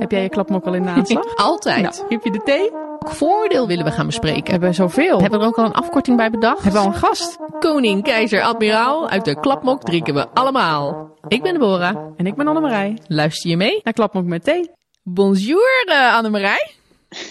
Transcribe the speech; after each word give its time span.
Heb 0.00 0.10
jij 0.10 0.22
je 0.22 0.28
klapmok 0.28 0.64
al 0.64 0.74
in 0.74 0.82
de 0.82 0.88
aanslag? 0.88 1.36
Altijd. 1.50 1.82
Nou, 1.82 1.94
heb 2.08 2.24
je 2.24 2.30
de 2.30 2.42
thee? 2.42 2.70
Welk 2.70 3.14
voordeel 3.14 3.66
willen 3.66 3.84
we 3.84 3.90
gaan 3.90 4.06
bespreken? 4.06 4.44
We 4.44 4.50
hebben 4.50 4.74
zoveel. 4.74 5.20
Hebben 5.20 5.38
we 5.38 5.44
er 5.44 5.50
ook 5.50 5.58
al 5.58 5.64
een 5.64 5.72
afkorting 5.72 6.16
bij 6.16 6.30
bedacht? 6.30 6.62
Hebben 6.62 6.80
we 6.80 6.86
al 6.86 6.92
een 6.94 6.98
gast? 6.98 7.38
Koning, 7.58 8.02
keizer, 8.02 8.42
admiraal, 8.42 9.08
uit 9.08 9.24
de 9.24 9.40
klapmok 9.40 9.82
drinken 9.82 10.14
we 10.14 10.28
allemaal. 10.28 11.16
Ik 11.28 11.42
ben 11.42 11.52
Deborah. 11.52 11.96
En 12.16 12.26
ik 12.26 12.34
ben 12.34 12.46
Annemarij. 12.46 12.98
Luister 13.06 13.50
je 13.50 13.56
mee? 13.56 13.80
Naar 13.82 13.92
klapmok 13.92 14.24
met 14.24 14.44
thee. 14.44 14.70
Bonjour, 15.02 15.84
uh, 15.86 16.14
Annemarij. 16.14 16.70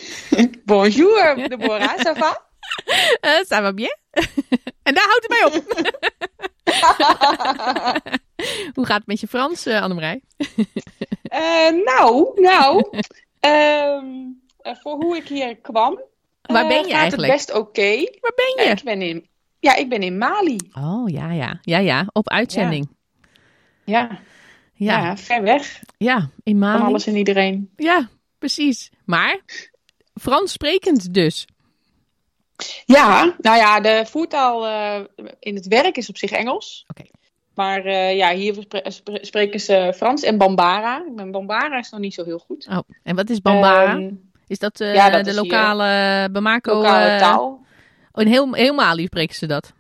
Bonjour, 0.65 1.35
Deborah. 1.47 1.97
Ça 1.97 2.13
va? 2.17 2.41
Uh, 3.25 3.43
ça 3.43 3.61
va 3.61 3.73
bien? 3.73 3.97
en 4.87 4.93
daar 4.93 5.07
houdt 5.07 5.27
het 5.27 5.29
mij 5.29 5.43
op. 8.13 8.23
Hoe 8.75 8.85
gaat 8.85 8.97
het 8.97 9.07
met 9.07 9.19
je 9.19 9.27
Frans, 9.27 9.67
uh, 9.67 9.81
Annemarij? 9.81 10.21
uh, 11.31 11.83
nou, 11.89 12.41
nou. 12.41 12.89
um, 13.39 14.41
voor 14.63 14.95
hoe 14.95 15.17
ik 15.17 15.27
hier 15.27 15.57
kwam. 15.57 16.01
Waar 16.41 16.67
ben 16.67 16.77
je 16.77 16.83
gaat 16.83 16.91
eigenlijk? 16.91 17.31
Het 17.31 17.37
best 17.37 17.57
oké. 17.57 17.59
Okay. 17.59 18.17
Waar 18.21 18.33
ben 18.35 18.65
je? 18.65 18.71
ik 18.71 18.83
ben 18.83 19.01
in, 19.01 19.27
ja, 19.59 19.75
ik 19.75 19.89
ben 19.89 20.01
in 20.01 20.17
Mali. 20.17 20.57
Oh, 20.73 21.09
ja, 21.09 21.31
ja. 21.31 21.59
Ja, 21.61 21.77
ja. 21.77 22.05
Op 22.11 22.29
uitzending. 22.29 22.89
Ja. 23.85 24.19
Ja, 24.73 24.99
ja 24.99 25.17
ver 25.17 25.41
weg. 25.41 25.79
Ja, 25.97 26.29
in 26.43 26.57
Mali. 26.57 26.77
Van 26.77 26.87
alles 26.87 27.07
en 27.07 27.15
iedereen. 27.15 27.71
Ja, 27.75 28.09
precies. 28.37 28.89
Maar 29.05 29.39
Frans 30.13 30.51
sprekend 30.51 31.13
dus. 31.13 31.45
Ja, 32.85 33.35
nou 33.37 33.57
ja, 33.57 33.79
de 33.79 34.05
voertaal 34.05 34.67
uh, 34.67 35.05
in 35.39 35.55
het 35.55 35.67
werk 35.67 35.97
is 35.97 36.09
op 36.09 36.17
zich 36.17 36.31
Engels. 36.31 36.85
Oké. 36.87 37.01
Okay. 37.01 37.18
Maar 37.59 37.85
uh, 37.85 38.15
ja, 38.15 38.33
hier 38.33 38.55
spreken 39.03 39.59
ze 39.59 39.93
Frans 39.95 40.23
en 40.23 40.37
Bambara. 40.37 41.03
Bambara 41.31 41.77
is 41.77 41.89
nog 41.89 41.99
niet 41.99 42.13
zo 42.13 42.23
heel 42.23 42.39
goed. 42.39 42.67
Oh, 42.69 42.79
en 43.03 43.15
wat 43.15 43.29
is 43.29 43.41
Bambara? 43.41 43.93
Um, 43.93 44.31
is 44.47 44.59
dat, 44.59 44.79
uh, 44.79 44.93
ja, 44.93 45.09
dat 45.09 45.23
de 45.23 45.29
is 45.29 45.35
lokale 45.35 45.83
hier, 46.19 46.31
Bamako? 46.31 46.73
Lokale 46.73 47.19
taal. 47.19 47.65
Oh, 48.11 48.23
in 48.23 48.27
heel, 48.27 48.53
heel 48.53 48.73
Mali 48.73 49.05
spreken 49.05 49.35
ze 49.35 49.45
dat? 49.45 49.73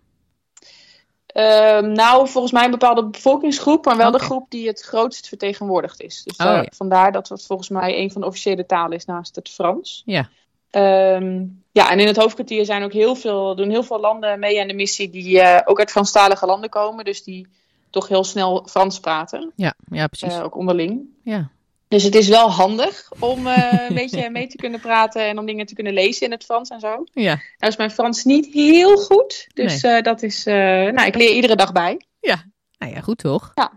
Um, 1.33 1.91
nou, 1.91 2.27
volgens 2.27 2.53
mij 2.53 2.65
een 2.65 2.71
bepaalde 2.71 3.05
bevolkingsgroep, 3.05 3.85
maar 3.85 3.97
wel 3.97 4.11
de 4.11 4.19
groep 4.19 4.45
die 4.49 4.67
het 4.67 4.81
grootst 4.81 5.27
vertegenwoordigd 5.27 6.01
is. 6.01 6.23
Dus 6.23 6.37
Oh, 6.37 6.45
ja. 6.45 6.65
vandaar 6.75 7.11
dat 7.11 7.29
het 7.29 7.45
volgens 7.45 7.69
mij 7.69 7.97
een 7.97 8.11
van 8.11 8.21
de 8.21 8.27
officiële 8.27 8.65
talen 8.65 8.97
is 8.97 9.05
naast 9.05 9.35
het 9.35 9.49
Frans. 9.49 10.03
Ja. 10.05 10.29
Um, 10.71 11.63
ja, 11.71 11.91
en 11.91 11.99
in 11.99 12.07
het 12.07 12.17
hoofdkwartier 12.17 12.65
zijn 12.65 12.83
ook 12.83 12.93
heel 12.93 13.15
veel, 13.15 13.55
doen 13.55 13.69
heel 13.69 13.83
veel 13.83 13.99
landen 13.99 14.39
mee 14.39 14.61
aan 14.61 14.67
de 14.67 14.73
missie 14.73 15.09
die 15.09 15.35
uh, 15.35 15.59
ook 15.65 15.79
uit 15.79 15.91
Franstalige 15.91 16.45
landen 16.45 16.69
komen. 16.69 17.05
Dus 17.05 17.23
die 17.23 17.47
toch 17.89 18.07
heel 18.07 18.23
snel 18.23 18.65
Frans 18.69 18.99
praten. 18.99 19.51
Ja, 19.55 19.73
ja 19.91 20.07
precies. 20.07 20.33
Uh, 20.37 20.43
ook 20.43 20.55
onderling. 20.55 21.01
Ja. 21.23 21.49
Dus 21.87 22.03
het 22.03 22.15
is 22.15 22.27
wel 22.27 22.51
handig 22.51 23.09
om 23.19 23.47
uh, 23.47 23.73
een 23.87 23.95
beetje 23.95 24.29
mee 24.29 24.47
te 24.47 24.57
kunnen 24.57 24.79
praten 24.79 25.27
en 25.27 25.39
om 25.39 25.45
dingen 25.45 25.65
te 25.65 25.73
kunnen 25.73 25.93
lezen 25.93 26.25
in 26.25 26.31
het 26.31 26.43
Frans 26.43 26.69
en 26.69 26.79
zo. 26.79 27.03
Ja. 27.13 27.35
Nou 27.57 27.71
is 27.71 27.77
mijn 27.77 27.91
Frans 27.91 28.23
niet 28.23 28.53
heel 28.53 28.97
goed, 28.97 29.47
dus 29.53 29.81
Nee. 29.81 29.91
nee. 29.91 30.01
dat 30.01 30.23
is, 30.23 30.43
nou 30.43 31.05
ik 31.05 31.15
leer 31.15 31.31
iedere 31.33 31.55
dag 31.55 31.71
bij. 31.71 32.01
Ja. 32.19 32.43
Nou 32.77 32.93
ja, 32.93 33.01
goed 33.01 33.17
toch? 33.17 33.51
Ja. 33.55 33.71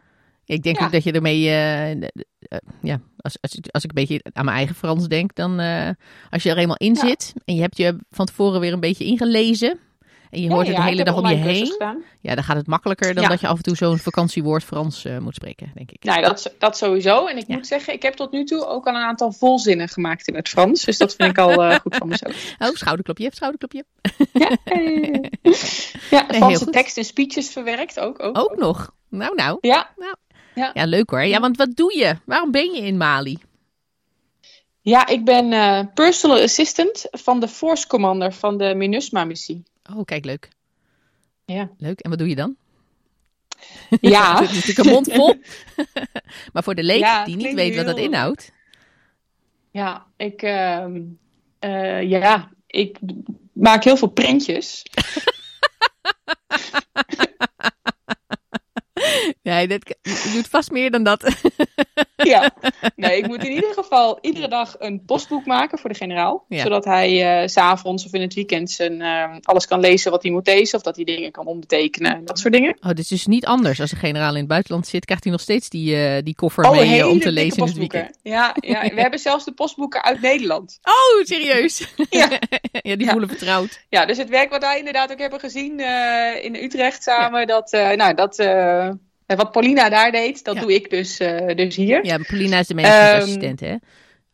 Ik 0.45 0.63
denk 0.63 0.79
Ja. 0.79 0.85
ook 0.85 0.93
dat 0.93 1.05
je 1.05 1.13
ermee, 1.13 1.41
ja, 2.83 3.01
als, 3.17 3.39
als, 3.41 3.59
als 3.71 3.85
ik 3.85 3.89
een 3.91 4.05
beetje 4.07 4.21
aan 4.33 4.45
mijn 4.45 4.57
eigen 4.57 4.75
Frans 4.75 5.09
denk, 5.09 5.35
dan 5.35 5.59
als 6.31 6.43
je 6.43 6.51
er 6.51 6.59
eenmaal 6.59 6.77
in 6.77 6.95
Ja. 6.95 7.07
zit 7.07 7.33
en 7.45 7.55
je 7.55 7.61
hebt 7.61 7.77
je 7.77 7.97
van 8.11 8.27
tevoren 8.27 8.61
weer 8.61 8.73
een 8.73 8.81
beetje 8.81 9.05
ingelezen 9.05 9.79
en 10.33 10.43
je 10.43 10.51
hoort 10.51 10.67
ja, 10.67 10.73
het 10.73 10.77
de 10.77 10.83
ja, 10.87 10.89
hele 10.89 11.05
dag 11.05 11.17
om 11.17 11.27
je 11.27 11.35
heen, 11.35 11.79
ja, 12.21 12.35
dan 12.35 12.45
gaat 12.45 12.57
het 12.57 12.67
makkelijker 12.67 13.15
dan 13.15 13.23
Ja. 13.23 13.29
dat 13.29 13.41
je 13.41 13.47
af 13.47 13.57
en 13.57 13.63
toe 13.63 13.77
zo'n 13.77 13.99
vakantiewoord 13.99 14.65
Frans 14.65 15.05
uh, 15.05 15.19
moet 15.19 15.35
spreken, 15.35 15.71
denk 15.75 15.91
ik. 15.91 16.05
Nou, 16.05 16.21
dat, 16.23 16.55
dat 16.59 16.77
sowieso. 16.77 17.27
En 17.27 17.37
ik 17.37 17.45
Ja. 17.47 17.55
moet 17.55 17.67
zeggen, 17.67 17.93
ik 17.95 18.03
heb 18.03 18.15
tot 18.15 18.31
nu 18.33 18.45
toe 18.45 18.67
ook 18.67 18.87
al 18.87 18.95
een 18.95 19.03
aantal 19.03 19.33
volzinnen 19.33 19.89
gemaakt 19.89 20.29
in 20.29 20.35
het 20.35 20.49
Frans. 20.49 20.85
Dus 20.85 20.99
dat 20.99 21.15
vind 21.15 21.31
ik 21.31 21.39
al 21.39 21.71
uh, 21.71 21.79
goed 21.83 21.97
van 21.97 22.09
mezelf. 22.09 22.55
Oh, 22.59 22.75
schouderklopje, 22.75 23.31
schouderklopje. 23.35 23.85
Ja, 24.33 24.51
ja 26.11 26.25
heel 26.29 26.39
Franse 26.39 26.65
goed. 26.65 26.73
tekst 26.73 26.97
en 26.97 27.05
speeches 27.05 27.51
verwerkt 27.51 28.01
ook. 28.01 28.23
Ook, 28.23 28.39
Ook 28.39 28.57
nog. 28.57 28.95
Nou, 29.09 29.35
nou. 29.35 29.59
Ja, 29.61 29.91
Ja, 30.55 30.85
leuk 30.85 31.11
hoor. 31.11 31.23
Ja, 31.25 31.41
want 31.41 31.57
wat 31.57 31.77
doe 31.77 31.99
je? 31.99 32.17
Waarom 32.25 32.51
ben 32.51 32.73
je 32.73 32.81
in 32.81 32.97
Mali? 32.97 33.39
ja 34.81 35.07
ik 35.07 35.25
ben 35.25 35.53
uh, 35.53 35.81
personal 35.95 36.41
assistant 36.43 37.07
van 37.11 37.41
de 37.41 37.49
Force 37.49 37.87
Commander 37.87 38.33
van 38.33 38.57
de 38.59 38.75
MINUSMA-missie. 38.75 39.63
Oh, 39.91 40.05
kijk, 40.05 40.25
leuk. 40.25 40.49
Ja. 41.45 41.71
Leuk. 41.79 42.01
En 42.01 42.11
wat 42.11 42.19
doe 42.19 42.29
je 42.29 42.35
dan? 42.35 42.57
Ja. 44.01 44.35
Het 44.41 44.51
is 44.51 44.55
natuurlijk 44.55 44.79
een 44.79 44.93
mond 44.93 45.13
vol. 45.13 45.35
maar 46.53 46.63
voor 46.63 46.75
de 46.75 46.83
leek 46.83 47.01
Ja, 47.01 47.25
die 47.25 47.37
niet 47.37 47.55
weet 47.55 47.77
wat 47.77 47.87
dat 47.87 47.99
inhoudt. 47.99 48.53
Ja, 49.71 50.07
ik, 50.17 50.43
uh, 50.43 50.87
uh, 51.61 52.03
ja, 52.03 52.51
ik 52.67 52.99
maak 53.53 53.85
heel 53.85 53.97
veel 53.97 54.09
printjes. 54.09 54.83
Nee, 59.43 59.69
dat, 59.69 59.97
je 60.03 60.31
doet 60.33 60.49
vast 60.49 60.71
meer 60.71 60.91
dan 60.91 61.03
dat. 61.03 61.35
ja, 62.35 62.51
nee, 62.97 63.19
ik 63.19 63.27
moet 63.27 63.45
in 63.45 63.53
ieder 63.53 63.73
geval 63.73 64.19
iedere 64.21 64.49
dag 64.49 64.75
een 64.79 65.05
postboek 65.05 65.47
maken 65.47 65.79
voor 65.79 65.91
de 65.91 65.97
generaal. 65.97 66.45
Ja. 66.49 66.63
Zodat 66.63 66.85
hij 66.85 67.43
uh, 67.43 67.49
s'avonds 67.49 68.05
of 68.07 68.13
in 68.13 68.21
het 68.21 68.35
weekend 68.35 68.71
zijn, 68.71 69.01
uh, 69.01 69.37
alles 69.43 69.67
kan 69.67 69.81
lezen 69.81 70.11
wat 70.11 70.23
hij 70.23 70.33
moet 70.33 70.47
lezen. 70.47 70.79
Of 70.79 70.85
dat 70.85 70.97
hij 70.97 71.05
dingen 71.05 71.31
kan 71.31 71.47
ombetekenen 71.47 72.15
en 72.15 72.25
dat 72.25 72.39
soort 72.39 72.53
dingen. 72.53 72.77
Oh, 72.81 72.89
dit 72.89 72.99
is 72.99 73.09
dus 73.09 73.27
niet 73.27 73.47
anders. 73.47 73.81
Als 73.81 73.93
een 73.93 73.99
generaal 73.99 74.33
in 74.33 74.39
het 74.39 74.49
buitenland 74.49 74.87
zit, 74.87 75.05
krijgt 75.05 75.25
hij 75.25 75.33
nog 75.33 75.43
steeds 75.43 75.69
die, 75.69 75.97
uh, 75.97 76.23
die 76.23 76.35
koffer 76.35 76.65
Oh, 76.65 76.71
mee 76.71 77.09
om 77.09 77.21
te 77.21 77.33
lezen 77.33 77.59
in 77.59 77.69
het 77.69 77.77
weekend. 77.77 78.19
Ja, 78.23 78.57
ja, 78.61 78.81
we 78.81 79.01
hebben 79.07 79.19
zelfs 79.19 79.45
de 79.45 79.53
postboeken 79.53 80.03
uit 80.05 80.21
Nederland. 80.21 80.79
Oh, 80.83 81.25
serieus? 81.25 81.87
Ja. 82.11 82.29
ja, 82.73 82.97
die 82.97 83.05
Ja. 83.05 83.11
voelen 83.11 83.29
vertrouwd. 83.29 83.81
Ja, 83.89 84.07
dus 84.07 84.17
het 84.17 84.29
werk 84.29 84.51
wat 84.51 84.61
wij 84.61 84.79
inderdaad 84.79 85.13
ook 85.13 85.19
hebben 85.19 85.41
gezien 85.41 85.81
in 86.43 86.55
Utrecht 86.55 87.03
samen, 87.03 87.47
dat, 87.47 87.71
nou, 87.71 88.15
dat, 88.15 88.37
wat 89.37 89.51
Paulina 89.53 89.89
daar 89.89 90.13
deed, 90.13 90.45
dat 90.45 90.55
Ja. 90.55 90.61
doe 90.61 90.75
ik 90.75 90.91
dus, 90.91 91.21
uh, 91.21 91.47
dus 91.55 91.77
hier. 91.77 92.05
Ja, 92.05 92.19
Paulina 92.27 92.59
is 92.59 92.67
de 92.67 92.75
managementassistent, 92.75 93.63
Um, 93.63 93.69
hè? 93.69 93.77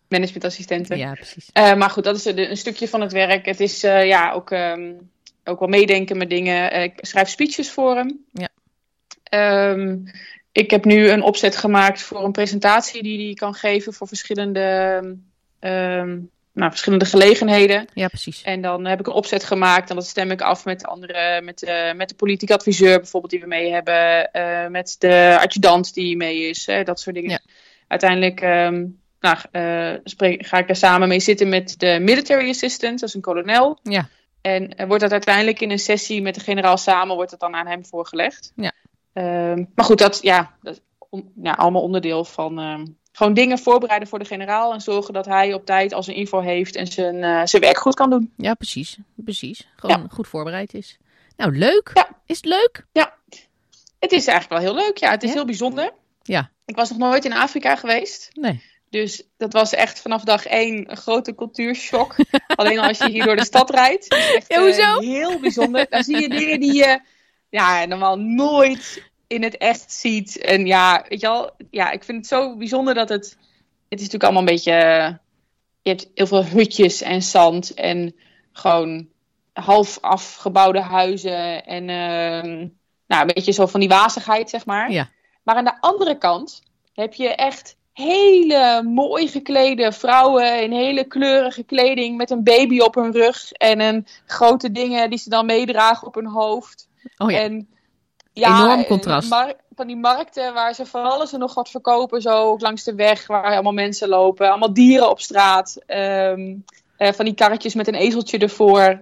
Managementassistenten. 0.09 0.99
Ja, 0.99 1.13
precies. 1.13 1.51
Uh, 1.59 1.75
maar 1.75 1.91
goed, 1.91 2.05
dat 2.05 2.17
is 2.17 2.25
een, 2.25 2.51
een 2.51 2.57
stukje 2.57 2.89
van 2.89 3.01
het 3.01 3.13
werk. 3.13 3.47
Het 3.47 3.61
is 3.61 3.85
uh, 3.85 4.07
ja, 4.07 4.33
ook, 4.33 4.51
um, 4.51 5.11
ook 5.45 5.59
wel 5.59 5.69
meedenken 5.69 6.17
met 6.17 6.31
dingen. 6.31 6.83
Ik 6.83 6.93
schrijf 7.01 7.29
speeches 7.29 7.71
voor 7.71 7.97
hem. 7.97 8.25
Ja. 8.33 8.49
Um, 9.71 10.05
ik 10.53 10.71
heb 10.71 10.85
nu 10.85 11.09
een 11.09 11.23
opzet 11.23 11.57
gemaakt 11.57 12.03
voor 12.03 12.25
een 12.25 12.33
presentatie 12.33 13.03
die 13.03 13.25
hij 13.25 13.35
kan 13.35 13.55
geven 13.55 13.93
voor 13.93 14.09
verschillende, 14.09 15.17
nou, 16.59 16.71
verschillende 16.71 17.05
gelegenheden. 17.05 17.87
Ja, 17.95 18.09
precies. 18.09 18.43
En 18.43 18.61
dan 18.61 18.85
heb 18.85 19.01
ik 19.01 19.07
een 19.07 19.13
opzet 19.13 19.45
gemaakt 19.45 19.91
en 19.91 19.97
dat 19.97 20.07
stem 20.07 20.31
ik 20.31 20.41
af 20.41 20.65
met 20.65 20.85
andere, 20.85 21.41
met, 21.43 21.63
uh, 21.63 21.93
met 21.93 22.09
de 22.09 22.15
politiek 22.15 22.51
adviseur 22.51 22.97
bijvoorbeeld 22.97 23.33
die 23.33 23.41
we 23.41 23.47
mee 23.47 23.71
hebben, 23.71 24.31
uh, 24.33 24.67
met 24.67 24.97
de 24.99 25.39
adjudant 25.41 25.95
die 25.95 26.17
mee 26.17 26.49
is, 26.49 26.67
hè, 26.67 26.83
dat 26.83 27.01
soort 27.01 27.15
dingen. 27.15 27.31
Ja. 27.31 27.41
Uiteindelijk 27.89 28.43
um, 28.43 29.01
nou, 29.21 29.37
uh, 29.53 30.01
spreek, 30.05 30.47
ga 30.47 30.59
ik 30.59 30.69
er 30.69 30.77
samen 30.77 31.09
mee 31.09 31.21
zitten 31.21 31.49
met 31.49 31.75
de 31.79 31.99
military 32.01 32.49
assistant, 32.49 33.01
dat 33.01 33.09
is 33.09 33.15
een 33.15 33.21
kolonel. 33.21 33.79
Ja. 33.83 34.09
En 34.41 34.75
wordt 34.87 35.03
dat 35.03 35.13
uiteindelijk 35.13 35.61
in 35.61 35.71
een 35.71 35.79
sessie 35.79 36.23
met 36.23 36.35
de 36.35 36.41
generaal 36.41 36.77
samen, 36.77 37.15
wordt 37.15 37.31
het 37.31 37.41
dan 37.41 37.55
aan 37.55 37.67
hem 37.67 37.87
voorgelegd. 37.87 38.53
Ja. 38.57 38.73
Um, 39.13 39.71
maar 39.75 39.85
goed, 39.85 39.99
dat, 39.99 40.19
ja, 40.23 40.55
dat 40.63 40.75
is 40.75 40.81
on, 41.11 41.33
ja, 41.43 41.53
allemaal 41.53 41.83
onderdeel 41.83 42.25
van 42.25 42.59
um, 42.59 42.97
gewoon 43.19 43.35
dingen 43.35 43.59
voorbereiden 43.59 44.09
voor 44.09 44.19
de 44.19 44.25
generaal 44.25 44.73
en 44.73 44.81
zorgen 44.81 45.15
dat 45.15 45.27
hij 45.27 45.55
op 45.55 45.67
tijd 45.67 45.93
al 45.93 46.03
zijn 46.03 46.17
info 46.17 46.41
heeft 46.41 46.77
en 46.77 46.87
zijn, 46.87 47.17
uh, 47.17 47.41
zijn 47.45 47.63
werk 47.63 47.79
goed 47.79 47.95
kan 47.95 48.11
doen. 48.11 48.33
Ja, 48.37 48.55
precies. 48.55 48.97
Precies. 49.15 49.69
Gewoon 49.77 50.01
ja. 50.01 50.07
goed 50.11 50.29
voorbereid 50.29 50.75
is. 50.75 50.99
Nou, 51.37 51.59
leuk. 51.59 51.91
Ja. 51.95 52.09
Is 52.27 52.37
het 52.37 52.45
leuk? 52.45 52.87
Ja. 52.93 53.15
Het 53.99 54.13
is 54.13 54.27
eigenlijk 54.27 54.63
wel 54.63 54.73
heel 54.73 54.85
leuk. 54.85 54.97
Ja, 54.97 55.11
het 55.11 55.23
is 55.23 55.29
Ja? 55.29 55.35
heel 55.35 55.45
bijzonder. 55.45 55.93
Ja. 56.23 56.51
Ik 56.65 56.77
was 56.77 56.91
nog 56.91 56.99
nooit 56.99 57.25
in 57.25 57.33
Afrika 57.33 57.77
geweest. 57.77 58.31
Nee. 58.33 58.63
Dus 58.91 59.23
dat 59.37 59.53
was 59.53 59.73
echt 59.73 60.01
vanaf 60.01 60.25
dag 60.25 60.47
één 60.47 60.91
een 60.91 60.97
grote 60.97 61.35
cultuurshock. 61.35 62.15
Alleen 62.57 62.79
als 62.79 62.99
je 62.99 63.11
hier 63.11 63.25
door 63.25 63.37
de 63.37 63.45
stad 63.45 63.71
rijdt. 63.71 64.15
Is 64.15 64.35
echt, 64.35 64.49
ja, 64.49 64.61
hoezo? 64.63 64.83
Uh, 64.83 64.99
heel 64.99 65.41
bijzonder. 65.41 65.87
Dan 65.89 66.05
zie 66.05 66.21
je 66.21 66.29
dingen 66.29 66.61
die 66.61 66.75
je 66.75 67.01
ja, 67.49 67.85
normaal 67.85 68.19
nooit 68.19 69.03
in 69.29 69.43
het 69.43 69.57
echt 69.57 69.93
ziet. 69.93 70.39
En 70.39 70.67
ja, 70.67 71.05
weet 71.09 71.21
je 71.21 71.27
wel. 71.27 71.51
Ja, 71.71 71.91
ik 71.91 72.05
vind 72.05 72.19
het 72.19 72.27
zo 72.27 72.57
bijzonder 72.57 72.95
dat 72.95 73.09
het... 73.09 73.37
Het 73.89 73.99
is 74.01 74.05
natuurlijk 74.07 74.25
allemaal 74.25 74.43
een 74.43 74.55
beetje... 74.55 74.73
Je 75.83 75.91
hebt 75.91 76.11
heel 76.15 76.27
veel 76.27 76.45
hutjes 76.45 77.03
en 77.03 77.23
zand. 77.23 77.75
En 77.75 78.15
gewoon 78.53 79.09
half 79.53 79.99
afgebouwde 80.01 80.81
huizen. 80.81 81.65
En 81.65 81.83
uh, 81.83 82.69
nou, 83.07 83.21
een 83.21 83.35
beetje 83.35 83.53
zo 83.53 83.67
van 83.67 83.81
die 83.81 83.89
wazigheid, 83.89 84.51
zeg 84.51 84.67
maar. 84.67 84.91
Ja. 84.91 85.11
Maar 85.43 85.57
aan 85.57 85.65
de 85.65 85.81
andere 85.81 86.19
kant 86.19 86.63
heb 86.93 87.15
je 87.15 87.29
echt 87.29 87.77
hele 87.93 88.83
mooi 88.83 89.29
geklede 89.29 89.93
vrouwen 89.93 90.63
in 90.63 90.73
hele 90.73 91.05
kleurige 91.05 91.63
kleding 91.63 92.17
met 92.17 92.31
een 92.31 92.45
baby 92.45 92.81
op 92.81 92.95
hun 92.95 93.13
rug 93.13 93.53
en 93.53 93.81
een 93.81 94.07
grote 94.27 94.73
dingen 94.73 95.11
die 95.11 95.19
ze 95.19 95.29
dan 95.29 95.47
meedragen 95.47 96.07
op 96.07 96.15
hun 96.15 96.27
hoofd. 96.27 96.89
Oh 97.17 97.31
ja. 97.31 97.39
En 97.39 97.69
Enorm 98.47 98.81
eh, 98.81 98.87
contrast. 98.87 99.29
van 99.75 99.87
die 99.87 99.97
markten 99.97 100.55
waar 100.55 100.75
ze 100.75 100.87
van 100.87 101.05
alles 101.05 101.33
en 101.33 101.39
nog 101.39 101.55
wat 101.55 101.69
verkopen, 101.71 102.21
zo 102.23 102.31
ook 102.31 102.61
langs 102.61 102.85
de 102.85 102.95
weg, 102.95 103.27
waar 103.27 103.53
allemaal 103.55 103.73
mensen 103.73 104.09
lopen. 104.09 104.49
Allemaal 104.49 104.73
dieren 104.73 105.11
op 105.11 105.21
straat. 105.21 105.77
ehm, 105.87 106.57
eh, 106.97 107.13
van 107.13 107.25
die 107.25 107.35
karretjes 107.35 107.75
met 107.75 107.89
een 107.89 107.95
ezeltje 107.95 108.39
ervoor. 108.39 109.01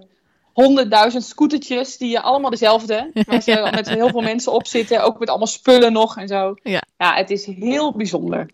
Honderdduizend 0.53 1.25
scootertjes, 1.25 1.97
die 1.97 2.21
allemaal 2.21 2.51
dezelfde. 2.51 3.11
Waar 3.27 3.43
ze 3.43 3.51
Ja. 3.65 3.71
met 3.71 3.89
heel 3.89 4.09
veel 4.09 4.21
mensen 4.21 4.53
op 4.53 4.67
zitten. 4.67 5.03
Ook 5.05 5.19
met 5.19 5.29
allemaal 5.29 5.47
spullen 5.47 5.93
nog 5.93 6.17
en 6.17 6.29
zo. 6.29 6.55
Ja. 6.63 6.83
ja 6.97 7.15
het 7.15 7.31
is 7.31 7.45
heel 7.47 7.93
bijzonder. 7.97 8.51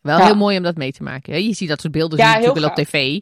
Wel 0.00 0.18
Ja. 0.18 0.24
heel 0.24 0.36
mooi 0.36 0.56
om 0.56 0.62
dat 0.62 0.76
mee 0.76 0.92
te 0.92 1.02
maken. 1.02 1.32
hè. 1.32 1.38
Je 1.38 1.54
ziet 1.54 1.68
dat 1.68 1.80
soort 1.80 1.92
beelden 1.92 2.18
Ja, 2.18 2.26
natuurlijk 2.26 2.58
wel 2.58 2.68
op 2.68 2.74
tv. 2.74 3.20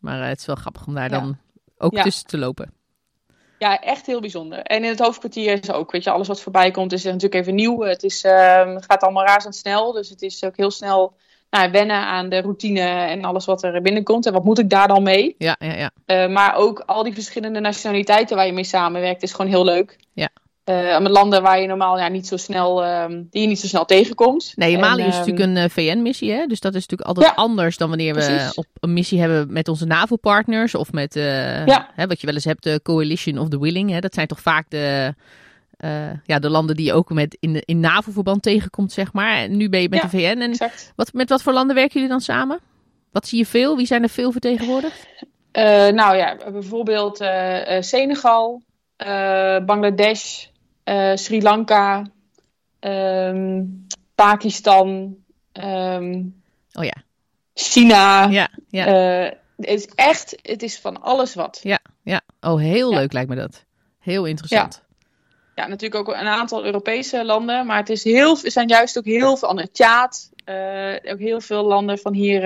Maar 0.00 0.20
eh, 0.22 0.28
het 0.28 0.38
is 0.40 0.46
wel 0.46 0.56
grappig 0.56 0.86
om 0.86 0.94
daar 0.94 1.10
Ja. 1.10 1.18
dan 1.20 1.36
ook 1.78 1.92
Ja. 1.94 2.02
tussen 2.02 2.26
te 2.26 2.38
lopen. 2.38 2.72
Ja, 3.64 3.80
echt 3.80 4.06
heel 4.06 4.20
bijzonder. 4.20 4.58
En 4.58 4.82
in 4.82 4.88
het 4.88 4.98
hoofdkwartier 4.98 5.62
is 5.62 5.72
ook, 5.72 5.92
weet 5.92 6.04
je, 6.04 6.10
alles 6.10 6.28
wat 6.28 6.40
voorbij 6.40 6.70
komt 6.70 6.92
is 6.92 7.04
natuurlijk 7.04 7.34
even 7.34 7.54
nieuw. 7.54 7.80
Het 7.80 8.02
is, 8.02 8.24
ehm, 8.24 8.80
gaat 8.80 9.02
allemaal 9.02 9.24
razendsnel, 9.24 9.92
dus 9.92 10.08
het 10.08 10.22
is 10.22 10.44
ook 10.44 10.56
heel 10.56 10.70
snel 10.70 11.14
nou, 11.50 11.70
wennen 11.70 11.96
aan 11.96 12.28
de 12.28 12.40
routine 12.40 12.80
en 12.80 13.24
alles 13.24 13.44
wat 13.44 13.62
er 13.62 13.82
binnenkomt. 13.82 14.26
En 14.26 14.32
wat 14.32 14.44
moet 14.44 14.58
ik 14.58 14.70
daar 14.70 14.88
dan 14.88 15.02
mee? 15.02 15.34
Ja, 15.38 15.56
ja, 15.58 15.74
ja. 15.74 15.90
Eh, 16.06 16.28
maar 16.28 16.54
ook 16.54 16.82
al 16.86 17.02
die 17.02 17.14
verschillende 17.14 17.60
nationaliteiten 17.60 18.36
waar 18.36 18.46
je 18.46 18.52
mee 18.52 18.64
samenwerkt 18.64 19.22
is 19.22 19.32
gewoon 19.32 19.50
heel 19.50 19.64
leuk. 19.64 19.96
Ja. 20.12 20.28
Eh, 20.64 20.98
met 21.00 21.10
landen 21.12 21.42
waar 21.42 21.60
je 21.60 21.66
normaal 21.66 21.98
ja, 21.98 22.08
niet 22.08 22.26
zo 22.26 22.36
snel, 22.36 22.84
ehm, 22.84 23.22
die 23.30 23.40
je 23.42 23.46
niet 23.48 23.60
zo 23.60 23.66
snel 23.66 23.84
tegenkomt. 23.84 24.52
Nee, 24.56 24.78
Mali 24.78 25.02
En, 25.02 25.08
is 25.08 25.16
ehm, 25.16 25.26
natuurlijk 25.26 25.56
een 25.56 25.56
eh, 25.56 25.94
VN-missie, 25.94 26.32
hè? 26.32 26.46
Dus 26.46 26.60
dat 26.60 26.74
is 26.74 26.80
natuurlijk 26.80 27.08
altijd 27.08 27.26
Ja, 27.26 27.34
anders 27.34 27.76
dan 27.76 27.88
wanneer 27.88 28.14
we 28.14 28.52
op 28.54 28.66
een 28.80 28.92
missie 28.92 29.20
hebben 29.20 29.52
met 29.52 29.68
onze 29.68 29.84
NAVO-partners 29.86 30.74
of 30.74 30.92
met, 30.92 31.16
eh, 31.16 31.66
Ja. 31.66 31.88
hè, 31.94 32.06
wat 32.06 32.20
je 32.20 32.26
wel 32.26 32.34
eens 32.34 32.44
hebt, 32.44 32.62
de 32.62 32.80
Coalition 32.82 33.38
of 33.38 33.48
the 33.48 33.60
Willing. 33.60 33.90
Hè? 33.90 33.98
Dat 34.00 34.14
zijn 34.14 34.26
toch 34.26 34.40
vaak 34.40 34.70
de, 34.70 35.14
ja, 36.24 36.38
de 36.38 36.50
landen 36.50 36.76
die 36.76 36.86
je 36.86 36.92
ook 36.92 37.10
met 37.10 37.36
in, 37.40 37.62
in 37.64 37.80
NAVO-verband 37.80 38.42
tegenkomt, 38.42 38.92
zeg 38.92 39.12
maar. 39.12 39.36
En 39.36 39.56
nu 39.56 39.68
ben 39.68 39.80
je 39.82 39.88
met 39.88 40.02
Ja, 40.02 40.08
de 40.08 40.16
VN. 40.18 40.40
En 40.40 40.50
Exact. 40.50 40.92
wat, 40.96 41.12
met 41.12 41.28
wat 41.28 41.42
voor 41.42 41.52
landen 41.52 41.76
werken 41.76 41.94
jullie 41.94 42.08
dan 42.08 42.20
samen? 42.20 42.58
Wat 43.12 43.26
zie 43.26 43.38
je 43.38 43.46
veel? 43.46 43.76
Wie 43.76 43.86
zijn 43.86 44.02
er 44.02 44.08
veel 44.08 44.32
vertegenwoordigd? 44.32 45.06
Nou 45.92 46.16
ja, 46.16 46.36
bijvoorbeeld 46.52 47.16
Senegal, 47.80 48.62
Bangladesh, 49.66 50.46
eh, 50.84 51.14
Sri 51.14 51.42
Lanka, 51.42 52.04
ehm, 52.80 53.62
Pakistan, 54.14 55.16
ehm, 55.52 56.22
Oh 56.72 56.84
ja, 56.84 56.94
China. 57.54 58.24
ja, 58.26 58.48
ja, 58.68 58.86
Eh, 58.86 59.30
het 59.56 59.66
is 59.66 59.86
echt, 59.86 60.38
het 60.42 60.62
is 60.62 60.78
van 60.80 61.02
alles 61.02 61.34
wat. 61.34 61.60
ja, 61.62 61.78
ja. 62.02 62.20
Oh, 62.40 62.58
heel 62.60 62.90
Ja. 62.90 62.96
leuk 62.98 63.12
lijkt 63.12 63.28
me 63.28 63.36
dat. 63.36 63.64
Heel 64.00 64.24
interessant. 64.24 64.82
Ja, 65.54 65.66
natuurlijk 65.66 66.08
ook 66.08 66.14
een 66.16 66.26
aantal 66.26 66.64
Europese 66.64 67.24
landen, 67.24 67.66
maar 67.66 67.76
het 67.76 67.88
is 67.90 68.04
heel, 68.04 68.38
er 68.44 68.50
zijn 68.50 68.68
juist 68.68 68.98
ook 68.98 69.04
heel 69.04 69.36
veel 69.36 69.48
andere. 69.48 69.70
Tjaad, 69.70 70.30
eh, 70.44 70.94
ook 71.12 71.18
heel 71.18 71.40
veel 71.40 71.62
landen 71.64 71.98
van 71.98 72.12
hier, 72.14 72.40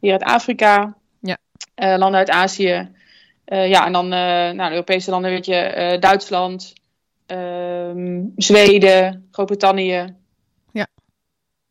hier 0.00 0.12
uit 0.12 0.22
Afrika, 0.22 0.96
Ja. 1.20 1.36
Landen 1.74 2.14
uit 2.18 2.30
Azië. 2.30 2.90
Ja, 3.44 3.86
en 3.86 3.92
dan 3.92 4.08
nou, 4.08 4.56
de 4.68 4.70
Europese 4.70 5.10
landen, 5.10 5.30
weet 5.30 5.46
je, 5.46 5.96
Duitsland, 6.00 6.72
ehm, 7.28 8.22
Zweden, 8.36 9.28
Groot-Brittannië. 9.30 10.14
Ja, 10.72 10.86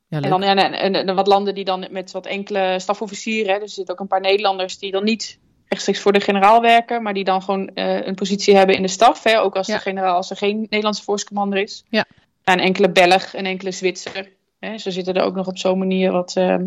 En 0.09 0.21
leuk. 0.21 0.30
dan 0.30 0.42
ja, 0.42 0.56
en, 0.56 0.74
en, 0.74 1.07
en 1.07 1.15
wat 1.15 1.27
landen 1.27 1.56
die 1.56 1.65
dan 1.65 1.88
met 1.92 2.12
wat 2.12 2.25
enkele 2.25 2.75
stafofficieren, 2.80 3.54
hè, 3.54 3.59
dus 3.59 3.68
er 3.69 3.74
zitten 3.75 3.94
ook 3.94 4.00
een 4.00 4.07
paar 4.07 4.21
Nederlanders 4.21 4.77
die 4.80 4.92
dan 4.92 5.04
niet 5.04 5.39
rechtstreeks 5.68 6.00
voor 6.00 6.13
de 6.13 6.19
generaal 6.19 6.62
werken, 6.62 7.04
maar 7.04 7.13
die 7.13 7.24
dan 7.24 7.42
gewoon 7.42 7.68
eh, 7.74 8.06
een 8.06 8.15
positie 8.15 8.56
hebben 8.56 8.75
in 8.75 8.81
de 8.81 8.88
staf. 8.88 9.24
Hè, 9.24 9.42
ook 9.42 9.56
als 9.56 9.68
Ja. 9.68 9.75
de 9.75 9.81
generaal, 9.81 10.15
als 10.15 10.30
er 10.30 10.38
geen 10.38 10.59
Nederlandse 10.59 11.04
voorstcommander 11.04 11.59
is. 11.59 11.83
Ja. 11.89 12.06
En 12.44 12.59
enkele 12.59 12.89
Belg 12.89 13.33
en 13.33 13.45
enkele 13.45 13.71
Zwitser. 13.71 14.30
Hè, 14.59 14.77
zo 14.77 14.89
zitten 14.89 15.13
er 15.13 15.24
ook 15.24 15.36
nog 15.36 15.48
op 15.48 15.57
zo'n 15.57 15.77
manier 15.77 16.12
wat. 16.12 16.36
ehm 16.36 16.65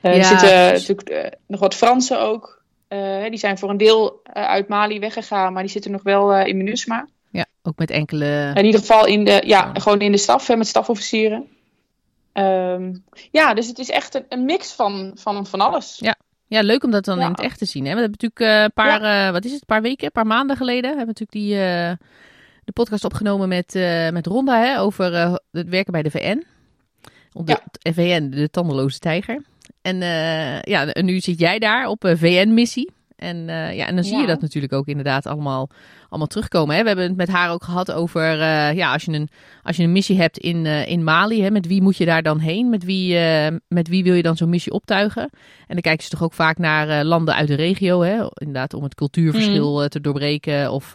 eh, 0.00 0.12
Ja, 0.16 0.18
er 0.18 0.24
zitten 0.24 0.48
precies. 0.68 0.88
natuurlijk 0.88 1.08
eh, 1.08 1.38
nog 1.46 1.60
wat 1.60 1.74
Fransen 1.74 2.20
ook. 2.20 2.62
Eh, 2.88 3.24
die 3.28 3.38
zijn 3.38 3.58
voor 3.58 3.70
een 3.70 3.76
deel 3.76 4.20
eh, 4.22 4.44
uit 4.44 4.68
Mali 4.68 4.98
weggegaan, 4.98 5.52
maar 5.52 5.62
die 5.62 5.70
zitten 5.72 5.90
nog 5.90 6.02
wel 6.02 6.32
eh, 6.32 6.46
in 6.46 6.56
MINUSMA. 6.56 7.06
Ja, 7.68 7.74
ook 7.74 7.78
met 7.78 7.90
enkele... 7.90 8.50
In 8.54 8.64
ieder 8.64 8.80
geval 8.80 9.06
in 9.06 9.24
de, 9.24 9.42
ja, 9.46 9.70
gewoon 9.74 10.00
in 10.00 10.12
de 10.12 10.18
staf, 10.18 10.46
hè, 10.46 10.56
met 10.56 10.66
stafofficieren. 10.66 11.46
Ehm, 12.32 12.94
ja, 13.30 13.54
dus 13.54 13.66
het 13.66 13.78
is 13.78 13.90
echt 13.90 14.14
een, 14.14 14.24
een 14.28 14.44
mix 14.44 14.72
van, 14.72 15.12
van, 15.14 15.46
van 15.46 15.60
alles. 15.60 16.00
Ja, 16.46 16.60
leuk 16.62 16.84
om 16.84 16.90
dat 16.90 17.04
dan 17.04 17.18
Ja. 17.18 17.24
in 17.24 17.30
het 17.30 17.40
echt 17.40 17.58
te 17.58 17.64
zien. 17.64 17.84
Hè? 17.84 17.94
We 17.94 18.00
hebben 18.00 18.18
natuurlijk 18.20 18.56
eh, 18.58 18.62
een 18.62 18.72
paar, 18.72 19.26
eh, 19.26 19.32
wat 19.32 19.44
is 19.44 19.50
het, 19.50 19.60
een 19.60 19.66
paar 19.66 19.82
weken, 19.82 20.04
een 20.04 20.12
paar 20.12 20.26
maanden 20.26 20.56
geleden, 20.56 20.96
hebben 20.96 21.14
we 21.14 21.20
natuurlijk 21.20 21.30
die, 21.30 21.54
eh, 21.54 21.92
de 22.64 22.72
podcast 22.72 23.04
opgenomen 23.04 23.48
met, 23.48 23.74
met 24.12 24.26
Ronda 24.26 24.60
hè, 24.60 24.80
over 24.80 25.12
het 25.50 25.68
werken 25.68 25.92
bij 25.92 26.02
de 26.02 26.10
VN. 26.10 26.44
De 27.32 27.42
Ja. 27.78 27.92
VN, 27.92 28.30
de 28.30 28.50
tandeloze 28.50 28.98
tijger. 28.98 29.42
En 29.82 29.96
ja, 30.62 30.86
en 30.86 31.04
nu 31.04 31.20
zit 31.20 31.38
jij 31.38 31.58
daar 31.58 31.86
op 31.86 32.04
een 32.04 32.18
VN-missie. 32.18 32.90
En, 33.18 33.48
eh, 33.48 33.76
ja, 33.76 33.86
en 33.86 33.94
dan 33.94 34.04
zie 34.04 34.18
je 34.18 34.26
dat 34.26 34.40
natuurlijk 34.40 34.72
ook 34.72 34.86
inderdaad 34.86 35.26
allemaal, 35.26 35.68
allemaal 36.08 36.26
terugkomen. 36.26 36.76
Hè? 36.76 36.80
We 36.80 36.86
hebben 36.86 37.06
het 37.06 37.16
met 37.16 37.28
haar 37.28 37.50
ook 37.50 37.64
gehad 37.64 37.92
over, 37.92 38.40
eh, 38.40 38.72
ja, 38.72 38.92
als 38.92 39.04
je 39.04 39.12
een, 39.12 39.28
als 39.62 39.76
je 39.76 39.82
een 39.82 39.92
missie 39.92 40.16
hebt 40.16 40.38
in, 40.38 40.66
eh, 40.66 40.88
in 40.88 41.04
Mali, 41.04 41.42
hè, 41.42 41.50
met 41.50 41.66
wie 41.66 41.82
moet 41.82 41.96
je 41.96 42.04
daar 42.04 42.22
dan 42.22 42.38
heen? 42.38 42.70
Met 42.70 42.84
wie, 42.84 43.18
met 43.68 43.88
wie 43.88 44.02
wil 44.04 44.14
je 44.14 44.22
dan 44.22 44.36
zo'n 44.36 44.48
missie 44.48 44.72
optuigen? 44.72 45.22
En 45.66 45.74
dan 45.74 45.80
kijken 45.80 46.04
ze 46.04 46.10
toch 46.10 46.22
ook 46.22 46.32
vaak 46.32 46.58
naar 46.58 47.04
landen 47.04 47.34
uit 47.34 47.48
de 47.48 47.54
regio, 47.54 48.00
hè? 48.00 48.26
inderdaad 48.34 48.74
om 48.74 48.82
het 48.82 48.94
cultuurverschil 48.94 49.82
eh, 49.82 49.88
te 49.88 50.00
doorbreken. 50.00 50.72
Of, 50.72 50.94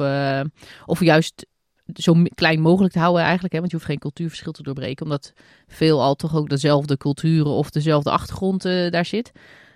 of 0.86 1.00
juist 1.00 1.46
zo 1.94 2.24
klein 2.36 2.62
mogelijk 2.62 2.94
te 2.94 3.00
houden 3.00 3.22
eigenlijk. 3.22 3.54
Hè? 3.54 3.60
Want 3.60 3.72
je 3.72 3.78
hoeft 3.78 3.90
geen 3.90 4.00
cultuurverschil 4.00 4.52
te 4.52 4.64
doorbreken, 4.64 5.06
omdat 5.06 5.34
veel 5.68 6.02
al 6.02 6.16
toch 6.16 6.36
ook 6.36 6.50
dezelfde 6.50 6.98
culturen 6.98 7.52
of 7.52 7.70
dezelfde 7.70 8.10
achtergrond 8.10 8.62
daar 8.64 9.06
zit. 9.06 9.32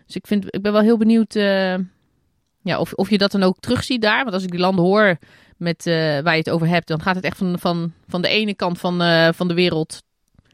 Dus 0.05 0.15
ik, 0.15 0.27
vind, 0.27 0.45
ik 0.55 0.61
ben 0.61 0.71
wel 0.71 0.81
heel 0.81 0.97
benieuwd 0.97 1.35
ja, 2.67 2.79
of, 2.79 2.93
of 2.93 3.09
je 3.09 3.17
dat 3.17 3.31
dan 3.31 3.43
ook 3.43 3.59
terugziet 3.59 4.01
daar. 4.01 4.21
Want 4.23 4.33
als 4.33 4.43
ik 4.43 4.51
die 4.51 4.59
landen 4.59 4.85
hoor 4.85 5.17
met, 5.57 5.85
eh, 5.85 5.93
waar 6.19 6.33
je 6.33 6.39
het 6.39 6.49
over 6.49 6.67
hebt, 6.67 6.87
dan 6.87 7.01
gaat 7.01 7.15
het 7.15 7.23
echt 7.23 7.37
van, 7.37 7.59
van, 7.59 7.93
van 8.07 8.21
de 8.21 8.27
ene 8.27 8.53
kant 8.55 8.79
van, 8.79 9.01
eh, 9.01 9.29
van 9.33 9.47
de 9.47 9.53
wereld. 9.53 10.03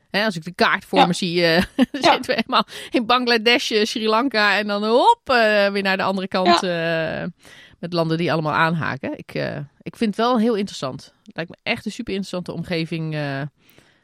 Hè, 0.10 0.26
als 0.26 0.36
ik 0.36 0.44
de 0.44 0.54
kaart 0.54 0.86
voor 0.86 1.00
Ja. 1.00 1.06
me 1.06 1.14
zie, 1.14 1.42
dan 1.92 2.02
zitten 2.02 2.26
we 2.26 2.34
helemaal 2.34 2.66
in 2.92 3.06
Bangladesh, 3.06 3.72
Sri 3.84 4.08
Lanka 4.08 4.58
en 4.58 4.68
dan 4.68 4.84
hop, 4.86 5.22
weer 5.72 5.82
naar 5.82 5.98
de 5.98 6.04
andere 6.04 6.28
kant. 6.28 6.62
met 7.80 7.94
landen 7.94 8.18
die 8.18 8.32
allemaal 8.32 8.54
aanhaken. 8.54 9.12
Ik, 9.18 9.34
ik 9.82 9.96
vind 9.96 10.16
het 10.16 10.26
wel 10.26 10.40
heel 10.40 10.56
interessant. 10.56 11.14
Het 11.24 11.36
lijkt 11.36 11.50
me 11.52 11.58
echt 11.64 11.86
een 11.86 11.92
super 11.92 12.14
interessante 12.14 12.54
omgeving. 12.54 13.16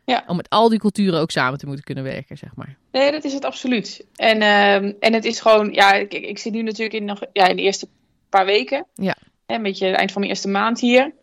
Ja. 0.10 0.24
Om 0.28 0.36
met 0.36 0.50
al 0.50 0.70
die 0.70 0.80
culturen 0.80 1.20
ook 1.20 1.32
samen 1.32 1.60
te 1.60 1.66
moeten 1.66 1.84
kunnen 1.84 2.04
werken, 2.04 2.38
zeg 2.38 2.56
maar. 2.56 2.78
Nee, 2.92 3.12
dat 3.12 3.24
is 3.24 3.34
het 3.34 3.46
absoluut. 3.46 4.06
En, 4.16 4.42
ehm, 4.42 4.92
en 5.00 5.14
het 5.14 5.26
is 5.26 5.40
gewoon, 5.40 5.74
ja, 5.74 5.94
ik, 5.94 6.14
ik 6.14 6.38
zit 6.38 6.54
nu 6.54 6.62
natuurlijk 6.62 6.94
in, 6.94 7.06
nog, 7.06 7.20
ja, 7.34 7.48
in 7.48 7.56
de 7.56 7.62
eerste 7.62 7.88
paar 8.30 8.46
weken. 8.46 8.86
Ja. 8.94 9.16
Een 9.46 9.64
beetje 9.64 9.86
het 9.86 9.96
eind 9.96 10.12
van 10.12 10.22
mijn 10.22 10.34
eerste 10.34 10.50
maand 10.50 10.80
hier. 10.80 11.14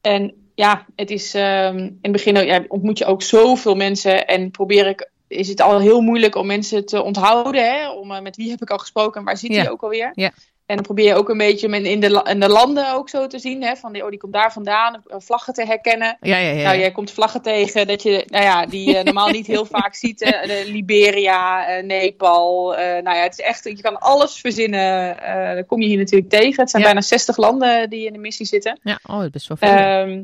En 0.00 0.50
ja, 0.54 0.86
het 0.96 1.10
is 1.10 1.34
ehm, 1.34 1.78
in 1.78 1.98
het 2.02 2.12
begin 2.12 2.46
ja, 2.46 2.64
ontmoet 2.68 2.98
je 2.98 3.04
ook 3.04 3.22
zoveel 3.22 3.74
mensen. 3.74 4.26
En 4.26 4.50
probeer 4.50 4.86
ik, 4.86 5.10
is 5.28 5.48
het 5.48 5.60
al 5.60 5.80
heel 5.80 6.00
moeilijk 6.00 6.34
om 6.34 6.46
mensen 6.46 6.86
te 6.86 7.02
onthouden. 7.02 7.64
Hè? 7.64 7.90
Om, 7.90 8.12
eh, 8.12 8.20
met 8.20 8.36
wie 8.36 8.50
heb 8.50 8.62
ik 8.62 8.70
al 8.70 8.78
gesproken 8.78 9.20
en 9.20 9.26
waar 9.26 9.36
zit 9.36 9.52
Ja. 9.52 9.60
hij 9.62 9.70
ook 9.70 9.82
alweer? 9.82 10.10
Ja. 10.14 10.32
En 10.68 10.74
dan 10.76 10.84
probeer 10.84 11.04
je 11.06 11.14
ook 11.14 11.28
een 11.28 11.38
beetje 11.38 11.68
in 11.68 12.00
de, 12.00 12.20
in 12.30 12.40
de 12.40 12.48
landen 12.48 12.92
ook 12.94 13.08
zo 13.08 13.26
te 13.26 13.38
zien. 13.38 13.62
Hè? 13.62 13.76
Van 13.76 13.92
die, 13.92 14.02
oh, 14.04 14.10
die 14.10 14.18
komt 14.18 14.32
daar 14.32 14.52
vandaan. 14.52 15.02
eh, 15.06 15.16
Vlaggen 15.20 15.52
te 15.54 15.64
herkennen. 15.64 16.16
Ja, 16.20 16.36
ja, 16.36 16.50
ja. 16.50 16.62
Nou, 16.62 16.78
jij 16.78 16.90
komt 16.90 17.10
vlaggen 17.10 17.42
tegen 17.42 17.86
dat 17.86 18.02
je, 18.02 18.24
nou 18.26 18.44
ja, 18.44 18.66
die 18.66 18.88
je 18.96 19.02
normaal 19.02 19.30
niet 19.30 19.46
heel 19.46 19.64
vaak 19.64 19.94
ziet. 19.94 20.20
hè. 20.20 20.46
De 20.46 20.62
Liberia, 20.70 21.66
eh, 21.66 21.84
Nepal. 21.84 22.76
eh, 22.76 23.02
nou 23.02 23.16
ja, 23.16 23.22
het 23.22 23.38
is 23.38 23.44
echt, 23.44 23.64
je 23.64 23.80
kan 23.80 23.98
alles 23.98 24.40
verzinnen. 24.40 25.18
eh 25.22 25.54
dan 25.54 25.66
kom 25.66 25.80
je 25.80 25.88
hier 25.88 25.98
natuurlijk 25.98 26.30
tegen. 26.30 26.60
Het 26.60 26.70
zijn 26.70 26.82
Ja. 26.82 26.88
bijna 26.88 27.04
60 27.06 27.36
landen 27.36 27.90
die 27.90 28.06
in 28.06 28.12
de 28.12 28.18
missie 28.18 28.46
zitten. 28.46 28.78
Ja, 28.82 28.98
oh, 29.06 29.16
dat 29.16 29.24
is 29.24 29.30
best 29.30 29.48
wel 29.48 29.56
veel. 29.56 29.68
Ehm, 29.78 30.22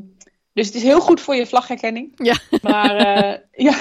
dus 0.53 0.65
het 0.65 0.75
is 0.75 0.83
heel 0.83 1.01
goed 1.01 1.21
voor 1.21 1.35
je 1.35 1.45
vlagherkenning. 1.45 2.11
Ja. 2.15 2.35
Maar 2.61 2.95
eh, 2.95 3.37
ja. 3.51 3.75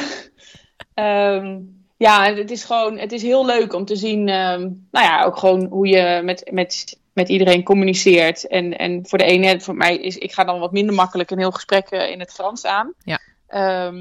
Ehm, 0.94 1.58
ja, 2.04 2.34
het 2.34 2.50
is 2.50 2.64
gewoon, 2.64 2.98
het 2.98 3.12
is 3.12 3.22
heel 3.22 3.46
leuk 3.46 3.72
om 3.72 3.84
te 3.84 3.96
zien, 3.96 4.28
ehm, 4.28 4.60
nou 4.90 5.06
ja, 5.06 5.24
ook 5.24 5.36
gewoon 5.36 5.64
hoe 5.64 5.86
je 5.86 6.20
met, 6.24 6.50
met, 6.52 6.98
met 7.12 7.28
iedereen 7.28 7.62
communiceert. 7.62 8.46
En, 8.46 8.78
en 8.78 9.06
voor 9.06 9.18
de 9.18 9.24
ene, 9.24 9.60
voor 9.60 9.74
mij 9.76 9.96
is, 9.96 10.16
ik 10.16 10.32
ga 10.32 10.44
dan 10.44 10.58
wat 10.58 10.72
minder 10.72 10.94
makkelijk 10.94 11.30
een 11.30 11.38
heel 11.38 11.50
gesprek 11.50 11.88
eh, 11.88 12.10
in 12.10 12.20
het 12.20 12.32
Frans 12.32 12.64
aan. 12.64 12.92
Ja. 13.04 13.18
Ehm, 13.46 13.96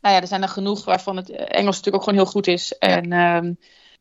nou 0.00 0.14
ja, 0.14 0.20
er 0.20 0.26
zijn 0.26 0.42
er 0.42 0.48
genoeg 0.48 0.84
waarvan 0.84 1.16
het 1.16 1.30
eh, 1.30 1.38
Engels 1.38 1.76
natuurlijk 1.76 1.94
ook 1.96 2.02
gewoon 2.02 2.18
heel 2.18 2.32
goed 2.32 2.46
is. 2.46 2.78
En 2.78 3.12
ehm, 3.12 3.52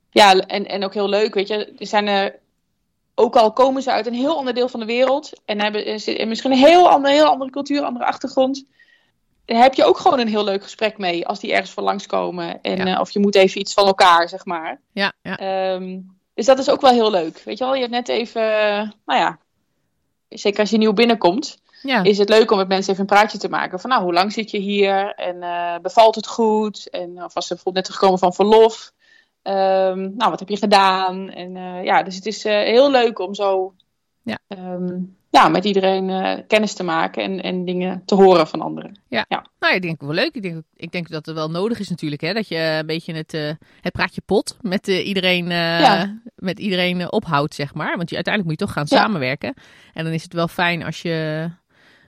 ja, 0.09 0.35
en, 0.35 0.65
en 0.65 0.83
ook 0.83 0.93
heel 0.93 1.09
leuk, 1.09 1.33
weet 1.33 1.47
je. 1.47 1.73
Er 1.77 1.87
zijn 1.87 2.07
er, 2.07 2.39
ook 3.15 3.35
al 3.35 3.53
komen 3.53 3.81
ze 3.81 3.91
uit 3.91 4.05
een 4.07 4.13
heel 4.13 4.37
ander 4.37 4.53
deel 4.53 4.69
van 4.69 4.79
de 4.79 4.85
wereld 4.85 5.41
en 5.45 5.61
hebben 5.61 5.99
ze- 5.99 6.17
en 6.17 6.27
misschien 6.27 6.51
een 6.51 6.57
heel 6.57 6.89
andere, 6.89 7.13
heel 7.13 7.25
andere 7.25 7.51
cultuur, 7.51 7.81
andere 7.81 8.05
achtergrond. 8.05 8.65
Heb 9.45 9.73
je 9.73 9.83
ook 9.83 9.97
gewoon 9.97 10.19
een 10.19 10.27
heel 10.27 10.43
leuk 10.43 10.63
gesprek 10.63 10.97
mee 10.97 11.27
als 11.27 11.39
die 11.39 11.51
ergens 11.51 11.71
voor 11.71 11.83
langskomen. 11.83 12.61
En, 12.61 12.77
Ja. 12.77 12.93
eh, 12.95 12.99
of 12.99 13.11
je 13.11 13.19
moet 13.19 13.35
even 13.35 13.61
iets 13.61 13.73
van 13.73 13.85
elkaar, 13.85 14.29
zeg 14.29 14.45
maar. 14.45 14.81
Ja, 14.91 15.13
ja. 15.21 15.37
Ehm, 15.37 15.99
dus 16.33 16.45
dat 16.45 16.59
is 16.59 16.69
ook 16.69 16.81
wel 16.81 16.91
heel 16.91 17.11
leuk. 17.11 17.41
Weet 17.45 17.57
je 17.57 17.63
wel, 17.63 17.73
je 17.73 17.79
hebt 17.79 17.91
net 17.91 18.07
even, 18.09 18.41
eh, 18.59 18.89
nou 19.05 19.19
ja, 19.19 19.37
zeker 20.29 20.59
als 20.59 20.69
je 20.69 20.77
nieuw 20.77 20.93
binnenkomt. 20.93 21.59
Ja. 21.83 22.03
is 22.03 22.17
het 22.17 22.29
leuk 22.29 22.51
om 22.51 22.57
met 22.57 22.67
mensen 22.67 22.91
even 22.93 23.03
een 23.09 23.15
praatje 23.15 23.37
te 23.37 23.49
maken. 23.49 23.79
Van 23.79 23.89
nou, 23.89 24.03
hoe 24.03 24.13
lang 24.13 24.31
zit 24.33 24.51
je 24.51 24.57
hier? 24.57 25.13
En 25.15 25.43
eh, 25.43 25.75
bevalt 25.81 26.15
het 26.15 26.27
goed? 26.27 26.89
En 26.89 27.23
of 27.23 27.33
was 27.33 27.47
ze 27.47 27.53
bijvoorbeeld 27.53 27.75
net 27.75 27.83
teruggekomen 27.83 28.19
van 28.19 28.33
verlof? 28.33 28.91
Ehm, 29.41 29.99
nou, 30.15 30.29
wat 30.29 30.39
heb 30.39 30.49
je 30.49 30.57
gedaan? 30.57 31.29
En 31.29 31.53
ja, 31.83 32.03
dus 32.03 32.15
het 32.15 32.25
is 32.25 32.43
heel 32.43 32.91
leuk 32.91 33.19
om 33.19 33.33
zo 33.35 33.73
Ja. 34.23 34.37
ehm, 34.47 34.99
ja, 35.31 35.47
met 35.47 35.65
iedereen 35.65 36.09
eh, 36.09 36.37
kennis 36.47 36.73
te 36.73 36.83
maken 36.83 37.23
en, 37.23 37.41
en 37.41 37.65
dingen 37.65 38.01
te 38.05 38.15
horen 38.15 38.47
van 38.47 38.61
anderen. 38.61 38.99
Nou, 39.59 39.75
ik 39.75 39.81
denk 39.81 40.01
wel 40.01 40.13
leuk. 40.13 40.35
Ik 40.35 40.41
denk, 40.41 40.63
ik 40.75 40.91
denk 40.91 41.09
dat 41.09 41.25
het 41.25 41.35
wel 41.35 41.49
nodig 41.49 41.79
is 41.79 41.89
natuurlijk, 41.89 42.21
hè, 42.21 42.33
dat 42.33 42.47
je 42.47 42.57
een 42.79 42.85
beetje 42.85 43.13
het, 43.13 43.33
eh, 43.33 43.51
het 43.81 43.93
praatje 43.93 44.21
pot 44.25 44.57
met 44.61 44.87
eh, 44.87 45.07
iedereen, 45.07 45.49
Ja. 45.49 46.21
met 46.35 46.59
iedereen 46.59 47.11
ophoudt, 47.11 47.55
zeg 47.55 47.73
maar. 47.73 47.97
Want 47.97 48.09
je, 48.09 48.15
uiteindelijk 48.15 48.43
moet 48.53 48.59
je 48.59 48.65
toch 48.65 48.75
gaan 48.75 48.97
Ja. 48.97 49.03
samenwerken. 49.03 49.53
En 49.93 50.03
dan 50.03 50.13
is 50.13 50.23
het 50.23 50.33
wel 50.33 50.47
fijn 50.47 50.83
als 50.83 51.01
je, 51.01 51.49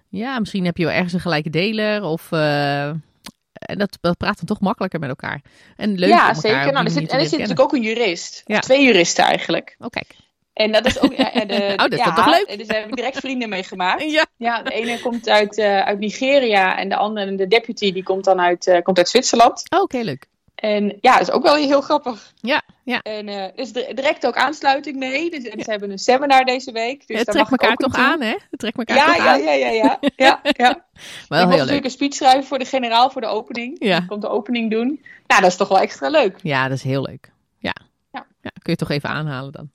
ja, 0.10 0.40
misschien 0.40 0.66
heb 0.66 0.78
je 0.78 0.86
wel 0.86 0.94
ergens 0.94 1.14
een 1.14 1.20
gelijke 1.20 1.50
deler 1.50 2.04
of... 2.04 2.32
en 2.32 3.78
dat, 3.78 3.98
dat 4.02 4.18
praat 4.18 4.38
dan 4.38 4.46
toch 4.46 4.60
makkelijker 4.60 5.00
met 5.00 5.10
elkaar. 5.10 5.42
En 5.76 5.98
leuk 5.98 6.10
ja, 6.10 6.20
elkaar 6.28 6.36
zeker. 6.36 6.72
Nou, 6.72 6.86
er 6.86 6.92
zit, 6.92 7.10
en 7.12 7.20
er 7.20 7.24
zit 7.24 7.32
natuurlijk 7.32 7.62
ook 7.62 7.74
een 7.74 7.82
jurist. 7.82 8.42
Ja. 8.46 8.60
Twee 8.60 8.84
juristen 8.84 9.24
eigenlijk. 9.24 9.76
Oh, 9.80 9.88
kijk. 9.88 10.16
En 10.54 10.72
dat 10.72 10.86
is 10.86 11.00
ook. 11.00 11.14
ja, 11.14 11.46
de, 11.46 11.56
Oh, 11.72 11.78
dat 11.78 11.92
is 11.92 11.98
ja, 11.98 12.14
toch 12.14 12.26
leuk? 12.30 12.46
en 12.48 12.58
Dus 12.58 12.68
daar 12.68 12.80
heb 12.80 12.88
ik 12.88 12.96
direct 12.96 13.18
vrienden 13.20 13.50
mee 13.50 13.64
gemaakt. 13.64 14.04
Ja. 14.12 14.26
Ja, 14.38 14.62
de 14.62 14.72
ene 14.74 15.00
komt 15.00 15.30
uit, 15.30 15.58
eh, 15.58 15.80
uit 15.80 16.00
Nigeria 16.00 16.78
en 16.78 16.90
de 16.90 16.96
andere, 16.96 17.36
de 17.36 17.48
deputy, 17.48 17.92
die 17.94 18.04
komt 18.04 18.24
dan 18.24 18.40
uit, 18.42 18.68
eh, 18.68 18.82
komt 18.82 18.98
uit 18.98 19.10
Zwitserland. 19.10 19.64
Oh, 19.76 19.82
oké, 19.82 19.98
leuk. 19.98 20.26
En 20.56 20.98
ja, 21.02 21.12
dat 21.18 21.22
is 21.28 21.32
ook 21.32 21.44
wel 21.44 21.56
heel 21.56 21.82
grappig. 21.82 22.32
Ja, 22.42 22.62
ja. 22.84 23.02
En 23.02 23.28
is 23.56 23.72
di- 23.74 23.94
direct 23.94 24.26
ook 24.28 24.36
aansluiting 24.36 24.98
mee. 24.98 25.30
Dus, 25.30 25.44
en 25.44 25.64
ze 25.64 25.72
hebben 25.72 25.92
een 25.92 25.98
seminar 26.00 26.46
deze 26.46 26.72
week. 26.72 27.08
Dus 27.08 27.18
het 27.18 27.26
daar 27.26 27.36
trekt 27.36 27.52
elkaar 27.52 27.76
toch 27.76 27.96
aan, 27.96 28.22
hè? 28.22 28.36
Het 28.50 28.60
trekt 28.60 28.78
elkaar 28.78 28.96
Ja, 28.98 29.06
toch 29.06 29.16
ja, 29.16 29.32
aan. 29.34 29.44
ja, 29.44 29.52
ja, 29.52 29.70
ja. 29.70 30.00
ja, 30.16 30.40
ja. 30.64 30.68
Wel 30.68 30.72
ik 30.72 30.84
mocht 31.30 31.30
heel 31.30 31.48
leuk. 31.48 31.58
natuurlijk 31.58 31.86
een 31.86 31.92
speech 31.92 32.14
schrijven 32.14 32.44
voor 32.44 32.60
de 32.60 32.66
generaal 32.66 33.10
voor 33.10 33.22
de 33.22 33.28
opening. 33.28 33.76
Ja. 33.80 33.98
Die 34.00 34.08
komt 34.08 34.22
de 34.22 34.30
opening 34.30 34.72
doen. 34.72 35.02
Nou, 35.28 35.42
dat 35.42 35.52
is 35.52 35.58
toch 35.58 35.68
wel 35.68 35.80
extra 35.80 36.10
leuk. 36.10 36.38
Ja, 36.42 36.68
dat 36.68 36.78
is 36.78 36.84
heel 36.84 37.02
leuk. 37.02 37.32
Ja. 37.58 37.74
Ja. 38.12 38.26
ja. 38.42 38.50
Kun 38.62 38.72
je 38.72 38.76
toch 38.76 38.90
even 38.92 39.10
aanhalen 39.10 39.52
dan. 39.52 39.70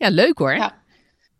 Ja, 0.00 0.08
leuk 0.10 0.38
hoor. 0.38 0.54
Ja. 0.54 0.78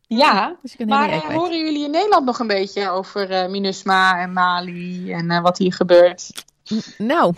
Ja, 0.07 0.57
Dus 0.63 0.77
maar 0.87 1.09
eh, 1.09 1.21
horen 1.21 1.59
jullie 1.65 1.85
in 1.85 1.91
Nederland 1.91 2.25
nog 2.25 2.39
een 2.39 2.47
beetje 2.47 2.91
over 2.91 3.31
eh, 3.31 3.49
MINUSMA 3.49 4.21
en 4.21 4.33
Mali 4.33 5.13
en 5.13 5.31
eh, 5.31 5.41
wat 5.43 5.59
hier 5.59 5.73
gebeurt? 5.73 6.45
Nou, 6.99 7.35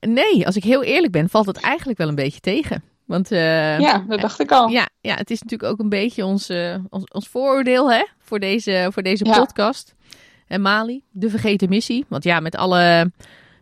nee, 0.00 0.46
als 0.46 0.56
ik 0.56 0.64
heel 0.64 0.82
eerlijk 0.82 1.12
ben, 1.12 1.28
valt 1.28 1.46
het 1.46 1.56
eigenlijk 1.60 1.98
wel 1.98 2.08
een 2.08 2.14
beetje 2.14 2.40
tegen. 2.40 2.82
Want 3.04 3.28
ja, 3.28 3.98
dat 4.08 4.20
dacht 4.20 4.40
ik 4.40 4.52
al. 4.52 4.68
ja, 4.68 4.88
ja, 5.00 5.14
het 5.14 5.30
is 5.30 5.42
natuurlijk 5.42 5.72
ook 5.72 5.78
een 5.78 5.88
beetje 5.88 6.24
ons, 6.24 6.50
ons, 6.90 7.04
ons 7.12 7.28
vooroordeel 7.28 7.92
hè, 7.92 8.04
voor 8.18 8.38
deze, 8.40 8.88
voor 8.92 9.02
deze 9.02 9.24
Ja. 9.24 9.38
podcast. 9.38 9.94
En 10.46 10.60
Mali, 10.60 11.02
de 11.10 11.30
vergeten 11.30 11.68
missie. 11.68 12.04
Want 12.08 12.24
ja, 12.24 12.40
met 12.40 12.56
alle, 12.56 13.12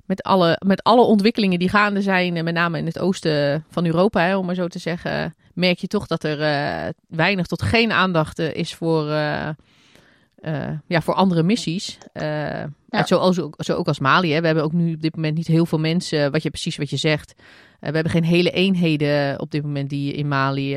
met 0.04 0.22
alle, 0.22 0.60
met 0.66 0.82
alle 0.82 1.02
ontwikkelingen 1.02 1.58
die 1.58 1.68
gaande 1.68 2.02
zijn, 2.02 2.44
met 2.44 2.54
name 2.54 2.78
in 2.78 2.86
het 2.86 2.98
oosten 2.98 3.64
van 3.70 3.86
Europa, 3.86 4.20
hè, 4.20 4.36
om 4.36 4.46
maar 4.46 4.54
zo 4.54 4.68
te 4.68 4.78
zeggen, 4.78 5.34
merk 5.54 5.78
je 5.78 5.86
toch 5.86 6.06
dat 6.06 6.24
er 6.24 6.40
eh, 6.40 6.88
weinig 7.08 7.46
tot 7.46 7.62
geen 7.62 7.92
aandacht 7.92 8.38
eh, 8.38 8.54
is 8.54 8.74
voor, 8.74 9.10
eh, 9.10 9.48
ja, 10.86 11.00
voor 11.00 11.14
andere 11.14 11.42
missies. 11.42 11.98
Uit 12.88 13.08
zo, 13.08 13.16
als, 13.16 13.40
zo 13.56 13.74
ook 13.74 13.86
als 13.86 13.98
Mali. 13.98 14.32
Hè. 14.32 14.40
We 14.40 14.46
hebben 14.46 14.64
ook 14.64 14.72
nu 14.72 14.94
op 14.94 15.00
dit 15.02 15.16
moment 15.16 15.36
niet 15.36 15.46
heel 15.46 15.66
veel 15.66 15.78
mensen, 15.78 16.32
wat 16.32 16.42
je 16.42 16.50
precies 16.50 16.76
wat 16.76 16.90
je 16.90 16.96
zegt. 16.96 17.34
We 17.80 17.90
hebben 17.90 18.12
geen 18.12 18.24
hele 18.24 18.50
eenheden 18.50 19.40
op 19.40 19.50
dit 19.50 19.62
moment 19.62 19.90
die 19.90 20.12
in 20.12 20.28
Mali, 20.28 20.74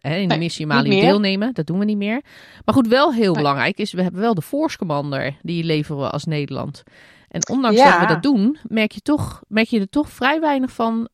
in 0.00 0.28
de 0.28 0.36
missie 0.38 0.66
Mali 0.66 0.90
deelnemen. 1.00 1.54
Dat 1.54 1.66
doen 1.66 1.78
we 1.78 1.84
niet 1.84 1.96
meer. 1.96 2.22
Maar 2.64 2.74
goed, 2.74 2.88
wel 2.88 3.12
heel 3.12 3.32
Nee. 3.32 3.42
belangrijk 3.42 3.78
is, 3.78 3.92
we 3.92 4.02
hebben 4.02 4.20
wel 4.20 4.34
de 4.34 4.42
Force 4.42 4.78
Commander 4.78 5.36
die 5.42 5.64
leveren 5.64 6.00
we 6.00 6.10
als 6.10 6.24
Nederland. 6.24 6.82
En 7.28 7.48
ondanks 7.48 7.78
Ja. 7.78 7.90
dat 7.90 8.00
we 8.00 8.14
dat 8.14 8.22
doen, 8.22 8.58
merk 8.68 8.92
je, 8.92 9.00
toch, 9.00 9.42
merk 9.48 9.68
je 9.68 9.80
er 9.80 9.88
toch 9.88 10.10
vrij 10.10 10.40
weinig 10.40 10.72
van, 10.72 11.08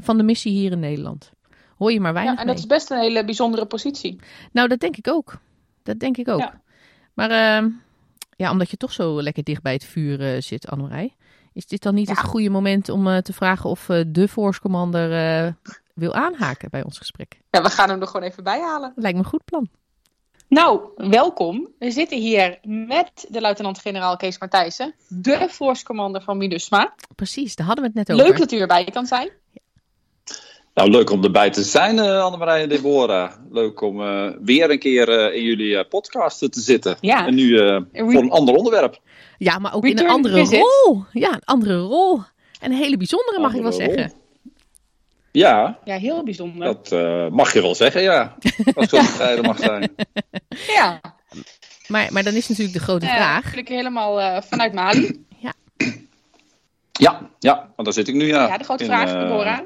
van 0.00 0.16
de 0.16 0.22
missie 0.22 0.52
hier 0.52 0.72
in 0.72 0.80
Nederland. 0.80 1.30
Hoor 1.80 1.92
je 1.92 2.00
maar 2.00 2.12
weinig 2.12 2.34
Ja, 2.34 2.40
en 2.40 2.46
dat 2.46 2.54
mee. 2.54 2.64
is 2.64 2.70
best 2.70 2.90
een 2.90 2.98
hele 2.98 3.24
bijzondere 3.24 3.66
positie. 3.66 4.20
Nou, 4.52 4.68
dat 4.68 4.80
denk 4.80 4.96
ik 4.96 5.08
ook. 5.08 5.38
Dat 5.82 5.98
denk 5.98 6.16
ik 6.16 6.28
ook. 6.28 6.38
Ja. 6.40 6.60
Maar 7.14 7.30
ehm, 7.30 7.68
ja, 8.36 8.50
omdat 8.50 8.70
je 8.70 8.76
toch 8.76 8.92
zo 8.92 9.22
lekker 9.22 9.44
dicht 9.44 9.62
bij 9.62 9.72
het 9.72 9.84
vuur 9.84 10.20
eh, 10.34 10.40
zit, 10.40 10.68
Annemarij. 10.68 11.14
Is 11.52 11.66
dit 11.66 11.82
dan 11.82 11.94
niet 11.94 12.08
Ja. 12.08 12.14
het 12.14 12.24
goede 12.24 12.50
moment 12.50 12.88
om 12.88 13.06
eh, 13.08 13.16
te 13.18 13.32
vragen 13.32 13.70
of 13.70 13.88
eh, 13.88 14.00
de 14.06 14.28
Force 14.28 14.60
Commander 14.60 15.54
wil 15.94 16.14
aanhaken 16.14 16.70
bij 16.70 16.84
ons 16.84 16.98
gesprek? 16.98 17.40
Ja, 17.50 17.62
we 17.62 17.70
gaan 17.70 17.88
hem 17.88 18.00
er 18.00 18.06
gewoon 18.06 18.26
even 18.26 18.44
bij 18.44 18.60
halen. 18.60 18.92
Lijkt 18.96 19.16
me 19.18 19.22
een 19.24 19.30
goed 19.30 19.44
plan. 19.44 19.68
Nou, 20.48 20.80
welkom. 20.96 21.68
We 21.78 21.90
zitten 21.90 22.18
hier 22.18 22.58
met 22.62 23.26
de 23.28 23.40
luitenant-generaal 23.40 24.16
Kees 24.16 24.38
Matthijssen, 24.38 24.94
de 25.08 25.46
force 25.50 25.84
commander 25.84 26.22
van 26.22 26.36
MINUSMA. 26.36 26.94
Precies, 27.16 27.56
daar 27.56 27.66
hadden 27.66 27.84
we 27.84 27.90
het 27.94 28.08
net 28.08 28.16
over. 28.16 28.28
Leuk 28.30 28.38
dat 28.38 28.52
u 28.52 28.58
erbij 28.58 28.84
kan 28.84 29.06
zijn. 29.06 29.30
Nou, 30.80 30.92
leuk 30.92 31.10
om 31.10 31.24
erbij 31.24 31.50
te 31.50 31.62
zijn, 31.62 31.98
eh 31.98 32.22
Annemarij 32.22 32.62
en 32.62 32.68
Deborah. 32.68 33.32
Leuk 33.50 33.80
om 33.80 34.00
eh, 34.02 34.30
weer 34.42 34.70
een 34.70 34.78
keer 34.78 35.08
eh, 35.08 35.36
in 35.36 35.42
jullie 35.44 35.76
eh, 35.76 35.88
podcast 35.88 36.38
te 36.38 36.60
zitten. 36.60 36.96
Ja. 37.00 37.26
En 37.26 37.34
nu 37.34 37.58
eh, 37.58 37.80
voor 37.92 38.22
een 38.22 38.30
ander 38.30 38.54
onderwerp. 38.54 39.00
Ja, 39.38 39.58
maar 39.58 39.74
ook 39.74 39.84
in 39.86 39.98
een 39.98 40.08
andere 40.08 40.36
visit. 40.38 40.60
rol. 40.84 41.04
Ja, 41.12 41.32
een 41.32 41.44
andere 41.44 41.78
rol. 41.78 42.20
En 42.60 42.70
een 42.70 42.76
hele 42.76 42.96
bijzondere, 42.96 43.40
mag 43.40 43.54
ik 43.54 43.60
wel 43.62 43.70
rol. 43.70 43.80
zeggen. 43.80 44.12
Ja, 45.32 45.78
Ja, 45.84 45.96
heel 45.96 46.24
bijzonder. 46.24 46.64
dat 46.66 46.92
eh, 46.92 47.28
mag 47.28 47.52
je 47.52 47.60
wel 47.62 47.74
zeggen, 47.74 48.02
ja. 48.02 48.36
Als 48.74 48.84
ik 48.84 48.88
zo 48.90 48.96
bescheiden 48.96 49.44
mag 49.50 49.58
zijn. 49.58 49.94
Ja, 50.66 51.00
Maar, 51.86 52.08
maar 52.12 52.22
dan 52.22 52.34
is 52.34 52.48
natuurlijk 52.48 52.76
de 52.78 52.82
grote 52.84 53.06
vraag. 53.06 53.42
natuurlijk 53.42 53.68
helemaal 53.68 54.20
eh, 54.20 54.42
vanuit 54.42 54.72
Mali. 54.72 55.24
Ja, 56.92 57.28
ja, 57.38 57.54
want 57.54 57.84
daar 57.84 57.92
zit 57.92 58.08
ik 58.08 58.14
nu, 58.14 58.26
ja. 58.26 58.46
Ja, 58.46 58.58
de 58.58 58.64
grote 58.64 58.84
In, 58.84 58.90
vraag, 58.90 59.12
eh, 59.14 59.20
Deborah. 59.20 59.58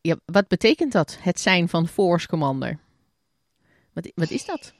Ja, 0.00 0.16
wat 0.24 0.48
betekent 0.48 0.92
dat, 0.92 1.18
het 1.20 1.40
zijn 1.40 1.68
van 1.68 1.88
Force 1.88 2.26
Commander? 2.26 2.78
Wat, 3.92 4.10
wat 4.14 4.30
is 4.30 4.44
dat? 4.44 4.72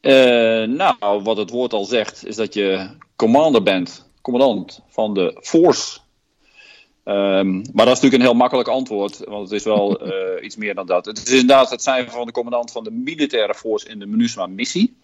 Eh, 0.00 0.68
nou, 0.68 1.22
wat 1.22 1.36
het 1.36 1.50
woord 1.50 1.72
al 1.72 1.84
zegt, 1.84 2.26
is 2.26 2.36
dat 2.36 2.54
je 2.54 2.88
commander 3.16 3.62
bent, 3.62 4.08
commandant 4.20 4.80
van 4.88 5.14
de 5.14 5.38
force. 5.42 5.98
Ehm, 7.04 7.52
maar 7.54 7.86
dat 7.86 7.96
is 7.96 8.00
natuurlijk 8.00 8.14
een 8.14 8.28
heel 8.28 8.34
makkelijk 8.34 8.68
antwoord, 8.68 9.18
want 9.18 9.42
het 9.50 9.58
is 9.58 9.64
wel 9.64 9.98
eh, 10.10 10.44
iets 10.44 10.56
meer 10.56 10.74
dan 10.74 10.86
dat. 10.86 11.06
Het 11.06 11.18
is 11.18 11.32
inderdaad 11.32 11.70
het 11.70 11.82
zijn 11.82 12.10
van 12.10 12.26
de 12.26 12.32
commandant 12.32 12.72
van 12.72 12.84
de 12.84 12.90
militaire 12.90 13.54
force 13.54 13.88
in 13.88 13.98
de 13.98 14.06
MINUSMA-missie. 14.06 14.96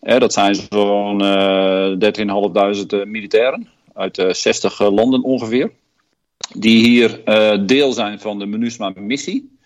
Eh, 0.00 0.18
dat 0.18 0.32
zijn 0.32 0.54
zo'n 0.54 1.20
eh 1.20 1.92
13.500 1.98 2.92
eh, 2.92 3.04
militairen 3.04 3.68
uit 3.94 4.18
eh 4.18 4.32
60 4.32 4.80
eh, 4.80 4.92
landen 4.92 5.22
ongeveer. 5.22 5.70
Die 6.56 6.86
hier 6.86 7.24
eh, 7.24 7.66
deel 7.66 7.92
zijn 7.92 8.20
van 8.20 8.38
de 8.38 8.46
MINUSMA-missie. 8.46 9.56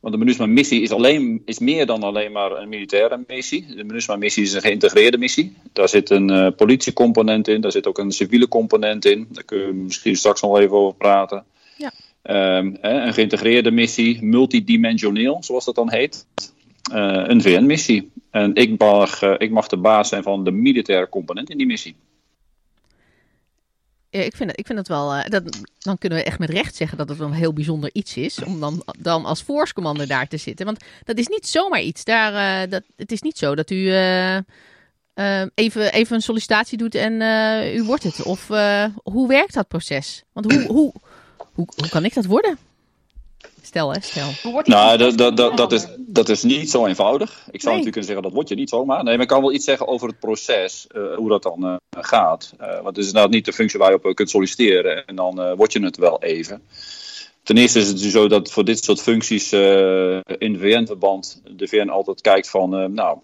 Want 0.00 0.14
de 0.14 0.20
MINUSMA-missie 0.20 0.82
is, 0.82 0.90
alleen, 0.90 1.42
is 1.44 1.58
meer 1.58 1.86
dan 1.86 2.02
alleen 2.02 2.32
maar 2.32 2.52
een 2.52 2.68
militaire 2.68 3.24
missie. 3.26 3.66
De 3.76 3.84
MINUSMA-missie 3.84 4.42
is 4.42 4.52
een 4.52 4.60
geïntegreerde 4.60 5.18
missie. 5.18 5.56
Daar 5.72 5.88
zit 5.88 6.10
een 6.10 6.30
eh, 6.30 6.48
politiecomponent 6.56 7.48
in, 7.48 7.60
daar 7.60 7.72
zit 7.72 7.86
ook 7.86 7.98
een 7.98 8.12
civiele 8.12 8.48
component 8.48 9.04
in. 9.04 9.26
Daar 9.30 9.44
kunnen 9.44 9.66
we 9.66 9.74
misschien 9.74 10.16
straks 10.16 10.40
nog 10.40 10.58
even 10.58 10.76
over 10.76 10.94
praten. 10.94 11.44
Ja. 11.76 11.92
Ehm, 12.22 12.74
hè, 12.80 13.06
een 13.06 13.14
geïntegreerde 13.14 13.70
missie, 13.70 14.22
multidimensioneel, 14.22 15.42
zoals 15.42 15.64
dat 15.64 15.74
dan 15.74 15.90
heet. 15.90 16.26
Eh, 16.92 17.22
een 17.26 17.42
VN-missie. 17.42 18.10
En 18.30 18.54
ik 18.54 18.78
mag, 18.78 19.22
ik 19.22 19.50
mag 19.50 19.66
de 19.66 19.76
baas 19.76 20.08
zijn 20.08 20.22
van 20.22 20.44
de 20.44 20.50
militaire 20.50 21.08
component 21.08 21.50
in 21.50 21.58
die 21.58 21.66
missie. 21.66 21.94
Ik 24.12 24.36
vind 24.36 24.50
het, 24.50 24.58
ik 24.58 24.66
vind 24.66 24.78
het 24.78 24.88
wel. 24.88 25.14
eh, 25.14 25.30
dat, 25.30 25.42
dan 25.78 25.98
kunnen 25.98 26.18
we 26.18 26.24
echt 26.24 26.38
met 26.38 26.50
recht 26.50 26.74
zeggen 26.74 26.98
dat 26.98 27.08
het 27.08 27.20
een 27.20 27.32
heel 27.32 27.52
bijzonder 27.52 27.90
iets 27.92 28.16
is. 28.16 28.44
Om 28.44 28.60
dan, 28.60 28.82
dan 28.98 29.24
als 29.24 29.42
Force 29.42 29.72
Commander 29.72 30.06
daar 30.06 30.28
te 30.28 30.36
zitten. 30.36 30.66
Want 30.66 30.84
dat 31.04 31.18
is 31.18 31.26
niet 31.26 31.46
zomaar 31.46 31.80
iets. 31.80 32.04
Daar, 32.04 32.62
eh, 32.62 32.70
dat, 32.70 32.82
het 32.96 33.12
is 33.12 33.22
niet 33.22 33.38
zo 33.38 33.54
dat 33.54 33.70
u 33.70 33.90
eh, 33.92 34.38
even, 35.54 35.92
even 35.92 36.16
een 36.16 36.22
sollicitatie 36.22 36.78
doet 36.78 36.94
en 36.94 37.20
u 37.76 37.82
wordt 37.82 38.02
het. 38.02 38.22
Of 38.22 38.48
hoe 39.02 39.28
werkt 39.28 39.54
dat 39.54 39.68
proces? 39.68 40.22
Want 40.32 40.52
hoe, 40.52 40.66
hoe, 40.66 40.92
hoe 41.54 41.88
kan 41.88 42.04
ik 42.04 42.14
dat 42.14 42.24
worden? 42.24 42.58
Stel 43.62 43.92
hè, 43.92 44.00
stel. 44.00 44.28
Nou, 44.64 44.98
dat, 44.98 45.18
dat, 45.18 45.36
dat, 45.36 45.56
dat, 45.56 45.72
is, 45.72 45.86
dat 45.98 46.28
is 46.28 46.42
niet 46.42 46.70
zo 46.70 46.86
eenvoudig. 46.86 47.30
Ik 47.30 47.36
zou 47.60 47.74
Nee. 47.74 47.84
natuurlijk 47.84 47.84
kunnen 47.84 48.04
zeggen, 48.04 48.22
dat 48.22 48.32
word 48.32 48.48
je 48.48 48.54
niet 48.54 48.68
zomaar. 48.68 49.04
Nee, 49.04 49.12
maar 49.14 49.22
ik 49.22 49.28
kan 49.28 49.40
wel 49.40 49.52
iets 49.52 49.64
zeggen 49.64 49.86
over 49.88 50.08
het 50.08 50.18
proces, 50.18 50.86
eh, 50.86 51.14
hoe 51.16 51.28
dat 51.28 51.42
dan 51.42 51.64
eh, 51.64 51.76
gaat. 52.02 52.52
Eh, 52.58 52.74
want 52.74 52.86
het 52.86 52.98
is 52.98 53.06
inderdaad 53.06 53.30
niet 53.30 53.44
de 53.44 53.52
functie 53.52 53.78
waar 53.78 53.90
je 53.90 54.02
op 54.02 54.14
kunt 54.14 54.30
solliciteren 54.30 55.06
en 55.06 55.16
dan 55.16 55.40
eh, 55.40 55.52
word 55.56 55.72
je 55.72 55.82
het 55.82 55.96
wel 55.96 56.22
even. 56.22 56.62
Ten 57.42 57.56
eerste 57.56 57.78
is 57.78 57.88
het 57.88 57.98
dus 57.98 58.12
zo 58.12 58.28
dat 58.28 58.50
voor 58.50 58.64
dit 58.64 58.84
soort 58.84 59.00
functies 59.02 59.52
eh, 59.52 60.20
in 60.38 60.58
VN-verband 60.58 61.42
de 61.56 61.68
VN 61.68 61.88
altijd 61.88 62.20
kijkt 62.20 62.50
van, 62.50 62.76
eh, 62.76 62.84
nou, 62.84 63.18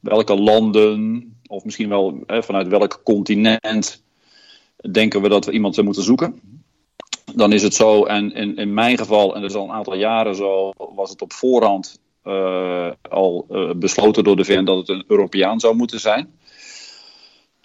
welke 0.00 0.34
landen, 0.34 1.24
of 1.46 1.64
misschien 1.64 1.88
wel 1.88 2.24
vanuit 2.26 2.68
welk 2.68 3.00
continent, 3.04 4.02
denken 4.90 5.22
we 5.22 5.28
dat 5.28 5.44
we 5.44 5.52
iemand 5.52 5.82
moeten 5.82 6.02
zoeken 6.02 6.40
dan 7.36 7.52
is 7.52 7.62
het 7.62 7.74
zo, 7.74 8.04
en 8.04 8.32
in, 8.32 8.56
in 8.56 8.74
mijn 8.74 8.98
geval, 8.98 9.34
en 9.34 9.40
dat 9.40 9.50
is 9.50 9.56
al 9.56 9.64
een 9.64 9.74
aantal 9.74 9.96
jaren 9.96 10.34
zo, 10.34 10.72
was 10.94 11.10
het 11.10 11.22
op 11.22 11.32
voorhand 11.32 12.00
eh, 12.22 12.90
al 13.10 13.46
eh, 13.50 13.70
besloten 13.76 14.24
door 14.24 14.36
de 14.36 14.44
VN 14.44 14.64
dat 14.64 14.76
het 14.76 14.88
een 14.88 15.04
Europeaan 15.06 15.60
zou 15.60 15.76
moeten 15.76 16.00
zijn. 16.00 16.38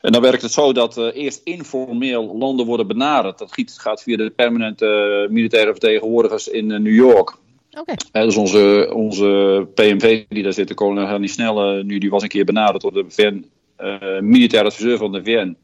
En 0.01 0.12
dan 0.12 0.22
werkt 0.22 0.42
het 0.42 0.51
zo 0.51 0.74
dat 0.74 0.98
eh, 0.98 1.06
eerst 1.13 1.42
informeel 1.44 2.38
landen 2.38 2.66
worden 2.66 2.88
benaderd. 2.88 3.38
Dat 3.38 3.54
gaat 3.66 4.04
via 4.04 4.18
de 4.18 4.30
permanente 4.30 5.28
militaire 5.30 5.72
vertegenwoordigers 5.72 6.48
in 6.48 6.68
New 6.68 6.96
York. 6.96 7.38
Oké. 7.80 7.94
Hè, 8.12 8.25
dus 8.25 8.36
onze, 8.36 8.92
onze 8.94 9.68
PMV 9.74 10.25
die 10.30 10.44
daar 10.44 10.54
zit, 10.54 10.68
de 10.68 10.74
kolonel 10.74 11.08
Henny 11.08 11.28
Snelle, 11.28 11.84
nu, 11.84 11.98
die 11.98 12.10
was 12.10 12.24
een 12.24 12.30
keer 12.30 12.46
benaderd 12.46 12.82
door 12.82 12.94
de 12.94 13.06
VN, 13.08 13.50
eh, 13.75 14.20
militair 14.20 14.66
adviseur 14.66 14.98
van 14.98 15.12
de 15.12 15.24
VN. 15.24 15.58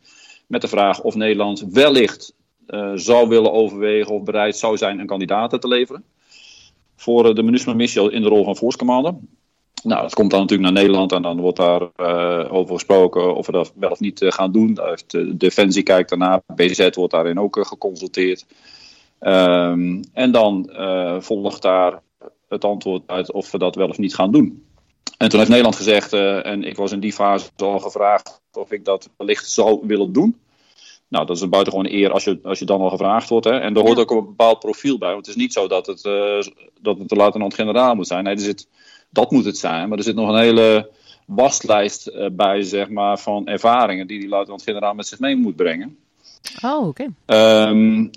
Met 0.48 0.62
de 0.62 0.68
vraag 0.68 1.02
of 1.02 1.16
Nederland 1.16 1.66
wellicht 1.72 2.34
zou 2.96 3.28
willen 3.28 3.52
overwegen 3.52 4.14
of 4.14 4.24
bereid 4.24 4.58
zou 4.58 4.78
zijn 4.78 5.00
een 5.00 5.08
kandidaat 5.08 5.62
te 5.62 5.68
leveren. 5.68 6.04
Voor 6.96 7.26
eh, 7.26 7.36
de 7.36 7.44
MINUSMA-missie 7.44 8.12
in 8.12 8.22
de 8.22 8.28
rol 8.28 8.44
van 8.44 8.56
force. 8.56 8.86
Nou, 9.84 10.02
dat 10.02 10.14
komt 10.14 10.32
dan 10.32 10.40
natuurlijk 10.40 10.72
naar 10.72 10.82
Nederland 10.82 11.12
en 11.12 11.22
dan 11.22 11.40
wordt 11.40 11.58
daar 11.58 11.82
eh, 11.96 12.54
over 12.54 12.74
gesproken 12.74 13.36
of 13.36 13.46
we 13.46 13.52
dat 13.52 13.74
wel 13.76 13.90
of 13.90 14.00
niet 14.00 14.22
eh, 14.22 14.32
gaan 14.32 14.52
doen. 14.52 14.78
Eh, 14.78 14.94
Defensie 15.34 15.84
kijkt 15.84 16.10
daarna, 16.10 16.42
BZ 16.56 16.90
wordt 16.94 17.14
daarin 17.14 17.40
ook 17.40 17.58
eh, 17.58 17.66
geconsulteerd. 17.66 18.46
Ehm, 19.20 20.04
en 20.14 20.32
dan 20.32 20.70
eh, 20.70 21.20
volgt 21.20 21.62
daar 21.62 22.02
het 22.48 22.66
antwoord 22.66 23.04
uit 23.06 23.32
of 23.32 23.52
we 23.52 23.58
dat 23.58 23.76
wel 23.76 23.88
of 23.88 23.98
niet 23.98 24.16
gaan 24.16 24.32
doen. 24.32 24.66
En 25.18 25.30
toen 25.30 25.38
heeft 25.38 25.50
Nederland 25.50 25.76
gezegd, 25.76 26.14
eh, 26.14 26.46
en 26.46 26.64
ik 26.64 26.76
was 26.76 26.92
in 26.92 27.00
die 27.00 27.14
fase 27.14 27.50
al 27.56 27.80
gevraagd 27.80 28.42
of 28.54 28.72
ik 28.72 28.86
dat 28.86 29.10
wellicht 29.18 29.50
zou 29.50 29.80
willen 29.84 30.14
doen. 30.14 30.38
Nou, 31.08 31.26
dat 31.26 31.36
is 31.36 31.42
een 31.42 31.50
buitengewone 31.50 31.94
eer 31.94 32.12
als 32.12 32.24
je, 32.24 32.40
als 32.44 32.60
je 32.60 32.66
dan 32.66 32.82
al 32.82 32.90
gevraagd 32.90 33.30
wordt. 33.30 33.46
Hè. 33.46 33.60
En 33.60 33.76
er 33.76 33.82
hoort 33.82 34.00
ook 34.00 34.12
een 34.12 34.26
bepaald 34.26 34.60
profiel 34.60 34.98
bij. 34.98 35.14
Want 35.14 35.26
het 35.26 35.36
is 35.36 35.42
niet 35.42 35.54
zo 35.54 35.68
dat 35.68 35.86
het, 35.86 36.06
eh 36.06 36.42
dat 36.82 36.98
het 36.98 37.10
de 37.10 37.16
luitenant-generaal 37.16 37.96
moet 37.96 38.08
zijn. 38.08 38.24
Nee, 38.24 38.34
er 38.34 38.40
zit, 38.40 38.68
dat 39.10 39.32
moet 39.32 39.46
het 39.46 39.58
zijn. 39.58 39.90
Maar 39.90 39.98
er 39.98 40.04
zit 40.04 40.16
nog 40.16 40.30
een 40.30 40.40
hele 40.40 40.90
waslijst 41.26 42.08
eh, 42.08 42.30
bij, 42.32 42.62
zeg 42.62 42.90
maar, 42.90 43.20
van 43.20 43.48
ervaringen 43.48 44.08
die 44.08 44.20
die 44.20 44.30
luitenant-generaal 44.30 44.94
met 44.94 45.08
zich 45.08 45.20
mee 45.20 45.36
moet 45.36 45.56
brengen. 45.56 45.98
Oh, 46.64 46.88
oké. 46.88 47.08
Ehm, 47.26 48.08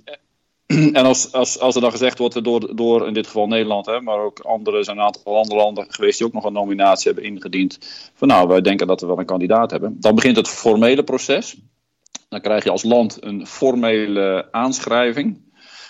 en 0.92 1.04
als, 1.04 1.32
als, 1.32 1.58
als 1.58 1.74
er 1.74 1.80
dan 1.80 1.90
gezegd 1.90 2.18
wordt 2.18 2.44
door, 2.44 2.76
door 2.76 3.06
in 3.06 3.14
dit 3.14 3.26
geval 3.26 3.46
Nederland, 3.46 3.86
hè, 3.86 4.00
maar 4.00 4.18
ook 4.18 4.40
andere, 4.40 4.76
er 4.76 4.84
zijn 4.84 4.98
een 4.98 5.04
aantal 5.04 5.36
andere 5.36 5.56
landen 5.56 5.86
geweest 5.88 6.18
die 6.18 6.26
ook 6.26 6.32
nog 6.32 6.44
een 6.44 6.52
nominatie 6.52 7.12
hebben 7.12 7.30
ingediend. 7.30 7.78
Van 8.14 8.28
nou, 8.28 8.48
wij 8.48 8.60
denken 8.60 8.86
dat 8.86 9.00
we 9.00 9.06
wel 9.06 9.18
een 9.18 9.24
kandidaat 9.24 9.70
hebben. 9.70 9.96
Dan 10.00 10.14
begint 10.14 10.36
het 10.36 10.48
formele 10.48 11.04
proces. 11.04 11.56
Dan 12.28 12.40
krijg 12.40 12.64
je 12.64 12.70
als 12.70 12.82
land 12.82 13.24
een 13.24 13.46
formele 13.46 14.48
aanschrijving. 14.50 15.40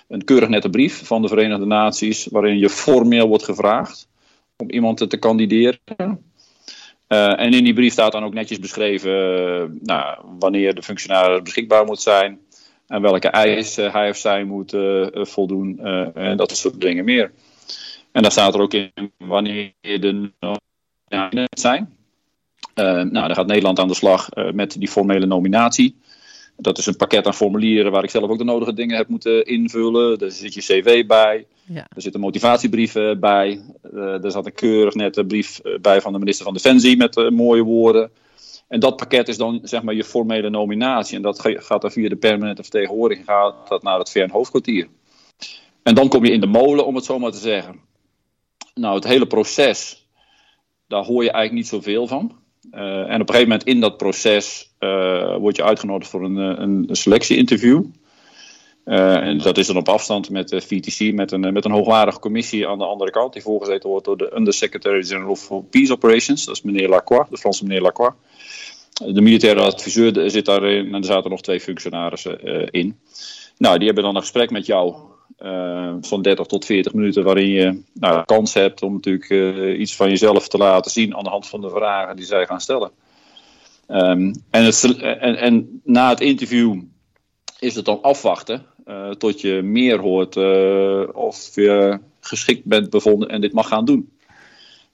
Een 0.09 0.25
keurig 0.25 0.49
nette 0.49 0.71
brief 0.71 1.07
van 1.07 1.23
de 1.23 1.29
Verenigde 1.29 1.67
Naties, 1.67 2.27
waarin 2.27 2.59
je 2.59 2.71
formeel 2.71 3.29
wordt 3.29 3.45
gevraagd 3.45 4.09
om 4.57 4.71
iemand 4.71 5.11
te, 5.11 5.17
kandideren. 5.17 5.79
Eh, 7.07 7.41
en 7.41 7.53
in 7.53 7.65
die 7.65 7.75
brief 7.75 7.93
staat 7.93 8.13
dan 8.13 8.25
ook 8.25 8.35
netjes 8.35 8.59
beschreven 8.59 9.13
eh, 9.13 9.65
nou, 9.81 10.19
wanneer 10.39 10.75
de 10.75 10.83
functionaris 10.83 11.43
beschikbaar 11.43 11.85
moet 11.85 12.01
zijn. 12.01 12.39
En 12.87 13.03
welke 13.03 13.29
eisen 13.29 13.91
hij 13.91 14.09
of 14.09 14.17
zij 14.17 14.45
moet 14.45 14.73
eh, 14.73 15.07
voldoen. 15.13 15.79
en 16.15 16.37
dat 16.37 16.57
soort 16.57 16.81
dingen 16.81 17.05
meer. 17.05 17.33
En 18.13 18.23
daar 18.23 18.33
staat 18.33 18.55
er 18.55 18.61
ook 18.61 18.75
in 18.75 19.13
wanneer 19.19 19.73
de 19.81 20.31
nominaties 20.41 21.61
zijn. 21.61 21.95
Nou, 22.75 23.11
dan 23.11 23.35
gaat 23.35 23.47
Nederland 23.47 23.79
aan 23.79 23.89
de 23.89 23.95
slag 23.95 24.29
met 24.53 24.79
die 24.79 24.89
formele 24.89 25.27
nominatie. 25.27 25.97
Dat 26.61 26.79
is 26.79 26.87
een 26.87 26.97
pakket 26.97 27.27
aan 27.27 27.35
formulieren 27.35 27.93
waar 27.93 28.05
ik 28.05 28.11
zelf 28.11 28.31
ook 28.31 28.39
de 28.39 28.45
nodige 28.45 28.75
dingen 28.75 28.97
heb 28.97 29.09
moeten 29.09 29.45
invullen. 29.45 30.19
Daar 30.19 30.31
zit 30.31 30.55
je 30.55 30.61
cv 30.61 31.07
bij. 31.07 31.47
Ja. 31.67 31.87
Er 31.95 32.03
zit 32.03 32.15
een 32.15 32.21
motivatiebrief 32.21 32.93
bij. 33.21 33.61
Eh, 33.83 34.25
er 34.25 34.31
zat 34.31 34.47
een 34.47 34.55
keurig 34.55 34.95
nette 34.95 35.25
brief 35.25 35.59
eh, 35.59 35.79
bij 35.81 36.01
van 36.01 36.13
de 36.13 36.19
minister 36.19 36.45
van 36.45 36.55
Defensie 36.55 36.97
met 36.97 37.17
eh, 37.17 37.31
mooie 37.31 37.63
woorden. 37.63 38.11
En 38.69 38.81
dat 38.81 38.97
pakket 38.97 39.29
is 39.29 39.37
dan 39.37 39.61
zeg 39.63 39.83
maar 39.83 39.95
je 39.95 40.05
formele 40.05 40.51
nominatie. 40.51 41.17
En 41.17 41.23
dat 41.23 41.41
gaat 41.41 41.81
dan 41.81 41.91
via 41.91 42.09
de 42.09 42.17
permanente 42.17 42.63
vertegenwoordiging 42.63 43.27
gaat 43.27 43.69
dat 43.69 43.83
naar 43.83 43.99
het 43.99 44.11
VN-hoofdkwartier. 44.11 44.89
En 45.83 45.95
dan 45.95 46.09
kom 46.09 46.25
je 46.25 46.33
in 46.33 46.41
de 46.41 46.47
molen, 46.47 46.87
om 46.87 46.95
het 46.95 47.05
zo 47.05 47.19
maar 47.19 47.31
te 47.31 47.39
zeggen. 47.39 47.81
Nou, 48.75 48.95
het 48.95 49.05
hele 49.05 49.27
proces, 49.27 50.09
daar 50.87 51.05
hoor 51.05 51.25
je 51.25 51.31
eigenlijk 51.31 51.53
niet 51.53 51.83
zoveel 51.83 52.07
van. 52.07 52.39
Eh, 52.71 52.83
en 52.83 53.21
op 53.21 53.29
een 53.29 53.35
gegeven 53.35 53.49
moment 53.49 53.65
in 53.65 53.81
dat 53.81 53.97
proces 53.97 54.75
eh, 54.79 55.37
word 55.37 55.57
je 55.57 55.65
uitgenodigd 55.65 56.11
voor 56.11 56.25
een, 56.25 56.39
eh, 56.39 56.63
een, 56.63 56.89
selectieinterview. 56.91 57.85
En 58.85 59.39
dat 59.39 59.59
is 59.59 59.67
dan 59.67 59.77
op 59.77 59.89
afstand 59.89 60.31
met 60.31 60.49
de 60.49 60.61
VTC, 60.61 61.13
met 61.15 61.33
een, 61.33 61.53
met 61.53 61.65
een 61.65 61.71
hoogwaardige 61.71 62.19
commissie 62.19 62.69
aan 62.69 62.79
de 62.79 62.85
andere 62.85 63.11
kant, 63.11 63.33
die 63.33 63.43
voorgezeten 63.43 63.89
wordt 63.89 64.05
door 64.05 64.17
de 64.17 64.37
Undersecretary-General 64.37 65.37
for 65.37 65.65
Peace 65.65 65.93
Operations. 65.93 66.45
Dat 66.45 66.55
is 66.55 66.63
meneer 66.63 66.89
Lacroix, 66.89 67.31
de 67.31 67.37
Franse 67.37 67.65
meneer 67.65 67.83
Lacroix. 67.83 68.15
De 69.07 69.21
militaire 69.21 69.61
adviseur 69.61 70.31
zit 70.31 70.45
daarin 70.45 70.87
en 70.87 70.95
er 70.95 71.05
zaten 71.05 71.31
nog 71.31 71.41
twee 71.41 71.61
functionarissen 71.61 72.41
in. 72.71 72.99
Nou, 73.59 73.77
die 73.77 73.87
hebben 73.87 74.05
dan 74.05 74.15
een 74.15 74.21
gesprek 74.21 74.51
met 74.51 74.67
jou 74.67 74.95
eh, 75.37 75.95
van 76.01 76.23
30 76.23 76.47
tot 76.47 76.65
40 76.65 76.93
minuten, 76.93 77.25
waarin 77.25 77.49
je 77.49 77.83
nou, 77.93 78.25
kans 78.25 78.55
hebt 78.55 78.83
om 78.83 78.93
natuurlijk 78.93 79.31
eh, 79.31 79.81
iets 79.81 79.97
van 79.97 80.09
jezelf 80.09 80.49
te 80.49 80.59
laten 80.59 80.91
zien 80.91 81.17
aan 81.17 81.25
de 81.25 81.31
hand 81.31 81.47
van 81.47 81.61
de 81.61 81.71
vragen 81.71 82.17
die 82.17 82.25
zij 82.25 82.47
gaan 82.47 82.61
stellen. 82.61 82.91
Ehm, 83.87 84.35
en, 84.51 84.65
het, 84.65 85.01
en, 85.01 85.37
en 85.37 85.81
na 85.85 86.09
het 86.09 86.21
interview 86.21 86.83
is 87.59 87.75
het 87.75 87.85
dan 87.85 88.03
afwachten 88.03 88.67
eh, 88.85 89.11
tot 89.11 89.41
je 89.41 89.63
meer 89.63 89.99
hoort 89.99 90.37
eh, 90.37 91.03
of 91.13 91.55
je 91.55 92.01
geschikt 92.21 92.65
bent 92.65 92.91
bevonden 92.91 93.29
en 93.29 93.41
dit 93.41 93.53
mag 93.53 93.69
gaan 93.69 93.85
doen. 93.85 94.11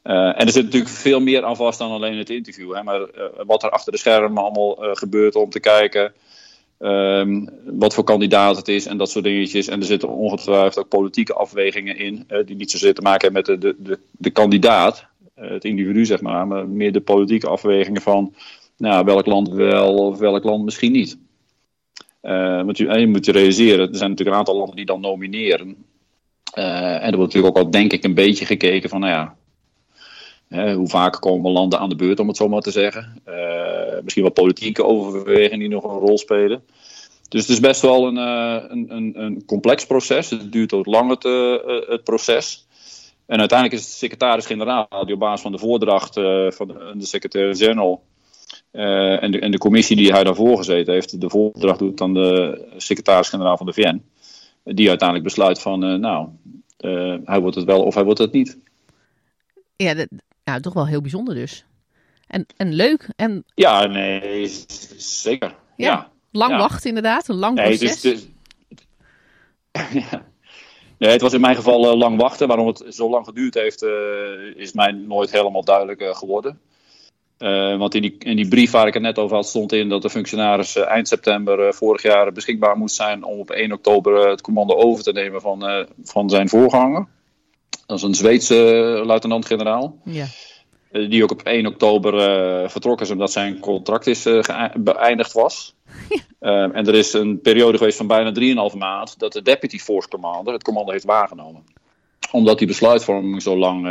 Eh, 0.07 0.15
en 0.15 0.47
er 0.47 0.51
zit 0.51 0.65
natuurlijk 0.65 0.93
veel 0.93 1.21
meer 1.21 1.45
aan 1.45 1.57
vast 1.57 1.79
dan 1.79 1.91
alleen 1.91 2.19
het 2.19 2.31
interview. 2.31 2.75
Hè, 2.75 2.83
maar 2.83 3.01
eh, 3.01 3.25
wat 3.47 3.63
er 3.63 3.71
achter 3.71 3.93
de 3.93 3.99
schermen 3.99 4.43
allemaal 4.43 4.85
eh, 4.85 4.91
gebeurt 4.93 5.35
om 5.35 5.51
te 5.51 5.61
kijken 5.61 6.13
ehm, 6.79 7.47
wat 7.65 7.95
voor 7.95 8.05
kandidaat 8.05 8.57
het 8.57 8.69
is 8.69 8.87
en 8.87 8.97
dat 8.97 9.11
soort 9.11 9.25
dingetjes. 9.25 9.69
En 9.69 9.81
er 9.81 9.87
zitten 9.87 10.09
ongetwijfeld 10.09 10.79
ook 10.79 10.89
politieke 10.89 11.35
afwegingen 11.35 11.97
in, 11.97 12.25
eh, 12.29 12.47
die 12.47 12.57
niet 12.57 12.71
zozeer 12.71 12.95
te 12.95 13.03
maken 13.03 13.33
hebben 13.33 13.57
met 13.57 13.61
de, 13.61 13.77
de, 13.83 13.99
de, 14.11 14.31
kandidaat, 14.31 15.07
eh, 15.35 15.51
het 15.51 15.65
individu 15.65 16.05
zeg 16.05 16.21
maar, 16.21 16.47
maar 16.47 16.69
meer 16.69 16.93
de 16.93 17.01
politieke 17.01 17.49
afwegingen 17.49 18.03
van 18.03 18.35
nou, 18.77 19.05
welk 19.05 19.27
land 19.27 19.49
wel 19.49 19.95
of 19.95 20.19
welk 20.19 20.45
land 20.45 20.65
misschien 20.65 20.93
niet. 20.93 21.19
Eh, 22.21 22.63
want 22.63 22.77
je, 22.77 22.99
je 22.99 23.07
moet 23.07 23.25
je 23.25 23.33
realiseren, 23.33 23.89
er 23.89 23.97
zijn 23.97 24.11
natuurlijk 24.11 24.37
een 24.37 24.43
aantal 24.43 24.57
landen 24.57 24.77
die 24.77 24.87
dan 24.87 25.01
nomineren. 25.01 25.77
En 26.53 27.11
er 27.11 27.17
wordt 27.17 27.35
natuurlijk 27.35 27.57
ook 27.57 27.65
al, 27.65 27.71
denk 27.71 27.93
ik, 27.93 28.05
een 28.05 28.15
beetje 28.15 28.45
gekeken 28.45 28.89
van, 28.89 29.01
nou 29.01 29.13
ja, 29.13 29.37
hoe 30.49 30.89
vaak 30.89 31.21
komen 31.21 31.53
landen 31.53 31.79
aan 31.79 31.89
de 31.89 31.97
beurt, 31.97 32.21
om 32.21 32.29
het 32.29 32.37
zo 32.37 32.49
maar 32.49 32.61
te 32.61 32.71
zeggen. 32.71 33.21
Eh, 33.25 34.03
misschien 34.03 34.23
wel 34.23 34.33
politieke 34.33 34.85
overwegingen 34.85 35.59
die 35.59 35.69
nog 35.69 35.85
een 35.85 35.99
rol 35.99 36.19
spelen. 36.19 36.65
Dus 37.29 37.41
het 37.41 37.51
is 37.51 37.61
best 37.61 37.81
wel 37.81 38.07
een, 38.07 38.17
eh, 38.17 38.71
een, 38.71 38.87
een, 38.97 39.21
een 39.23 39.45
complex 39.45 39.87
proces. 39.87 40.31
Het 40.31 40.53
duurt 40.53 40.73
ook 40.73 40.87
lang, 40.87 41.11
het, 41.11 41.25
eh, 41.25 41.89
het 41.89 42.05
proces. 42.05 42.67
En 43.27 43.39
uiteindelijk 43.39 43.81
is 43.81 43.87
de 43.87 43.97
secretaris-generaal, 43.97 45.05
die 45.05 45.15
op 45.15 45.21
basis 45.21 45.41
van 45.41 45.53
de 45.53 45.59
voordracht 45.59 46.15
van 46.55 46.69
de, 46.95 46.95
secretaris-generaal 46.99 48.03
en, 48.71 49.31
de, 49.31 49.39
en 49.41 49.51
de 49.51 49.59
commissie 49.59 49.97
die 49.97 50.13
hij 50.13 50.25
daarvoor 50.25 50.57
gezeten 50.57 50.93
heeft, 50.93 51.21
de 51.21 51.31
voordracht 51.31 51.79
doet 51.79 51.99
dan 51.99 52.15
de 52.15 52.65
secretaris-generaal 52.77 53.57
van 53.57 53.67
de 53.67 53.73
VN. 53.73 54.03
Die 54.65 54.89
uiteindelijk 54.89 55.29
besluit 55.29 55.61
van, 55.61 56.01
nou, 56.01 56.29
hij 57.25 57.41
wordt 57.41 57.57
het 57.57 57.65
wel 57.65 57.83
of 57.83 57.95
hij 57.95 58.05
wordt 58.05 58.19
het 58.19 58.33
niet. 58.33 58.59
Ja, 59.77 59.95
nou, 60.47 60.61
toch 60.61 60.73
wel 60.73 60.87
heel 60.87 61.01
bijzonder 61.01 61.35
dus. 61.35 61.65
En, 62.27 62.47
en 62.57 62.73
leuk. 62.75 63.09
En 63.17 63.45
Ja, 63.55 63.87
nee, 63.87 64.47
zeker. 64.97 65.55
Ja. 65.77 65.87
Ja. 65.87 66.11
lang 66.33 66.51
Ja. 66.51 66.59
wachten 66.59 66.89
inderdaad. 66.89 67.29
Een 67.29 67.37
lang 67.37 67.55
Nee, 67.57 67.79
proces. 67.79 68.27
Ja. 70.11 70.25
nee, 70.99 71.11
het 71.11 71.21
was 71.21 71.33
in 71.33 71.41
mijn 71.41 71.57
geval 71.57 71.91
eh, 71.91 71.97
lang 71.97 72.21
wachten. 72.21 72.49
Waarom 72.49 72.67
het 72.67 72.85
zo 72.89 73.11
lang 73.11 73.27
geduurd 73.27 73.55
heeft, 73.55 73.83
eh, 73.83 73.91
is 74.57 74.73
mij 74.73 74.93
nooit 74.93 75.31
helemaal 75.31 75.65
duidelijk 75.65 76.01
eh, 76.01 76.15
geworden. 76.15 76.61
Want 77.79 77.95
in 77.95 78.03
die, 78.03 78.17
in 78.19 78.37
die 78.37 78.49
brief 78.49 78.71
waar 78.71 78.87
ik 78.87 78.95
het 78.95 79.03
net 79.03 79.19
over 79.19 79.37
had, 79.37 79.47
stond 79.47 79.73
in 79.73 79.89
dat 79.89 80.03
de 80.03 80.11
functionaris 80.11 80.77
eind 80.77 81.09
september 81.09 81.75
vorig 81.75 82.03
jaar 82.03 82.33
beschikbaar 82.33 82.77
moest 82.77 82.95
zijn 82.97 83.25
om 83.25 83.39
op 83.39 83.51
1 83.51 83.73
oktober 83.73 84.29
het 84.29 84.41
commando 84.41 84.75
over 84.75 85.05
te 85.05 85.13
nemen 85.13 85.41
van, 85.41 85.87
van 86.03 86.31
zijn 86.31 86.49
voorganger. 86.49 87.07
Dat 87.87 87.97
is 87.97 88.03
een 88.03 88.15
Zweedse 88.15 88.55
luitenant-generaal. 89.05 89.99
Ja. 90.05 90.27
Eh, 90.97 91.11
die 91.11 91.23
ook 91.23 91.31
op 91.31 91.43
1 91.43 91.67
oktober 91.67 92.15
eh, 92.19 92.69
vertrokken 92.69 93.07
is 93.07 93.13
omdat 93.13 93.33
zijn 93.33 93.59
contract 93.59 94.07
is, 94.07 94.27
eh, 94.27 94.65
beëindigd 94.77 95.33
was. 95.33 95.75
En 96.39 96.87
er 96.87 96.95
is 96.95 97.13
een 97.13 97.41
periode 97.41 97.79
geweest 97.79 97.97
van 97.97 98.07
bijna 98.07 98.33
3,5 98.71 98.77
maand 98.79 99.19
dat 99.19 99.33
de 99.33 99.43
Deputy 99.43 99.79
Force 99.79 100.09
Commander 100.09 100.53
het 100.53 100.63
commando 100.63 100.93
heeft 100.93 101.05
waargenomen. 101.05 101.65
Omdat 102.31 102.59
die 102.59 102.67
besluitvorming 102.67 103.43
zo 103.43 103.57
lang 103.57 103.87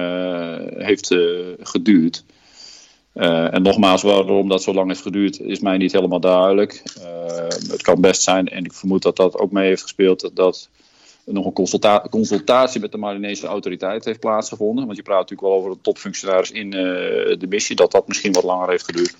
heeft 0.77 1.15
geduurd. 1.59 2.23
En 3.13 3.61
nogmaals, 3.61 4.01
waarom 4.01 4.49
dat 4.49 4.63
zo 4.63 4.73
lang 4.73 4.87
heeft 4.87 5.01
geduurd, 5.01 5.39
is 5.39 5.59
mij 5.59 5.77
niet 5.77 5.91
helemaal 5.91 6.19
duidelijk. 6.19 6.83
Het 7.69 7.81
kan 7.81 8.01
best 8.01 8.21
zijn, 8.21 8.47
en 8.47 8.65
ik 8.65 8.73
vermoed 8.73 9.03
dat 9.03 9.15
dat 9.15 9.37
ook 9.37 9.51
mee 9.51 9.67
heeft 9.67 9.81
gespeeld, 9.81 10.31
dat 10.33 10.69
nog 11.25 11.45
een 11.45 11.53
consulta 11.53 12.05
consultatie 12.09 12.81
met 12.81 12.91
de 12.91 12.97
Malinese 12.97 13.47
autoriteit 13.47 14.05
heeft 14.05 14.19
plaatsgevonden. 14.19 14.85
Want 14.85 14.97
je 14.97 15.03
praat 15.03 15.19
natuurlijk 15.19 15.47
wel 15.47 15.57
over 15.57 15.71
de 15.71 15.81
topfunctionaris 15.81 16.51
in 16.51 16.65
uh, 16.65 16.71
de 17.37 17.47
missie, 17.49 17.75
dat 17.75 17.91
dat 17.91 18.07
misschien 18.07 18.33
wat 18.33 18.43
langer 18.43 18.69
heeft 18.69 18.85
geduurd. 18.85 19.15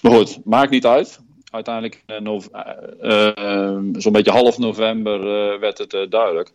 Maar 0.00 0.12
goed, 0.12 0.44
maakt 0.44 0.70
niet 0.70 0.86
uit. 0.86 1.20
Uiteindelijk, 1.50 2.02
uh, 2.06 3.78
zo'n 3.92 4.12
beetje 4.12 4.30
half 4.30 4.58
november, 4.58 5.20
werd 5.60 5.78
het 5.78 6.10
duidelijk. 6.10 6.52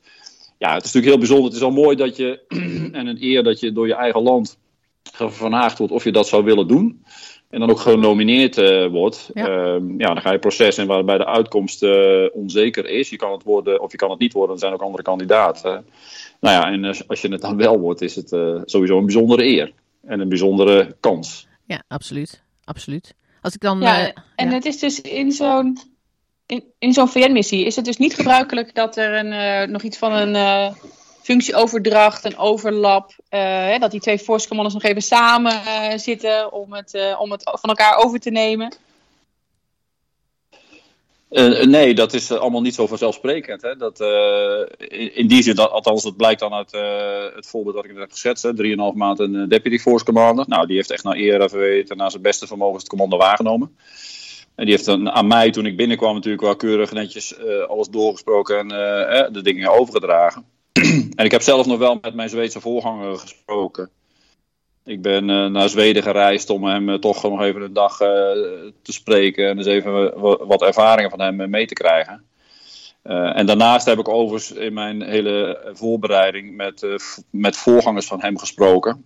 Ja, 0.57 0.73
het 0.73 0.85
is 0.85 0.93
natuurlijk 0.93 1.05
heel 1.05 1.17
bijzonder. 1.17 1.45
Het 1.45 1.55
is 1.55 1.61
al 1.61 1.83
mooi 1.83 1.95
dat 1.95 2.15
je, 2.15 2.39
en 2.99 3.07
een 3.07 3.23
eer 3.23 3.43
dat 3.43 3.59
je 3.59 3.71
door 3.71 3.87
je 3.87 3.95
eigen 3.95 4.21
land 4.21 4.57
gevraagd 5.11 5.77
wordt 5.77 5.93
of 5.93 6.03
je 6.03 6.11
dat 6.11 6.27
zou 6.27 6.43
willen 6.43 6.67
doen 6.67 7.03
en 7.51 7.59
dan 7.59 7.69
ook 7.69 7.79
genomineerd 7.79 8.57
uh, 8.57 8.87
wordt, 8.87 9.29
ja. 9.33 9.49
Uh, 9.49 9.81
ja. 9.97 10.07
dan 10.07 10.21
ga 10.21 10.31
je 10.31 10.39
proces 10.39 10.77
in 10.77 10.87
waarbij 10.87 11.17
de 11.17 11.25
uitkomst 11.25 11.83
uh, 11.83 12.25
onzeker 12.33 12.89
is. 12.89 13.09
Je 13.09 13.15
kan 13.15 13.31
het 13.31 13.43
worden 13.43 13.81
of 13.81 13.91
je 13.91 13.97
kan 13.97 14.09
het 14.09 14.19
niet 14.19 14.33
worden, 14.33 14.53
er 14.53 14.61
zijn 14.61 14.73
ook 14.73 14.81
andere 14.81 15.03
kandidaten. 15.03 15.85
nou 16.39 16.55
ja, 16.55 16.71
en 16.71 17.05
als 17.07 17.21
je 17.21 17.31
het 17.31 17.41
dan 17.41 17.57
wel 17.57 17.79
wordt, 17.79 18.01
is 18.01 18.15
het 18.15 18.29
sowieso 18.65 18.97
een 18.97 19.05
bijzondere 19.05 19.45
eer 19.45 19.73
en 20.05 20.19
een 20.19 20.29
bijzondere 20.29 20.95
kans. 20.99 21.47
Ja, 21.65 21.83
absoluut. 21.87 22.43
absoluut. 22.63 23.15
Als 23.41 23.53
ik 23.53 23.61
dan, 23.61 23.81
ja, 23.81 24.13
en 24.35 24.49
ja. 24.49 24.53
het 24.53 24.65
is 24.65 24.79
dus 24.79 25.01
in 25.01 25.31
zo'n 25.31 25.77
in, 26.45 26.63
in 26.79 26.93
zo'n 26.93 27.09
VN-missie 27.09 27.65
is 27.65 27.75
het 27.75 27.85
dus 27.85 27.97
niet 27.97 28.15
gebruikelijk 28.15 28.75
dat 28.75 28.97
er 28.97 29.25
een, 29.25 29.71
nog 29.71 29.81
iets 29.81 29.97
van 29.97 30.13
een 30.13 30.35
functieoverdracht, 31.21 32.25
een 32.25 32.37
overlap. 32.37 33.15
Hè, 33.29 33.77
dat 33.77 33.91
die 33.91 33.99
twee 33.99 34.19
force 34.19 34.47
commanders 34.47 34.75
nog 34.75 34.91
even 34.91 35.01
samen 35.01 35.51
uh, 35.53 35.97
zitten 35.97 36.51
om 36.51 36.73
het, 36.73 36.93
uh, 36.93 37.21
om 37.21 37.31
het 37.31 37.43
van 37.43 37.69
elkaar 37.69 37.97
over 37.97 38.19
te 38.19 38.29
nemen. 38.29 38.75
nee, 41.65 41.93
dat 41.93 42.13
is 42.13 42.31
allemaal 42.31 42.61
niet 42.61 42.75
zo 42.75 42.87
vanzelfsprekend. 42.87 43.61
Hè? 43.61 43.75
Dat, 43.75 43.99
in, 44.77 45.15
in, 45.15 45.27
die 45.27 45.43
zin, 45.43 45.55
dat, 45.55 45.71
althans, 45.71 46.03
dat 46.03 46.17
blijkt 46.17 46.39
dan 46.39 46.53
uit 46.53 46.71
het 47.35 47.47
voorbeeld 47.47 47.75
dat 47.75 47.85
ik 47.85 47.91
net 47.91 47.99
heb 47.99 48.11
geschetst. 48.11 48.55
Drieënhalf 48.55 48.93
maand 48.93 49.19
een 49.19 49.49
deputy 49.49 49.77
force 49.77 50.05
commander. 50.05 50.45
Nou, 50.47 50.67
die 50.67 50.75
heeft 50.75 50.91
echt 50.91 51.03
naar 51.03 51.15
eer 51.15 51.41
en 51.41 51.49
geweten, 51.49 51.97
naar 51.97 52.11
zijn 52.11 52.23
beste 52.23 52.47
vermogen 52.47 52.79
het 52.79 52.89
commando 52.89 53.17
waargenomen. 53.17 53.77
En 54.55 54.65
die 54.65 54.73
heeft 54.73 54.85
dan 54.85 55.11
aan 55.11 55.27
mij, 55.27 55.51
toen 55.51 55.65
ik 55.65 55.77
binnenkwam, 55.77 56.13
natuurlijk 56.13 56.43
wel 56.43 56.55
keurig 56.55 56.91
netjes 56.91 57.35
alles 57.67 57.87
doorgesproken 57.87 58.57
en 58.57 58.67
de 59.33 59.41
dingen 59.41 59.71
overgedragen. 59.71 60.45
en 61.15 61.25
ik 61.25 61.31
heb 61.31 61.41
zelf 61.41 61.65
nog 61.65 61.77
wel 61.77 61.97
met 62.01 62.13
mijn 62.13 62.29
Zweedse 62.29 62.59
voorganger 62.59 63.17
gesproken. 63.17 63.89
Ik 64.85 65.01
ben 65.01 65.29
uh, 65.29 65.45
naar 65.45 65.69
Zweden 65.69 66.03
gereisd 66.03 66.49
om 66.49 66.63
hem 66.63 66.89
uh, 66.89 66.95
toch 66.95 67.23
nog 67.23 67.41
even 67.41 67.61
een 67.61 67.73
dag 67.73 68.01
uh, 68.01 68.07
te 68.81 68.91
spreken 68.91 69.49
en 69.49 69.57
eens 69.57 69.67
even 69.67 70.19
wat 70.47 70.61
ervaringen 70.61 71.09
van 71.09 71.19
hem 71.19 71.49
mee 71.49 71.67
te 71.67 71.73
krijgen. 71.73 72.23
en 73.03 73.45
daarnaast 73.45 73.85
heb 73.85 73.99
ik 73.99 74.07
overigens 74.07 74.51
in 74.51 74.73
mijn 74.73 75.01
hele 75.01 75.71
voorbereiding 75.73 76.55
met, 76.55 76.85
met 77.29 77.57
voorgangers 77.57 78.05
van 78.05 78.21
hem 78.21 78.37
gesproken. 78.37 79.03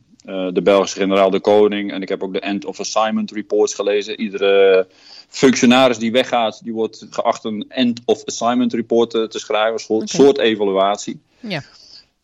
de 0.53 0.61
Belgische 0.63 0.99
generaal 0.99 1.29
De 1.29 1.39
Koning 1.39 1.91
en 1.91 2.01
ik 2.01 2.09
heb 2.09 2.23
ook 2.23 2.33
de 2.33 2.39
End 2.39 2.65
of 2.65 2.79
Assignment 2.79 3.31
reports 3.31 3.73
gelezen. 3.73 4.19
Iedere 4.19 4.87
functionaris 5.27 5.97
die 5.97 6.11
weggaat, 6.11 6.63
die 6.63 6.73
wordt 6.73 7.05
geacht 7.09 7.43
een 7.43 7.65
End 7.67 8.01
of 8.05 8.25
Assignment 8.25 8.73
report 8.73 9.09
te 9.09 9.39
schrijven, 9.39 9.73
een 9.73 9.79
soort, 9.79 10.13
okay. 10.13 10.25
soort 10.25 10.37
evaluatie. 10.37 11.19
Ja. 11.47 11.61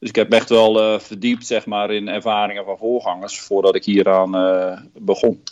Dus 0.02 0.10
ik 0.10 0.16
heb 0.16 0.32
echt 0.32 0.50
wel 0.50 0.94
uh, 0.94 1.00
verdiept 1.00 1.46
zeg 1.46 1.66
maar, 1.66 1.92
in 1.92 2.08
ervaringen 2.08 2.66
van 2.66 2.78
voorgangers 2.78 3.40
voordat 3.40 3.76
ik 3.76 3.86
hieraan 3.86 4.36
uh, 4.36 4.80
begon. 4.94 5.44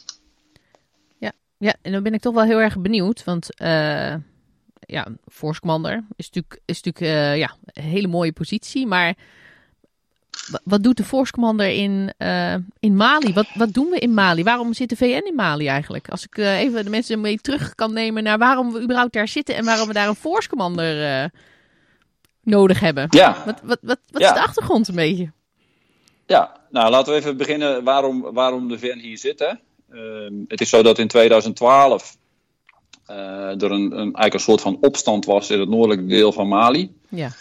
Ja. 1.17 1.31
ja, 1.57 1.75
en 1.81 1.91
dan 1.91 2.03
ben 2.03 2.13
ik 2.13 2.21
toch 2.21 2.33
wel 2.33 2.43
heel 2.43 2.59
erg 2.59 2.79
benieuwd. 2.79 3.23
Want 3.23 3.49
uh, 3.61 4.15
ja, 4.79 5.07
Force 5.27 5.59
Commander 5.59 6.03
is 6.15 6.29
natuurlijk, 6.29 6.61
is 6.65 6.81
natuurlijk 6.81 7.37
ja, 7.37 7.55
een 7.65 7.83
hele 7.83 8.07
mooie 8.07 8.31
positie. 8.31 8.87
Maar 8.87 9.15
wat 10.63 10.83
doet 10.83 10.97
de 10.97 11.03
Force 11.03 11.31
Commander 11.31 11.67
in, 11.67 12.13
in 12.79 12.95
Mali? 12.95 13.33
Wat, 13.33 13.47
wat 13.53 13.73
doen 13.73 13.89
we 13.89 13.99
in 13.99 14.13
Mali? 14.13 14.43
Waarom 14.43 14.73
zit 14.73 14.89
de 14.89 14.95
VN 14.95 15.27
in 15.27 15.35
Mali 15.35 15.67
eigenlijk? 15.67 16.09
Als 16.09 16.23
ik 16.23 16.37
even 16.37 16.83
de 16.83 16.89
mensen 16.89 17.21
mee 17.21 17.37
terug 17.37 17.75
kan 17.75 17.93
nemen 17.93 18.23
naar 18.23 18.37
waarom 18.37 18.71
we 18.71 18.81
überhaupt 18.81 19.13
daar 19.13 19.27
zitten 19.27 19.55
en 19.55 19.65
waarom 19.65 19.87
we 19.87 19.93
daar 19.93 20.07
een 20.07 20.15
Force 20.15 20.49
Commander 20.49 21.29
nodig 22.49 22.79
hebben. 22.79 23.07
Ja. 23.09 23.43
Wat, 23.45 23.59
wat, 23.63 23.79
wat, 23.81 23.99
wat 24.11 24.21
is 24.21 24.27
de 24.27 24.41
achtergrond 24.41 24.87
een 24.87 24.95
beetje? 24.95 25.31
Ja, 26.25 26.57
nou 26.69 26.89
laten 26.89 27.13
we 27.13 27.19
even 27.19 27.37
beginnen 27.37 27.83
waarom, 27.83 28.21
waarom 28.21 28.67
de 28.67 28.79
VN 28.79 28.97
hier 28.97 29.17
zit. 29.17 29.39
Hè? 29.39 29.51
Uh, 29.91 30.43
het 30.47 30.61
is 30.61 30.69
zo 30.69 30.83
dat 30.83 30.99
in 30.99 31.07
2012 31.07 32.17
uh, 33.09 33.15
er 33.61 33.71
een, 33.71 33.91
een, 33.91 33.91
eigenlijk 33.91 34.33
een 34.33 34.39
soort 34.39 34.61
van 34.61 34.77
opstand 34.81 35.25
was 35.25 35.49
in 35.49 35.59
het 35.59 35.69
noordelijke 35.69 36.05
deel 36.05 36.31
van 36.31 36.47
Mali. 36.47 36.93
Ja. 37.09 37.31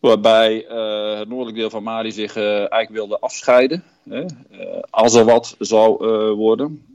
Waarbij 0.00 0.66
uh, 0.68 1.18
het 1.18 1.28
noordelijke 1.28 1.60
deel 1.60 1.70
van 1.70 1.82
Mali 1.82 2.12
zich 2.12 2.36
uh, 2.36 2.58
eigenlijk 2.58 2.92
wilde 2.92 3.18
afscheiden. 3.18 3.84
Hè? 4.08 4.24
als 4.90 5.14
er 5.14 5.24
wat 5.24 5.56
zou 5.58 6.06
worden. 6.36 6.93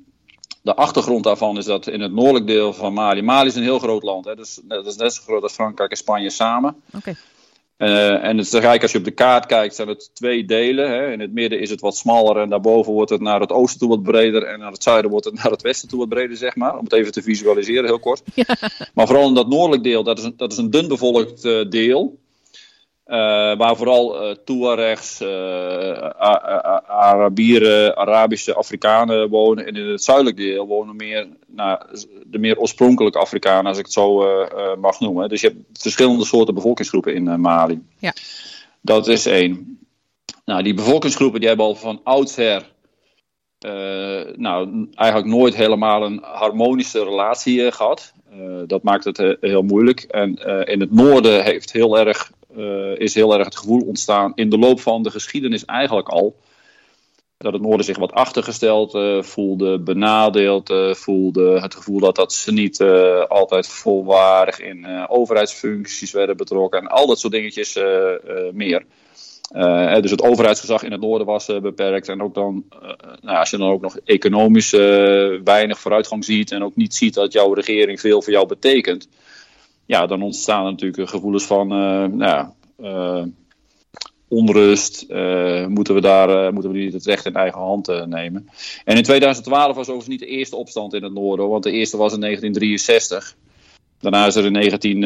De 0.69 0.75
achtergrond 0.75 1.23
daarvan 1.23 1.58
is 1.58 1.65
dat 1.65 1.88
in 1.88 2.01
het 2.01 2.13
noordelijk 2.13 2.47
deel 2.47 2.73
van 2.73 2.93
Mali. 2.93 3.21
Mali 3.21 3.47
is 3.47 3.55
een 3.55 3.63
heel 3.63 3.79
groot 3.79 4.03
land. 4.03 4.25
Hè? 4.25 4.36
Dus, 4.36 4.60
dat 4.63 4.86
is 4.86 4.95
net 4.95 5.13
zo 5.13 5.21
groot 5.25 5.43
als 5.43 5.53
Frankrijk 5.53 5.91
en 5.91 5.97
Spanje 5.97 6.29
samen. 6.29 6.75
Okay. 6.97 7.15
Uh, 7.77 8.23
en 8.23 8.38
het 8.38 8.45
is 8.45 8.53
eigenlijk 8.53 8.82
als 8.82 8.91
je 8.91 8.97
op 8.97 9.03
de 9.03 9.12
kaart 9.12 9.45
kijkt, 9.45 9.75
zijn 9.75 9.88
het 9.88 10.10
twee 10.13 10.45
delen. 10.45 10.89
Hè. 10.89 11.12
In 11.12 11.19
het 11.19 11.34
midden 11.34 11.60
is 11.60 11.69
het 11.69 11.82
wat 11.82 11.97
smaller 11.97 12.38
en 12.38 12.49
daarboven 12.49 12.93
wordt 12.93 13.10
het 13.10 13.21
naar 13.21 13.39
het 13.39 13.51
oosten 13.51 13.79
toe 13.79 13.89
wat 13.89 14.03
breder. 14.03 14.43
En 14.43 14.60
naar 14.60 14.71
het 14.71 14.84
zuiden 14.84 15.12
wordt 15.12 15.25
het 15.25 15.34
naar 15.34 15.51
het 15.51 15.62
westen 15.62 15.89
toe 15.89 15.99
wat 15.99 16.10
breder, 16.10 16.38
zeg 16.38 16.55
maar. 16.55 16.77
Om 16.77 16.84
het 16.84 16.93
even 16.93 17.12
te 17.12 17.21
visualiseren, 17.21 17.86
heel 17.86 17.99
kort. 17.99 18.21
Ja. 18.34 18.45
Maar 18.93 19.08
vooral 19.08 19.27
in 19.27 19.34
dat 19.34 19.47
noordelijk 19.47 19.84
deel, 19.84 20.03
dat 20.03 20.17
is 20.17 20.23
een, 20.23 20.34
dat 20.38 20.51
is 20.51 20.58
een 20.58 20.69
dun 20.69 20.88
bevolkt 20.88 21.45
uh, 21.45 21.69
deel. 21.69 22.17
Uh, 23.10 23.15
waar 23.58 23.76
vooral 23.76 24.30
uh, 24.30 24.36
Tuaregs, 24.45 25.22
uh, 25.22 26.10
Arabieren, 26.88 27.98
Arabische 27.98 28.54
Afrikanen 28.54 29.30
wonen. 29.30 29.65
En 29.65 29.76
in 29.76 29.86
het 29.86 30.04
zuidelijk 30.04 30.38
deel 30.38 30.67
wonen 30.67 30.95
meer, 30.95 31.28
nou, 31.48 31.80
de 32.26 32.39
meer 32.39 32.58
oorspronkelijke 32.58 33.19
Afrikanen, 33.19 33.65
als 33.65 33.78
ik 33.78 33.84
het 33.84 33.93
zo 33.93 34.24
mag 34.80 35.00
noemen. 35.00 35.30
Dus 35.30 35.41
je 35.41 35.48
hebt 35.48 35.60
verschillende 35.74 36.26
soorten 36.26 36.54
bevolkingsgroepen 36.54 37.13
in 37.13 37.41
Mali. 37.41 37.82
Ja. 38.00 38.13
Dat 38.82 39.08
is 39.08 39.26
één. 39.26 39.80
Nou, 40.45 40.63
die 40.63 40.74
bevolkingsgroepen 40.74 41.39
die 41.39 41.50
hebben 41.50 41.65
al 41.65 41.76
van 41.76 42.02
oudsher 42.04 42.63
nou, 44.36 44.88
eigenlijk 44.93 45.30
nooit 45.30 45.56
helemaal 45.56 46.04
een 46.04 46.19
harmonische 46.24 47.04
relatie 47.04 47.72
gehad. 47.72 48.13
dat 48.67 48.84
maakt 48.84 49.04
het 49.04 49.38
heel 49.41 49.62
moeilijk. 49.62 50.00
En 50.00 50.36
in 50.65 50.80
het 50.80 50.91
noorden 50.91 51.43
heeft 51.43 51.72
heel 51.72 51.98
erg 52.00 52.32
uh, 52.32 52.38
is 52.98 53.14
heel 53.14 53.34
erg 53.34 53.46
het 53.46 53.58
gevoel 53.58 53.82
ontstaan 53.82 54.32
in 54.36 54.50
de 54.50 54.58
loop 54.58 54.80
van 54.80 55.04
de 55.04 55.12
geschiedenis 55.12 55.66
eigenlijk 55.66 56.10
al. 56.10 56.36
Dat 57.38 57.54
het 57.54 57.62
noorden 57.62 57.86
zich 57.86 57.98
wat 57.98 58.12
achtergesteld 58.12 58.94
uh, 58.96 59.22
voelde, 59.22 59.80
benadeeld 59.80 60.70
uh, 60.70 60.94
voelde. 60.94 61.62
Het 61.62 61.76
gevoel 61.76 62.00
dat, 62.00 62.16
dat 62.16 62.34
ze 62.34 62.52
niet 62.52 62.82
altijd 63.28 63.68
volwaardig 63.68 64.60
in 64.60 65.08
overheidsfuncties 65.08 66.12
werden 66.12 66.38
betrokken. 66.38 66.80
En 66.80 66.88
al 66.88 67.08
dat 67.08 67.20
soort 67.20 67.34
dingetjes 67.34 67.80
meer. 68.54 68.86
dus 70.02 70.12
het 70.12 70.22
overheidsgezag 70.22 70.84
in 70.84 70.92
het 70.92 71.02
noorden 71.02 71.28
was 71.28 71.46
beperkt. 71.46 72.08
En 72.08 72.22
ook 72.22 72.34
dan, 72.34 72.66
nou, 73.22 73.38
als 73.38 73.50
je 73.50 73.58
dan 73.58 73.70
ook 73.70 73.82
nog 73.82 73.98
economisch 74.06 74.72
weinig 75.44 75.80
vooruitgang 75.80 76.26
ziet. 76.26 76.52
En 76.52 76.64
ook 76.64 76.76
niet 76.76 76.96
ziet 76.96 77.14
dat 77.14 77.34
jouw 77.34 77.54
regering 77.54 78.00
veel 78.00 78.22
voor 78.22 78.34
jou 78.34 78.48
betekent 78.48 79.08
ja, 79.89 80.06
dan 80.06 80.21
ontstaan 80.21 80.65
er 80.65 80.71
natuurlijk 80.71 81.10
gevoelens 81.10 81.45
van 81.45 81.73
uh, 81.73 82.06
nou, 82.06 82.47
uh, 82.80 83.23
onrust. 84.28 85.06
Uh, 85.08 85.65
moeten, 85.65 85.93
we 85.93 86.02
daar, 86.02 86.54
moeten 86.54 86.71
we 86.71 86.78
niet 86.78 86.93
het 86.93 87.06
recht 87.06 87.25
in 87.25 87.34
eigen 87.34 87.60
hand 87.60 88.06
nemen? 88.06 88.49
En 88.86 88.95
in 88.95 89.04
2012 89.04 89.65
was 89.67 89.78
overigens 89.78 90.08
niet 90.08 90.19
de 90.19 90.25
eerste 90.25 90.56
opstand 90.56 90.93
in 90.93 91.04
het 91.04 91.13
noorden, 91.13 91.49
want 91.49 91.63
de 91.63 91.71
eerste 91.71 91.97
was 91.97 92.13
in 92.13 92.19
1963. 92.19 93.36
Daarna 93.99 94.25
is 94.25 94.36
er 94.36 94.45
in 94.45 94.52
19, 94.52 95.02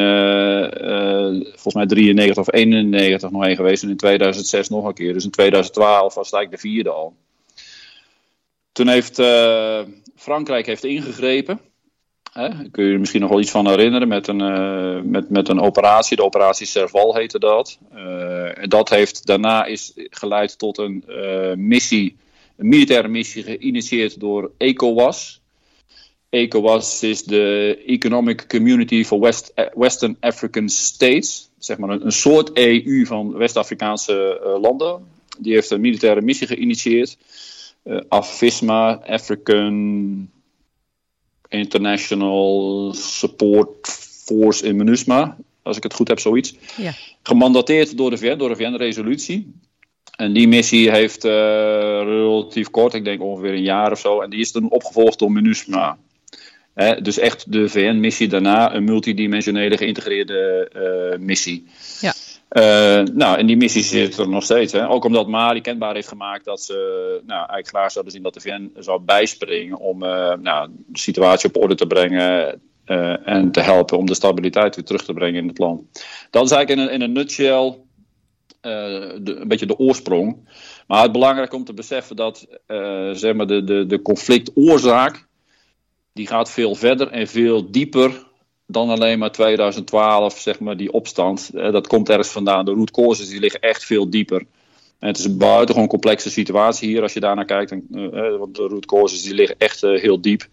volgens 1.52 1.74
mij 1.74 1.86
93 1.86 2.38
of 2.38 2.54
91 2.54 3.32
nog 3.32 3.46
een 3.46 3.56
geweest 3.56 3.84
en 3.84 3.90
in 3.90 3.98
2006 3.98 4.70
nog 4.70 4.86
een 4.86 4.94
keer. 4.94 5.14
Dus 5.14 5.24
in 5.24 5.32
2012 5.32 6.14
was 6.14 6.26
het 6.26 6.36
eigenlijk 6.36 6.64
de 6.64 6.70
vierde 6.70 6.90
al. 6.90 7.16
Toen 8.72 8.88
heeft 8.88 9.22
Frankrijk 10.16 10.66
heeft 10.66 10.84
ingegrepen. 10.84 11.60
Hè? 12.34 12.70
Kun 12.72 12.86
je 12.86 12.92
je 12.92 13.00
misschien 13.00 13.22
nog 13.22 13.30
wel 13.30 13.40
iets 13.40 13.52
van 13.52 13.68
herinneren 13.68 14.08
met 14.08 14.28
een, 14.28 14.42
uh, 14.42 15.02
met, 15.02 15.30
met 15.30 15.50
een 15.50 15.60
operatie. 15.60 16.16
De 16.16 16.24
operatie 16.24 16.66
Serval 16.66 17.16
heette 17.16 17.40
dat. 17.40 17.78
Uh, 17.96 18.58
en 18.58 18.70
dat 18.70 18.90
heeft 18.90 19.26
daarna 19.26 19.66
is 19.66 19.94
geleid 19.96 20.58
tot 20.58 20.78
een 20.78 21.04
uh, 21.08 21.54
missie, 21.54 22.18
een 22.58 22.68
militaire 22.68 23.08
missie 23.08 23.44
geïnitieerd 23.44 24.20
door 24.20 24.52
ECOWAS. 24.58 25.42
ECOWAS 26.30 27.04
is 27.04 27.24
de 27.24 27.78
Economic 27.86 28.48
Community 28.48 29.04
for 29.04 29.20
West, 29.20 29.54
Western 29.74 30.18
African 30.20 30.70
States. 30.70 31.50
Zeg 31.58 31.78
maar 31.78 31.90
een, 31.90 32.06
een 32.06 32.12
soort 32.12 32.58
EU 32.58 33.06
van 33.06 33.38
West-Afrikaanse 33.38 34.40
landen. 34.62 35.08
Die 35.40 35.54
heeft 35.54 35.70
een 35.70 35.82
militaire 35.82 36.22
missie 36.22 36.48
geïnitieerd. 36.48 37.18
AFISMA, 38.08 39.02
African 39.06 40.32
International 41.54 42.94
Support 42.94 43.88
Force 44.26 44.66
in 44.66 44.76
MINUSMA. 44.76 45.38
als 45.62 45.78
ik 45.78 45.84
het 45.84 45.94
goed 45.94 46.08
heb, 46.08 46.20
zoiets. 46.20 46.56
Ja. 46.78 46.94
Gemandateerd 47.24 47.98
door 47.98 48.10
de 48.10 48.18
VN, 48.18 48.38
door 48.38 48.50
de 48.50 48.56
VN-resolutie. 48.56 49.54
En 50.16 50.34
die 50.34 50.48
missie 50.48 50.92
heeft 50.92 51.26
uh, 51.26 51.32
relatief 51.32 52.70
kort, 52.70 52.94
ik 52.94 53.04
denk 53.04 53.22
ongeveer 53.22 53.54
een 53.54 53.64
jaar 53.64 53.92
of 53.92 54.00
zo. 54.00 54.22
En 54.22 54.30
die 54.30 54.40
is 54.40 54.52
toen 54.52 54.70
opgevolgd 54.70 55.20
door 55.20 55.32
MINUSMA. 55.32 55.98
Hè, 56.74 57.02
dus 57.02 57.18
echt 57.18 57.52
de 57.52 57.70
VN-missie 57.70 58.28
daarna, 58.28 58.76
een 58.76 58.84
multidimensionele 58.84 59.78
geïntegreerde 59.78 60.72
uh, 60.76 61.20
missie. 61.20 61.66
Ja. 62.02 62.14
Uh, 62.58 63.04
nou, 63.14 63.38
en 63.38 63.46
die 63.46 63.58
missie 63.58 63.84
zit 63.84 64.18
er 64.18 64.30
nog 64.30 64.44
steeds. 64.44 64.74
Hè. 64.74 64.90
Ook 64.90 65.06
omdat 65.06 65.28
Mali 65.28 65.62
kenbaar 65.62 65.94
heeft 65.94 66.08
gemaakt 66.08 66.46
dat 66.46 66.62
ze 66.62 66.74
nou, 67.26 67.40
eigenlijk 67.40 67.68
graag 67.68 67.92
zouden 67.92 68.14
zien 68.14 68.24
dat 68.24 68.34
de 68.34 68.40
VN 68.40 68.72
zou 68.76 69.02
bijspringen 69.02 69.78
om 69.78 70.00
nou, 70.42 70.70
de 70.88 71.00
situatie 71.00 71.50
op 71.50 71.62
orde 71.62 71.76
te 71.76 71.88
brengen. 71.88 72.62
en 73.26 73.52
te 73.52 73.62
helpen 73.62 73.98
om 73.98 74.06
de 74.06 74.14
stabiliteit 74.14 74.76
weer 74.76 74.86
terug 74.86 75.04
te 75.04 75.14
brengen 75.14 75.42
in 75.42 75.48
het 75.48 75.58
land. 75.58 75.82
Dat 76.30 76.46
is 76.46 76.52
eigenlijk 76.52 76.70
in 76.70 76.80
een, 76.80 76.94
in 76.94 77.02
een 77.02 77.12
nutshell 77.12 77.78
een 78.62 79.48
beetje 79.48 79.66
de 79.66 79.78
oorsprong. 79.78 80.50
Maar 80.88 80.98
het 80.98 81.08
is 81.08 81.14
belangrijk 81.14 81.54
om 81.54 81.64
te 81.64 81.74
beseffen 81.74 82.16
dat 82.16 82.48
zeg 83.12 83.34
maar 83.34 83.48
de, 83.48 83.64
de, 83.64 83.86
de 83.86 84.02
conflictoorzaak 84.02 85.28
die 86.14 86.28
gaat 86.28 86.52
veel 86.52 86.76
verder 86.76 87.08
en 87.08 87.28
veel 87.28 87.72
dieper 87.72 88.32
dan 88.74 88.90
alleen 88.90 89.20
maar 89.20 89.32
2012, 89.32 90.40
zeg 90.40 90.60
maar, 90.60 90.78
die 90.78 90.92
opstand. 90.92 91.50
Dat 91.54 91.88
komt 91.88 92.10
ergens 92.10 92.30
vandaan. 92.30 92.66
De 92.66 92.72
root 92.72 92.92
causes 92.92 93.30
die 93.30 93.40
liggen 93.40 93.62
echt 93.62 93.86
veel 93.86 94.10
dieper. 94.10 94.46
En 95.00 95.08
het 95.08 95.18
is 95.18 95.26
een 95.26 95.38
buitengewoon 95.38 95.90
complexe 95.90 96.30
situatie 96.30 96.90
hier 96.90 97.02
als 97.02 97.14
je 97.14 97.20
daarnaar 97.20 97.46
kijkt. 97.46 97.72
En, 97.72 97.88
uh, 97.92 98.38
want 98.38 98.56
de 98.56 98.68
root 98.68 98.86
causes 98.86 99.24
die 99.24 99.34
liggen 99.34 99.56
echt 99.60 99.82
heel 99.82 100.22
diep. 100.22 100.48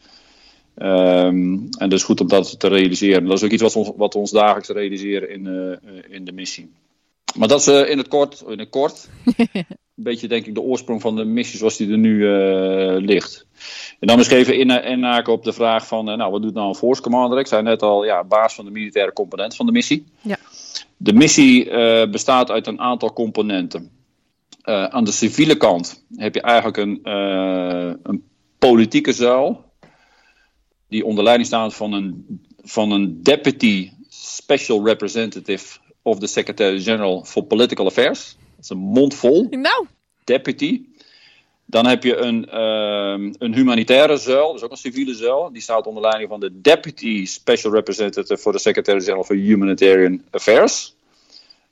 Um, 0.77 1.69
en 1.79 1.89
dus 1.89 2.03
goed 2.03 2.21
om 2.21 2.29
dat 2.29 2.61
te 2.61 2.69
realiseren. 2.69 3.25
Dat 3.25 3.37
is 3.37 3.45
ook 3.45 3.51
iets 3.51 3.63
wat, 3.63 3.77
ons, 3.77 4.15
ons 4.15 4.31
dagelijks 4.31 4.69
realiseren 4.69 5.31
in, 5.31 5.79
in 6.09 6.25
de 6.25 6.33
missie. 6.33 6.71
Maar 7.37 7.49
dat 7.49 7.61
is 7.61 7.67
in 7.67 7.99
het 7.99 8.09
kort, 8.09 8.45
in 8.49 8.59
het 8.59 8.69
kort 8.69 9.09
een 9.35 9.65
beetje 9.95 10.29
denk 10.29 10.47
ik 10.47 10.55
de 10.55 10.61
oorsprong 10.61 11.01
van 11.01 11.17
de 11.17 11.25
missie 11.25 11.59
zoals 11.59 11.77
die 11.77 11.91
er 11.91 11.99
nu 11.99 12.27
ligt. 13.01 13.47
En 14.01 14.07
dan 14.07 14.17
misschien 14.17 14.39
even 14.39 14.59
in, 14.59 14.71
inhaken 14.85 15.33
op 15.33 15.45
de 15.45 15.53
vraag 15.53 15.87
van, 15.87 16.05
nou, 16.05 16.31
wat 16.31 16.43
doet 16.43 16.55
nou 16.55 16.69
een 16.69 16.75
force 16.75 17.03
commander? 17.03 17.39
Ik 17.39 17.47
zei 17.47 17.63
net 17.63 17.83
al, 17.83 18.05
ja, 18.05 18.25
baas 18.25 18.55
van 18.55 18.65
de 18.65 18.71
militaire 18.71 19.13
component 19.13 19.57
van 19.57 19.67
de 19.67 19.73
missie. 19.73 20.05
Ja. 20.21 20.37
De 20.97 21.13
missie 21.13 21.65
bestaat 22.09 22.51
uit 22.51 22.67
een 22.67 22.81
aantal 22.81 23.13
componenten. 23.13 23.91
Uh, 24.65 24.85
aan 24.85 25.05
de 25.05 25.13
civiele 25.13 25.57
kant 25.57 26.05
heb 26.17 26.35
je 26.35 26.41
eigenlijk 26.41 26.77
een, 26.77 27.01
uh, 27.05 27.93
een 28.03 28.25
politieke 28.59 29.13
zuil, 29.13 29.65
die 30.89 31.05
onder 31.05 31.25
leiding 31.25 31.49
staat 31.49 31.75
van 31.75 31.93
een, 31.93 32.41
van 32.63 32.91
een 32.91 33.23
deputy 33.23 33.91
special 34.09 34.87
representative 34.87 35.79
of 36.03 36.19
the 36.19 36.27
Secretary-General 36.27 37.25
for 37.25 37.43
Political 37.43 37.87
Affairs. 37.87 38.37
Dat 38.57 38.65
is 38.65 38.71
een 38.71 38.79
mond 38.79 39.15
vol. 39.15 39.47
Nou. 39.51 39.87
Deputy. 40.25 40.83
Dan 41.67 41.87
heb 41.87 42.03
je 42.03 42.17
een, 42.17 42.49
uh, 42.53 43.31
een 43.39 43.55
humanitaire 43.55 44.17
zuil, 44.17 44.53
dus 44.53 44.63
ook 44.63 44.71
een 44.71 44.77
civiele 44.77 45.15
zuil. 45.15 45.53
Die 45.53 45.63
staat 45.63 45.87
onder 45.87 46.03
leiding 46.03 46.29
van 46.29 46.41
de 46.41 46.61
Deputy 46.61 47.27
Special 47.27 47.73
Representative 47.73 48.39
for 48.39 48.53
the 48.53 48.59
Secretary-General 48.59 49.25
for 49.25 49.37
Humanitarian 49.37 50.23
Affairs. 50.31 50.95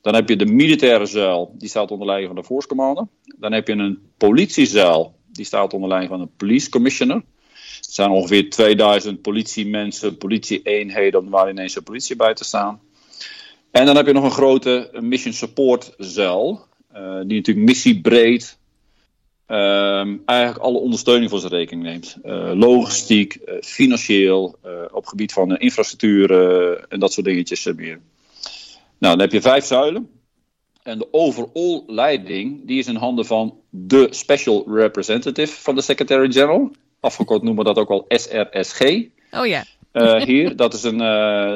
Dan 0.01 0.15
heb 0.15 0.29
je 0.29 0.37
de 0.37 0.47
militaire 0.47 1.07
zuil, 1.07 1.55
die 1.59 1.69
staat 1.69 1.91
onder 1.91 2.07
leiding 2.07 2.33
van 2.33 2.41
de 2.43 2.47
Force 2.47 2.69
Commander. 2.69 3.07
Dan 3.39 3.53
heb 3.53 3.67
je 3.67 3.73
een 3.73 4.11
politiezuil, 4.17 5.15
die 5.33 5.45
staat 5.45 5.73
onder 5.73 5.89
leiding 5.89 6.13
van 6.13 6.21
een 6.21 6.37
Police 6.37 6.71
Commissioner. 6.71 7.17
Er 7.17 7.95
zijn 7.95 8.11
ongeveer 8.11 8.51
2000 8.51 9.23
politiemensen, 9.23 10.19
politieeenheden 10.19 11.21
om 11.21 11.31
waar 11.31 11.51
ineens 11.51 11.77
een 11.77 11.83
politie 11.83 12.17
bij 12.17 12.35
te 12.35 12.45
staan. 12.45 12.81
En 13.71 13.87
dan 13.87 13.97
heb 13.97 14.07
je 14.07 14.13
nog 14.13 14.25
een 14.25 14.31
grote 14.31 14.91
mission 15.01 15.33
support 15.33 15.95
zuil, 15.99 16.67
uh, 16.95 17.21
die 17.27 17.37
natuurlijk 17.37 17.67
missiebreed 17.67 18.59
Um, 19.51 20.23
eigenlijk 20.25 20.65
alle 20.65 20.79
ondersteuning 20.79 21.31
voor 21.31 21.39
zijn 21.39 21.53
rekening 21.53 21.83
neemt. 21.83 22.17
Uh, 22.25 22.51
logistiek, 22.55 23.39
uh, 23.45 23.55
financieel, 23.61 24.59
op 24.93 25.07
gebied 25.07 25.33
van 25.33 25.57
infrastructuur 25.57 26.31
en 26.89 27.01
dat 27.01 27.13
soort 27.13 27.27
dingetjes 27.27 27.65
meer. 27.65 28.01
Nou, 28.99 29.17
dan 29.17 29.21
heb 29.21 29.33
je 29.33 29.41
vijf 29.41 29.65
zuilen. 29.65 30.09
En 30.83 30.99
de 30.99 31.09
overall 31.11 31.83
leiding 31.87 32.67
die 32.67 32.79
is 32.79 32.87
in 32.87 32.97
handen 32.97 33.27
van 33.27 33.55
de 33.71 34.07
Special 34.11 34.65
Representative 34.75 35.61
van 35.61 35.75
de 35.75 35.81
Secretary-General. 35.81 36.71
Afgekort 37.01 37.43
noemen 37.43 37.65
we 37.65 37.73
dat 37.73 37.83
ook 37.83 37.89
wel 37.89 38.05
SRSG. 38.09 38.81
Oh 39.31 39.47
ja. 39.47 39.65
Hier, 40.25 40.57
dat 40.57 40.75
is, 40.75 40.83
een, 40.83 40.99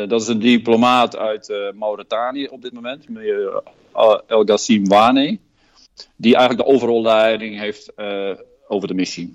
dat 0.08 0.20
is 0.20 0.28
een 0.28 0.38
diplomaat 0.38 1.16
uit 1.16 1.72
Mauritanië 1.74 2.46
op 2.46 2.62
dit 2.62 2.72
moment, 2.72 3.08
meneer 3.08 3.62
El 4.26 4.42
Gassim 4.44 4.88
Wane 4.88 5.38
die 6.16 6.36
eigenlijk 6.36 6.66
de 6.66 6.74
overall 6.74 7.02
leiding 7.02 7.58
heeft 7.58 7.92
uh, 7.96 8.30
over 8.68 8.88
de 8.88 8.94
missie. 8.94 9.34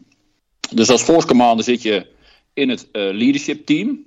Dus 0.72 0.89
als 0.89 1.04
force 1.04 1.28
commander 1.28 1.65
zit 1.65 1.82
je 1.82 2.06
in 2.54 2.70
het 2.70 2.88
uh, 2.91 3.13
leadership 3.13 3.65
team. 3.65 4.06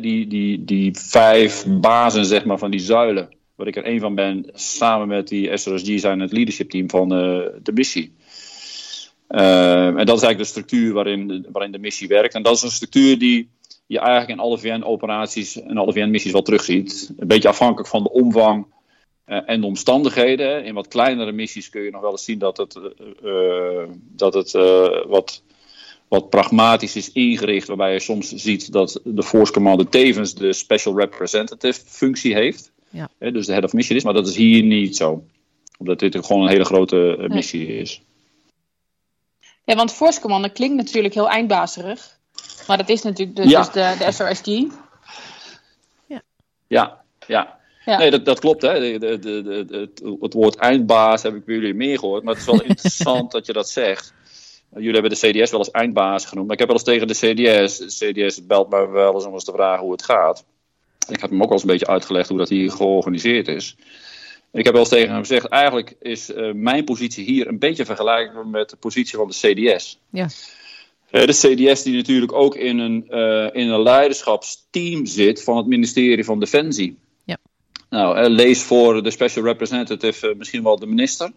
Die, 0.00 0.26
die, 0.26 0.64
die 0.64 0.94
vijf 0.94 1.64
bazen 1.80 2.24
zeg 2.24 2.44
maar, 2.44 2.58
van 2.58 2.70
die 2.70 2.80
zuilen, 2.80 3.28
waar 3.54 3.66
ik 3.66 3.76
er 3.76 3.84
één 3.84 4.00
van 4.00 4.14
ben, 4.14 4.50
samen 4.54 5.08
met 5.08 5.28
die 5.28 5.56
SRSG 5.56 5.98
zijn 5.98 6.20
het 6.20 6.32
leadership 6.32 6.70
team 6.70 6.90
van 6.90 7.12
uh, 7.12 7.46
de 7.62 7.72
missie. 7.72 8.12
en 9.28 10.06
dat 10.06 10.16
is 10.16 10.22
eigenlijk 10.22 10.38
de 10.38 10.44
structuur 10.44 10.92
waarin, 10.92 11.46
waarin 11.52 11.72
de 11.72 11.78
missie 11.78 12.08
werkt. 12.08 12.34
En 12.34 12.42
dat 12.42 12.56
is 12.56 12.62
een 12.62 12.70
structuur 12.70 13.18
die 13.18 13.48
je 13.88 13.98
eigenlijk 13.98 14.30
in 14.30 14.44
alle 14.44 14.58
VN-operaties 14.58 15.62
en 15.62 15.76
alle 15.76 15.92
VN-missies 15.92 16.32
wel 16.32 16.42
terugziet. 16.42 17.12
Een 17.16 17.26
beetje 17.26 17.48
afhankelijk 17.48 17.88
van 17.88 18.02
de 18.02 18.10
omvang 18.10 18.66
uh, 19.26 19.40
en 19.46 19.60
de 19.60 19.66
omstandigheden. 19.66 20.64
In 20.64 20.74
wat 20.74 20.88
kleinere 20.88 21.32
missies 21.32 21.70
kun 21.70 21.82
je 21.82 21.90
nog 21.90 22.00
wel 22.00 22.10
eens 22.10 22.24
zien 22.24 22.38
dat 22.38 22.56
het, 22.56 22.78
uh, 23.24 23.82
dat 23.98 24.34
het 24.34 24.54
uh, 24.54 25.04
wat, 25.06 25.42
wat 26.08 26.30
pragmatisch 26.30 26.96
is 26.96 27.12
ingericht. 27.12 27.68
Waarbij 27.68 27.92
je 27.92 28.00
soms 28.00 28.34
ziet 28.34 28.72
dat 28.72 29.00
de 29.04 29.22
Force 29.22 29.52
Commander 29.52 29.88
tevens 29.88 30.34
de 30.34 30.52
Special 30.52 30.98
Representative 30.98 31.80
functie 31.84 32.34
heeft. 32.34 32.72
Ja. 32.90 33.10
dus 33.18 33.46
de 33.46 33.52
head 33.52 33.64
of 33.64 33.72
mission 33.72 33.98
is. 33.98 34.04
Maar 34.04 34.14
dat 34.14 34.28
is 34.28 34.36
hier 34.36 34.62
niet 34.62 34.96
zo. 34.96 35.24
Omdat 35.78 35.98
dit 35.98 36.26
gewoon 36.26 36.42
een 36.42 36.48
hele 36.48 36.64
grote 36.64 37.26
missie 37.28 37.66
nee. 37.66 37.78
is. 37.78 38.02
Ja, 39.64 39.74
want 39.74 39.92
Force 39.92 40.20
Commander 40.20 40.50
klinkt 40.50 40.76
natuurlijk 40.76 41.14
heel 41.14 41.28
eindbazerig. 41.28 42.17
Maar 42.66 42.76
dat 42.76 42.88
is 42.88 43.02
natuurlijk 43.02 43.36
de, 43.36 43.48
ja. 43.48 43.58
dus 43.58 43.72
de, 43.72 43.94
de 43.98 44.12
SRSG. 44.12 44.46
Ja. 46.06 46.22
Ja, 46.66 47.02
ja. 47.26 47.58
Ja. 47.84 47.98
Nee, 47.98 48.10
dat, 48.10 48.24
dat 48.24 48.40
klopt. 48.40 48.62
Hè. 48.62 48.98
De, 48.98 49.18
de, 49.18 49.42
de, 49.42 49.78
het, 49.78 50.02
het 50.20 50.32
woord 50.32 50.56
eindbaas 50.56 51.22
heb 51.22 51.34
ik 51.34 51.44
bij 51.44 51.54
jullie 51.54 51.74
meer 51.74 51.98
gehoord. 51.98 52.22
Maar 52.22 52.34
het 52.34 52.42
is 52.42 52.48
wel 52.48 52.62
interessant 52.72 53.32
dat 53.32 53.46
je 53.46 53.52
dat 53.52 53.68
zegt. 53.68 54.12
Jullie 54.74 54.92
hebben 54.92 55.10
de 55.10 55.16
CDS 55.16 55.50
wel 55.50 55.60
eens 55.60 55.70
eindbaas 55.70 56.24
genoemd. 56.24 56.46
Maar 56.46 56.58
ik 56.58 56.68
heb 56.68 56.68
wel 56.68 56.78
eens 56.78 56.86
tegen 56.86 57.06
de 57.06 57.64
CDS. 57.64 57.78
De 57.78 58.26
CDS 58.26 58.46
belt 58.46 58.70
mij 58.70 58.88
wel 58.88 59.14
eens 59.14 59.24
om 59.24 59.32
eens 59.32 59.44
te 59.44 59.52
vragen 59.52 59.82
hoe 59.82 59.92
het 59.92 60.04
gaat. 60.04 60.44
Ik 61.08 61.20
heb 61.20 61.30
hem 61.30 61.42
ook 61.42 61.48
wel 61.48 61.52
eens 61.52 61.62
een 61.62 61.68
beetje 61.68 61.86
uitgelegd 61.86 62.28
hoe 62.28 62.38
dat 62.38 62.48
hier 62.48 62.70
georganiseerd 62.70 63.48
is. 63.48 63.76
Ik 64.52 64.64
heb 64.64 64.72
wel 64.72 64.82
eens 64.82 64.92
tegen 64.92 65.10
hem 65.10 65.20
gezegd: 65.20 65.46
eigenlijk 65.46 65.94
is 66.00 66.30
uh, 66.30 66.52
mijn 66.52 66.84
positie 66.84 67.24
hier 67.24 67.46
een 67.46 67.58
beetje 67.58 67.84
vergelijkbaar 67.84 68.46
met 68.46 68.70
de 68.70 68.76
positie 68.76 69.16
van 69.16 69.28
de 69.28 69.34
CDS. 69.34 69.98
Ja. 70.10 70.28
Uh, 71.10 71.26
de 71.26 71.32
CDS 71.32 71.82
die 71.82 71.94
natuurlijk 71.94 72.32
ook 72.32 72.54
in 72.54 72.78
een, 72.78 73.06
uh, 73.10 73.48
in 73.52 73.68
een 73.68 73.82
leiderschapsteam 73.82 75.06
zit 75.06 75.42
van 75.42 75.56
het 75.56 75.66
ministerie 75.66 76.24
van 76.24 76.40
Defensie. 76.40 76.98
Nou, 77.90 78.28
lees 78.28 78.62
voor 78.62 79.02
de 79.02 79.10
special 79.10 79.44
representative 79.44 80.34
misschien 80.36 80.62
wel 80.62 80.78
de 80.78 80.86
minister. 80.86 81.32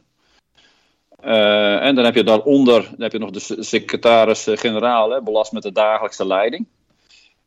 Uh, 1.24 1.84
en 1.84 1.96
dan 1.96 2.06
heb 2.06 2.16
je 2.16 2.24
daaronder 2.24 2.82
dan 2.82 3.02
heb 3.02 3.12
je 3.12 3.18
nog 3.18 3.30
de 3.30 3.64
secretaris-generaal, 3.64 5.24
belast 5.24 5.52
met 5.52 5.64
de 5.64 5.72
dagelijkse 5.72 6.28
leiding. 6.28 6.66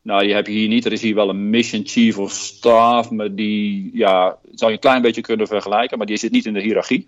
Nou, 0.01 0.23
die 0.23 0.33
heb 0.33 0.47
je 0.47 0.53
hier 0.53 0.67
niet. 0.67 0.85
Er 0.85 0.91
is 0.91 1.01
hier 1.01 1.15
wel 1.15 1.29
een 1.29 1.49
mission 1.49 1.87
chief 1.87 2.17
of 2.17 2.31
staff, 2.31 3.09
maar 3.09 3.35
die 3.35 3.89
ja, 3.93 4.37
zou 4.51 4.71
je 4.71 4.77
een 4.77 4.83
klein 4.83 5.01
beetje 5.01 5.21
kunnen 5.21 5.47
vergelijken, 5.47 5.97
maar 5.97 6.07
die 6.07 6.17
zit 6.17 6.31
niet 6.31 6.45
in 6.45 6.53
de 6.53 6.61
hiërarchie. 6.61 7.07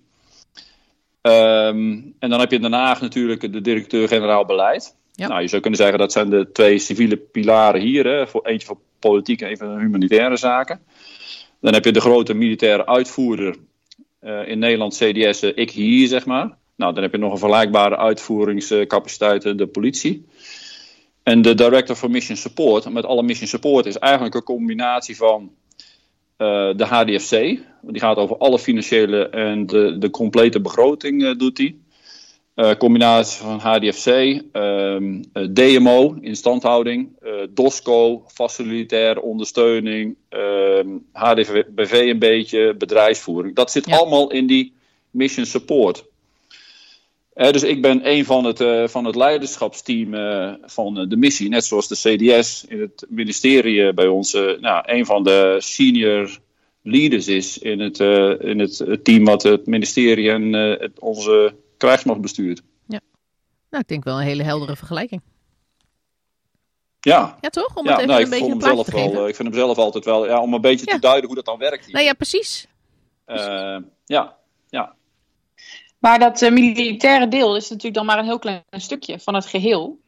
Um, 1.22 2.16
en 2.20 2.30
dan 2.30 2.40
heb 2.40 2.52
je 2.52 2.60
daarna 2.60 2.98
natuurlijk 3.02 3.54
de 3.54 3.62
directeur-generaal 3.62 4.46
beleid. 4.46 4.96
Ja. 5.18 5.28
Nou, 5.28 5.42
je 5.42 5.48
zou 5.48 5.62
kunnen 5.62 5.80
zeggen 5.80 6.00
dat 6.00 6.12
zijn 6.12 6.30
de 6.30 6.52
twee 6.52 6.80
civiele 6.80 7.18
pilaren 7.18 7.82
hier. 7.82 8.06
Hè, 8.06 8.28
voor, 8.28 8.46
eentje 8.46 8.68
voor 8.68 8.78
politiek 9.00 9.42
en 9.42 9.58
voor 9.58 9.80
humanitaire 9.80 10.38
zaken. 10.38 10.80
Dan 11.62 11.74
heb 11.74 11.86
je 11.86 11.92
de 11.92 12.00
grote 12.02 12.34
militaire 12.34 12.86
uitvoerder 12.86 13.56
uh, 14.22 14.48
in 14.48 14.60
Nederland, 14.60 14.94
CDS, 14.94 15.44
uh, 15.44 15.52
ik 15.56 15.72
hier 15.72 16.08
zeg 16.08 16.26
maar. 16.26 16.58
Nou, 16.76 16.94
dan 16.94 17.04
heb 17.04 17.12
je 17.12 17.18
nog 17.18 17.32
een 17.32 17.38
vergelijkbare 17.38 17.98
uitvoeringscapaciteit, 17.98 19.58
de 19.58 19.68
politie. 19.68 20.26
En 21.24 21.42
de 21.42 21.56
Director 21.56 21.96
for 21.96 22.10
Mission 22.10 22.38
Support, 22.38 22.90
met 22.90 23.06
alle 23.06 23.24
Mission 23.24 23.48
Support, 23.48 23.86
is 23.86 23.98
eigenlijk 23.98 24.36
een 24.36 24.44
combinatie 24.44 25.16
van 25.16 25.52
de 26.38 26.86
HDFC. 26.86 27.32
Die 27.82 28.02
gaat 28.02 28.18
over 28.18 28.38
alle 28.38 28.60
financiële 28.60 29.30
en 29.30 29.66
de, 29.66 29.98
de 29.98 30.10
complete 30.10 30.62
begroting 30.62 31.38
doet 31.38 31.56
die. 31.56 31.86
Uh, 32.58 32.72
combinatie 32.78 33.42
van 33.42 33.60
HDFC, 33.60 34.08
um, 34.54 35.24
uh, 35.34 35.48
DMO, 35.50 36.18
instandhouding, 36.22 37.10
uh, 37.24 37.32
DOSCO, 37.50 38.24
facilitaire 38.28 39.22
ondersteuning, 39.22 40.16
um, 40.30 41.06
HDBV 41.12 41.92
een 41.92 42.20
beetje, 42.20 42.76
bedrijfsvoering. 42.78 43.56
Dat 43.56 43.72
zit 43.72 43.86
Ja. 43.86 43.98
allemaal 43.98 44.32
in 44.32 44.48
die 44.48 44.74
mission 45.12 45.46
support. 45.46 46.06
Eh, 47.34 47.52
dus 47.52 47.64
ik 47.64 47.82
ben 47.82 48.10
een 48.10 48.26
van 48.26 48.46
het, 48.46 48.60
eh, 48.62 48.88
van 48.88 49.06
het 49.06 49.16
leiderschapsteam 49.16 50.14
eh, 50.14 50.54
van 50.66 50.98
eh, 51.00 51.10
de 51.10 51.18
missie, 51.18 51.50
net 51.50 51.66
zoals 51.66 51.88
de 51.88 51.96
CDS 51.96 52.66
in 52.68 52.80
het 52.80 53.06
ministerie 53.10 53.88
eh, 53.88 53.94
bij 53.94 54.08
ons, 54.08 54.34
eh, 54.34 54.60
nou, 54.60 54.84
een 54.86 55.06
van 55.06 55.24
de 55.24 55.56
senior 55.60 56.40
leaders 56.82 57.28
is 57.28 57.58
in 57.58 57.80
het, 57.80 58.00
eh, 58.00 58.34
in 58.40 58.60
het 58.60 58.80
eh, 58.80 58.94
team 59.04 59.26
wat 59.26 59.44
het 59.44 59.66
ministerie 59.66 60.30
en 60.30 60.56
eh, 60.56 60.80
het, 60.80 61.00
onze 61.00 61.54
krijgsmacht 61.78 62.22
bestuurt. 62.22 62.62
Nou, 63.70 63.82
ik 63.84 63.88
denk 63.88 64.04
wel 64.04 64.18
een 64.20 64.26
hele 64.26 64.44
heldere 64.44 64.76
vergelijking. 64.76 65.22
Ja, 67.00 67.38
Ja, 67.42 67.50
toch? 67.50 67.76
Om 67.76 67.86
ja 67.86 67.92
het 67.92 68.00
even 68.00 68.08
nou, 68.08 68.20
een 68.20 68.26
ik, 68.26 68.30
beetje 68.30 68.46
een 68.46 68.50
hem 68.52 68.60
plaatje 68.60 68.76
zelf 68.76 68.86
te 68.88 68.96
wel, 68.96 69.06
geven. 69.06 69.22
eh, 69.22 69.28
ik 69.30 69.36
vind 69.36 69.48
hem 69.48 69.58
zelf 69.58 69.78
altijd 69.78 70.06
wel, 70.06 70.26
ja, 70.28 70.42
om 70.42 70.54
een 70.54 70.62
beetje 70.62 70.86
Ja. 70.86 70.94
te 70.94 71.00
duiden 71.00 71.26
hoe 71.26 71.36
dat 71.36 71.46
dan 71.46 71.58
werkt. 71.58 71.86
hier. 71.86 71.94
Nou 71.94 72.06
ja, 72.06 72.14
precies. 72.14 72.68
Eh, 73.26 73.78
ja, 74.06 74.38
ja. 74.70 74.96
Maar 76.00 76.20
dat 76.20 76.42
eh, 76.42 76.52
militaire 76.52 77.28
deel 77.28 77.56
is 77.56 77.64
natuurlijk 77.70 77.96
dan 77.96 78.06
maar 78.06 78.18
een 78.20 78.26
heel 78.26 78.40
klein 78.40 78.64
stukje 78.72 79.20
van 79.20 79.34
het 79.36 79.46
geheel. 79.46 80.00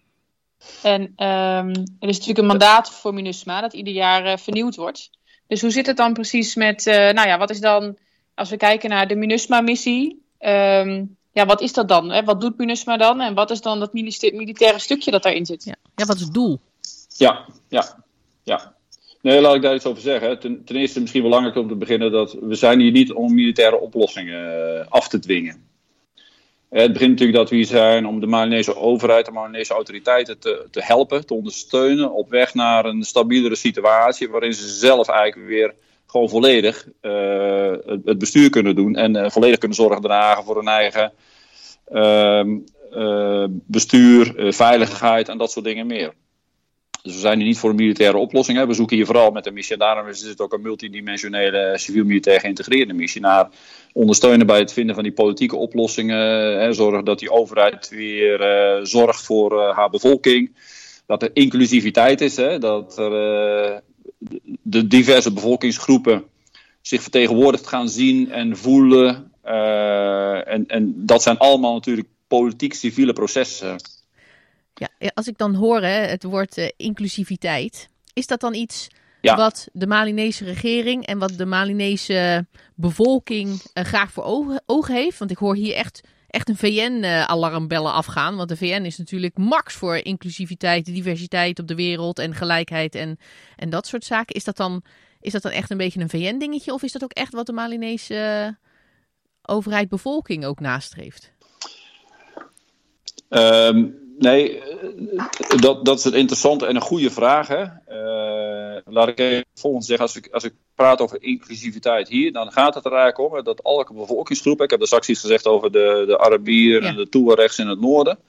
En 0.84 1.14
ehm, 1.16 1.70
er 2.00 2.08
is 2.08 2.18
natuurlijk 2.18 2.38
een 2.38 2.46
mandaat 2.46 2.92
voor 2.92 3.14
MINUSMA 3.14 3.62
dat 3.62 3.74
ieder 3.74 3.94
jaar 3.94 4.40
vernieuwd 4.40 4.76
wordt. 4.76 5.10
Dus 5.48 5.62
hoe 5.62 5.72
zit 5.72 5.86
het 5.86 5.98
dan 5.98 6.14
precies 6.14 6.56
met, 6.56 6.88
eh, 6.88 6.96
nou 6.96 7.28
ja, 7.28 7.38
wat 7.38 7.50
is 7.50 7.60
dan, 7.60 7.98
als 8.36 8.50
we 8.50 8.58
kijken 8.58 8.90
naar 8.90 9.08
de 9.08 9.16
MINUSMA-missie, 9.16 10.26
ehm, 10.38 11.06
ja, 11.40 11.46
wat 11.46 11.62
is 11.62 11.74
dat 11.74 11.88
dan? 11.88 12.10
Hè? 12.10 12.24
Wat 12.24 12.42
doet 12.42 12.58
MINUSMA 12.58 12.98
dan? 12.98 13.22
En 13.22 13.34
wat 13.34 13.52
is 13.52 13.62
dan 13.62 13.80
dat 13.80 13.94
milita- 13.94 14.36
militaire 14.36 14.80
stukje 14.80 15.12
dat 15.12 15.24
daarin 15.24 15.46
zit? 15.46 15.64
Ja. 15.64 15.76
ja, 15.96 16.06
wat 16.06 16.16
is 16.16 16.22
het 16.22 16.34
doel? 16.34 16.60
Ja, 17.18 17.46
ja, 17.68 18.04
ja. 18.44 18.76
Nee, 19.22 19.42
laat 19.42 19.56
ik 19.56 19.62
daar 19.62 19.76
iets 19.76 19.86
over 19.86 20.02
zeggen. 20.02 20.40
Ten, 20.40 20.64
ten 20.66 20.76
eerste 20.76 21.00
misschien 21.00 21.22
wel 21.22 21.30
belangrijk 21.30 21.60
om 21.60 21.68
te 21.68 21.76
beginnen 21.76 22.12
dat 22.12 22.38
we 22.42 22.56
zijn 22.56 22.80
hier 22.80 22.92
niet 22.92 23.14
om 23.14 23.34
militaire 23.34 23.80
oplossingen 23.80 24.80
eh, 24.80 24.86
af 24.90 25.08
te 25.08 25.20
dwingen. 25.20 25.68
Eh, 26.70 26.82
Het 26.82 26.94
begint 26.94 27.12
natuurlijk 27.12 27.38
dat 27.38 27.50
we 27.50 27.56
hier 27.56 27.66
zijn 27.66 28.08
om 28.08 28.20
de 28.20 28.28
Malinese 28.28 28.76
overheid, 28.76 29.26
de 29.26 29.32
Malinese 29.32 29.74
autoriteiten 29.74 30.40
te, 30.40 30.68
te 30.72 30.84
helpen, 30.84 31.26
te 31.26 31.34
ondersteunen 31.34 32.12
op 32.14 32.30
weg 32.30 32.54
naar 32.54 32.86
een 32.86 33.04
stabielere 33.04 33.56
situatie 33.56 34.30
waarin 34.30 34.54
ze 34.54 34.68
zelf 34.68 35.08
eigenlijk 35.08 35.50
weer 35.50 35.74
gewoon 36.08 36.30
volledig 36.30 36.88
eh, 37.02 37.72
het, 38.06 38.18
bestuur 38.18 38.50
kunnen 38.50 38.76
doen 38.76 38.96
en 38.96 39.16
eh, 39.16 39.30
volledig 39.30 39.58
kunnen 39.58 39.78
zorgen 39.78 40.02
dragen 40.02 40.44
voor 40.44 40.56
hun 40.56 40.68
eigen 40.68 41.12
bestuur, 43.66 44.36
eh, 44.36 44.52
veiligheid 44.52 45.30
en 45.30 45.38
dat 45.38 45.52
soort 45.52 45.66
dingen 45.66 45.88
meer. 45.88 46.14
Dus 47.04 47.14
we 47.14 47.20
zijn 47.20 47.38
hier 47.38 47.48
niet 47.48 47.58
voor 47.58 47.70
een 47.70 47.76
militaire 47.76 48.18
oplossing. 48.18 48.58
Hè. 48.58 48.68
We 48.68 48.74
zoeken 48.74 48.96
hier 48.96 49.06
vooral 49.06 49.32
met 49.32 49.44
de 49.44 49.52
missie. 49.52 49.74
En 49.74 49.80
daarom 49.80 50.08
is 50.08 50.22
het 50.22 50.42
ook 50.42 50.54
een 50.54 50.62
multidimensionele 50.62 51.78
civiel-militair 51.78 52.40
geïntegreerde 52.40 52.94
missie. 52.94 53.22
Naar 53.22 53.50
ondersteunen 53.94 54.48
bij 54.48 54.60
het 54.60 54.74
vinden 54.74 54.96
van 54.96 55.04
die 55.04 55.14
politieke 55.14 55.56
oplossingen. 55.56 56.18
Hè. 56.60 56.74
Zorgen 56.74 57.06
dat 57.06 57.20
die 57.20 57.32
overheid 57.32 57.90
weer 57.90 58.42
eh, 58.42 58.84
zorgt 58.84 59.26
voor 59.26 59.62
eh, 59.62 59.76
haar 59.76 59.90
bevolking. 59.90 60.56
Dat 61.06 61.24
er 61.24 61.30
inclusiviteit 61.34 62.22
is. 62.22 62.36
Hè. 62.36 62.58
Dat 62.58 62.98
er, 62.98 63.12
de 64.62 64.88
diverse 64.88 65.34
bevolkingsgroepen 65.34 66.24
zich 66.82 67.02
vertegenwoordigd 67.02 67.68
gaan 67.68 67.90
zien 67.90 68.32
en 68.32 68.58
voelen. 68.58 69.29
Eh, 69.50 70.54
en, 70.54 70.68
en 70.68 71.06
dat 71.06 71.22
zijn 71.22 71.38
allemaal 71.38 71.74
natuurlijk 71.74 72.08
politiek-civiele 72.28 73.14
processen. 73.14 73.76
Ja, 74.74 75.12
als 75.14 75.28
ik 75.28 75.38
dan 75.38 75.56
hoor 75.56 75.82
hè, 75.82 76.08
het 76.08 76.24
woord 76.24 76.58
eh, 76.58 76.70
inclusiviteit, 76.78 77.90
is 78.14 78.28
dat 78.28 78.40
dan 78.40 78.54
iets 78.54 78.88
Ja. 79.22 79.36
wat 79.36 79.68
de 79.74 79.88
Malinese 79.88 80.44
regering 80.46 81.06
en 81.06 81.18
wat 81.18 81.38
de 81.38 81.46
Malinese 81.46 82.46
bevolking 82.76 83.62
eh, 83.74 83.84
graag 83.84 84.12
voor 84.12 84.24
ogen, 84.24 84.64
ogen 84.66 84.96
heeft? 84.96 85.18
Want 85.18 85.32
ik 85.32 85.38
hoor 85.38 85.56
hier 85.56 85.74
echt, 85.74 86.02
echt 86.28 86.50
een 86.50 86.58
VN-alarmbellen 86.58 87.94
afgaan. 87.94 88.36
Want 88.36 88.50
de 88.50 88.58
VN 88.58 88.84
is 88.86 88.98
natuurlijk 88.98 89.38
max 89.38 89.74
voor 89.74 89.96
inclusiviteit, 89.96 90.86
diversiteit 90.86 91.60
op 91.60 91.68
de 91.68 91.76
wereld 91.76 92.20
en 92.20 92.36
gelijkheid 92.36 92.96
en, 92.96 93.20
en 93.56 93.70
dat 93.70 93.88
soort 93.88 94.06
zaken. 94.06 94.36
Is 94.36 94.44
dat, 94.44 94.58
dan, 94.58 94.84
is 95.22 95.32
dat 95.32 95.42
dan 95.42 95.52
echt 95.52 95.72
een 95.72 95.78
beetje 95.78 96.00
een 96.00 96.10
VN-dingetje 96.10 96.74
of 96.74 96.84
is 96.84 96.92
dat 96.92 97.04
ook 97.04 97.14
echt 97.14 97.34
wat 97.34 97.46
de 97.46 97.54
Malinese 97.54 98.58
eh, 99.50 99.56
overheid, 99.56 99.90
bevolking 99.90 100.46
ook 100.46 100.60
nastreeft? 100.60 101.32
Ehm, 103.30 103.86
nee, 104.18 104.62
dat, 105.60 105.86
dat 105.86 105.98
is 105.98 106.06
een 106.06 106.14
interessante 106.14 106.66
en 106.66 106.76
een 106.76 106.82
goede 106.82 107.12
vraag. 107.12 107.48
Hè? 107.48 107.64
Eh, 107.86 108.82
laat 108.86 109.08
ik 109.08 109.20
even 109.20 109.46
volgens 109.56 109.86
zeggen, 109.86 110.06
als 110.06 110.16
ik, 110.16 110.28
als 110.32 110.44
ik 110.44 110.54
praat 110.76 111.02
over 111.02 111.24
inclusiviteit 111.24 112.08
hier, 112.08 112.32
dan 112.32 112.52
gaat 112.52 112.76
het 112.76 112.86
er 112.86 112.94
eigenlijk 112.94 113.34
om 113.34 113.44
dat 113.44 113.62
elke 113.64 113.94
bevolkingsgroep, 113.94 114.62
ik 114.62 114.70
heb 114.70 114.82
er 114.82 114.88
straks 114.88 115.10
iets 115.10 115.20
gezegd 115.20 115.46
over 115.46 115.72
de, 115.72 116.04
de 116.08 116.20
Arabieren 116.20 116.84
Ja. 116.84 116.90
en 116.90 116.96
de 116.96 117.10
Tuaregs 117.10 117.60
in 117.60 117.68
het 117.68 117.80
noorden, 117.80 118.20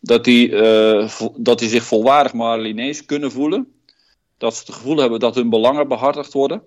dat 0.00 0.24
die, 0.24 0.56
eh, 0.56 1.10
dat 1.36 1.58
die 1.58 1.68
zich 1.68 1.84
volwaardig 1.84 2.32
Malinees 2.32 3.06
kunnen 3.06 3.32
voelen. 3.32 3.72
Dat 4.38 4.54
ze 4.54 4.62
het 4.66 4.74
gevoel 4.74 4.96
hebben 4.96 5.20
dat 5.20 5.34
hun 5.34 5.50
belangen 5.50 5.88
behartigd 5.88 6.32
worden. 6.32 6.62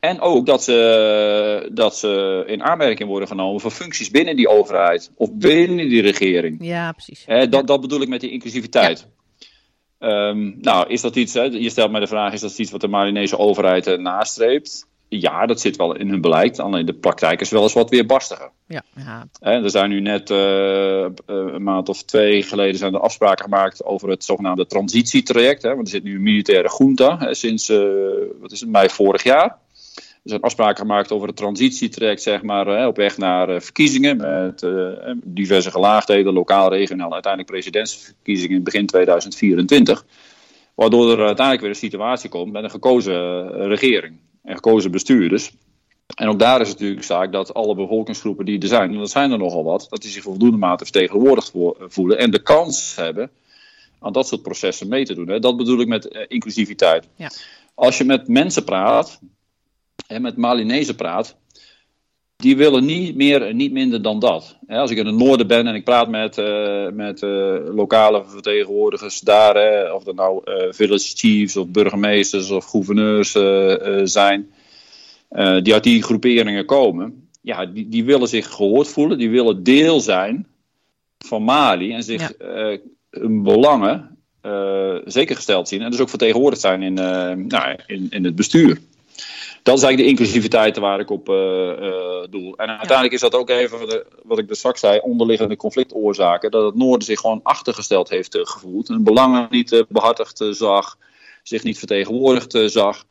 En 0.00 0.20
ook 0.20 0.46
dat 0.46 0.62
ze, 0.62 1.70
dat 1.72 1.96
ze 1.96 2.44
in 2.46 2.62
aanmerking 2.62 3.08
worden 3.08 3.28
genomen 3.28 3.60
voor 3.60 3.70
functies 3.70 4.10
binnen 4.10 4.36
die 4.36 4.48
overheid 4.48 5.10
of 5.14 5.32
binnen 5.32 5.88
die 5.88 6.02
regering. 6.02 6.56
Ja, 6.60 6.92
precies. 6.92 7.22
Hè, 7.26 7.48
dat, 7.48 7.66
dat 7.66 7.80
bedoel 7.80 8.00
ik 8.00 8.08
met 8.08 8.20
die 8.20 8.30
inclusiviteit. 8.30 9.06
Ehm, 9.98 10.60
nou, 10.60 10.88
is 10.88 11.00
dat 11.00 11.16
iets, 11.16 11.34
hè, 11.34 11.42
je 11.42 11.70
stelt 11.70 11.90
mij 11.90 12.00
de 12.00 12.06
vraag, 12.06 12.32
is 12.32 12.40
dat 12.40 12.58
iets 12.58 12.70
wat 12.70 12.80
de 12.80 12.88
Malinese 12.88 13.38
overheid 13.38 13.86
eh, 13.86 13.98
nastreeft? 13.98 14.86
Ja, 15.08 15.46
dat 15.46 15.60
zit 15.60 15.76
wel 15.76 15.96
in 15.96 16.08
hun 16.08 16.20
beleid, 16.20 16.58
alleen 16.58 16.86
de 16.86 16.94
praktijk 16.94 17.40
is 17.40 17.50
wel 17.50 17.62
eens 17.62 17.72
wat 17.72 17.90
weerbarstiger. 17.90 18.50
Ja, 18.66 18.82
ja, 18.96 19.26
er 19.40 19.70
zijn 19.70 19.90
nu 19.90 20.00
net 20.00 20.30
eh, 20.30 21.04
eh, 21.04 21.10
een 21.26 21.62
maand 21.62 21.88
of 21.88 22.02
twee 22.02 22.42
geleden 22.42 22.78
zijn 22.78 22.94
er 22.94 23.00
afspraken 23.00 23.44
gemaakt 23.44 23.84
over 23.84 24.08
het 24.08 24.24
zogenaamde 24.24 24.66
transitietraject. 24.66 25.62
Hè, 25.62 25.68
want 25.68 25.86
er 25.86 25.92
zit 25.92 26.02
nu 26.02 26.14
een 26.14 26.22
militaire 26.22 26.74
junta 26.78 27.18
hè, 27.18 27.34
sinds 27.34 27.68
wat 28.40 28.52
is 28.52 28.60
het, 28.60 28.68
mei 28.68 28.88
vorig 28.88 29.22
jaar. 29.22 29.58
Er 30.22 30.30
zijn 30.30 30.40
afspraken 30.40 30.76
gemaakt 30.76 31.12
over 31.12 31.28
het 31.28 31.36
transitietraject, 31.36 32.22
zeg 32.22 32.42
maar, 32.42 32.66
hè, 32.66 32.86
op 32.86 32.96
weg 32.96 33.16
naar 33.16 33.48
eh, 33.48 33.60
verkiezingen 33.60 34.16
met 34.16 34.62
eh, 34.62 35.12
diverse 35.24 35.70
gelaagdheden, 35.70 36.32
lokaal, 36.32 36.70
regionaal, 36.70 37.12
uiteindelijk 37.12 37.52
presidentsverkiezingen 37.52 38.56
in 38.56 38.62
begin 38.62 38.86
2024. 38.86 40.04
Waardoor 40.74 41.10
er 41.10 41.26
uiteindelijk 41.26 41.60
weer 41.60 41.70
een 41.70 41.76
situatie 41.76 42.30
komt 42.30 42.52
met 42.52 42.64
een 42.64 42.70
gekozen 42.70 43.14
eh, 43.14 43.66
regering 43.66 44.16
en 44.42 44.54
gekozen 44.54 44.90
bestuurders. 44.90 45.52
En 46.14 46.28
ook 46.28 46.38
daar 46.38 46.60
is 46.60 46.68
het 46.68 46.78
natuurlijk 46.78 47.06
zaak 47.06 47.32
dat 47.32 47.54
alle 47.54 47.74
bevolkingsgroepen 47.74 48.44
die 48.44 48.60
er 48.60 48.68
zijn, 48.68 48.90
en 48.90 48.98
dat 48.98 49.10
zijn 49.10 49.32
er 49.32 49.38
nogal 49.38 49.64
wat, 49.64 49.86
dat 49.90 50.02
die 50.02 50.10
zich 50.10 50.22
voldoende 50.22 50.56
mate 50.56 50.84
vertegenwoordigd 50.84 51.50
vo- 51.50 51.76
voelen 51.80 52.18
en 52.18 52.30
de 52.30 52.42
kans 52.42 52.96
hebben 52.96 53.30
aan 54.00 54.12
dat 54.12 54.28
soort 54.28 54.42
processen 54.42 54.88
mee 54.88 55.04
te 55.04 55.14
doen. 55.14 55.40
Dat 55.40 55.56
bedoel 55.56 55.80
ik 55.80 55.88
met 55.88 56.08
eh, 56.08 56.24
inclusiviteit. 56.28 57.08
Ja. 57.16 57.30
Als 57.74 57.98
je 57.98 58.04
met 58.04 58.28
mensen 58.28 58.64
praat, 58.64 59.20
en 60.08 60.22
met 60.22 60.36
Malinezen 60.36 60.94
praat, 60.94 61.36
die 62.36 62.56
willen 62.56 62.84
niet 62.84 63.16
meer 63.16 63.42
en 63.42 63.56
niet 63.56 63.72
minder 63.72 64.02
dan 64.02 64.18
dat. 64.18 64.56
Hè, 64.66 64.78
als 64.78 64.90
ik 64.90 64.98
in 64.98 65.06
het 65.06 65.14
noorden 65.14 65.46
ben 65.46 65.66
en 65.66 65.74
ik 65.74 65.84
praat 65.84 66.08
met, 66.08 66.38
eh, 66.38 66.88
met 66.92 67.22
eh, 67.22 67.56
lokale 67.74 68.24
vertegenwoordigers 68.26 69.20
daar, 69.20 69.54
hè, 69.54 69.92
of 69.92 70.04
dat 70.04 70.14
nou 70.14 70.40
eh, 70.44 70.72
village 70.72 71.16
chiefs 71.16 71.56
of 71.56 71.68
burgemeesters 71.68 72.50
of 72.50 72.64
gouverneurs 72.64 73.30
zijn, 74.12 74.50
die 75.62 75.72
uit 75.72 75.84
die 75.84 76.02
groeperingen 76.02 76.64
komen, 76.64 77.28
ja, 77.40 77.66
die, 77.66 77.88
die 77.88 78.04
willen 78.04 78.28
zich 78.28 78.50
gehoord 78.50 78.88
voelen, 78.88 79.18
die 79.18 79.30
willen 79.30 79.62
deel 79.62 80.00
zijn 80.00 80.46
van 81.18 81.42
Mali 81.42 81.92
en 81.92 82.02
zich 82.02 82.32
hun 83.10 83.42
belangen 83.42 84.16
zeker 85.04 85.36
gesteld 85.36 85.68
zien 85.68 85.82
en 85.82 85.90
dus 85.90 86.00
ook 86.00 86.08
vertegenwoordigd 86.08 86.62
zijn 86.62 86.82
in, 86.82 86.94
nou, 87.48 87.76
in, 87.86 88.06
in 88.10 88.24
het 88.24 88.36
bestuur. 88.36 88.78
Dat 89.68 89.76
is 89.76 89.82
eigenlijk 89.82 89.96
de 89.96 90.22
inclusiviteit 90.22 90.76
waar 90.76 91.00
ik 91.00 91.10
op 91.10 91.28
eh, 91.28 91.70
eh, 91.70 92.24
doel. 92.30 92.56
En 92.56 92.68
uiteindelijk 92.68 93.12
is 93.12 93.20
dat 93.20 93.34
ook 93.34 93.50
even 93.50 93.88
de- 93.88 94.06
wat 94.22 94.38
ik 94.38 94.50
er 94.50 94.56
straks 94.56 94.80
zei, 94.80 94.98
onderliggende 95.02 95.56
conflictoorzaken. 95.56 96.50
Dat 96.50 96.64
het 96.64 96.74
noorden 96.74 97.06
zich 97.06 97.20
gewoon 97.20 97.40
achtergesteld 97.42 98.08
heeft 98.08 98.34
eh, 98.34 98.40
gevoeld. 98.44 98.88
Hun 98.88 99.02
belangen 99.04 99.46
niet 99.50 99.72
eh, 99.72 99.80
behartigd 99.88 100.40
eh, 100.40 100.48
zag, 100.50 100.96
zich 101.42 101.62
niet 101.62 101.78
vertegenwoordigd 101.78 102.58
zag. 102.72 103.04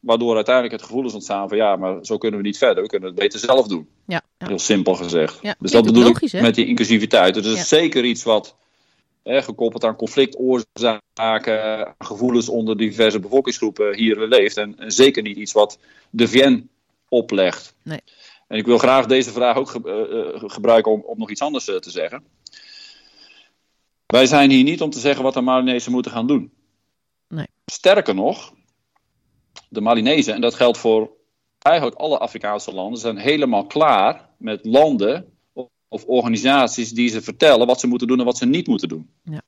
Waardoor 0.00 0.34
uiteindelijk 0.34 0.74
het 0.74 0.84
gevoel 0.84 1.04
is 1.04 1.12
ontstaan 1.14 1.48
van 1.48 1.56
ja, 1.56 1.76
maar 1.76 1.98
zo 2.02 2.18
kunnen 2.18 2.40
we 2.40 2.46
niet 2.46 2.58
verder. 2.58 2.82
We 2.82 2.88
kunnen 2.88 3.08
het 3.08 3.18
beter 3.18 3.38
zelf 3.38 3.66
doen. 3.66 3.88
ja, 4.06 4.20
ja. 4.38 4.46
Heel 4.46 4.58
simpel 4.58 4.94
gezegd. 4.94 5.38
Ja, 5.42 5.54
dus 5.58 5.70
dat 5.70 5.84
bedoel 5.84 6.02
logisch, 6.02 6.34
ik 6.34 6.40
met 6.40 6.54
die 6.54 6.66
inclusiviteit. 6.66 7.34
Dus 7.34 7.44
dat 7.44 7.56
is 7.56 7.68
zeker 7.68 8.04
iets 8.04 8.22
wat 8.22 8.56
hè, 9.22 9.42
gekoppeld 9.42 9.84
aan 9.84 9.96
conflictoorzaken, 9.96 11.64
aan 11.64 11.94
gevoelens 11.98 12.48
onder 12.48 12.76
diverse 12.76 13.20
bevolkingsgroepen 13.20 13.96
hier 13.96 14.26
leeft. 14.26 14.56
En 14.56 14.74
zeker 14.86 15.22
niet 15.22 15.36
iets 15.36 15.52
wat 15.52 15.78
de 16.10 16.28
VN 16.28 16.68
oplegt. 17.08 17.74
Nee. 17.82 18.00
En 18.48 18.58
ik 18.58 18.66
wil 18.66 18.78
graag 18.78 19.06
deze 19.06 19.30
vraag 19.30 19.56
ook 19.56 19.68
ge 19.70 20.32
uh, 20.42 20.50
gebruiken 20.50 20.92
om, 20.92 21.00
om, 21.00 21.18
nog 21.18 21.30
iets 21.30 21.40
anders 21.40 21.68
uh, 21.68 21.76
te 21.76 21.90
zeggen. 21.90 22.24
Wij 24.06 24.26
zijn 24.26 24.50
hier 24.50 24.64
niet 24.64 24.82
om 24.82 24.90
te 24.90 24.98
zeggen 24.98 25.22
wat 25.22 25.34
de 25.34 25.40
Malinezen 25.40 25.92
moeten 25.92 26.12
gaan 26.12 26.26
doen. 26.26 26.52
Nee. 27.28 27.46
Sterker 27.64 28.14
nog, 28.14 28.54
de 29.68 29.80
Malinezen, 29.80 30.34
en 30.34 30.40
dat 30.40 30.54
geldt 30.54 30.78
voor 30.78 31.10
eigenlijk 31.58 31.96
alle 31.96 32.18
Afrikaanse 32.18 32.72
landen, 32.72 33.00
zijn 33.00 33.16
helemaal 33.16 33.66
klaar 33.66 34.28
met 34.36 34.64
landen 34.64 35.31
of, 35.92 36.04
organisaties 36.04 36.90
die 36.90 37.08
ze 37.08 37.22
vertellen 37.22 37.66
wat 37.66 37.80
ze 37.80 37.86
moeten 37.86 38.06
doen 38.06 38.18
en 38.18 38.24
wat 38.24 38.38
ze 38.38 38.46
niet 38.46 38.66
moeten 38.66 38.88
doen. 38.88 39.10
Ja. 39.24 39.42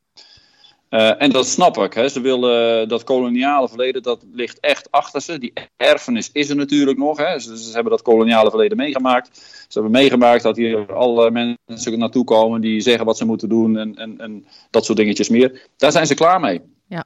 Uh, 0.90 1.22
en 1.22 1.30
dat 1.30 1.46
snap 1.46 1.78
ik. 1.78 1.94
Hè. 1.94 2.08
Ze 2.08 2.20
willen 2.20 2.88
dat 2.88 3.04
koloniale 3.04 3.68
verleden, 3.68 4.02
dat 4.02 4.24
ligt 4.32 4.60
echt 4.60 4.90
achter 4.90 5.20
ze. 5.20 5.38
Die 5.38 5.52
erfenis 5.76 6.30
is 6.32 6.48
er 6.48 6.56
natuurlijk 6.56 6.98
nog. 6.98 7.18
Hè. 7.18 7.38
Ze, 7.38 7.58
ze, 7.58 7.72
hebben 7.72 7.92
dat 7.92 8.02
koloniale 8.02 8.50
verleden 8.50 8.76
meegemaakt. 8.76 9.36
Ze 9.68 9.80
hebben 9.80 9.90
meegemaakt 9.90 10.42
dat 10.42 10.56
hier 10.56 10.94
alle 10.94 11.30
mensen 11.30 11.98
naartoe 11.98 12.24
komen 12.24 12.60
die 12.60 12.80
zeggen 12.80 13.04
wat 13.04 13.16
ze 13.16 13.24
moeten 13.24 13.48
doen 13.48 13.78
en, 13.78 13.96
en, 13.96 14.20
en 14.20 14.46
dat 14.70 14.84
soort 14.84 14.98
dingetjes 14.98 15.28
meer. 15.28 15.68
Daar 15.76 15.92
zijn 15.92 16.06
ze 16.06 16.14
klaar 16.14 16.40
mee. 16.40 16.60
Ja. 16.88 17.04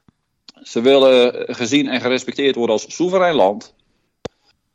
Ze 0.61 0.81
willen 0.81 1.55
gezien 1.55 1.87
en 1.87 2.01
gerespecteerd 2.01 2.55
worden 2.55 2.75
als 2.75 2.95
soeverein 2.95 3.35
land. 3.35 3.73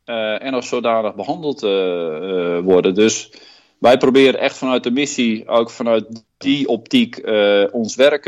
Uh, 0.05 0.43
en 0.43 0.53
als 0.53 0.67
zodanig 0.67 1.15
behandeld 1.15 1.63
uh, 1.63 2.59
worden. 2.59 2.93
Dus 2.93 3.31
wij 3.79 3.97
proberen 3.97 4.39
echt 4.39 4.57
vanuit 4.57 4.83
de 4.83 4.91
missie, 4.91 5.47
ook 5.47 5.69
vanuit 5.69 6.23
die 6.37 6.67
optiek, 6.67 7.17
uh, 7.17 7.63
ons 7.71 7.95
werk 7.95 8.23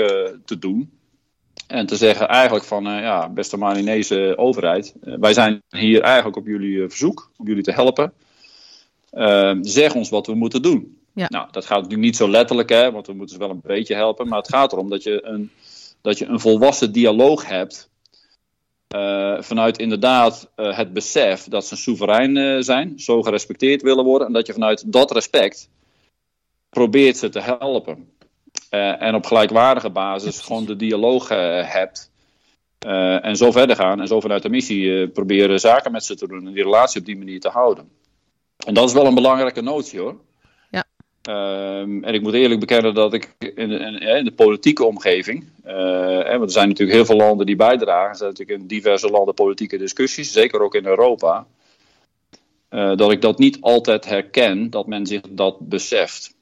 te 0.46 0.60
doen. 0.60 0.92
En 1.68 1.86
te 1.86 1.96
zeggen 1.96 2.28
eigenlijk 2.28 2.66
van, 2.66 2.84
ja, 2.84 3.30
beste 3.30 3.58
Malinese 3.58 4.34
overheid, 4.38 4.94
wij 5.02 5.34
zijn 5.34 5.62
hier 5.70 6.02
eigenlijk 6.02 6.38
op 6.38 6.46
jullie 6.46 6.90
verzoek, 6.90 7.32
om 7.38 7.48
jullie 7.48 7.64
te 7.64 7.72
helpen. 7.72 8.14
zeg 9.62 9.96
ons 9.96 10.10
wat 10.10 10.28
we 10.28 10.34
moeten 10.34 10.62
doen. 10.62 10.98
Ja. 11.18 11.26
Nou, 11.30 11.48
dat 11.52 11.66
gaat 11.66 11.78
natuurlijk 11.78 12.04
niet 12.04 12.16
zo 12.16 12.30
letterlijk, 12.30 12.70
hè, 12.70 12.92
want 12.92 13.08
we 13.08 13.14
moeten 13.14 13.36
ze 13.36 13.42
wel 13.42 13.50
een 13.50 13.62
beetje 13.64 13.96
helpen. 13.96 14.28
Maar 14.28 14.38
het 14.38 14.50
gaat 14.50 14.72
erom 14.72 14.90
dat 14.90 15.04
je 15.04 15.26
een, 15.26 15.52
dat 16.02 16.18
je 16.18 16.26
een 16.26 16.40
volwassen 16.40 16.92
dialoog 16.92 17.48
hebt 17.48 17.90
uh, 18.96 19.42
vanuit 19.42 19.78
inderdaad 19.78 20.52
uh, 20.56 20.78
het 20.78 20.94
besef 20.94 21.44
dat 21.44 21.66
ze 21.66 21.76
soeverein 21.76 22.36
uh, 22.36 22.62
zijn, 22.62 23.00
zo 23.00 23.22
gerespecteerd 23.22 23.82
willen 23.82 24.04
worden, 24.04 24.28
en 24.28 24.34
dat 24.34 24.48
je 24.48 24.54
vanuit 24.54 24.92
dat 24.92 25.12
respect 25.12 25.70
probeert 26.70 27.18
ze 27.18 27.30
te 27.30 27.40
helpen. 27.40 28.12
en 28.70 29.16
op 29.16 29.26
gelijkwaardige 29.26 29.90
basis 29.90 30.40
gewoon 30.40 30.66
de 30.66 30.76
dialoog 30.76 31.30
hebt. 31.30 32.12
en 33.22 33.36
zo 33.36 33.52
verder 33.52 33.76
gaan 33.76 34.02
en 34.02 34.08
zo 34.08 34.20
vanuit 34.20 34.44
de 34.44 34.50
missie 34.50 35.08
proberen 35.08 35.60
zaken 35.60 35.92
met 35.92 36.04
ze 36.04 36.16
te 36.16 36.28
doen 36.28 36.48
en 36.48 36.54
die 36.54 36.64
relatie 36.64 37.00
op 37.00 37.06
die 37.06 37.18
manier 37.18 37.40
te 37.40 37.50
houden. 37.50 37.90
En 38.66 38.74
dat 38.74 38.88
is 38.88 38.94
wel 38.94 39.06
een 39.06 39.16
belangrijke 39.16 39.62
notie 39.62 40.00
hoor. 40.00 40.16
Um, 41.28 42.04
en 42.04 42.14
ik 42.14 42.22
moet 42.22 42.34
eerlijk 42.34 42.60
bekennen 42.60 42.94
dat 42.94 43.14
ik 43.14 43.36
in 43.40 43.70
de, 43.70 43.78
in 44.18 44.26
de 44.26 44.32
politieke 44.32 44.86
omgeving, 44.86 45.44
uh, 45.66 45.74
hè, 46.24 46.38
want 46.38 46.44
er 46.44 46.52
zijn 46.52 46.68
natuurlijk 46.68 46.98
heel 46.98 47.06
veel 47.06 47.16
landen 47.16 47.46
die 47.46 47.56
bijdragen, 47.56 48.10
er 48.10 48.16
zijn 48.16 48.30
natuurlijk 48.30 48.60
in 48.60 48.68
diverse 48.68 49.10
landen 49.10 49.34
politieke 49.34 49.78
discussies, 49.78 50.32
zeker 50.32 50.62
ook 50.62 50.76
in 50.76 50.86
Europa, 50.86 51.46
uh, 52.70 52.96
dat 52.96 53.12
ik 53.12 53.22
dat 53.22 53.38
niet 53.38 53.58
altijd 53.62 54.06
herken, 54.06 54.70
dat 54.70 54.88
men 54.88 55.06
zich 55.06 55.22
dat 55.30 55.60
beseft. 55.60 56.36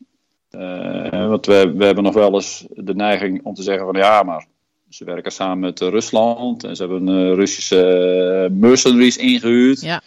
Uh, 0.52 1.28
want 1.28 1.46
we, 1.46 1.74
we 1.78 1.86
hebben 1.86 2.04
nog 2.04 2.14
wel 2.14 2.34
eens 2.34 2.66
de 2.70 2.96
neiging 2.96 3.44
om 3.44 3.54
te 3.54 3.64
zeggen 3.64 3.86
van 3.86 3.96
ja, 3.96 4.24
maar 4.24 4.46
ze 4.90 5.06
werken 5.06 5.32
samen 5.32 5.60
met 5.60 5.80
Rusland 5.80 6.64
en 6.64 6.76
ze 6.76 6.82
hebben 6.84 7.36
Russische 7.36 8.50
mercenaries 8.52 9.18
ingehuurd. 9.18 9.82
Ja. 9.82 10.02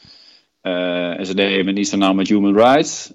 en 1.17 1.27
ze 1.27 1.35
nemen 1.35 1.75
niet 1.75 1.89
zo 1.89 1.97
nauw 1.97 2.13
met 2.13 2.29
human 2.29 2.57
rights 2.57 3.13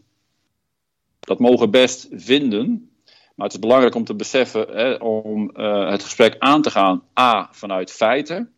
dat 1.23 1.39
mogen 1.39 1.71
best 1.71 2.07
vinden. 2.11 2.87
Maar 3.35 3.45
het 3.45 3.55
is 3.55 3.61
belangrijk 3.61 3.95
om 3.95 4.03
te 4.03 4.15
beseffen, 4.15 4.67
hè, 4.69 4.93
om 4.93 5.51
uh, 5.53 5.89
het 5.89 6.03
gesprek 6.03 6.35
aan 6.39 6.61
te 6.61 6.71
gaan, 6.71 7.03
A, 7.19 7.49
vanuit 7.51 7.91
feiten. 7.91 8.51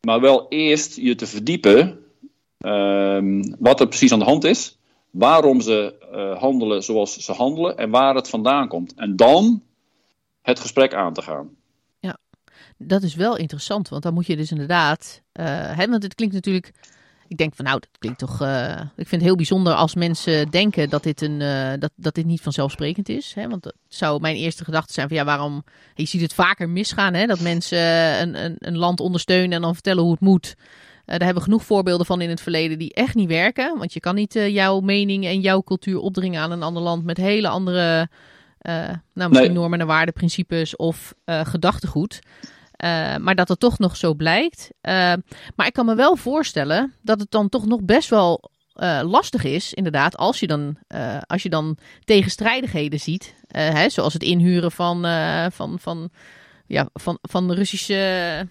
Maar 0.00 0.20
wel 0.20 0.46
eerst 0.48 0.96
je 0.96 1.14
te 1.14 1.26
verdiepen 1.26 2.04
uh, 2.58 3.42
wat 3.58 3.80
er 3.80 3.88
precies 3.88 4.12
aan 4.12 4.18
de 4.18 4.24
hand 4.24 4.44
is. 4.44 4.78
Waarom 5.10 5.60
ze 5.60 5.94
uh, 6.12 6.40
handelen 6.40 6.82
zoals 6.82 7.16
ze 7.16 7.32
handelen 7.32 7.76
en 7.76 7.90
waar 7.90 8.14
het 8.14 8.28
vandaan 8.28 8.68
komt. 8.68 8.94
En 8.94 9.16
dan 9.16 9.62
het 10.42 10.60
gesprek 10.60 10.94
aan 10.94 11.12
te 11.12 11.22
gaan. 11.22 11.48
Ja, 11.98 12.18
dat 12.76 13.02
is 13.02 13.14
wel 13.14 13.36
interessant, 13.36 13.88
want 13.88 14.02
dan 14.02 14.14
moet 14.14 14.26
je 14.26 14.36
dus 14.36 14.50
inderdaad. 14.50 15.22
Hè, 15.32 15.88
want 15.88 16.02
het 16.02 16.14
klinkt 16.14 16.34
natuurlijk 16.34 16.72
ik 17.28 17.36
denk 17.36 17.54
van 17.54 17.64
nou, 17.64 17.80
dat 17.80 17.98
klinkt 17.98 18.18
toch. 18.18 18.42
Uh, 18.42 18.70
ik 18.80 19.08
vind 19.08 19.10
het 19.10 19.22
heel 19.22 19.36
bijzonder 19.36 19.72
als 19.72 19.94
mensen 19.94 20.50
denken 20.50 20.88
dat 20.88 21.02
dit, 21.02 21.22
een, 21.22 21.40
uh, 21.40 21.72
dat, 21.78 21.90
dat 21.96 22.14
dit 22.14 22.26
niet 22.26 22.40
vanzelfsprekend 22.40 23.08
is. 23.08 23.32
Hè? 23.34 23.48
Want 23.48 23.62
dat 23.62 23.74
zou 23.88 24.20
mijn 24.20 24.36
eerste 24.36 24.64
gedachte 24.64 24.92
zijn 24.92 25.08
van 25.08 25.16
ja, 25.16 25.24
waarom. 25.24 25.64
Je 25.94 26.06
ziet 26.06 26.20
het 26.20 26.34
vaker 26.34 26.68
misgaan, 26.68 27.14
hè? 27.14 27.26
dat 27.26 27.40
mensen 27.40 27.78
een, 28.20 28.44
een, 28.44 28.56
een 28.58 28.76
land 28.76 29.00
ondersteunen 29.00 29.52
en 29.52 29.60
dan 29.60 29.74
vertellen 29.74 30.02
hoe 30.02 30.12
het 30.12 30.20
moet. 30.20 30.54
Uh, 30.56 30.64
daar 31.04 31.24
hebben 31.24 31.42
we 31.42 31.50
genoeg 31.50 31.64
voorbeelden 31.64 32.06
van 32.06 32.20
in 32.20 32.28
het 32.28 32.40
verleden 32.40 32.78
die 32.78 32.94
echt 32.94 33.14
niet 33.14 33.28
werken. 33.28 33.78
Want 33.78 33.92
je 33.92 34.00
kan 34.00 34.14
niet 34.14 34.32
jouw 34.32 34.80
mening 34.80 35.26
en 35.26 35.40
jouw 35.40 35.62
cultuur 35.62 35.98
opdringen 35.98 36.40
aan 36.40 36.50
een 36.50 36.62
ander 36.62 36.82
land 36.82 37.04
met 37.04 37.16
hele 37.16 37.48
andere. 37.48 38.08
nou, 38.62 38.98
misschien 39.14 39.32
nee. 39.32 39.50
normen 39.50 39.80
en 39.80 39.86
waarden, 39.86 40.14
principes 40.14 40.76
of 40.76 41.14
gedachtegoed. 41.24 42.18
Uh, 42.84 43.16
maar 43.16 43.34
dat 43.34 43.48
het 43.48 43.60
toch 43.60 43.78
nog 43.78 43.96
zo 43.96 44.14
blijkt. 44.14 44.70
Uh, 44.82 44.92
maar 45.54 45.66
ik 45.66 45.72
kan 45.72 45.86
me 45.86 45.94
wel 45.94 46.16
voorstellen 46.16 46.94
dat 47.02 47.20
het 47.20 47.30
dan 47.30 47.48
toch 47.48 47.66
nog 47.66 47.82
best 47.82 48.08
wel 48.08 48.50
uh, 48.74 49.00
lastig 49.02 49.44
is, 49.44 49.74
inderdaad, 49.74 50.16
als 50.16 50.40
je 50.40 50.46
dan, 50.46 50.76
als 51.26 51.42
je 51.42 51.48
dan 51.48 51.76
tegenstrijdigheden 52.04 53.00
ziet. 53.00 53.34
Hè, 53.48 53.88
zoals 53.88 54.12
het 54.12 54.22
inhuren 54.22 54.72
van, 54.72 55.06
van, 55.52 55.78
van, 55.78 56.10
ja, 56.66 56.88
van, 56.92 57.18
van 57.22 57.52
Russische. 57.52 58.48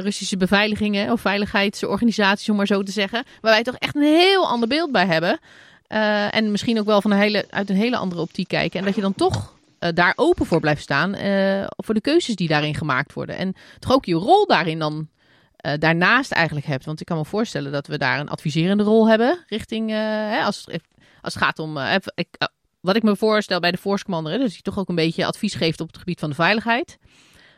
Russische 0.00 0.36
beveiligingen 0.36 1.12
of 1.12 1.20
veiligheidsorganisaties, 1.20 2.48
om 2.48 2.56
maar 2.56 2.66
zo 2.66 2.82
te 2.82 2.92
zeggen. 2.92 3.24
Waar 3.40 3.52
wij 3.52 3.62
toch 3.62 3.74
echt 3.74 3.94
een 3.94 4.02
heel 4.02 4.46
ander 4.46 4.68
beeld 4.68 4.92
bij 4.92 5.06
hebben. 5.06 5.38
en 6.30 6.50
misschien 6.50 6.78
ook 6.78 6.86
wel 6.86 7.00
van 7.00 7.10
een 7.10 7.18
hele, 7.18 7.46
uit 7.50 7.70
een 7.70 7.76
hele 7.76 7.96
andere 7.96 8.20
optiek 8.20 8.48
kijken. 8.48 8.78
En 8.78 8.84
dat 8.84 8.94
je 8.94 9.00
dan 9.00 9.14
toch 9.14 9.54
uh, 9.82 9.88
daar 9.94 10.12
open 10.16 10.46
voor 10.46 10.60
blijft 10.60 10.82
staan. 10.82 11.14
Uh, 11.14 11.64
voor 11.76 11.94
de 11.94 12.00
keuzes 12.00 12.36
die 12.36 12.48
daarin 12.48 12.74
gemaakt 12.74 13.12
worden. 13.12 13.36
En 13.36 13.54
toch 13.78 13.92
ook 13.92 14.04
je 14.04 14.14
rol 14.14 14.46
daarin 14.46 14.78
dan 14.78 15.08
uh, 15.66 15.72
daarnaast 15.78 16.32
eigenlijk 16.32 16.66
hebt. 16.66 16.84
Want 16.84 17.00
ik 17.00 17.06
kan 17.06 17.16
me 17.16 17.24
voorstellen 17.24 17.72
dat 17.72 17.86
we 17.86 17.98
daar 17.98 18.20
een 18.20 18.28
adviserende 18.28 18.82
rol 18.82 19.08
hebben. 19.08 19.44
Richting, 19.46 19.90
hè, 19.90 20.42
als, 20.42 20.66
als 21.20 21.34
het 21.34 21.42
gaat 21.42 21.58
om. 21.58 21.78
Ik, 22.14 22.28
wat 22.80 22.96
ik 22.96 23.02
me 23.02 23.16
voorstel 23.16 23.60
bij 23.60 23.70
de 23.70 23.78
Force 23.78 24.04
Commander. 24.04 24.38
Dus 24.38 24.52
die 24.52 24.62
toch 24.62 24.78
ook 24.78 24.88
een 24.88 24.94
beetje 24.94 25.26
advies 25.26 25.54
geeft 25.54 25.80
op 25.80 25.86
het 25.86 25.98
gebied 25.98 26.20
van 26.20 26.28
de 26.28 26.34
veiligheid. 26.34 26.98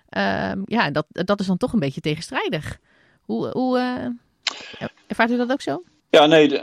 Ehm, 0.09 0.63
ja, 0.65 0.91
dat, 0.91 1.07
dat 1.09 1.41
is 1.41 1.47
dan 1.47 1.57
toch 1.57 1.73
een 1.73 1.81
beetje 1.81 2.01
tegenstrijdig. 2.01 2.79
Hoe, 3.21 3.51
hoe 3.51 3.79
ervaart 5.07 5.31
u 5.31 5.37
dat 5.37 5.53
ook 5.53 5.63
zo? 5.63 5.83
Ja, 6.11 6.27
nee. 6.27 6.63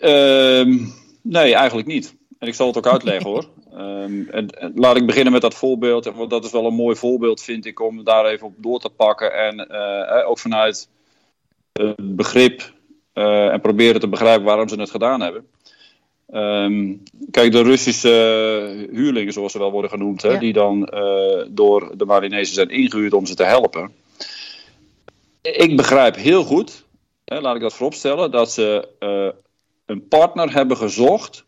Ehm, 0.00 0.86
nee, 1.22 1.54
eigenlijk 1.54 1.88
niet. 1.88 2.16
En 2.38 2.48
ik 2.48 2.54
zal 2.54 2.66
het 2.66 2.76
ook 2.76 2.86
uitleggen 2.86 3.30
hoor. 3.30 3.48
Um, 3.74 4.28
en, 4.30 4.50
en, 4.50 4.72
laat 4.74 4.96
ik 4.96 5.06
beginnen 5.06 5.32
met 5.32 5.42
dat 5.42 5.54
voorbeeld. 5.54 6.04
Want 6.04 6.30
dat 6.30 6.44
is 6.44 6.52
wel 6.52 6.66
een 6.66 6.74
mooi 6.74 6.96
voorbeeld, 6.96 7.42
vind 7.42 7.66
ik, 7.66 7.80
om 7.80 8.04
daar 8.04 8.26
even 8.26 8.46
op 8.46 8.54
door 8.56 8.80
te 8.80 8.90
pakken. 8.90 9.32
En 9.32 9.68
uh, 9.70 10.28
ook 10.28 10.38
vanuit 10.38 10.88
het 11.72 12.16
begrip 12.16 12.72
uh, 13.14 13.52
en 13.52 13.60
proberen 13.60 14.00
te 14.00 14.08
begrijpen 14.08 14.44
waarom 14.44 14.68
ze 14.68 14.80
het 14.80 14.90
gedaan 14.90 15.20
hebben. 15.20 15.46
Um, 16.32 17.02
kijk, 17.30 17.52
de 17.52 17.62
Russische 17.62 18.88
huurlingen, 18.90 19.32
zoals 19.32 19.52
ze 19.52 19.58
wel 19.58 19.70
worden 19.70 19.90
genoemd, 19.90 20.22
hè, 20.22 20.30
ja. 20.30 20.38
die 20.38 20.52
dan 20.52 20.88
uh, 20.94 21.44
door 21.48 21.96
de 21.96 22.04
Marinezen 22.04 22.54
zijn 22.54 22.68
ingehuurd 22.68 23.12
om 23.12 23.26
ze 23.26 23.34
te 23.34 23.44
helpen. 23.44 23.92
Ik 25.42 25.76
begrijp 25.76 26.16
heel 26.16 26.44
goed, 26.44 26.84
hè, 27.24 27.40
laat 27.40 27.54
ik 27.54 27.60
dat 27.60 27.74
vooropstellen, 27.74 28.30
dat 28.30 28.52
ze 28.52 28.88
een 29.86 30.08
partner 30.08 30.52
hebben 30.52 30.76
gezocht 30.76 31.44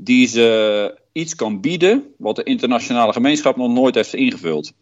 die 0.00 0.26
ze 0.26 0.98
iets 1.12 1.34
kan 1.34 1.60
bieden 1.60 2.14
wat 2.18 2.36
de 2.36 2.42
internationale 2.42 3.12
gemeenschap 3.12 3.56
nog 3.56 3.70
nooit 3.70 3.94
heeft 3.94 4.14
ingevuld. 4.14 4.72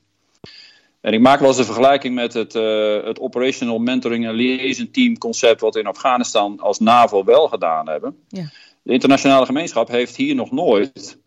En 1.00 1.12
ik 1.12 1.20
maak 1.20 1.38
wel 1.38 1.48
eens 1.48 1.58
een 1.58 1.64
vergelijking 1.64 2.14
met 2.14 2.32
het, 2.32 2.54
uh, 2.54 3.04
het 3.04 3.20
Operational 3.20 3.78
Mentoring 3.78 4.26
en 4.26 4.34
Liaison 4.34 4.90
Team 4.90 5.18
concept 5.18 5.60
wat 5.60 5.74
we 5.74 5.80
in 5.80 5.86
Afghanistan 5.86 6.60
als 6.60 6.78
NAVO 6.78 7.24
wel 7.24 7.48
gedaan 7.48 7.88
hebben. 7.88 8.16
Ja. 8.28 8.50
De 8.82 8.92
internationale 8.92 9.46
gemeenschap 9.46 9.88
heeft 9.88 10.16
hier 10.16 10.34
nog 10.34 10.50
nooit 10.50 11.18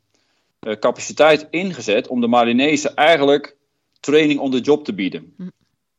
uh, 0.67 0.73
capaciteit 0.73 1.47
ingezet 1.49 2.07
om 2.07 2.21
de 2.21 2.27
Malinese 2.27 2.93
eigenlijk 2.93 3.55
training 3.99 4.39
on 4.39 4.51
the 4.51 4.59
job 4.59 4.85
te 4.85 4.93
bieden. 4.93 5.33
Hm. 5.37 5.47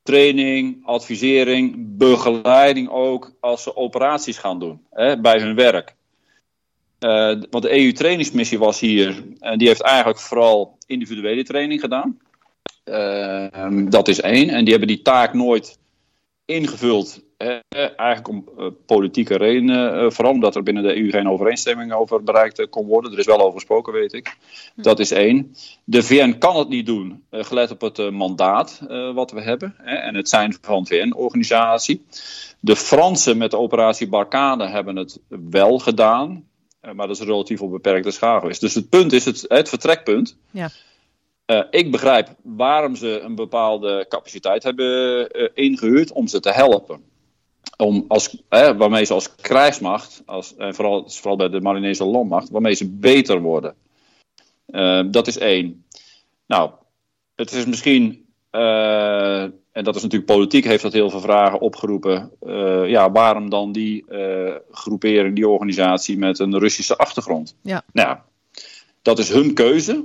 Training, 0.03 0.87
advisering, 0.87 1.75
begeleiding 1.97 2.89
ook 2.89 3.33
als 3.41 3.63
ze 3.63 3.77
operaties 3.77 4.39
gaan 4.39 4.59
doen 4.59 4.87
hè, 4.91 5.21
bij 5.21 5.41
hun 5.41 5.55
werk. 5.55 5.95
Uh, 7.01 7.43
want 7.51 7.65
de 7.65 7.79
EU-trainingsmissie 7.79 8.59
was 8.59 8.81
hier, 8.81 9.25
en 9.39 9.59
die 9.59 9.69
heeft 9.69 9.83
eigenlijk 9.83 10.19
vooral 10.19 10.79
individuele 10.87 11.43
training 11.43 11.81
gedaan. 11.81 12.19
Uh, 12.85 13.47
dat 13.89 14.09
is 14.09 14.21
één. 14.21 14.49
En 14.49 14.61
die 14.61 14.71
hebben 14.71 14.89
die 14.89 15.03
taak 15.03 15.35
nooit 15.35 15.79
ingevuld 16.45 17.23
eh, 17.41 17.59
eigenlijk 17.97 18.29
om 18.29 18.49
eh, 18.59 18.67
politieke 18.87 19.37
redenen, 19.37 19.95
eh, 19.95 20.11
vooral 20.11 20.33
omdat 20.33 20.57
er 20.57 20.63
binnen 20.63 20.83
de 20.83 20.97
EU 20.97 21.11
geen 21.11 21.29
overeenstemming 21.29 21.93
over 21.93 22.23
bereikt 22.23 22.59
eh, 22.59 22.67
kon 22.71 22.87
worden. 22.87 23.13
Er 23.13 23.19
is 23.19 23.27
wel 23.27 23.41
over 23.41 23.53
gesproken, 23.53 23.93
weet 23.93 24.13
ik. 24.13 24.37
Dat 24.75 24.99
is 24.99 25.11
één. 25.11 25.55
De 25.85 26.03
VN 26.03 26.39
kan 26.39 26.57
het 26.57 26.69
niet 26.69 26.87
doen, 26.87 27.25
eh, 27.31 27.45
gelet 27.45 27.71
op 27.71 27.81
het 27.81 27.99
eh, 27.99 28.11
mandaat 28.11 28.81
eh, 28.89 29.15
wat 29.15 29.31
we 29.31 29.41
hebben 29.41 29.75
en 29.85 30.15
het 30.15 30.29
zijn 30.29 30.57
van 30.61 30.87
VN-organisatie. 30.87 32.05
De 32.61 32.77
Fransen 32.77 33.39
met 33.39 33.51
de 33.51 33.59
operatie 33.59 34.09
Barkhane 34.09 34.67
hebben 34.67 34.97
het 34.97 35.21
wel 35.51 35.79
gedaan, 35.79 36.31
eh, 36.31 36.50
maar 36.81 37.07
dat 37.07 37.21
is 37.21 37.27
relatief 37.27 37.63
op 37.63 37.71
beperkte 37.71 38.11
schaal 38.11 38.41
geweest. 38.41 38.61
Dus 38.61 38.75
het 38.75 38.89
punt 38.89 39.13
is, 39.13 39.25
het, 39.25 39.45
het 39.49 39.69
vertrekpunt. 39.69 40.37
Ja. 40.51 40.71
Eh, 41.45 41.63
ik 41.71 41.91
begrijp 41.91 42.35
waarom 42.43 42.97
ze 42.97 43.21
een 43.21 43.35
bepaalde 43.35 44.07
capaciteit 44.09 44.63
hebben 44.63 45.29
eh, 45.31 45.49
ingehuurd 45.55 46.13
om 46.13 46.27
ze 46.27 46.41
te 46.41 46.51
helpen. 46.51 47.03
Om 47.77 48.05
als, 48.09 48.43
eh, 48.49 48.77
waarmee 48.77 49.05
ze 49.05 49.13
als 49.13 49.35
krijgsmacht, 49.35 50.23
als, 50.27 50.57
en 50.57 50.75
vooral, 50.75 51.09
vooral 51.09 51.37
bij 51.37 51.49
de 51.49 51.61
Marinese 51.61 52.05
landmacht, 52.05 52.51
waarmee 52.51 52.75
ze 52.75 52.89
beter 52.89 53.41
worden. 53.41 53.75
Eh, 54.67 55.03
dat 55.07 55.27
is 55.27 55.39
één. 55.39 55.85
Nou, 56.47 56.71
het 57.35 57.53
is 57.53 57.67
misschien, 57.67 58.27
eh, 58.51 59.45
en 59.73 59.85
dat 59.85 59.97
is 59.97 60.03
natuurlijk 60.03 60.33
politiek, 60.33 60.65
heeft 60.65 60.83
dat 60.83 60.93
heel 60.93 61.11
veel 61.11 61.21
vragen 61.21 61.61
opgeroepen. 61.61 62.31
eh, 62.41 62.89
ja, 62.89 63.11
waarom 63.11 63.51
dan 63.51 63.73
die 63.73 64.05
eh, 64.09 64.55
groepering, 64.71 65.35
die 65.35 65.49
organisatie 65.49 66.19
met 66.19 66.39
een 66.39 66.59
Russische 66.59 66.97
achtergrond? 66.97 67.57
Ja. 67.63 67.85
Nou, 67.93 68.19
dat 69.03 69.19
is 69.19 69.29
hun 69.29 69.55
keuze. 69.55 70.05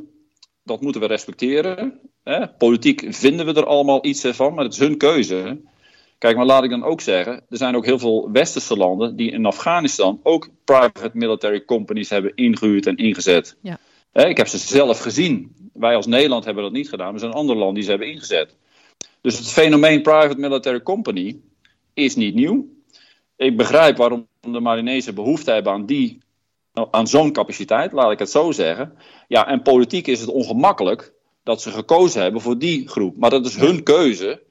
Dat 0.63 0.81
moeten 0.81 1.01
we 1.01 1.07
respecteren. 1.07 1.99
Hè? 2.23 2.47
Politiek 2.47 3.05
vinden 3.09 3.45
we 3.45 3.53
er 3.53 3.65
allemaal 3.65 4.05
iets 4.05 4.25
van, 4.27 4.53
maar 4.53 4.63
het 4.63 4.73
is 4.73 4.79
hun 4.79 4.97
keuze. 4.97 5.61
Kijk, 6.17 6.35
maar 6.35 6.45
laat 6.45 6.63
ik 6.63 6.69
dan 6.69 6.83
ook 6.83 7.01
zeggen, 7.01 7.33
er 7.33 7.57
zijn 7.57 7.75
ook 7.75 7.85
heel 7.85 7.99
veel 7.99 8.31
westerse 8.31 8.77
landen 8.77 9.15
die 9.15 9.31
in 9.31 9.45
Afghanistan 9.45 10.19
ook 10.23 10.49
private 10.63 11.09
military 11.13 11.65
companies 11.65 12.09
hebben 12.09 12.31
ingehuurd 12.35 12.85
en 12.85 12.95
ingezet. 12.95 13.57
Ja. 13.61 13.79
Ik 14.13 14.37
heb 14.37 14.47
ze 14.47 14.57
zelf 14.57 14.99
gezien. 14.99 15.55
Wij 15.73 15.95
als 15.95 16.05
Nederland 16.05 16.45
hebben 16.45 16.63
dat 16.63 16.71
niet 16.71 16.89
gedaan, 16.89 17.05
maar 17.05 17.13
er 17.13 17.19
zijn 17.19 17.31
andere 17.31 17.57
landen 17.57 17.75
die 17.75 17.83
ze 17.83 17.89
hebben 17.89 18.11
ingezet. 18.11 18.55
Dus 19.25 19.37
het 19.37 19.51
fenomeen 19.51 20.01
private 20.01 20.39
military 20.39 20.81
company 20.81 21.39
is 21.93 22.15
niet 22.15 22.35
nieuw. 22.35 22.65
Ik 23.35 23.57
begrijp 23.57 23.97
waarom 23.97 24.27
de 24.41 24.59
Marinezen 24.59 25.15
behoefte 25.15 25.51
hebben 25.51 25.73
aan, 25.73 25.85
die, 25.85 26.21
aan 26.91 27.07
zo'n 27.07 27.31
capaciteit, 27.31 27.91
laat 27.91 28.11
ik 28.11 28.19
het 28.19 28.29
zo 28.29 28.51
zeggen. 28.51 28.97
Ja, 29.27 29.47
en 29.47 29.61
politiek 29.61 30.07
is 30.07 30.19
het 30.19 30.29
ongemakkelijk 30.29 31.13
dat 31.43 31.61
ze 31.61 31.71
gekozen 31.71 32.21
hebben 32.21 32.41
voor 32.41 32.57
die 32.57 32.87
groep. 32.87 33.17
Maar 33.17 33.29
dat 33.29 33.45
is 33.45 33.55
hun 33.55 33.83
keuze 33.83 34.41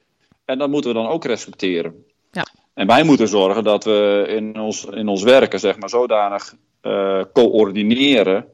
en 0.45 0.57
dat 0.57 0.69
moeten 0.69 0.93
we 0.93 0.97
dan 0.97 1.07
ook 1.07 1.25
respecteren. 1.25 2.05
Ja. 2.31 2.45
En 2.73 2.87
wij 2.87 3.03
moeten 3.03 3.27
zorgen 3.27 3.63
dat 3.63 3.83
we 3.83 4.25
in 4.27 4.59
ons, 4.59 4.85
in 4.85 5.07
ons 5.07 5.23
werken 5.23 5.59
zeg 5.59 5.79
maar, 5.79 5.89
zodanig 5.89 6.55
eh, 6.81 7.21
coördineren 7.33 8.47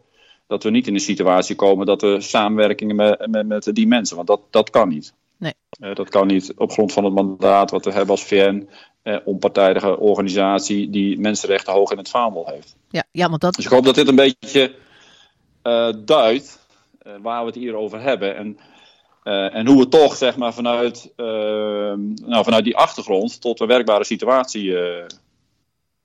dat 0.47 0.63
we 0.63 0.69
niet 0.69 0.87
in 0.87 0.93
een 0.93 0.99
situatie 0.99 1.55
komen 1.55 1.85
dat 1.85 2.01
we 2.01 2.21
samenwerkingen 2.21 2.95
met, 2.95 3.27
met, 3.27 3.47
met 3.47 3.69
die 3.73 3.87
mensen. 3.87 4.15
Want 4.15 4.27
dat, 4.27 4.41
dat 4.49 4.69
kan 4.69 4.89
niet. 4.89 5.13
Nee. 5.41 5.53
Eh, 5.79 5.95
dat 5.95 6.09
kan 6.09 6.27
niet 6.27 6.53
op 6.55 6.71
grond 6.71 6.93
van 6.93 7.03
het 7.03 7.13
mandaat 7.13 7.71
wat 7.71 7.85
we 7.85 7.91
hebben 7.91 8.09
als 8.09 8.23
VN. 8.23 8.69
Eh, 9.01 9.17
onpartijdige 9.25 9.99
organisatie 9.99 10.89
die 10.89 11.19
mensenrechten 11.19 11.73
hoog 11.73 11.91
in 11.91 11.97
het 11.97 12.09
vaandel 12.09 12.47
heeft. 12.47 12.75
Ja, 12.89 13.03
ja, 13.11 13.29
want 13.29 13.41
dat, 13.41 13.53
Dus 13.53 13.65
ik 13.65 13.71
hoop 13.71 13.85
dat 13.85 13.95
dit 13.95 14.07
een 14.07 14.15
beetje 14.15 14.75
eh, 15.61 15.93
duidt 16.05 16.59
waar 17.21 17.39
we 17.39 17.45
het 17.45 17.55
hier 17.55 17.75
over 17.75 18.01
hebben. 18.01 18.35
En, 18.35 18.57
en 19.53 19.67
hoe 19.67 19.79
we 19.79 19.87
toch 19.87 20.15
zeg 20.15 20.37
maar, 20.37 20.53
vanuit, 20.53 21.13
nou, 21.15 22.43
vanuit 22.43 22.63
die 22.63 22.77
achtergrond 22.77 23.41
tot 23.41 23.59
een 23.59 23.67
werkbare 23.67 24.03
situatie 24.03 24.75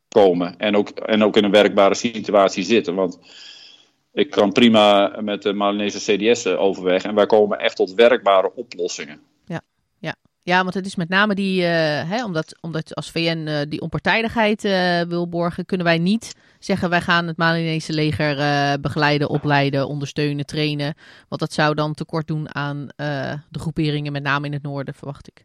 komen. 0.09 0.59
En 0.59 0.77
ook, 0.77 0.89
en 0.89 1.25
ook 1.25 1.37
in 1.37 1.45
een 1.45 1.51
werkbare 1.51 1.95
situatie 1.95 2.65
zitten. 2.65 2.95
Want 2.95 3.19
ik 4.17 4.31
kan 4.31 4.53
prima 4.53 5.17
met 5.21 5.43
de 5.43 5.53
Malinese 5.53 5.99
CDS 5.99 6.45
eh, 6.45 6.61
overweg. 6.61 7.03
En 7.03 7.15
wij 7.15 7.27
komen 7.27 7.59
echt 7.59 7.77
tot 7.77 7.95
werkbare 7.95 8.55
oplossingen. 8.55 9.21
Ja, 10.43 10.63
want 10.63 10.75
het 10.75 10.87
is 10.87 10.97
met 10.97 11.09
name 11.09 11.35
die, 11.35 11.63
eh, 11.63 12.11
hè, 12.11 12.25
omdat, 12.25 12.59
omdat 12.61 12.95
als 12.95 13.11
VN 13.11 13.47
eh, 13.47 13.61
die 13.69 13.81
onpartijdigheid 13.81 14.63
wil 15.09 15.29
borgen, 15.29 15.65
kunnen 15.65 15.87
wij 15.87 15.99
niet 15.99 16.35
zeggen 16.59 16.91
wij 16.91 17.01
gaan 17.01 17.27
het 17.27 17.37
Malinese 17.37 17.93
leger 17.93 18.37
begeleiden, 18.81 19.29
opleiden, 19.29 19.89
ondersteunen, 19.89 20.47
trainen. 20.47 20.95
Want 21.29 21.41
dat 21.41 21.53
zou 21.53 21.75
dan 21.75 21.95
tekort 21.95 22.27
doen 22.27 22.55
aan 22.55 22.89
de 23.49 23.59
groeperingen, 23.59 24.13
met 24.13 24.23
name 24.23 24.47
in 24.47 24.53
het 24.53 24.63
noorden, 24.63 24.95
verwacht 24.95 25.29
ik. 25.29 25.45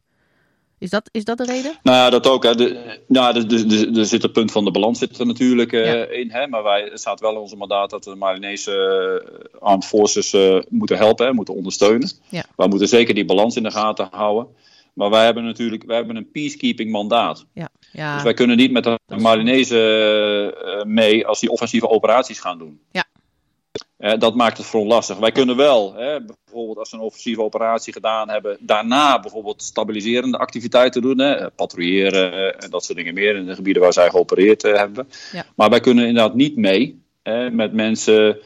Is 0.82 0.90
dat, 0.90 1.10
is 1.12 1.24
dat 1.24 1.38
de 1.38 1.46
reden? 1.46 1.78
Nou 1.84 1.98
ja, 1.98 2.10
dat 2.10 2.28
ook. 2.28 2.44
Hè. 2.44 2.56
De, 2.56 3.00
nou, 3.08 3.34
de, 3.34 3.46
de, 3.46 3.66
de, 3.66 4.00
er 4.00 4.06
zit 4.06 4.22
het 4.22 4.32
punt 4.32 4.52
van 4.52 4.66
de 4.66 4.72
balans 4.72 5.00
zit 5.00 5.20
er 5.20 5.26
natuurlijk 5.26 5.74
eh, 5.74 5.86
Ja. 5.86 6.06
in. 6.06 6.32
Hè. 6.32 6.48
Maar 6.48 6.64
wij, 6.64 6.82
het 6.82 7.00
staat 7.00 7.20
wel 7.20 7.32
in 7.32 7.38
onze 7.38 7.56
mandaat 7.56 7.90
dat 7.90 8.04
de 8.04 8.16
Malinese 8.16 8.72
eh, 9.52 9.62
armed 9.62 9.86
forces 9.86 10.34
eh, 10.34 10.58
moeten 10.70 10.98
helpen, 10.98 11.26
hè, 11.26 11.34
moeten 11.34 11.54
ondersteunen. 11.54 12.12
Ja. 12.30 12.46
Wij 12.56 12.68
moeten 12.68 12.88
zeker 12.88 13.14
die 13.14 13.26
balans 13.26 13.56
in 13.56 13.64
de 13.64 13.72
gaten 13.72 14.08
houden. 14.12 14.48
Maar 14.94 15.10
wij 15.10 15.26
hebben 15.26 15.44
natuurlijk 15.44 15.84
wij 15.86 15.96
hebben 15.96 16.16
een 16.16 16.32
peacekeeping 16.32 16.92
mandaat. 16.92 17.46
Ja, 17.54 17.70
ja, 17.92 18.14
Dus 18.14 18.24
wij 18.24 18.34
kunnen 18.34 18.58
niet 18.58 18.72
met 18.72 18.84
de 18.84 19.00
Malinese 19.18 20.84
mee 20.88 21.28
als 21.28 21.40
die 21.40 21.50
offensieve 21.50 21.90
operaties 21.90 22.40
gaan 22.40 22.58
doen. 22.58 22.80
Ja. 22.92 23.06
Dat 24.02 24.36
maakt 24.36 24.58
het 24.58 24.66
voor 24.66 24.80
ons 24.80 24.90
lastig. 24.90 25.18
Wij 25.18 25.32
kunnen 25.32 25.56
wel, 25.56 25.94
hè, 25.94 26.20
bijvoorbeeld 26.22 26.78
als 26.78 26.92
we 26.92 26.98
een 26.98 27.04
offensieve 27.04 27.42
operatie 27.42 27.94
gedaan 27.94 28.30
hebben, 28.30 28.58
daarna 28.60 29.20
bijvoorbeeld 29.20 29.64
stabiliserende 29.64 30.38
activiteiten 30.38 31.02
doen, 31.02 31.20
hè, 31.20 31.50
patrouilleren 31.50 32.60
en 32.60 32.70
dat 32.70 32.86
soort 32.86 32.98
dingen 32.98 33.14
meer 33.14 33.36
in 33.36 33.46
de 33.46 33.56
gebieden 33.56 33.82
waar 33.82 33.94
zij 33.94 34.10
geopereerd 34.10 34.64
eh, 34.64 34.76
hebben. 34.76 35.08
Ja. 35.32 35.46
Maar 35.56 35.70
wij 35.70 35.80
kunnen 35.80 36.08
inderdaad 36.08 36.36
niet 36.36 36.56
mee 36.56 37.02
hè, 37.24 37.50
met 37.50 37.74
mensen 37.74 38.40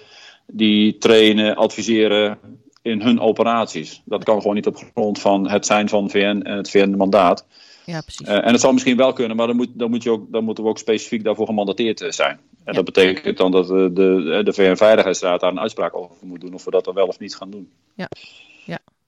die 0.48 0.98
trainen, 0.98 1.56
adviseren 1.56 2.40
in 2.82 3.02
hun 3.02 3.20
operaties. 3.20 4.02
Dat 4.06 4.24
kan 4.24 4.42
gewoon 4.42 4.56
niet 4.56 4.68
op 4.68 4.92
grond 4.94 5.22
van 5.22 5.50
het 5.50 5.66
zijn 5.66 5.90
van 5.90 6.10
VN 6.10 6.42
en 6.44 6.58
het 6.58 6.70
VN-mandaat. 6.70 7.46
Ja, 7.86 8.02
precies. 8.02 8.28
Eh, 8.28 8.36
en 8.36 8.52
het 8.52 8.60
zal 8.62 8.74
misschien 8.74 8.98
wel 8.98 9.14
kunnen, 9.14 9.38
maar 9.38 9.48
dan, 9.48 9.56
moet, 9.56 9.70
dan, 9.74 9.90
moet 9.90 10.04
je 10.04 10.10
ook, 10.10 10.32
dan 10.32 10.44
moeten 10.44 10.64
we 10.64 10.70
ook 10.70 10.78
specifiek 10.78 11.24
daarvoor 11.24 11.46
gemandateerd 11.46 12.02
eh, 12.02 12.12
zijn. 12.12 12.40
En 12.40 12.40
Ja. 12.66 12.72
dat 12.74 12.86
betekent 12.86 13.38
dan 13.38 13.52
dat 13.52 13.66
eh, 13.70 13.76
de, 13.76 14.42
de 14.44 14.54
VN-veiligheidsraad 14.54 15.40
daar 15.40 15.52
een 15.52 15.60
uitspraak 15.60 15.96
over 15.96 16.16
moet 16.28 16.42
doen 16.42 16.54
of 16.54 16.64
we 16.66 16.72
dat 16.72 16.86
dan 16.86 16.94
wel 16.94 17.08
of 17.08 17.20
niet 17.20 17.36
gaan 17.36 17.50
doen. 17.50 17.72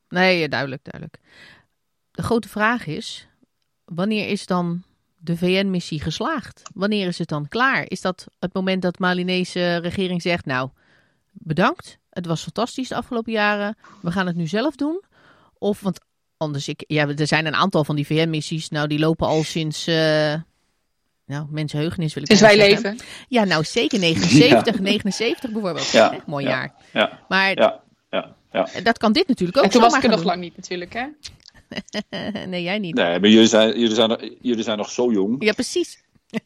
Nee, 0.09 0.39
ja, 0.39 0.47
duidelijk, 0.47 0.83
duidelijk. 0.83 1.19
De 2.11 2.23
grote 2.23 2.49
vraag 2.49 2.87
is, 2.87 3.27
wanneer 3.85 4.27
is 4.27 4.45
dan 4.45 4.83
de 5.17 5.37
VN-missie 5.37 6.01
geslaagd? 6.01 6.61
Wanneer 6.73 7.07
is 7.07 7.17
het 7.17 7.27
dan 7.27 7.47
klaar? 7.47 7.83
Is 7.87 8.01
dat 8.01 8.27
het 8.39 8.53
moment 8.53 8.81
dat 8.81 8.93
de 8.93 9.01
Malinese 9.01 9.75
regering 9.77 10.21
zegt, 10.21 10.45
nou, 10.45 10.69
bedankt, 11.31 11.97
het 12.09 12.25
was 12.25 12.41
fantastisch 12.43 12.87
de 12.87 12.95
afgelopen 12.95 13.31
jaren, 13.31 13.77
we 14.01 14.11
gaan 14.11 14.27
het 14.27 14.35
nu 14.35 14.47
zelf 14.47 14.75
doen? 14.75 15.03
Of, 15.57 15.81
want 15.81 15.99
anders, 16.37 16.67
ik, 16.67 16.83
ja, 16.87 17.07
er 17.07 17.27
zijn 17.27 17.45
een 17.45 17.55
aantal 17.55 17.83
van 17.83 17.95
die 17.95 18.05
VN-missies, 18.05 18.69
nou, 18.69 18.87
die 18.87 18.99
lopen 18.99 19.27
al 19.27 19.43
sinds... 19.43 19.87
eh 19.87 20.33
nou, 21.27 21.45
mensenheugenis 21.49 22.13
wil 22.13 22.23
ik 22.23 22.29
Sinds 22.29 22.41
wij 22.41 22.55
zeggen. 22.55 22.83
leven. 22.83 23.05
Ja, 23.27 23.43
nou 23.43 23.63
zeker 23.63 23.99
79, 23.99 24.79
79 24.79 25.51
bijvoorbeeld. 25.51 25.89
Ja, 25.89 26.13
Echt 26.13 26.25
mooi 26.25 26.45
ja. 26.45 26.49
jaar. 26.49 26.73
Ja, 26.93 27.19
Maar 27.27 27.55
ja, 27.55 27.81
ja. 28.09 28.35
ja. 28.51 28.67
dat 28.83 28.97
kan 28.97 29.13
dit 29.13 29.27
natuurlijk 29.27 29.57
ook 29.57 29.63
En 29.63 29.69
toen 29.69 29.81
was 29.81 29.95
ik 29.95 30.03
er 30.03 30.09
nog 30.09 30.23
lang 30.23 30.41
niet 30.41 30.55
natuurlijk, 30.55 30.93
hè? 30.93 31.05
nee, 32.45 32.63
jij 32.63 32.79
niet. 32.79 32.95
Nee, 32.95 33.19
maar 33.19 33.29
jullie 33.29 33.47
zijn, 33.47 33.79
jullie, 33.79 33.95
zijn, 33.95 34.37
jullie 34.41 34.63
zijn 34.63 34.77
nog 34.77 34.91
zo 34.91 35.11
jong. 35.11 35.43
Ja, 35.43 35.53
precies. 35.53 36.03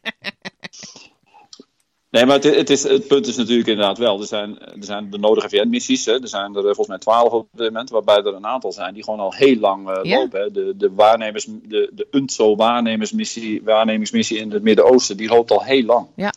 Nee, 2.12 2.26
maar 2.26 2.36
het, 2.36 2.56
het, 2.56 2.70
is, 2.70 2.84
het 2.84 3.08
punt 3.08 3.28
is 3.28 3.36
natuurlijk 3.36 3.68
inderdaad 3.68 3.98
wel. 3.98 4.20
Er 4.20 4.28
zijn, 4.28 4.60
er 4.60 4.84
zijn 4.84 5.10
de 5.10 5.18
nodige 5.18 5.50
VN-missies. 5.50 6.08
Er 6.08 6.28
zijn 6.28 6.56
er 6.56 6.58
eh, 6.58 6.64
volgens 6.64 6.88
mij 6.88 6.98
twaalf 6.98 7.32
op 7.32 7.48
dit 7.52 7.66
moment. 7.66 7.90
Waarbij 7.90 8.18
er 8.18 8.36
een 8.36 8.46
aantal 8.46 8.72
zijn 8.72 8.94
die 8.94 9.04
gewoon 9.04 9.20
al 9.20 9.34
heel 9.34 9.56
lang 9.56 9.90
eh, 9.90 10.20
lopen. 10.20 10.42
Hè. 10.42 10.52
De, 10.52 10.74
de, 10.78 10.92
waarnemers, 10.94 11.46
de, 11.46 11.92
de 11.94 12.08
UNTSO-waarnemersmissie 12.12 13.64
waarnemingsmissie 13.64 14.38
in 14.38 14.52
het 14.52 14.64
Midden-Oosten. 14.64 15.18
Die 15.18 15.30
loopt 15.30 15.52
al 15.52 15.64
heel 15.64 15.84
lang. 15.84 16.08
Ja. 16.16 16.34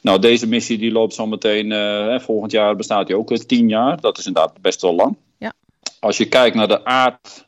Nou, 0.00 0.18
deze 0.18 0.46
missie 0.46 0.78
die 0.78 0.92
loopt 0.92 1.14
zo 1.14 1.26
meteen. 1.26 1.72
eh, 1.72 2.06
hè, 2.06 2.20
volgend 2.20 2.52
jaar 2.52 2.76
bestaat 2.76 3.06
die 3.06 3.16
ook 3.16 3.36
tien 3.36 3.68
jaar. 3.68 4.00
Dat 4.00 4.18
is 4.18 4.26
inderdaad 4.26 4.60
best 4.60 4.80
wel 4.80 4.94
lang. 4.94 5.16
Ja. 5.38 5.52
Als 6.00 6.16
je 6.16 6.28
kijkt 6.28 6.56
naar 6.56 6.68
de 6.68 6.84
aard, 6.84 7.46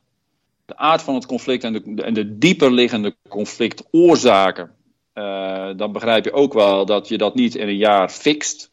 de 0.64 0.76
aard 0.76 1.02
van 1.02 1.14
het 1.14 1.26
conflict 1.26 1.64
en 1.64 1.72
de, 1.72 2.02
en 2.02 2.14
de 2.14 2.38
dieper 2.38 2.72
liggende 2.72 3.14
conflictoorzaken. 3.28 4.70
Eh, 5.12 5.70
dan 5.76 5.92
begrijp 5.92 6.24
je 6.24 6.32
ook 6.32 6.52
wel 6.52 6.86
dat 6.86 7.08
je 7.08 7.18
dat 7.18 7.34
niet 7.34 7.54
in 7.54 7.68
een 7.68 7.76
jaar 7.76 8.08
fixt. 8.08 8.70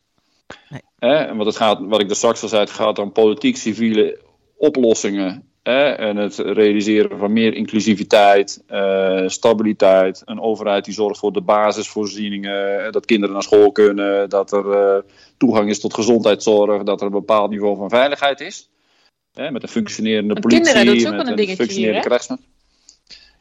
Nee. 0.70 0.82
Hè, 1.00 1.28
want 1.36 1.46
het 1.46 1.56
gaat, 1.56 1.80
wat 1.82 2.02
ik 2.02 2.10
er 2.10 2.16
straks 2.16 2.42
al 2.42 2.48
zei, 2.48 2.62
het 2.62 2.70
gaat 2.70 3.00
om 3.00 3.12
politiek-civiele 3.12 4.20
oplossingen. 4.58 5.50
Hè, 5.64 5.90
en 5.90 6.18
het 6.18 6.38
realiseren 6.38 7.18
van 7.18 7.34
meer 7.34 7.54
inclusiviteit, 7.54 8.64
eh, 8.68 9.24
stabiliteit. 9.28 10.22
Een 10.26 10.42
overheid 10.42 10.86
die 10.86 10.94
zorgt 10.94 11.20
voor 11.20 11.32
de 11.32 11.42
basisvoorzieningen. 11.42 12.86
eh, 12.86 12.92
Dat 12.92 13.06
kinderen 13.06 13.34
naar 13.34 13.44
school 13.44 13.72
kunnen. 13.72 14.30
Dat 14.30 14.52
er 14.52 14.72
eh, 14.72 15.02
toegang 15.38 15.70
is 15.70 15.80
tot 15.80 15.94
gezondheidszorg. 15.94 16.84
Dat 16.84 17.00
er 17.00 17.06
een 17.06 17.12
bepaald 17.12 17.50
niveau 17.50 17.78
van 17.78 17.90
veiligheid 17.90 18.40
is. 18.40 18.70
Met 19.34 19.64
een 19.64 19.70
functionerende 19.70 20.40
politie. 20.40 20.64
kinderen, 20.64 20.86
dat 20.86 20.96
is 20.96 21.08
ook 21.08 21.16
met 21.16 21.28
een 21.28 21.36
dingetje 21.36 21.56
functionerende 21.56 22.00
hè? 22.00 22.06
krijgsmacht. 22.06 22.42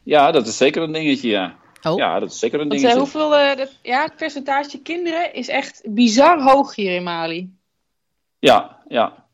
Ja, 0.02 0.30
dat 0.30 0.46
is 0.46 0.56
zeker 0.56 0.82
een 0.82 0.92
dingetje, 0.92 1.28
ja. 1.28 1.56
Oh. 1.82 1.96
Ja, 1.96 2.18
dat 2.20 2.30
is 2.30 2.38
zeker 2.38 2.60
een 2.60 2.68
dingetje. 2.68 2.90
eh, 2.90 2.96
hoeveel, 2.98 3.36
eh, 3.36 3.56
dat, 3.56 3.78
ja, 3.82 4.02
het 4.02 4.16
percentage 4.16 4.78
kinderen 4.82 5.34
is 5.34 5.48
echt 5.48 5.82
bizar 5.88 6.42
hoog 6.42 6.74
hier 6.74 6.94
in 6.94 7.02
Mali. 7.02 7.56
Ja, 8.38 8.76
ja. 8.88 9.26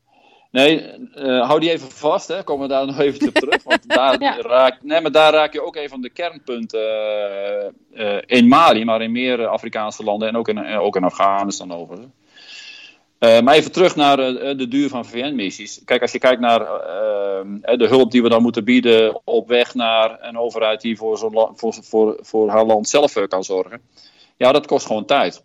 Nee, 0.51 0.81
eh, 1.13 1.47
hou 1.47 1.59
die 1.59 1.71
even 1.71 1.91
vast, 1.91 2.27
hè. 2.27 2.43
Komen 2.43 2.67
we 2.67 2.73
daar 2.73 2.85
nog 2.85 2.99
even 2.99 3.27
op 3.27 3.33
terug. 3.33 3.63
Want 3.63 3.89
daar, 3.95 4.21
Ja. 4.21 4.37
raak, 4.41 4.77
nee, 4.83 5.01
maar 5.01 5.11
daar 5.11 5.33
raak 5.33 5.53
je 5.53 5.61
ook 5.61 5.75
een 5.75 5.89
van 5.89 6.01
de 6.01 6.09
kernpunten 6.09 6.79
eh, 6.79 7.65
eh, 8.17 8.21
in 8.25 8.47
Mali, 8.47 8.85
maar 8.85 9.01
in 9.01 9.11
meer 9.11 9.47
Afrikaanse 9.47 10.03
landen 10.03 10.27
en 10.27 10.37
ook 10.37 10.47
in, 10.47 10.65
ook 10.77 10.95
in 10.95 11.03
Afghanistan 11.03 11.71
over. 11.71 11.97
Eh, 13.19 13.41
maar 13.41 13.55
even 13.55 13.71
terug 13.71 13.95
naar 13.95 14.19
eh, 14.19 14.57
de 14.57 14.67
duur 14.67 14.89
van 14.89 15.05
VN-missies. 15.05 15.81
Kijk, 15.85 16.01
als 16.01 16.11
je 16.11 16.19
kijkt 16.19 16.41
naar 16.41 16.61
eh, 16.61 17.77
de 17.77 17.87
hulp 17.87 18.11
die 18.11 18.21
we 18.21 18.29
dan 18.29 18.41
moeten 18.41 18.63
bieden 18.63 19.21
op 19.23 19.47
weg 19.47 19.73
naar 19.73 20.17
een 20.21 20.37
overheid 20.37 20.81
die 20.81 20.97
voor, 20.97 21.17
zo'n 21.17 21.51
voor, 21.55 21.73
voor, 21.81 22.17
voor 22.21 22.49
haar 22.49 22.65
land 22.65 22.89
zelf 22.89 23.15
eh, 23.15 23.27
kan 23.27 23.43
zorgen. 23.43 23.81
Ja, 24.37 24.51
dat 24.51 24.67
kost 24.67 24.85
gewoon 24.85 25.05
tijd. 25.05 25.43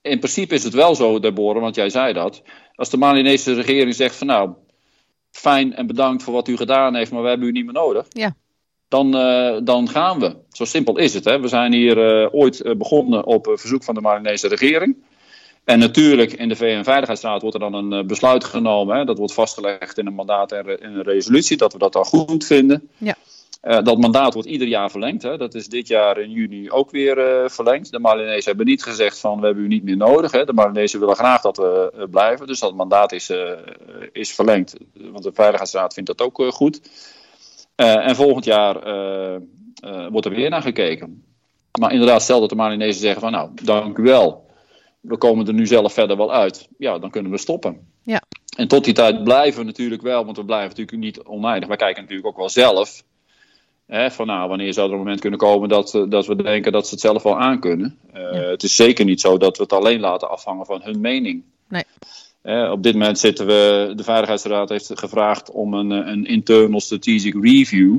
In 0.00 0.18
principe 0.18 0.54
is 0.54 0.64
het 0.64 0.74
wel 0.74 0.94
zo, 0.94 1.18
Deborah, 1.18 1.62
want 1.62 1.74
jij 1.74 1.90
zei 1.90 2.12
dat. 2.12 2.42
Als 2.74 2.90
de 2.90 2.96
Malinese 2.96 3.54
regering 3.54 3.94
zegt 3.94 4.16
van 4.16 4.26
nou, 4.26 4.50
fijn 5.30 5.74
en 5.74 5.86
bedankt 5.86 6.22
voor 6.22 6.34
wat 6.34 6.48
u 6.48 6.56
gedaan 6.56 6.94
heeft, 6.94 7.10
maar 7.10 7.22
we 7.22 7.28
hebben 7.28 7.48
u 7.48 7.52
niet 7.52 7.64
meer 7.64 7.74
nodig. 7.74 8.06
Ja. 8.08 8.34
Dan, 8.88 9.16
eh, 9.16 9.56
dan 9.62 9.88
gaan 9.88 10.20
we. 10.20 10.36
Zo 10.50 10.64
simpel 10.64 10.98
is 10.98 11.14
het. 11.14 11.24
Hè. 11.24 11.40
We 11.40 11.48
zijn 11.48 11.72
hier 11.72 12.22
eh, 12.22 12.34
ooit 12.34 12.60
eh, 12.60 12.74
begonnen 12.74 13.24
op 13.26 13.46
eh, 13.46 13.56
verzoek 13.56 13.84
van 13.84 13.94
de 13.94 14.00
Malinese 14.00 14.48
regering. 14.48 14.96
En 15.64 15.78
natuurlijk 15.78 16.32
in 16.32 16.48
de 16.48 16.56
VN-veiligheidsraad 16.56 17.40
wordt 17.40 17.56
er 17.56 17.70
dan 17.70 17.74
een 17.74 17.92
eh, 17.92 18.06
besluit 18.06 18.44
genomen. 18.44 18.96
Hè. 18.96 19.04
Dat 19.04 19.18
wordt 19.18 19.34
vastgelegd 19.34 19.98
in 19.98 20.06
een 20.06 20.14
mandaat 20.14 20.52
en 20.52 20.66
in 20.66 20.94
een 20.94 21.02
resolutie, 21.02 21.56
dat 21.56 21.72
we 21.72 21.78
dat 21.78 21.92
dan 21.92 22.04
goed 22.04 22.44
vinden. 22.44 22.88
Ja. 22.98 23.14
Eh, 23.60 23.82
dat 23.82 23.98
mandaat 23.98 24.34
wordt 24.34 24.48
ieder 24.48 24.66
jaar 24.66 24.90
verlengd. 24.90 25.22
Hè. 25.22 25.36
Dat 25.36 25.54
is 25.54 25.68
dit 25.68 25.88
jaar 25.88 26.18
in 26.18 26.30
juni 26.30 26.70
ook 26.70 26.90
weer 26.90 27.18
eh, 27.18 27.48
verlengd. 27.48 27.90
De 27.90 27.98
Malinezen 27.98 28.44
hebben 28.44 28.66
niet 28.66 28.82
gezegd 28.82 29.18
van 29.18 29.40
we 29.40 29.46
hebben 29.46 29.64
u 29.64 29.68
niet 29.68 29.84
meer 29.84 29.96
nodig. 29.96 30.32
Hè. 30.32 30.44
De 30.44 30.52
Malinezen 30.52 31.00
willen 31.00 31.16
graag 31.16 31.40
dat 31.40 31.56
we 31.56 32.06
blijven. 32.10 32.46
Dus 32.46 32.60
dat 32.60 32.74
mandaat 32.74 33.12
is, 33.12 33.32
is 34.12 34.32
verlengd. 34.32 34.76
Want 34.94 35.22
de 35.22 35.32
Veiligheidsraad 35.32 35.94
vindt 35.94 36.16
dat 36.16 36.26
ook 36.26 36.54
goed. 36.54 36.80
En 37.74 38.16
volgend 38.16 38.44
jaar 38.44 38.74
wordt 40.10 40.26
er 40.26 40.34
weer 40.34 40.50
naar 40.50 40.62
gekeken. 40.62 41.24
Maar 41.80 41.92
inderdaad, 41.92 42.22
stel 42.22 42.40
dat 42.40 42.48
de 42.48 42.54
Malinezen 42.54 43.00
zeggen 43.00 43.20
van 43.20 43.32
nou, 43.32 43.50
dank 43.62 43.98
u 43.98 44.02
wel. 44.02 44.43
We 45.04 45.18
komen 45.18 45.46
er 45.46 45.54
nu 45.54 45.66
zelf 45.66 45.92
verder 45.92 46.16
wel 46.16 46.32
uit. 46.32 46.68
Ja, 46.78 46.98
dan 46.98 47.10
kunnen 47.10 47.30
we 47.30 47.38
stoppen. 47.38 47.78
Ja. 48.02 48.22
En 48.56 48.68
tot 48.68 48.84
die 48.84 48.94
tijd 48.94 49.24
blijven 49.24 49.60
we 49.60 49.66
natuurlijk 49.66 50.02
wel, 50.02 50.24
want 50.24 50.36
we 50.36 50.44
blijven 50.44 50.68
natuurlijk 50.68 50.98
niet 50.98 51.22
oneindig. 51.22 51.68
Wij 51.68 51.76
kijken 51.76 52.02
natuurlijk 52.02 52.28
ook 52.28 52.36
wel 52.36 52.48
zelf. 52.48 53.02
Hè, 53.86 54.10
van 54.10 54.26
nou, 54.26 54.48
wanneer 54.48 54.72
zou 54.72 54.86
er 54.86 54.92
een 54.92 54.98
moment 54.98 55.20
kunnen 55.20 55.38
komen 55.38 55.68
dat, 55.68 55.94
eh, 55.94 56.02
dat 56.08 56.26
we 56.26 56.42
denken 56.42 56.72
dat 56.72 56.86
ze 56.86 56.94
het 56.94 57.02
zelf 57.02 57.22
wel 57.22 57.40
aankunnen. 57.40 57.98
Eh 58.12 58.30
Het 58.30 58.62
is 58.62 58.76
zeker 58.76 59.04
niet 59.04 59.20
zo 59.20 59.38
dat 59.38 59.56
we 59.56 59.62
het 59.62 59.72
alleen 59.72 60.00
laten 60.00 60.30
afhangen 60.30 60.66
van 60.66 60.80
hun 60.82 61.00
mening. 61.00 61.42
Nee. 61.68 61.84
Op 62.70 62.82
dit 62.82 62.92
moment 62.92 63.18
zitten 63.18 63.46
we, 63.46 63.92
de 63.96 64.04
Veiligheidsraad 64.04 64.68
heeft 64.68 64.90
gevraagd 64.94 65.50
om 65.50 65.74
een, 65.74 65.92
eh, 65.92 66.12
een 66.12 66.26
internal 66.26 66.80
strategic 66.80 67.34
review. 67.44 67.98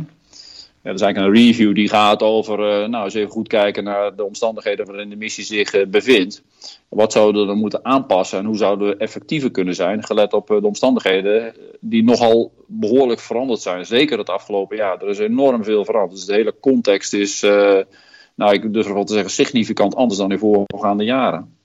Ja, 0.86 0.92
dat 0.92 1.00
is 1.00 1.06
eigenlijk 1.06 1.36
een 1.36 1.44
review 1.44 1.76
die 1.76 1.90
gaat 1.90 2.22
over, 2.22 2.60
eh, 2.60 2.88
nou 2.88 3.04
eens 3.04 3.14
even 3.14 3.32
goed 3.32 3.48
kijken 3.48 3.84
naar 3.84 4.16
de 4.16 4.24
omstandigheden 4.24 4.86
waarin 4.86 5.10
de 5.10 5.16
missie 5.16 5.44
zich 5.44 5.74
eh, 5.74 5.88
bevindt. 5.88 6.44
Wat 6.90 7.12
zouden 7.12 7.42
we 7.42 7.48
dan 7.48 7.58
moeten 7.58 7.86
aanpassen 7.86 8.40
en 8.40 8.46
hoe 8.46 8.58
zouden 8.58 8.88
we 8.88 8.98
effectiever 8.98 9.52
kunnen 9.52 9.76
zijn, 9.76 10.04
gelet 10.04 10.34
op 10.34 10.52
eh, 10.52 10.62
de 10.62 10.68
omstandigheden 10.68 11.56
die 11.80 12.04
nogal 12.04 12.52
behoorlijk 12.68 13.20
veranderd 13.20 13.62
zijn. 13.62 13.86
Zeker 13.86 14.18
het 14.18 14.30
afgelopen 14.30 14.78
jaar. 14.78 15.02
Er 15.02 15.10
is 15.10 15.20
enorm 15.20 15.64
veel 15.64 15.86
veranderd. 15.86 16.16
Dus 16.16 16.26
de 16.26 16.34
hele 16.34 16.56
context 16.60 17.14
is, 17.14 17.42
nou 18.36 18.54
ik 18.54 18.74
durf 18.74 18.88
wel 18.88 19.04
te 19.04 19.14
zeggen, 19.14 19.32
significant 19.32 19.96
anders 19.96 20.20
dan 20.20 20.32
in 20.32 20.40
voorgaande 20.40 21.04
jaren. 21.04 21.56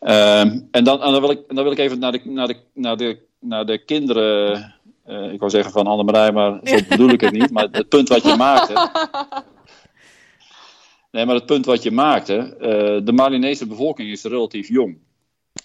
Ehm, 0.00 0.60
en, 0.70 0.84
dan, 0.84 1.02
en 1.02 1.12
dan, 1.12 1.20
wil 1.20 1.30
ik, 1.30 1.40
dan 1.48 1.62
wil 1.62 1.72
ik 1.72 1.78
even 1.78 1.98
naar 1.98 2.12
de, 2.12 2.20
naar 2.24 2.46
de, 2.46 2.56
naar 2.74 2.96
de, 2.96 3.18
naar 3.40 3.66
de 3.66 3.84
kinderen. 3.84 4.74
Eh, 5.10 5.32
ik 5.32 5.38
wou 5.38 5.50
zeggen 5.50 5.72
van 5.72 5.86
Annemarij, 5.86 6.32
maar 6.32 6.60
zo 6.64 6.76
bedoel 6.88 7.08
ik 7.08 7.20
het 7.20 7.32
niet. 7.32 7.50
Maar 7.50 7.68
het 7.70 7.88
punt 7.88 8.08
wat 8.08 8.22
je 8.22 8.36
maakte. 8.46 8.88
Nee, 11.10 11.26
maar 11.26 11.34
het 11.34 11.46
punt 11.46 11.66
wat 11.66 11.82
je 11.82 11.90
maakte. 11.90 12.34
eh, 12.60 13.04
de 13.04 13.12
Malinese 13.12 13.66
bevolking 13.66 14.10
is 14.10 14.22
relatief 14.22 14.68
jong. 14.68 14.98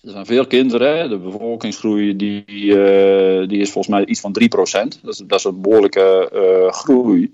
Er 0.04 0.12
zijn 0.12 0.26
veel 0.26 0.48
kinderen. 0.48 0.98
hè. 0.98 1.08
De 1.10 1.18
bevolkingsgroei 1.18 2.16
die, 2.16 2.44
eh, 2.46 3.48
die 3.48 3.60
is 3.60 3.72
volgens 3.72 3.96
mij 3.96 4.06
iets 4.06 4.20
van 4.20 4.32
3%. 4.32 5.00
Dat 5.04 5.14
is, 5.14 5.18
dat 5.28 5.40
is 5.40 5.44
een 5.46 5.62
behoorlijke 5.62 6.30
eh, 6.34 6.72
groei. 6.74 7.34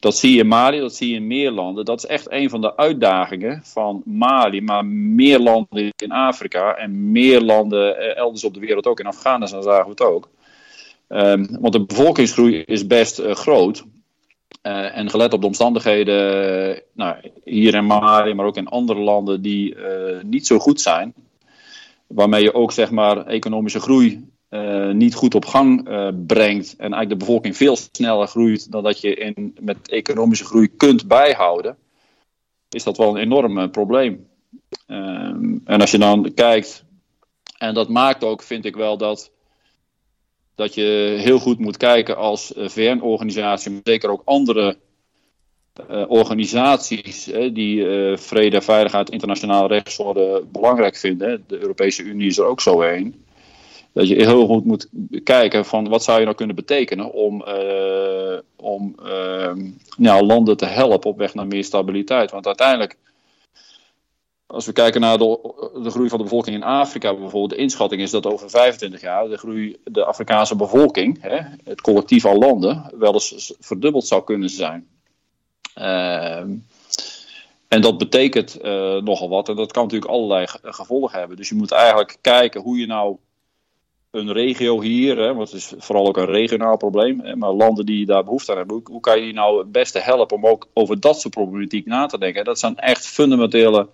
Dat 0.00 0.16
zie 0.16 0.32
je 0.32 0.38
in 0.40 0.46
Mali, 0.48 0.78
dat 0.80 0.94
zie 0.94 1.08
je 1.08 1.14
in 1.14 1.26
meer 1.26 1.50
landen. 1.50 1.84
Dat 1.84 1.98
is 1.98 2.06
echt 2.06 2.30
een 2.30 2.50
van 2.50 2.60
de 2.60 2.76
uitdagingen 2.76 3.60
van 3.64 4.02
Mali, 4.04 4.60
maar 4.60 4.86
meer 4.86 5.38
landen 5.38 5.92
in 5.96 6.12
Afrika 6.12 6.74
en 6.74 7.12
meer 7.12 7.40
landen 7.40 8.16
elders 8.16 8.44
op 8.44 8.54
de 8.54 8.60
wereld 8.60 8.86
ook. 8.86 9.00
In 9.00 9.06
Afghanistan 9.06 9.62
zagen 9.62 9.84
we 9.84 9.90
het 9.90 10.00
ook. 10.02 10.28
Ehm, 11.14 11.46
want 11.60 11.72
de 11.72 11.84
bevolkingsgroei 11.84 12.56
is 12.56 12.86
best 12.86 13.18
eh, 13.18 13.34
groot. 13.34 13.84
Eh, 14.62 14.96
en 14.96 15.10
gelet 15.10 15.32
op 15.32 15.40
de 15.40 15.46
omstandigheden, 15.46 16.74
eh, 16.74 16.80
nou, 16.92 17.16
hier 17.44 17.74
in 17.74 17.86
Mali, 17.86 18.34
maar 18.34 18.46
ook 18.46 18.56
in 18.56 18.68
andere 18.68 18.98
landen 18.98 19.42
die 19.42 19.76
niet 20.22 20.46
zo 20.46 20.58
goed 20.58 20.80
zijn, 20.80 21.14
waarmee 22.06 22.42
je 22.42 22.54
ook 22.54 22.72
zeg 22.72 22.90
maar 22.90 23.26
economische 23.26 23.80
groei 23.80 24.32
niet 24.92 25.14
goed 25.14 25.34
op 25.34 25.44
gang 25.44 25.82
brengt 26.26 26.70
en 26.70 26.92
eigenlijk 26.92 27.08
de 27.08 27.16
bevolking 27.16 27.56
veel 27.56 27.76
sneller 27.76 28.26
groeit 28.26 28.72
dan 28.72 28.82
dat 28.82 29.00
je 29.00 29.14
in, 29.14 29.56
met 29.60 29.88
economische 29.88 30.44
groei 30.44 30.68
kunt 30.76 31.08
bijhouden, 31.08 31.76
is 32.68 32.82
dat 32.82 32.96
wel 32.96 33.08
een 33.08 33.22
enorm 33.22 33.70
probleem. 33.70 34.26
Ehm, 34.86 35.58
en 35.64 35.80
als 35.80 35.90
je 35.90 35.98
dan 35.98 36.34
kijkt, 36.34 36.84
en 37.58 37.74
dat 37.74 37.88
maakt 37.88 38.24
ook, 38.24 38.42
vind 38.42 38.64
ik 38.64 38.76
wel, 38.76 38.96
dat, 38.96 39.32
dat 40.54 40.74
je 40.74 41.16
heel 41.18 41.38
goed 41.38 41.58
moet 41.58 41.76
kijken 41.76 42.16
als 42.16 42.54
eh, 42.54 42.68
VN-organisatie, 42.68 43.70
maar 43.70 43.80
zeker 43.84 44.10
ook 44.10 44.22
andere 44.24 44.76
eh, 45.88 46.04
organisaties 46.08 47.26
hè, 47.26 47.52
die 47.52 47.88
eh, 47.88 48.16
vrede, 48.16 48.60
veiligheid, 48.60 49.10
internationaal 49.10 49.66
rechtsorde 49.66 50.44
belangrijk 50.52 50.96
vinden. 50.96 51.44
De 51.46 51.58
Europese 51.58 52.02
Unie 52.02 52.26
is 52.26 52.38
er 52.38 52.46
ook 52.46 52.60
zo 52.60 52.82
een. 52.82 53.24
Dat 53.92 54.08
je 54.08 54.14
heel 54.14 54.46
goed 54.46 54.64
moet 54.64 54.88
kijken 55.24 55.64
van 55.64 55.88
wat 55.88 56.04
zou 56.04 56.18
je 56.18 56.24
nou 56.24 56.36
kunnen 56.36 56.56
betekenen 56.56 57.12
om, 57.12 57.44
om 58.56 58.94
ehm, 59.04 59.70
nou, 59.96 60.26
landen 60.26 60.56
te 60.56 60.66
helpen 60.66 61.10
op 61.10 61.18
weg 61.18 61.34
naar 61.34 61.46
meer 61.46 61.64
stabiliteit. 61.64 62.30
Want 62.30 62.46
uiteindelijk, 62.46 62.96
als 64.54 64.66
we 64.66 64.72
kijken 64.72 65.00
naar 65.00 65.18
de, 65.18 65.38
de 65.82 65.90
groei 65.90 66.08
van 66.08 66.18
de 66.18 66.24
bevolking 66.24 66.56
in 66.56 66.62
Afrika 66.62 67.14
bijvoorbeeld, 67.14 67.50
de 67.50 67.56
inschatting 67.56 68.02
is 68.02 68.10
dat 68.10 68.26
over 68.26 68.50
25 68.50 69.00
jaar 69.00 69.28
de 69.28 69.36
groei, 69.36 69.76
de 69.84 70.04
Afrikaanse 70.04 70.56
bevolking, 70.56 71.18
hè, 71.20 71.38
het 71.64 71.80
collectief 71.80 72.26
aan 72.26 72.38
landen, 72.38 72.90
wel 72.98 73.12
eens 73.12 73.54
verdubbeld 73.60 74.06
zou 74.06 74.24
kunnen 74.24 74.48
zijn. 74.48 74.86
Ehm, 75.74 76.50
en 77.68 77.80
dat 77.80 77.98
betekent 77.98 78.60
eh, 78.60 78.96
nogal 78.96 79.28
wat. 79.28 79.48
En 79.48 79.56
dat 79.56 79.72
kan 79.72 79.82
natuurlijk 79.82 80.10
allerlei 80.10 80.46
ge- 80.46 80.58
gevolgen 80.62 81.18
hebben. 81.18 81.36
Dus 81.36 81.48
je 81.48 81.54
moet 81.54 81.72
eigenlijk 81.72 82.16
kijken 82.20 82.60
hoe 82.60 82.78
je 82.78 82.86
nou 82.86 83.16
een 84.10 84.32
regio 84.32 84.80
hier, 84.80 85.18
hè, 85.18 85.34
want 85.34 85.50
het 85.50 85.60
is 85.60 85.72
vooral 85.78 86.06
ook 86.06 86.16
een 86.16 86.26
regionaal 86.26 86.76
probleem, 86.76 87.20
hè, 87.20 87.36
maar 87.36 87.52
landen 87.52 87.86
die 87.86 88.06
daar 88.06 88.24
behoefte 88.24 88.50
aan 88.50 88.56
hebben, 88.56 88.76
hoe, 88.76 88.84
hoe 88.90 89.00
kan 89.00 89.18
je 89.18 89.24
die 89.24 89.34
nou 89.34 89.58
het 89.58 89.72
beste 89.72 89.98
helpen 89.98 90.36
om 90.36 90.46
ook 90.46 90.68
over 90.72 91.00
dat 91.00 91.20
soort 91.20 91.34
problematiek 91.34 91.86
na 91.86 92.06
te 92.06 92.18
denken? 92.18 92.44
Dat 92.44 92.58
zijn 92.58 92.76
echt 92.76 93.06
fundamentele 93.06 93.88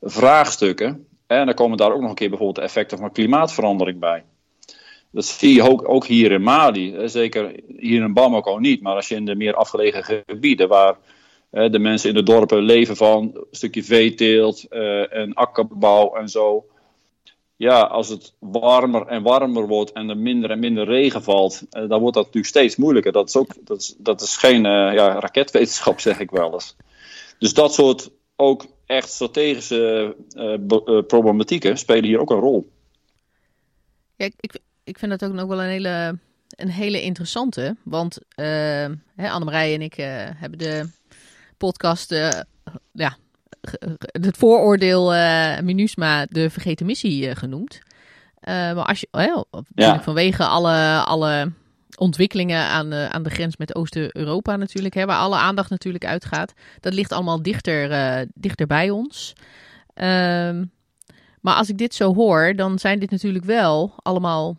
vraagstukken. 0.00 1.06
En 1.26 1.46
dan 1.46 1.54
komen 1.54 1.76
daar 1.76 1.92
ook 1.92 2.00
nog 2.00 2.08
een 2.10 2.14
keer 2.14 2.28
bijvoorbeeld 2.28 2.58
de 2.58 2.72
effecten 2.72 2.98
van 2.98 3.12
klimaatverandering 3.12 3.98
bij. 3.98 4.24
Dat 5.10 5.24
zie 5.24 5.54
je 5.54 5.62
ook, 5.62 5.88
ook 5.88 6.06
hier 6.06 6.32
in 6.32 6.42
Mali. 6.42 6.92
Hè, 6.92 7.08
zeker 7.08 7.60
hier 7.78 8.02
in 8.02 8.12
Bamako 8.12 8.58
niet, 8.58 8.82
maar 8.82 8.94
als 8.94 9.08
je 9.08 9.14
in 9.14 9.24
de 9.24 9.34
meer 9.34 9.54
afgelegen 9.54 10.24
gebieden 10.26 10.68
waar 10.68 10.96
hè, 11.50 11.70
de 11.70 11.78
mensen 11.78 12.08
in 12.08 12.14
de 12.14 12.22
dorpen 12.22 12.62
leven 12.62 12.96
van 12.96 13.22
een 13.22 13.46
stukje 13.50 13.84
veeteelt 13.84 14.64
eh, 14.68 15.14
en 15.14 15.34
akkerbouw 15.34 16.14
en 16.14 16.28
zo. 16.28 16.66
Ja, 17.56 17.80
als 17.80 18.08
het 18.08 18.34
warmer 18.38 19.06
en 19.06 19.22
warmer 19.22 19.66
wordt 19.66 19.92
en 19.92 20.08
er 20.08 20.16
minder 20.16 20.50
en 20.50 20.58
minder 20.58 20.84
regen 20.84 21.22
valt, 21.22 21.62
eh, 21.70 21.88
dan 21.88 22.00
wordt 22.00 22.14
dat 22.14 22.24
natuurlijk 22.24 22.54
steeds 22.54 22.76
moeilijker. 22.76 23.12
Dat 23.12 23.28
is, 23.28 23.36
ook, 23.36 23.54
dat 23.60 23.78
is, 23.78 23.94
dat 23.98 24.20
is 24.20 24.36
geen 24.36 24.66
eh, 24.66 24.94
ja, 24.94 25.20
raketwetenschap, 25.20 26.00
zeg 26.08 26.18
ik 26.18 26.30
wel 26.30 26.52
eens. 26.52 26.76
Dus 27.38 27.54
dat 27.54 27.74
soort 27.74 28.10
ook 28.36 28.66
echt 28.88 29.08
strategische 29.08 30.16
eh, 30.30 30.54
eh, 30.54 31.04
problematieken 31.06 31.78
spelen 31.78 32.04
hier 32.04 32.20
ook 32.20 32.30
een 32.30 32.38
rol. 32.38 32.72
Ja, 34.16 34.24
ik, 34.40 34.58
ik, 34.84 34.98
vind 34.98 35.10
dat 35.10 35.30
ook 35.30 35.36
nog 35.36 35.48
wel 35.48 35.62
een 35.62 35.68
hele, 35.68 36.18
een 36.48 36.70
hele 36.70 37.02
interessante. 37.02 37.76
Want 37.82 38.18
uh, 38.36 38.46
hè, 39.14 39.30
Annemarij 39.30 39.74
en 39.74 39.82
ik 39.82 39.98
uh, 39.98 40.06
hebben 40.34 40.58
de 40.58 40.90
podcast, 41.56 42.10
ja, 42.92 43.16
het 44.00 44.36
vooroordeel 44.36 45.12
MINUSMA 45.62 46.26
de 46.30 46.50
vergeten 46.50 46.86
missie 46.86 47.36
genoemd. 47.36 47.80
Maar 48.40 48.84
als 48.84 49.00
je, 49.00 49.08
ja. 49.74 50.02
vanwege 50.02 50.44
alle, 50.44 51.02
alle 51.04 51.52
ontwikkelingen 51.96 52.62
aan, 52.64 52.90
de- 52.90 53.08
aan 53.10 53.22
de 53.22 53.30
grens 53.30 53.56
met 53.56 53.74
Oost-Europa 53.74 54.56
natuurlijk, 54.56 54.94
hè, 54.94 55.06
waar 55.06 55.18
alle 55.18 55.36
aandacht 55.36 55.70
natuurlijk 55.70 56.04
uitgaat. 56.04 56.52
Dat 56.80 56.94
ligt 56.94 57.12
allemaal 57.12 57.42
dichter, 57.42 57.90
eh, 57.90 58.26
dichter 58.34 58.66
bij 58.66 58.90
ons. 58.90 59.32
Ehm, 59.94 60.64
maar 61.40 61.54
als 61.54 61.68
ik 61.68 61.78
dit 61.78 61.94
zo 61.94 62.14
hoor, 62.14 62.52
dan 62.56 62.78
zijn 62.78 62.98
dit 62.98 63.10
natuurlijk 63.10 63.44
wel 63.44 63.94
allemaal 64.02 64.56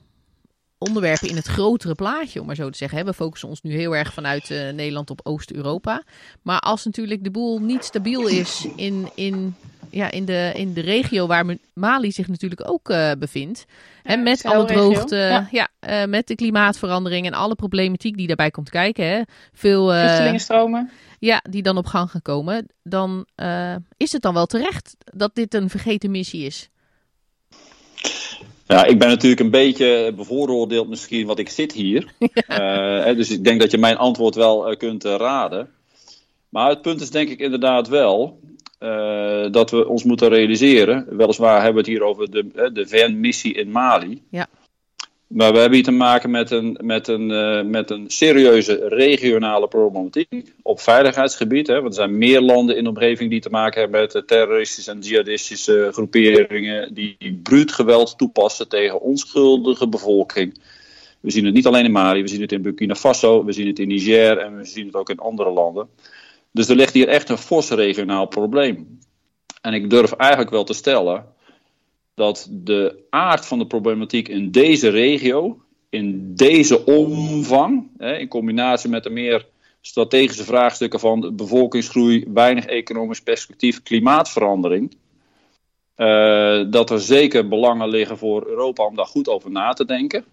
onderwerpen 0.77 1.29
in 1.29 1.35
het 1.35 1.47
grotere 1.47 1.95
plaatje, 1.95 2.39
om 2.39 2.45
maar 2.45 2.55
zo 2.55 2.69
te 2.69 2.77
zeggen. 2.77 2.97
hè. 2.97 3.03
We 3.03 3.13
focussen 3.13 3.49
ons 3.49 3.61
nu 3.61 3.71
heel 3.71 3.95
erg 3.95 4.13
vanuit 4.13 4.51
eh, 4.51 4.69
Nederland 4.69 5.09
op 5.09 5.19
Oost-Europa. 5.23 6.03
Maar 6.41 6.59
als 6.59 6.85
natuurlijk 6.85 7.23
de 7.23 7.31
boel 7.31 7.59
niet 7.59 7.83
stabiel 7.83 8.27
is 8.27 8.67
in, 8.75 9.09
in, 9.15 9.55
ja, 9.91 10.11
in, 10.11 10.25
de, 10.25 10.51
in 10.55 10.73
de 10.73 10.81
regio 10.81 11.27
waar 11.27 11.57
Mali 11.73 12.11
zich 12.11 12.27
natuurlijk 12.27 12.69
ook 12.69 12.89
eh, 12.89 13.11
bevindt. 13.19 13.65
hè, 14.03 14.17
met 14.17 14.45
alle 14.45 14.65
droogte, 14.65 15.15
ja. 15.15 15.47
ja. 15.51 15.67
eh, 15.79 16.05
met 16.05 16.27
de 16.27 16.35
klimaatverandering 16.35 17.25
en 17.25 17.33
alle 17.33 17.55
problematiek 17.55 18.17
die 18.17 18.27
daarbij 18.27 18.51
komt 18.51 18.69
kijken. 18.69 19.05
Hè. 19.05 19.21
Veel, 19.53 19.93
eh, 19.93 19.99
Vluchtelingenstromen. 19.99 20.89
ja, 21.19 21.43
die 21.49 21.61
dan 21.61 21.77
op 21.77 21.85
gang 21.85 22.11
gaan 22.11 22.21
komen. 22.21 22.67
Dan 22.83 23.25
eh, 23.35 23.75
is 23.97 24.11
het 24.11 24.21
dan 24.21 24.33
wel 24.33 24.45
terecht 24.45 24.95
dat 25.13 25.35
dit 25.35 25.53
een 25.53 25.69
vergeten 25.69 26.11
missie 26.11 26.45
is. 26.45 26.69
Ja, 28.67 28.85
ik 28.85 28.99
ben 28.99 29.07
natuurlijk 29.07 29.41
een 29.41 29.51
beetje 29.51 30.13
bevooroordeeld 30.15 30.89
misschien, 30.89 31.27
want 31.27 31.39
ik 31.39 31.49
zit 31.49 31.73
hier. 31.73 32.13
Eh, 32.47 33.03
hè, 33.03 33.15
dus 33.15 33.29
ik 33.31 33.43
denk 33.43 33.59
dat 33.59 33.71
je 33.71 33.77
mijn 33.77 33.97
antwoord 33.97 34.35
wel 34.35 34.77
kunt 34.77 35.03
raden. 35.03 35.69
Maar 36.49 36.69
het 36.69 36.81
punt 36.81 37.01
is 37.01 37.11
denk 37.11 37.29
ik 37.29 37.39
inderdaad 37.39 37.87
wel 37.87 38.39
eh, 38.79 39.51
dat 39.51 39.71
we 39.71 39.87
ons 39.87 40.03
moeten 40.03 40.29
realiseren. 40.29 41.05
Weliswaar 41.17 41.55
hebben 41.55 41.73
we 41.73 41.79
het 41.79 41.99
hier 41.99 42.03
over 42.03 42.31
de, 42.31 42.45
eh, 42.55 42.73
de 42.73 42.87
VN-missie 42.87 43.53
in 43.53 43.71
Mali. 43.71 44.21
Ja. 44.29 44.47
Maar 45.27 45.51
we 45.51 45.57
hebben 45.57 45.75
hier 45.75 45.83
te 45.83 45.91
maken 45.91 46.31
met 46.31 46.51
een, 46.51 46.77
met 46.81 47.07
een, 47.07 47.31
eh, 47.31 47.63
met 47.63 47.89
een 47.89 48.09
serieuze 48.09 48.87
regionale 48.87 49.67
problematiek 49.67 50.53
op 50.61 50.79
veiligheidsgebied. 50.79 51.67
Hè, 51.67 51.73
want 51.73 51.87
er 51.87 51.93
zijn 51.93 52.17
meer 52.17 52.41
landen 52.41 52.77
in 52.77 52.83
de 52.83 52.89
omgeving 52.89 53.29
die 53.29 53.39
te 53.39 53.49
maken 53.49 53.81
hebben 53.81 53.99
met 53.99 54.27
terroristische 54.27 54.91
en 54.91 54.99
jihadistische 54.99 55.89
groeperingen 55.91 56.93
die 56.93 57.39
bruut 57.43 57.71
geweld 57.71 58.17
toepassen 58.17 58.69
tegen 58.69 59.01
onschuldige 59.01 59.87
bevolking. 59.87 60.61
We 61.19 61.31
zien 61.31 61.45
het 61.45 61.53
niet 61.53 61.67
alleen 61.67 61.85
in 61.85 61.91
Mali, 61.91 62.21
we 62.21 62.27
zien 62.27 62.41
het 62.41 62.51
in 62.51 62.61
Burkina 62.61 62.95
Faso, 62.95 63.45
we 63.45 63.51
zien 63.51 63.67
het 63.67 63.79
in 63.79 63.87
Niger 63.87 64.37
en 64.37 64.57
we 64.57 64.65
zien 64.65 64.85
het 64.85 64.95
ook 64.95 65.09
in 65.09 65.19
andere 65.19 65.49
landen. 65.49 65.89
Dus 66.51 66.69
er 66.69 66.75
ligt 66.75 66.93
hier 66.93 67.07
echt 67.07 67.29
een 67.29 67.37
fors 67.37 67.69
regionaal 67.69 68.25
probleem. 68.27 68.99
En 69.61 69.73
ik 69.73 69.89
durf 69.89 70.11
eigenlijk 70.11 70.51
wel 70.51 70.63
te 70.63 70.73
stellen 70.73 71.25
dat 72.13 72.47
de 72.51 73.05
aard 73.09 73.45
van 73.45 73.59
de 73.59 73.67
problematiek 73.67 74.27
in 74.27 74.51
deze 74.51 74.89
regio, 74.89 75.61
in 75.89 76.35
deze 76.35 76.85
omvang, 76.85 77.89
hè, 77.97 78.17
in 78.17 78.27
combinatie 78.27 78.89
met 78.89 79.03
de 79.03 79.09
meer 79.09 79.47
strategische 79.81 80.43
vraagstukken 80.43 80.99
van 80.99 81.35
bevolkingsgroei, 81.35 82.25
weinig 82.33 82.65
economisch 82.65 83.21
perspectief, 83.21 83.83
klimaatverandering, 83.83 84.97
eh, 85.95 86.63
dat 86.69 86.89
er 86.89 86.99
zeker 86.99 87.47
belangen 87.47 87.89
liggen 87.89 88.17
voor 88.17 88.47
Europa 88.47 88.85
om 88.85 88.95
daar 88.95 89.05
goed 89.05 89.29
over 89.29 89.51
na 89.51 89.73
te 89.73 89.85
denken. 89.85 90.25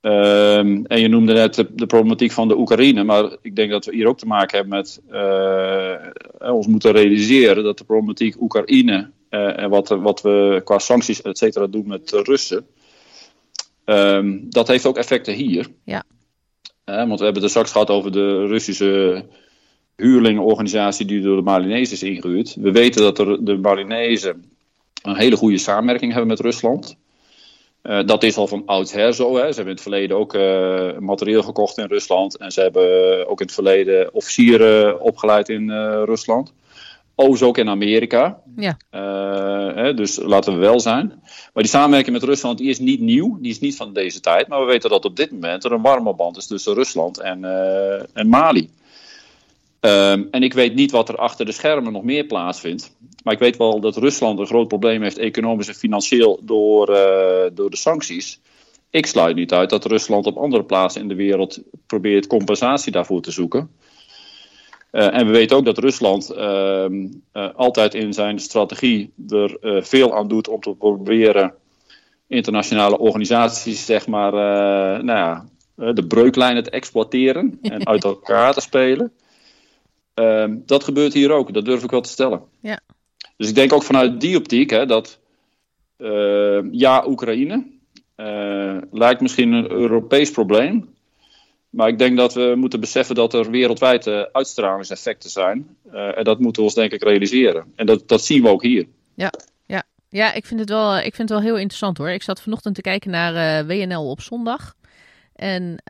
Ehm, 0.00 0.84
en 0.84 1.00
je 1.00 1.08
noemde 1.08 1.32
net 1.32 1.54
de, 1.54 1.74
de 1.74 1.86
problematiek 1.86 2.32
van 2.32 2.48
de 2.48 2.58
Oekraïne, 2.58 3.04
maar 3.04 3.36
ik 3.42 3.56
denk 3.56 3.70
dat 3.70 3.84
we 3.84 3.94
hier 3.94 4.06
ook 4.06 4.18
te 4.18 4.26
maken 4.26 4.58
hebben 4.58 4.78
met 4.78 5.00
eh, 5.10 6.52
ons 6.54 6.66
moeten 6.66 6.92
realiseren 6.92 7.64
dat 7.64 7.78
de 7.78 7.84
problematiek 7.84 8.40
Oekraïne 8.40 9.10
eh, 9.28 9.58
en 9.58 9.70
wat, 9.70 9.88
wat 9.88 10.22
we 10.22 10.60
qua 10.64 10.78
sancties 10.78 11.22
et 11.22 11.38
cetera 11.38 11.66
doen 11.66 11.88
met 11.88 12.08
de 12.08 12.22
Russen, 12.22 12.66
ehm, 13.84 14.38
dat 14.42 14.68
heeft 14.68 14.86
ook 14.86 14.96
effecten 14.96 15.34
hier. 15.34 15.66
Ja. 15.84 16.02
Eh, 16.84 16.96
want 16.96 17.18
we 17.18 17.24
hebben 17.24 17.42
het 17.42 17.42
er 17.42 17.50
straks 17.50 17.72
gehad 17.72 17.90
over 17.90 18.12
de 18.12 18.46
Russische 18.46 19.24
huurlingenorganisatie 19.96 21.06
die 21.06 21.20
door 21.20 21.36
de 21.36 21.42
Malinezen 21.42 21.94
is 21.94 22.02
ingehuurd. 22.02 22.54
We 22.54 22.70
weten 22.70 23.02
dat 23.02 23.18
er, 23.18 23.44
de 23.44 23.56
Malinezen 23.56 24.44
een 25.02 25.16
hele 25.16 25.36
goede 25.36 25.58
samenwerking 25.58 26.12
hebben 26.12 26.30
met 26.30 26.40
Rusland. 26.40 26.96
Eh, 27.82 28.00
dat 28.06 28.22
is 28.22 28.36
al 28.36 28.46
van 28.46 28.62
oudsher 28.66 29.14
zo. 29.14 29.36
Hè. 29.36 29.40
Ze 29.40 29.44
hebben 29.46 29.64
in 29.64 29.70
het 29.70 29.80
verleden 29.80 30.16
ook 30.16 30.34
eh, 30.34 30.98
materieel 30.98 31.42
gekocht 31.42 31.78
in 31.78 31.86
Rusland. 31.86 32.36
En 32.36 32.52
ze 32.52 32.60
hebben 32.60 33.28
ook 33.28 33.40
in 33.40 33.46
het 33.46 33.54
verleden 33.54 34.14
officieren 34.14 35.00
opgeleid 35.00 35.48
in 35.48 35.70
eh, 35.70 36.02
Rusland. 36.04 36.52
Overigens 37.14 37.48
ook 37.48 37.58
in 37.58 37.68
Amerika. 37.68 38.40
Ja. 38.56 38.76
Hè, 39.74 39.94
dus 39.94 40.16
laten 40.16 40.52
we 40.52 40.58
wel 40.58 40.80
zijn. 40.80 41.08
Maar 41.52 41.62
die 41.62 41.72
samenwerking 41.72 42.16
met 42.16 42.24
Rusland 42.24 42.58
die 42.58 42.68
is 42.68 42.78
niet 42.78 43.00
nieuw. 43.00 43.38
Die 43.40 43.50
is 43.50 43.60
niet 43.60 43.76
van 43.76 43.92
deze 43.92 44.20
tijd. 44.20 44.48
Maar 44.48 44.60
we 44.60 44.66
weten 44.66 44.90
dat 44.90 45.04
op 45.04 45.16
dit 45.16 45.30
moment 45.30 45.64
er 45.64 45.72
een 45.72 45.82
warme 45.82 46.14
band 46.14 46.36
is 46.36 46.46
tussen 46.46 46.74
Rusland 46.74 47.20
en, 47.20 47.44
en 48.12 48.28
Mali. 48.28 48.70
Ehm, 49.80 50.24
en 50.30 50.42
ik 50.42 50.52
weet 50.52 50.74
niet 50.74 50.90
wat 50.90 51.08
er 51.08 51.16
achter 51.16 51.46
de 51.46 51.52
schermen 51.52 51.92
nog 51.92 52.02
meer 52.02 52.24
plaatsvindt. 52.24 52.96
Maar 53.22 53.32
ik 53.32 53.38
weet 53.38 53.56
wel 53.56 53.80
dat 53.80 53.96
Rusland 53.96 54.38
een 54.38 54.46
groot 54.46 54.68
probleem 54.68 55.02
heeft, 55.02 55.18
economisch 55.18 55.68
en 55.68 55.74
financieel, 55.74 56.40
door, 56.42 56.88
eh, 56.94 57.50
door 57.52 57.70
de 57.70 57.76
sancties. 57.76 58.40
Ik 58.90 59.06
sluit 59.06 59.36
niet 59.36 59.52
uit 59.52 59.70
dat 59.70 59.84
Rusland 59.84 60.26
op 60.26 60.36
andere 60.36 60.64
plaatsen 60.64 61.02
in 61.02 61.08
de 61.08 61.14
wereld 61.14 61.60
probeert 61.86 62.26
compensatie 62.26 62.92
daarvoor 62.92 63.20
te 63.20 63.30
zoeken. 63.30 63.70
Eh, 64.90 65.14
en 65.14 65.26
we 65.26 65.32
weten 65.32 65.56
ook 65.56 65.64
dat 65.64 65.78
Rusland 65.78 66.30
ehm, 66.30 67.06
eh, 67.32 67.54
altijd 67.54 67.94
in 67.94 68.12
zijn 68.12 68.38
strategie 68.38 69.12
er 69.28 69.58
veel 69.84 70.14
aan 70.14 70.28
doet 70.28 70.48
om 70.48 70.60
te 70.60 70.74
proberen 70.74 71.54
internationale 72.26 72.98
organisaties, 72.98 73.86
zeg 73.86 74.06
maar, 74.06 74.32
nou 75.04 75.18
ja, 75.18 75.46
de 75.92 76.06
breuklijnen 76.06 76.62
te 76.62 76.70
exploiteren 76.70 77.58
en 77.62 77.86
uit 77.86 78.04
elkaar 78.14 78.54
te 78.54 78.60
spelen. 78.60 79.12
Ehm, 80.14 80.56
dat 80.66 80.84
gebeurt 80.84 81.12
hier 81.12 81.30
ook, 81.30 81.54
dat 81.54 81.64
durf 81.64 81.82
ik 81.82 81.90
wel 81.90 82.00
te 82.00 82.08
stellen. 82.08 82.42
Ja. 82.60 82.80
Dus 83.40 83.48
ik 83.48 83.54
denk 83.54 83.72
ook 83.72 83.82
vanuit 83.82 84.20
die 84.20 84.36
optiek 84.36 84.70
hè, 84.70 84.86
dat 84.86 85.18
eh, 85.96 86.58
ja, 86.70 87.04
Oekraïne 87.06 87.66
eh, 88.14 88.76
lijkt 88.90 89.20
misschien 89.20 89.52
een 89.52 89.70
Europees 89.70 90.30
probleem. 90.30 90.94
Maar 91.70 91.88
ik 91.88 91.98
denk 91.98 92.16
dat 92.16 92.34
we 92.34 92.54
moeten 92.56 92.80
beseffen 92.80 93.14
dat 93.14 93.34
er 93.34 93.50
wereldwijd 93.50 94.06
eh, 94.06 94.22
uitstralingseffecten 94.32 95.30
zijn. 95.30 95.76
En 95.92 96.24
dat 96.24 96.38
moeten 96.40 96.62
we 96.62 96.68
ons 96.68 96.76
denk 96.76 96.92
ik 96.92 97.02
realiseren. 97.02 97.72
En 97.76 97.86
dat, 97.86 98.08
dat 98.08 98.24
zien 98.24 98.42
we 98.42 98.48
ook 98.48 98.62
hier. 98.62 98.86
Ja, 100.08 100.32
ik 100.32 100.46
vind, 100.46 100.60
het 100.60 100.68
wel, 100.68 100.98
ik 100.98 101.14
vind 101.14 101.28
het 101.28 101.38
wel 101.38 101.48
heel 101.48 101.58
interessant 101.58 101.98
hoor. 101.98 102.10
Ik 102.10 102.22
zat 102.22 102.42
vanochtend 102.42 102.74
te 102.74 102.80
kijken 102.80 103.10
naar 103.10 103.66
WNL 103.66 104.10
op 104.10 104.20
zondag. 104.20 104.74
En 105.34 105.82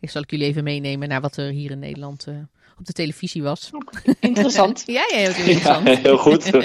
ik 0.00 0.10
zal 0.10 0.22
ik 0.22 0.30
jullie 0.30 0.46
even 0.46 0.64
meenemen 0.64 1.08
naar 1.08 1.20
wat 1.20 1.36
er 1.36 1.50
hier 1.50 1.70
in 1.70 1.78
Nederland 1.78 2.26
op 2.78 2.86
de 2.86 2.92
televisie 2.92 3.42
was. 3.42 3.70
Interessant. 4.20 4.82
ja, 4.86 5.04
ja, 5.10 5.16
heel 5.16 5.34
interessant. 5.34 5.86
Ja, 5.86 5.96
heel 5.96 6.18
goed. 6.18 6.50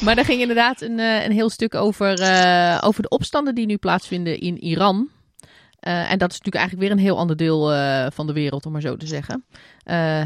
Maar 0.00 0.14
daar 0.14 0.24
ging 0.24 0.40
inderdaad 0.40 0.80
een, 0.80 0.98
eh, 0.98 1.24
een 1.24 1.32
heel 1.32 1.50
stuk 1.50 1.74
over, 1.74 2.20
eh, 2.20 2.78
over 2.84 3.02
de 3.02 3.08
opstanden 3.08 3.54
die 3.54 3.66
nu 3.66 3.76
plaatsvinden 3.76 4.40
in 4.40 4.58
Iran. 4.58 5.08
Eh, 5.78 6.12
en 6.12 6.18
dat 6.18 6.30
is 6.30 6.38
natuurlijk 6.38 6.54
eigenlijk 6.54 6.88
weer 6.88 6.90
een 6.90 7.04
heel 7.04 7.18
ander 7.18 7.36
deel 7.36 7.60
van 8.10 8.26
de 8.26 8.32
wereld, 8.32 8.66
om 8.66 8.72
maar 8.72 8.80
zo 8.80 8.96
te 8.96 9.06
zeggen. 9.06 9.44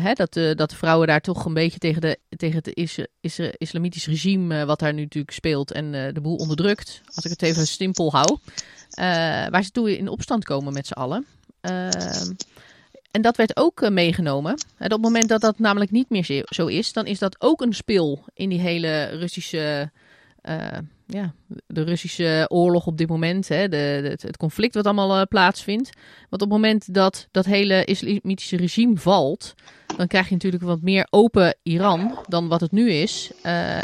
Hè, 0.03 0.12
dat, 0.12 0.33
dat 0.33 0.71
de 0.71 0.77
vrouwen 0.77 1.07
daar 1.07 1.21
toch 1.21 1.45
een 1.45 1.55
beetje 1.55 1.79
tegen, 1.79 2.01
de, 2.01 2.19
tegen 2.37 2.57
het 2.57 2.77
is, 2.77 2.99
is, 3.21 3.41
islamitisch 3.59 4.07
regime, 4.07 4.64
wat 4.64 4.79
daar 4.79 4.93
nu 4.93 5.03
natuurlijk 5.03 5.35
speelt, 5.35 5.73
en 5.73 5.93
de 5.93 6.21
boel 6.23 6.37
onderdrukt, 6.37 7.01
als 7.14 7.25
ik 7.25 7.31
het 7.31 7.43
even 7.43 7.67
simpel 7.67 8.11
hou, 8.11 8.39
waar 9.51 9.62
ze 9.62 9.71
toe 9.71 9.99
in 9.99 10.09
opstand 10.09 10.45
komen 10.45 10.73
met 10.73 10.87
z'n 10.87 10.93
allen. 10.93 11.27
En 13.17 13.23
dat 13.23 13.37
werd 13.37 13.57
ook 13.57 13.83
eh, 13.83 13.91
meegenomen. 13.91 14.53
En 14.53 14.85
op 14.85 14.91
het 14.91 15.01
moment 15.01 15.29
dat 15.29 15.41
dat 15.41 15.59
namelijk 15.59 15.91
niet 15.91 16.11
meer 16.11 16.45
zo- 16.49 16.67
is, 16.67 16.93
dan 16.93 17.07
is 17.07 17.19
dat 17.19 17.37
ook 17.39 17.61
een 17.61 17.73
spil 17.73 18.25
in 18.35 18.49
die 18.49 18.61
hele 18.61 19.05
Russische, 19.05 19.91
eh, 20.41 20.57
ja, 21.07 21.35
de 21.67 21.83
Russische 21.83 22.47
oorlog 22.49 22.87
op 22.87 22.99
dit 22.99 23.09
moment. 23.09 23.49
Hè, 23.49 23.69
de, 23.69 24.17
het, 24.21 24.37
conflict 24.37 24.75
wat 24.75 24.85
allemaal 24.85 25.17
eh, 25.17 25.27
plaatsvindt. 25.29 25.91
Want 26.29 26.43
op 26.43 26.51
het 26.51 26.59
moment 26.59 26.95
dat 26.95 27.29
dat 27.31 27.45
hele 27.45 27.85
islamitische 27.85 28.57
regime 28.57 28.97
valt, 28.97 29.55
dan 29.97 30.07
krijg 30.07 30.29
je 30.29 30.35
natuurlijk 30.35 30.62
wat 30.62 30.83
meer 30.83 31.07
open 31.11 31.57
Iran 31.62 32.19
dan 32.29 32.49
wat 32.49 32.61
het 32.61 32.73
nu 32.73 32.91
is. 32.91 33.31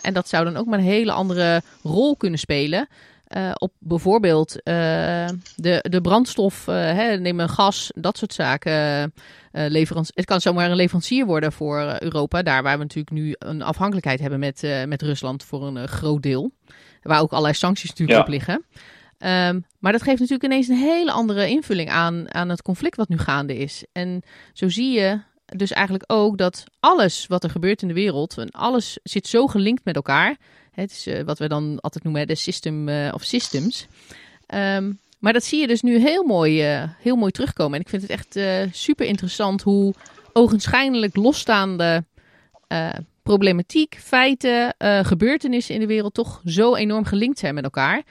En 0.02 0.12
dat 0.12 0.28
zou 0.28 0.44
dan 0.44 0.56
ook 0.56 0.66
maar 0.66 0.78
een 0.78 0.84
hele 0.84 1.12
andere 1.12 1.62
rol 1.82 2.16
kunnen 2.16 2.38
spelen. 2.38 2.88
Eh, 3.32 3.50
op 3.54 3.72
bijvoorbeeld 3.78 4.62
eh, 4.62 4.74
de, 5.56 5.86
de 5.88 6.00
brandstof, 6.02 6.68
eh, 6.68 6.74
hè, 6.74 7.16
neem 7.16 7.40
een 7.40 7.48
gas, 7.48 7.90
dat 7.94 8.18
soort 8.18 8.32
zaken. 8.32 9.12
het 9.52 10.24
kan 10.24 10.40
zomaar 10.40 10.70
een 10.70 10.76
leverancier 10.76 11.26
worden 11.26 11.52
voor 11.52 11.96
Europa. 11.98 12.42
Daar 12.42 12.62
waar 12.62 12.76
we 12.76 12.82
natuurlijk 12.82 13.16
nu 13.16 13.34
een 13.38 13.62
afhankelijkheid 13.62 14.20
hebben 14.20 14.38
met, 14.38 14.66
met 14.86 15.02
Rusland 15.02 15.44
voor 15.44 15.66
een 15.66 15.88
groot 15.88 16.22
deel. 16.22 16.52
Waar 17.02 17.20
ook 17.20 17.30
allerlei 17.30 17.54
sancties 17.54 17.88
natuurlijk 17.88 18.18
Ja. 18.18 18.24
op 18.24 18.30
liggen. 18.30 18.64
Ehm, 19.18 19.60
maar 19.78 19.92
dat 19.92 20.02
geeft 20.02 20.20
natuurlijk 20.20 20.44
ineens 20.44 20.68
een 20.68 20.76
hele 20.76 21.12
andere 21.12 21.48
invulling 21.48 21.90
aan, 21.90 22.34
aan 22.34 22.48
het 22.48 22.62
conflict 22.62 22.96
wat 22.96 23.08
nu 23.08 23.18
gaande 23.18 23.56
is. 23.56 23.84
En 23.92 24.22
zo 24.52 24.68
zie 24.68 24.92
je 24.92 25.20
dus 25.46 25.72
eigenlijk 25.72 26.12
ook 26.12 26.38
dat 26.38 26.64
alles 26.80 27.26
wat 27.26 27.44
er 27.44 27.50
gebeurt 27.50 27.82
in 27.82 27.88
de 27.88 27.94
wereld, 27.94 28.38
en 28.38 28.50
alles 28.50 28.98
zit 29.02 29.26
zo 29.26 29.46
gelinkt 29.46 29.84
met 29.84 29.96
elkaar. 29.96 30.36
Het 30.72 30.90
is 30.90 31.06
eh, 31.06 31.22
wat 31.22 31.38
we 31.38 31.48
dan 31.48 31.80
altijd 31.80 32.04
noemen 32.04 32.26
de 32.26 32.34
system 32.34 32.88
eh, 32.88 33.10
of 33.14 33.22
systems. 33.22 33.86
Ehm, 34.46 34.92
Maar 35.18 35.32
dat 35.32 35.44
zie 35.44 35.60
je 35.60 35.66
dus 35.66 35.82
nu 35.82 35.98
heel 35.98 36.24
mooi, 36.24 36.62
eh, 36.62 36.82
heel 36.98 37.16
mooi 37.16 37.30
terugkomen. 37.30 37.74
En 37.74 37.80
ik 37.80 37.88
vind 37.88 38.02
het 38.02 38.10
echt 38.10 38.38
super 38.76 39.06
interessant 39.06 39.62
hoe 39.62 39.94
ogenschijnlijk 40.32 41.16
losstaande 41.16 42.04
problematiek, 43.22 43.96
feiten, 44.00 44.74
gebeurtenissen 45.02 45.74
in 45.74 45.80
de 45.80 45.86
wereld 45.86 46.14
toch 46.14 46.40
zo 46.44 46.74
enorm 46.74 47.04
gelinkt 47.04 47.38
zijn 47.38 47.54
met 47.54 47.64
elkaar. 47.64 48.02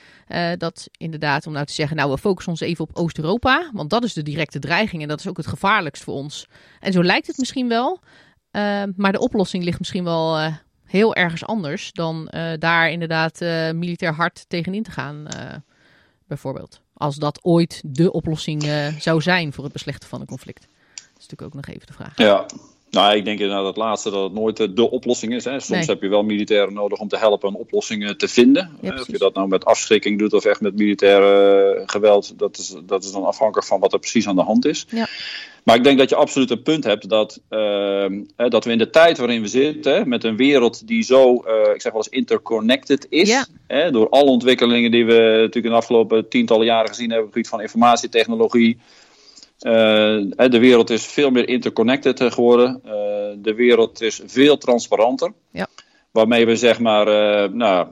Dat 0.58 0.88
inderdaad, 0.98 1.48
om 1.48 1.54
nou 1.54 1.66
te 1.66 1.74
zeggen, 1.74 1.98
nou 1.98 2.12
we 2.12 2.18
focussen 2.18 2.52
ons 2.52 2.62
even 2.62 2.88
op 2.90 2.98
Oost-Europa, 2.98 3.70
want 3.74 3.90
dat 3.90 4.04
is 4.04 4.14
de 4.14 4.24
directe 4.24 4.60
dreiging 4.60 5.02
en 5.02 5.08
dat 5.08 5.20
is 5.20 5.28
ook 5.28 5.38
het 5.38 5.48
gevaarlijkst 5.48 6.04
voor 6.04 6.14
ons. 6.14 6.48
En 6.80 6.92
zo 6.92 7.04
lijkt 7.04 7.28
het 7.28 7.38
misschien 7.38 7.68
wel, 7.68 8.00
maar 8.96 9.12
de 9.12 9.20
oplossing 9.20 9.64
ligt 9.64 9.80
misschien 9.80 10.04
wel 10.04 10.52
heel 10.92 11.16
ergens 11.16 11.46
anders 11.46 11.92
dan 11.92 12.28
eh, 12.28 12.52
daar 12.60 12.90
inderdaad 12.90 13.42
eh, 13.42 13.72
militair 13.72 14.14
hard 14.14 14.46
tegenin 14.48 14.84
te 14.84 14.92
gaan, 14.92 15.28
eh, 15.28 15.56
bijvoorbeeld. 16.28 16.82
Als 16.94 17.16
dat 17.16 17.44
ooit 17.44 17.82
de 17.86 18.12
oplossing 18.12 18.64
zou 19.00 19.22
zijn 19.22 19.54
voor 19.54 19.64
het 19.64 19.74
beslechten 19.74 20.10
van 20.10 20.22
een 20.22 20.28
conflict. 20.28 20.62
Dat 20.96 21.04
is 21.04 21.28
natuurlijk 21.28 21.42
ook 21.42 21.54
nog 21.54 21.76
even 21.76 21.88
de 21.88 21.94
vraag. 21.94 22.18
Ja, 22.18 22.46
nou, 22.92 23.16
ik 23.16 23.26
denk 23.26 23.40
inderdaad 23.40 23.66
het 23.66 23.78
laatste 23.78 24.10
dat 24.10 24.24
het 24.24 24.34
nooit 24.34 24.60
eh, 24.60 24.68
de 24.72 24.90
oplossing 24.92 25.34
is. 25.34 25.44
Hè. 25.46 25.52
Soms 25.52 25.68
Nee. 25.70 25.86
heb 25.86 26.02
je 26.02 26.08
wel 26.08 26.24
militairen 26.24 26.74
nodig 26.74 27.00
om 27.00 27.08
te 27.08 27.18
helpen 27.18 27.50
een 27.50 27.56
oplossing 27.56 28.04
eh, 28.04 28.10
te 28.10 28.28
vinden. 28.28 28.78
Ja, 28.82 28.92
Eh, 28.94 29.00
of 29.00 29.08
je 29.08 29.18
dat 29.18 29.34
nou 29.34 29.48
met 29.48 29.66
afschrikking 29.66 30.20
doet 30.20 30.34
of 30.34 30.46
echt 30.46 30.62
met 30.62 30.76
militair 30.76 31.84
geweld, 31.86 32.40
dat 32.40 32.58
is, 32.58 32.76
dat 32.86 33.04
is 33.04 33.12
dan 33.12 33.26
afhankelijk 33.26 33.68
van 33.68 33.80
wat 33.80 33.94
er 33.94 34.00
precies 34.00 34.28
aan 34.28 34.36
de 34.36 34.42
hand 34.42 34.66
is. 34.66 34.86
Ja. 34.90 35.08
Maar 35.64 35.76
ik 35.76 35.84
denk 35.84 35.98
dat 35.98 36.10
je 36.10 36.16
absoluut 36.16 36.52
een 36.52 36.62
punt 36.62 36.84
hebt 36.84 37.10
dat, 37.10 37.42
ehm, 37.50 38.22
dat 38.36 38.66
we 38.66 38.72
in 38.72 38.78
de 38.78 38.90
tijd 38.90 39.18
waarin 39.18 39.42
we 39.42 39.48
zitten, 39.48 40.10
met 40.10 40.24
een 40.24 40.36
wereld 40.36 40.88
die 40.88 41.04
zo, 41.04 41.34
ik 41.74 41.82
zeg 41.82 41.92
wel 41.92 41.96
eens, 41.96 42.10
interconnected 42.10 43.06
is, 43.10 43.30
Ja. 43.30 43.46
hè, 43.68 43.92
door 43.92 44.10
alle 44.10 44.30
ontwikkelingen 44.30 44.92
die 44.92 45.06
we 45.06 45.14
natuurlijk 45.14 45.56
in 45.66 45.72
de 45.72 45.78
afgelopen 45.78 46.30
tientallen 46.30 46.66
jaren 46.66 46.90
gezien 46.90 47.10
hebben 47.10 47.28
op 47.28 47.34
het 47.34 47.34
gebied 47.34 47.50
van 47.50 47.62
informatietechnologie, 47.62 48.78
de 49.62 50.60
wereld 50.60 50.90
is 50.90 51.06
veel 51.06 51.30
meer 51.30 51.48
interconnected 51.48 52.20
eh, 52.20 52.32
geworden. 52.32 52.82
Eh, 52.84 52.92
de 53.38 53.54
wereld 53.56 54.02
is 54.02 54.22
veel 54.26 54.58
transparanter. 54.58 55.34
Ja. 55.52 55.68
Waarmee 56.12 56.46
we 56.46 56.56
zeg 56.56 56.80
maar, 56.80 57.08
eh, 57.08 57.52
nou, 57.52 57.88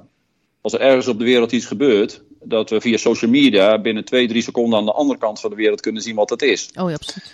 als 0.62 0.74
er 0.74 0.80
ergens 0.80 1.08
op 1.08 1.20
de 1.20 1.26
wereld 1.26 1.52
iets 1.52 1.66
gebeurt, 1.66 2.24
dat 2.44 2.70
we 2.70 2.82
via 2.82 2.98
social 2.98 3.32
media 3.32 3.80
binnen 3.80 4.06
twee, 4.06 4.28
drie 4.28 4.42
seconden 4.42 4.80
aan 4.80 4.86
de 4.86 4.92
andere 4.92 5.20
kant 5.20 5.40
van 5.40 5.50
de 5.50 5.56
wereld 5.56 5.82
kunnen 5.82 6.02
zien 6.02 6.16
wat 6.16 6.30
het 6.30 6.42
is. 6.42 6.70
Oh 6.80 6.90
ja, 6.90 6.96
absoluut. 6.96 7.32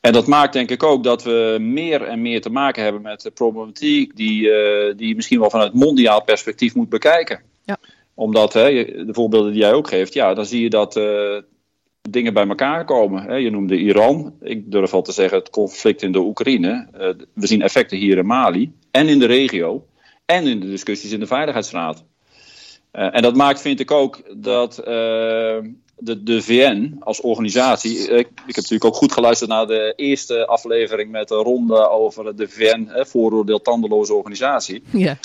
En 0.00 0.12
dat 0.12 0.26
maakt 0.26 0.52
denk 0.52 0.70
ik 0.70 0.82
ook 0.82 1.04
dat 1.04 1.22
we 1.22 1.56
meer 1.60 2.02
en 2.02 2.22
meer 2.22 2.40
te 2.40 2.50
maken 2.50 2.82
hebben 2.82 3.02
met 3.02 3.20
de 3.20 3.30
problematiek 3.30 4.16
die, 4.16 4.50
eh, 4.50 4.96
die 4.96 5.08
je 5.08 5.14
misschien 5.14 5.40
wel 5.40 5.50
vanuit 5.50 5.72
mondiaal 5.72 6.24
perspectief 6.24 6.74
moet 6.74 6.88
bekijken. 6.88 7.42
Ja. 7.64 7.76
Omdat, 8.14 8.52
hè, 8.52 8.70
de 9.04 9.12
voorbeelden 9.14 9.52
die 9.52 9.60
jij 9.60 9.72
ook 9.72 9.88
geeft, 9.88 10.14
ja, 10.14 10.34
dan 10.34 10.46
zie 10.46 10.62
je 10.62 10.70
dat 10.70 10.96
eh, 10.96 11.36
dingen 12.08 12.34
bij 12.34 12.48
elkaar 12.48 12.84
komen. 12.84 13.42
Je 13.42 13.50
noemde 13.50 13.76
Iran. 13.76 14.34
Ik 14.40 14.70
durf 14.70 14.94
al 14.94 15.02
te 15.02 15.12
zeggen 15.12 15.38
het 15.38 15.50
conflict 15.50 16.02
in 16.02 16.12
de 16.12 16.18
Oekraïne. 16.18 16.88
Eh, 16.92 17.08
we 17.32 17.46
zien 17.46 17.62
effecten 17.62 17.98
hier 17.98 18.18
in 18.18 18.26
Mali 18.26 18.72
en 18.90 19.08
in 19.08 19.18
de 19.18 19.26
regio 19.26 19.86
en 20.24 20.46
in 20.46 20.60
de 20.60 20.70
discussies 20.70 21.12
in 21.12 21.20
de 21.20 21.26
Veiligheidsraad. 21.26 22.04
Eh, 22.90 23.16
en 23.16 23.22
dat 23.22 23.36
maakt, 23.36 23.60
vind 23.60 23.80
ik 23.80 23.90
ook, 23.90 24.22
dat 24.36 24.78
eh, 24.78 24.84
de, 25.96 26.22
de 26.22 26.42
VN 26.42 26.96
als 27.00 27.20
organisatie. 27.20 27.98
Ik, 27.98 28.08
ik 28.18 28.26
heb 28.46 28.56
natuurlijk 28.56 28.84
ook 28.84 28.94
goed 28.94 29.12
geluisterd 29.12 29.50
naar 29.50 29.66
de 29.66 29.92
eerste 29.96 30.46
aflevering 30.46 31.10
met 31.10 31.28
de 31.28 31.34
ronde 31.34 31.88
over 31.88 32.36
de 32.36 32.48
VN, 32.48 32.86
hè, 32.88 33.06
vooroordeel 33.06 33.62
tandeloze 33.62 34.14
organisatie. 34.14 34.82
Ja, 34.90 35.18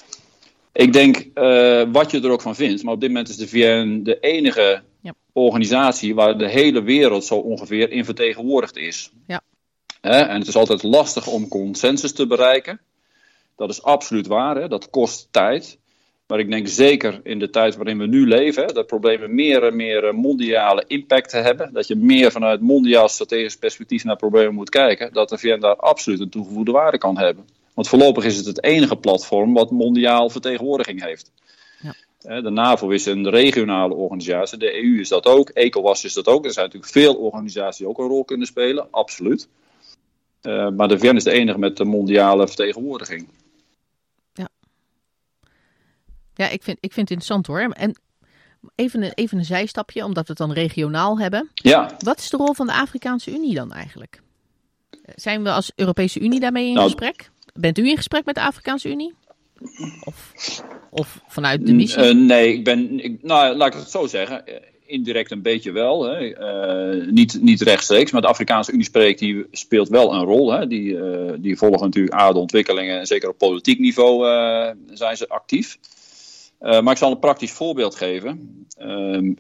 Ik 0.74 0.94
denk, 0.94 1.28
wat 1.92 2.12
je 2.12 2.22
er 2.22 2.30
ook 2.30 2.42
van 2.42 2.56
vindt, 2.56 2.84
maar 2.84 2.94
op 2.94 3.02
dit 3.02 3.10
moment 3.10 3.30
is 3.30 3.38
de 3.38 3.48
VN 3.48 4.04
de 4.04 4.20
enige. 4.20 4.84
Organisatie 5.38 6.16
waar 6.16 6.38
de 6.38 6.50
hele 6.50 6.82
wereld 6.84 7.26
zo 7.26 7.36
ongeveer 7.36 7.92
in 7.92 8.06
vertegenwoordigd 8.06 8.78
is. 8.78 9.12
Ja. 9.28 9.42
Hè, 10.02 10.20
en 10.20 10.40
het 10.40 10.48
is 10.48 10.56
altijd 10.56 10.84
lastig 10.84 11.28
om 11.28 11.48
consensus 11.48 12.14
te 12.14 12.28
bereiken. 12.28 12.80
Dat 13.56 13.70
is 13.70 13.84
absoluut 13.84 14.28
waar, 14.28 14.56
hè? 14.56 14.68
dat 14.68 14.90
kost 14.90 15.28
tijd. 15.32 15.78
Maar 16.28 16.40
ik 16.40 16.50
denk 16.50 16.68
zeker 16.68 17.20
in 17.24 17.40
de 17.40 17.50
tijd 17.50 17.76
waarin 17.76 17.98
we 17.98 18.06
nu 18.06 18.28
leven, 18.28 18.66
hè, 18.66 18.74
dat 18.74 18.88
problemen 18.88 19.36
meer 19.36 19.64
en 19.64 19.76
meer 19.76 20.04
eh, 20.04 20.14
mondiale 20.14 20.84
impact 20.88 21.32
hebben. 21.32 21.74
Dat 21.74 21.88
je 21.88 21.96
meer 21.96 22.32
vanuit 22.32 22.62
mondiaal 22.62 23.10
strategisch 23.10 23.58
perspectief 23.58 24.04
naar 24.04 24.16
problemen 24.16 24.54
moet 24.54 24.70
kijken. 24.70 25.14
Dat 25.14 25.30
de 25.30 25.38
VN 25.38 25.60
daar 25.60 25.76
absoluut 25.76 26.20
een 26.20 26.30
toegevoegde 26.30 26.72
waarde 26.72 26.98
kan 26.98 27.18
hebben. 27.18 27.48
Want 27.74 27.88
voorlopig 27.88 28.24
is 28.24 28.38
het 28.38 28.46
het 28.46 28.64
enige 28.64 28.96
platform 28.96 29.54
wat 29.54 29.72
mondiaal 29.72 30.30
vertegenwoordiging 30.30 31.04
heeft. 31.04 31.32
Ja. 32.28 32.42
De 32.42 32.50
NAVO 32.50 32.90
is 32.90 33.06
een 33.06 33.30
regionale 33.30 33.94
organisatie, 33.94 34.58
de 34.58 34.84
EU 34.84 35.00
is 35.00 35.10
dat 35.10 35.26
ook, 35.26 35.50
ECOWAS 35.50 36.04
is 36.04 36.14
dat 36.14 36.28
ook. 36.28 36.46
Er 36.46 36.52
zijn 36.52 36.66
natuurlijk 36.66 36.92
veel 36.92 37.16
organisaties 37.16 37.78
die 37.78 37.88
ook 37.88 38.00
een 38.00 38.08
rol 38.08 38.26
kunnen 38.26 38.48
spelen, 38.48 38.88
absoluut. 38.92 39.48
Eh, 40.42 40.70
maar 40.70 40.88
de 40.88 41.00
VN 41.00 41.16
is 41.16 41.24
de 41.24 41.32
enige 41.32 41.60
met 41.60 41.78
de 41.78 41.86
mondiale 41.86 42.48
vertegenwoordiging. 42.48 43.28
ja 46.36 46.50
ik, 46.50 46.64
vind, 46.64 46.78
ik 46.82 46.94
vind 46.94 47.10
het 47.10 47.18
interessant 47.18 47.48
hoor. 47.48 47.60
En 47.60 47.96
even 48.76 49.04
een, 49.04 49.12
even 49.14 49.38
een 49.38 49.46
zijstapje, 49.46 50.04
omdat 50.04 50.28
we 50.28 50.30
het 50.30 50.38
dan 50.38 50.52
regionaal 50.52 51.20
hebben. 51.20 51.50
Ja, 51.54 51.96
Wat 51.98 52.20
is 52.20 52.30
de 52.30 52.38
rol 52.38 52.54
van 52.54 52.68
de 52.68 52.74
Afrikaanse 52.74 53.32
Unie 53.32 53.56
dan 53.56 53.72
eigenlijk? 53.72 54.22
Zijn 55.16 55.44
we 55.44 55.52
als 55.52 55.72
Europese 55.76 56.20
Unie 56.20 56.40
daarmee 56.40 56.68
in 56.68 56.74
Nou, 56.74 56.86
gesprek? 56.86 57.30
Bent 57.54 57.78
u 57.78 57.88
in 57.88 57.96
gesprek 57.96 58.26
met 58.26 58.36
de 58.36 58.42
Afrikaanse 58.42 58.90
Unie? 58.90 59.14
Of, 60.90 61.20
vanuit 61.28 61.66
de 61.66 61.74
missie? 61.74 62.04
Eh, 62.04 62.16
nee, 62.16 62.54
ik 62.54 62.64
ben. 62.64 63.04
Ik, 63.04 63.24
nou, 63.24 63.56
laat 63.56 63.68
ik 63.68 63.80
het 63.80 63.90
zo 63.90 64.08
zeggen. 64.08 64.44
Indirect 64.86 65.32
een 65.32 65.42
beetje 65.42 65.72
wel. 65.72 66.04
Hè. 66.04 66.34
Eh, 66.34 67.12
niet, 67.12 67.42
niet 67.42 67.62
rechtstreeks, 67.62 68.12
maar 68.12 68.22
de 68.22 68.28
Afrikaanse 68.28 68.72
Unie 68.72 68.86
spreekt, 68.86 69.20
die 69.20 69.46
speelt 69.52 69.90
wel 69.90 70.14
een 70.14 70.24
rol. 70.24 70.52
Hè. 70.52 70.68
Die, 70.68 71.00
eh, 71.00 71.34
die 71.40 71.58
volgen 71.58 71.86
natuurlijk 71.86 72.16
aarde 72.16 72.40
ontwikkelingen. 72.40 73.00
En 73.00 73.06
zeker 73.06 73.30
op 73.30 73.38
politiek 73.38 73.80
niveau 73.80 74.26
zijn 74.94 75.18
ze 75.18 75.30
actief. 75.30 75.78
Maar 76.60 76.92
ik 76.92 76.98
zal 76.98 77.12
een 77.12 77.20
praktisch 77.20 77.52
voorbeeld 77.52 77.96
geven. 77.96 78.66
Ehm, 78.78 79.34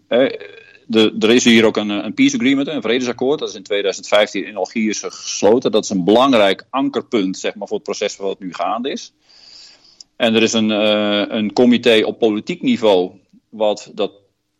eh, 0.89 1.23
er 1.23 1.29
is 1.29 1.43
hier 1.43 1.65
ook 1.65 1.77
een, 1.77 1.89
een 1.89 2.13
peace 2.13 2.35
agreement, 2.35 2.67
een 2.67 2.81
vredesakkoord. 2.81 3.39
Dat 3.39 3.49
is 3.49 3.55
in 3.55 3.63
2015 3.63 4.45
in 4.45 4.55
Algiers 4.55 4.99
gesloten. 4.99 5.71
Dat 5.71 5.83
is 5.83 5.89
een 5.89 6.03
belangrijk 6.03 6.65
ankerpunt 6.69 7.37
zeg 7.37 7.55
maar, 7.55 7.67
voor 7.67 7.77
het 7.77 7.85
proces 7.85 8.15
wat 8.17 8.39
nu 8.39 8.53
gaande 8.53 8.91
is. 8.91 9.13
En 10.15 10.35
er 10.35 10.41
is 10.41 10.53
een, 10.53 10.71
eh, 10.71 11.23
een 11.27 11.53
comité 11.53 12.01
op 12.05 12.19
politiek 12.19 12.61
niveau 12.61 13.11
wat, 13.49 13.91
dat 13.93 14.11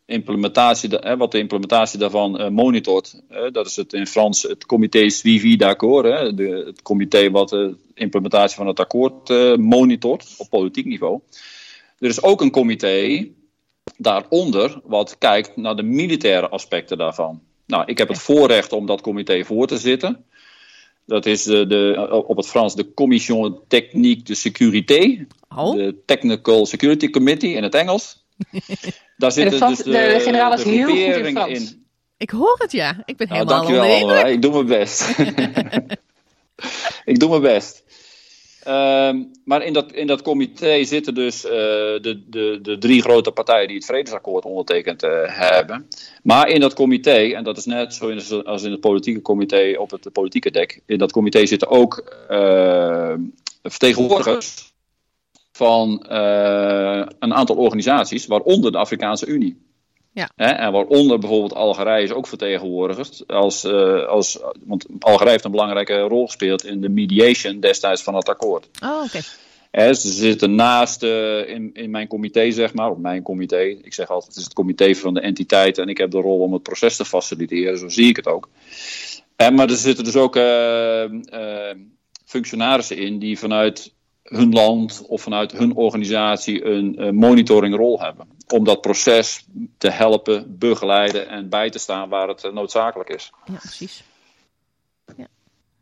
implementatie, 0.06 0.98
wat 1.18 1.32
de 1.32 1.38
implementatie 1.38 1.98
daarvan 1.98 2.38
eh, 2.38 2.48
monitort. 2.48 3.22
Eh, 3.28 3.42
dat 3.52 3.66
is 3.66 3.76
het 3.76 3.92
in 3.92 4.06
Frans 4.06 4.42
het 4.42 4.66
comité 4.66 5.08
suivi 5.08 5.56
d'accord. 5.56 6.36
Het 6.66 6.82
comité 6.82 7.30
wat 7.30 7.48
de 7.48 7.76
implementatie 7.94 8.56
van 8.56 8.66
het 8.66 8.80
akkoord 8.80 9.28
monitort 9.58 10.34
op 10.38 10.50
politiek 10.50 10.86
niveau. 10.86 11.20
Er 11.98 12.08
is 12.08 12.22
ook 12.22 12.40
een 12.40 12.50
comité 12.50 13.28
daaronder 13.96 14.80
wat 14.84 15.18
kijkt 15.18 15.56
naar 15.56 15.76
de 15.76 15.82
militaire 15.82 16.48
aspecten 16.48 16.98
daarvan. 16.98 17.40
Nou, 17.66 17.84
ik 17.86 17.98
heb 17.98 18.08
het 18.08 18.18
voorrecht 18.18 18.72
om 18.72 18.86
dat 18.86 19.00
comité 19.00 19.44
voor 19.44 19.66
te 19.66 19.78
zitten. 19.78 20.24
Dat 21.06 21.26
is 21.26 21.42
de, 21.42 21.66
de, 21.66 22.24
op 22.26 22.36
het 22.36 22.46
Frans 22.46 22.74
de 22.74 22.94
Commission 22.94 23.60
Technique 23.68 24.22
de 24.22 24.34
Sécurité. 24.34 25.26
Oh, 25.56 25.76
De 25.76 26.02
Technical 26.04 26.66
Security 26.66 27.10
Committee 27.10 27.50
in 27.52 27.62
het 27.62 27.74
Engels. 27.74 28.24
Daar 29.16 29.32
zitten 29.32 29.56
Frans- 29.58 29.76
dus 29.76 29.84
de 29.84 29.90
de, 30.14 30.20
generaal 30.20 30.52
is 30.52 30.62
de 30.62 30.70
heel 30.70 30.88
goed 30.88 30.98
in 30.98 31.30
Frans. 31.36 31.76
ik 32.16 32.30
hoor 32.30 32.56
het 32.58 32.72
ja. 32.72 33.02
Ik 33.04 33.16
ben 33.16 33.28
Nou, 33.28 33.38
helemaal 33.40 33.58
dankjewel 33.58 33.82
onder 33.82 33.98
de 34.00 34.00
indruk. 34.00 34.16
allemaal. 34.16 34.32
Ik 34.32 34.42
doe 34.42 34.52
mijn 34.52 34.66
best. 34.66 35.08
ik 37.12 37.18
doe 37.18 37.28
mijn 37.28 37.42
best. 37.42 37.84
Ehm, 38.66 39.22
maar 39.44 39.62
in 39.62 39.72
dat, 39.72 39.92
in 39.92 40.06
dat 40.06 40.22
comité 40.22 40.84
zitten 40.84 41.14
dus 41.14 41.44
eh, 41.44 41.50
de, 41.50 42.22
de, 42.26 42.58
de 42.62 42.78
drie 42.78 43.02
grote 43.02 43.30
partijen 43.30 43.66
die 43.66 43.76
het 43.76 43.86
vredesakkoord 43.86 44.44
ondertekend 44.44 45.02
eh, 45.02 45.10
hebben. 45.24 45.88
Maar 46.22 46.48
in 46.48 46.60
dat 46.60 46.74
comité, 46.74 47.32
en 47.32 47.44
dat 47.44 47.56
is 47.56 47.64
net 47.64 47.94
zo 47.94 48.08
in, 48.08 48.44
als 48.44 48.62
in 48.62 48.70
het 48.70 48.80
politieke 48.80 49.22
comité 49.22 49.74
op 49.78 49.90
het 49.90 50.12
politieke 50.12 50.50
dek, 50.50 50.82
in 50.86 50.98
dat 50.98 51.12
comité 51.12 51.46
zitten 51.46 51.68
ook 51.68 51.98
eh, 52.28 53.14
vertegenwoordigers 53.62 54.74
van 55.52 56.04
een 57.18 57.34
aantal 57.34 57.56
organisaties, 57.56 58.26
waaronder 58.26 58.72
de 58.72 58.78
Afrikaanse 58.78 59.26
Unie. 59.26 59.65
Ja. 60.16 60.30
Hè, 60.36 60.46
en 60.46 60.72
waaronder 60.72 61.18
bijvoorbeeld 61.18 61.54
Algerije 61.54 62.02
is 62.02 62.12
ook 62.12 62.26
vertegenwoordigd. 62.26 63.24
Als, 63.26 63.64
eh, 63.64 64.06
als, 64.06 64.38
want 64.64 64.86
Algerije 64.98 65.30
heeft 65.30 65.44
een 65.44 65.50
belangrijke 65.50 65.98
rol 65.98 66.26
gespeeld 66.26 66.64
in 66.64 66.80
de 66.80 66.88
mediation 66.88 67.60
destijds 67.60 68.02
van 68.02 68.14
het 68.14 68.28
akkoord. 68.28 68.68
Oh, 68.82 69.02
oké. 69.04 69.20
Ze 69.94 70.12
zitten 70.12 70.54
naast 70.54 71.02
eh, 71.02 71.48
in, 71.48 71.70
in 71.74 71.90
mijn 71.90 72.06
comité, 72.06 72.50
zeg 72.50 72.74
maar, 72.74 72.90
op 72.90 72.98
mijn 72.98 73.22
comité. 73.22 73.60
Ik 73.60 73.94
zeg 73.94 74.10
altijd, 74.10 74.28
het 74.28 74.36
is 74.36 74.44
het 74.44 74.52
comité 74.52 74.94
van 74.94 75.14
de 75.14 75.20
entiteit 75.20 75.78
en 75.78 75.88
ik 75.88 75.98
heb 75.98 76.10
de 76.10 76.20
rol 76.20 76.40
om 76.40 76.52
het 76.52 76.62
proces 76.62 76.96
te 76.96 77.04
faciliteren. 77.04 77.78
Zo 77.78 77.88
zie 77.88 78.08
ik 78.08 78.16
het 78.16 78.26
ook. 78.26 78.48
En, 79.36 79.54
maar 79.54 79.70
er 79.70 79.76
zitten 79.76 80.04
dus 80.04 80.16
ook 80.16 80.36
eh, 80.36 81.04
functionarissen 82.24 82.96
in 82.96 83.18
die 83.18 83.38
vanuit 83.38 83.92
hun 84.22 84.52
land 84.52 85.02
of 85.06 85.22
vanuit 85.22 85.52
hun 85.52 85.74
organisatie 85.74 86.64
een 86.64 87.14
monitoringrol 87.14 88.00
hebben. 88.00 88.35
Om 88.48 88.64
dat 88.64 88.80
proces 88.80 89.44
te 89.78 89.90
helpen, 89.90 90.58
begeleiden 90.58 91.28
en 91.28 91.48
bij 91.48 91.70
te 91.70 91.78
staan 91.78 92.08
waar 92.08 92.28
het 92.28 92.44
eh, 92.44 92.52
noodzakelijk 92.52 93.08
is. 93.08 93.32
Ja, 93.44 93.58
precies. 93.58 94.04
Ja, 95.16 95.26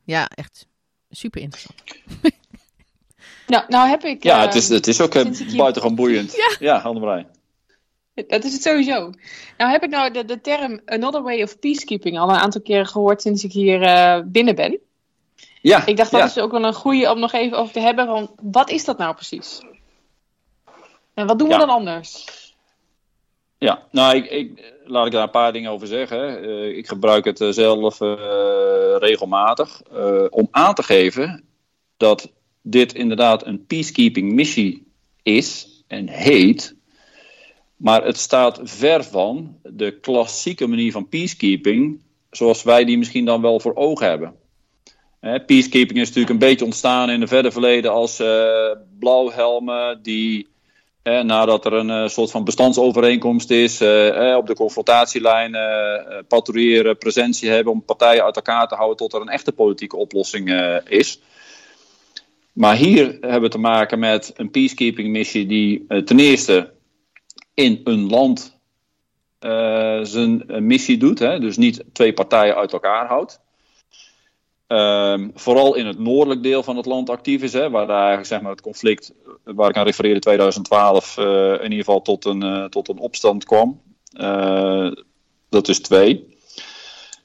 ja 0.05 0.29
echt 0.29 0.67
super 1.11 1.41
interessant. 1.41 1.83
Nou, 3.47 3.65
nou 3.69 3.89
heb 3.89 4.03
ik... 4.05 4.23
Ja, 4.23 4.39
eh, 4.39 4.45
het 4.47 4.55
is, 4.55 4.69
het 4.69 4.87
is 4.87 5.01
ook 5.01 5.15
eh, 5.15 5.25
ik 5.25 5.37
hier- 5.37 5.57
buitengewoon 5.57 5.97
boeiend. 5.97 6.35
Ja. 6.37 6.57
Ja, 6.59 6.79
Annemarij. 6.79 7.27
Dat 8.15 8.45
is 8.45 8.53
het 8.53 8.63
sowieso. 8.63 9.11
Nou 9.59 9.71
heb 9.71 9.83
ik 9.83 9.91
nou 9.91 10.11
de, 10.13 10.25
de 10.25 10.41
term 10.41 10.81
Another 10.87 11.23
Way 11.23 11.43
of 11.43 11.59
Peacekeeping 11.59 12.19
al 12.19 12.29
een 12.29 12.37
aantal 12.37 12.61
keren 12.61 12.87
gehoord 12.87 13.23
sinds 13.23 13.45
ik 13.45 13.53
hier 13.53 13.83
eh, 13.83 14.21
binnen 14.25 14.55
ben. 14.55 14.79
Ja, 15.61 15.87
Ik 15.87 15.97
dacht 15.97 16.11
dat 16.11 16.21
ja. 16.21 16.27
is 16.27 16.39
ook 16.39 16.51
wel 16.51 16.65
een 16.65 16.75
goede 16.75 17.11
om 17.11 17.19
nog 17.21 17.33
even 17.33 17.59
over 17.59 17.73
te 17.73 17.81
hebben. 17.81 18.07
Van, 18.07 18.35
wat 18.43 18.71
is 18.71 18.85
dat 18.85 18.99
nou 18.99 19.15
precies? 19.15 19.61
En 21.15 21.27
wat 21.27 21.39
doen 21.39 21.49
we 21.49 21.55
Ja. 21.55 21.61
dan 21.61 21.71
anders? 21.71 22.25
Ja, 23.65 23.83
nou, 23.91 24.17
ik, 24.17 24.31
ik, 24.31 24.73
laat 24.85 25.07
ik 25.07 25.13
daar 25.13 25.23
een 25.23 25.31
paar 25.31 25.53
dingen 25.53 25.71
over 25.71 25.87
zeggen. 25.87 26.43
Eh, 26.43 26.77
ik 26.77 26.89
gebruik 26.89 27.25
het 27.25 27.41
eh, 27.41 27.49
zelf 27.49 28.01
eh, 28.01 28.15
regelmatig 28.99 29.83
om 30.31 30.49
aan 30.51 30.75
te 30.75 30.83
geven 30.83 31.45
dat 31.97 32.33
dit 32.63 32.95
inderdaad 32.95 33.47
een 33.47 33.67
peacekeeping 33.67 34.33
missie 34.33 34.87
is 35.23 35.83
en 35.87 36.09
heet. 36.09 36.77
Maar 37.77 38.05
het 38.05 38.17
staat 38.17 38.61
ver 38.63 39.05
van 39.05 39.57
de 39.63 40.01
klassieke 40.01 40.67
manier 40.67 40.93
van 40.93 41.09
peacekeeping, 41.09 42.03
zoals 42.31 42.63
wij 42.63 42.85
die 42.85 42.99
misschien 42.99 43.25
dan 43.25 43.41
wel 43.41 43.61
voor 43.61 43.75
ogen 43.75 44.09
hebben. 44.09 44.35
Peacekeeping 45.21 45.99
is 45.99 46.07
natuurlijk 46.07 46.31
een 46.31 46.49
beetje 46.49 46.65
ontstaan 46.65 47.11
in 47.11 47.21
het 47.21 47.29
verre 47.29 47.53
verleden 47.53 47.93
als 47.93 48.23
blauwhelmen 48.99 50.03
die 50.03 50.49
eh, 51.05 51.21
nadat 51.21 51.65
er 51.65 51.73
een 51.73 51.91
eh, 51.91 52.09
soort 52.09 52.31
van 52.31 52.45
bestandsovereenkomst 52.45 53.51
is, 53.51 53.81
eh, 53.81 54.37
op 54.37 54.47
de 54.47 54.55
confrontatielijn 54.55 55.55
eh, 55.55 56.19
patrouilleren, 56.29 56.99
presentie 56.99 57.51
hebben 57.51 57.73
om 57.73 57.85
partijen 57.85 58.25
uit 58.25 58.37
elkaar 58.37 58.69
te 58.69 58.75
houden 58.75 58.97
tot 58.97 59.13
er 59.13 59.21
een 59.21 59.29
echte 59.29 59.53
politieke 59.53 59.97
oplossing 59.97 60.51
is. 60.89 61.21
Maar 62.53 62.77
hier 62.77 63.17
hebben 63.21 63.41
we 63.41 63.49
te 63.49 63.59
maken 63.59 63.99
met 63.99 64.33
een 64.37 64.51
peacekeeping 64.51 65.09
missie 65.09 65.47
die 65.47 65.87
ten 66.05 66.19
eerste 66.19 66.73
in 67.55 67.81
een 67.85 68.09
land 68.09 68.59
zijn 70.03 70.45
missie 70.67 70.97
doet, 70.97 71.19
hè, 71.19 71.39
dus 71.39 71.57
niet 71.57 71.85
twee 71.93 72.13
partijen 72.13 72.55
uit 72.55 72.73
elkaar 72.73 73.07
houdt. 73.07 73.41
Ehm, 74.75 75.29
vooral 75.35 75.75
in 75.75 75.87
het 75.87 75.99
noordelijk 75.99 76.43
deel 76.43 76.63
van 76.63 76.77
het 76.77 76.87
land 76.87 77.11
actief 77.11 77.43
is, 77.43 77.53
hè, 77.53 77.71
waar 77.71 77.87
daar 77.87 77.97
eigenlijk 77.97 78.27
zeg 78.27 78.41
maar, 78.41 78.51
het 78.51 78.61
conflict 78.61 79.13
waar 79.45 79.69
ik 79.69 79.77
aan 79.77 79.85
refereerde 79.85 80.21
2012 80.21 81.17
eh, 81.17 81.25
in 81.53 81.63
ieder 81.63 81.79
geval 81.79 82.03
tot 82.03 82.25
een, 82.25 82.43
eh, 82.43 82.65
tot 82.65 82.89
een 82.89 82.99
opstand 82.99 83.45
kwam. 83.45 83.81
Eh, 84.13 84.91
dat 85.49 85.69
is 85.69 85.81
twee. 85.81 86.37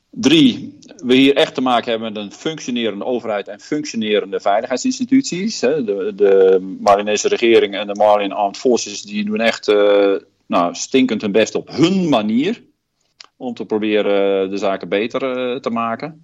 Drie, 0.09 0.77
we 0.97 1.15
hier 1.15 1.35
echt 1.35 1.53
te 1.53 1.61
maken 1.61 1.91
hebben 1.91 2.13
met 2.13 2.23
een 2.23 2.31
functionerende 2.31 3.05
overheid 3.05 3.47
en 3.47 3.59
functionerende 3.59 4.39
veiligheidsinstituties. 4.39 5.61
Hè. 5.61 5.83
De, 5.83 6.11
de 6.15 6.59
Malinese 6.79 7.27
regering 7.27 7.75
en 7.75 7.87
de 7.87 7.95
Malian 7.95 8.31
Armed 8.31 8.57
Forces 8.57 9.01
die 9.01 9.25
doen 9.25 9.39
echt 9.39 9.67
nou, 10.45 10.75
stinkend 10.75 11.21
hun 11.21 11.31
best 11.31 11.55
op 11.55 11.69
hun 11.69 12.09
manier 12.09 12.63
om 13.37 13.53
te 13.53 13.65
proberen 13.65 14.49
de 14.49 14.57
zaken 14.57 14.89
beter 14.89 15.21
te 15.61 15.69
maken. 15.69 16.23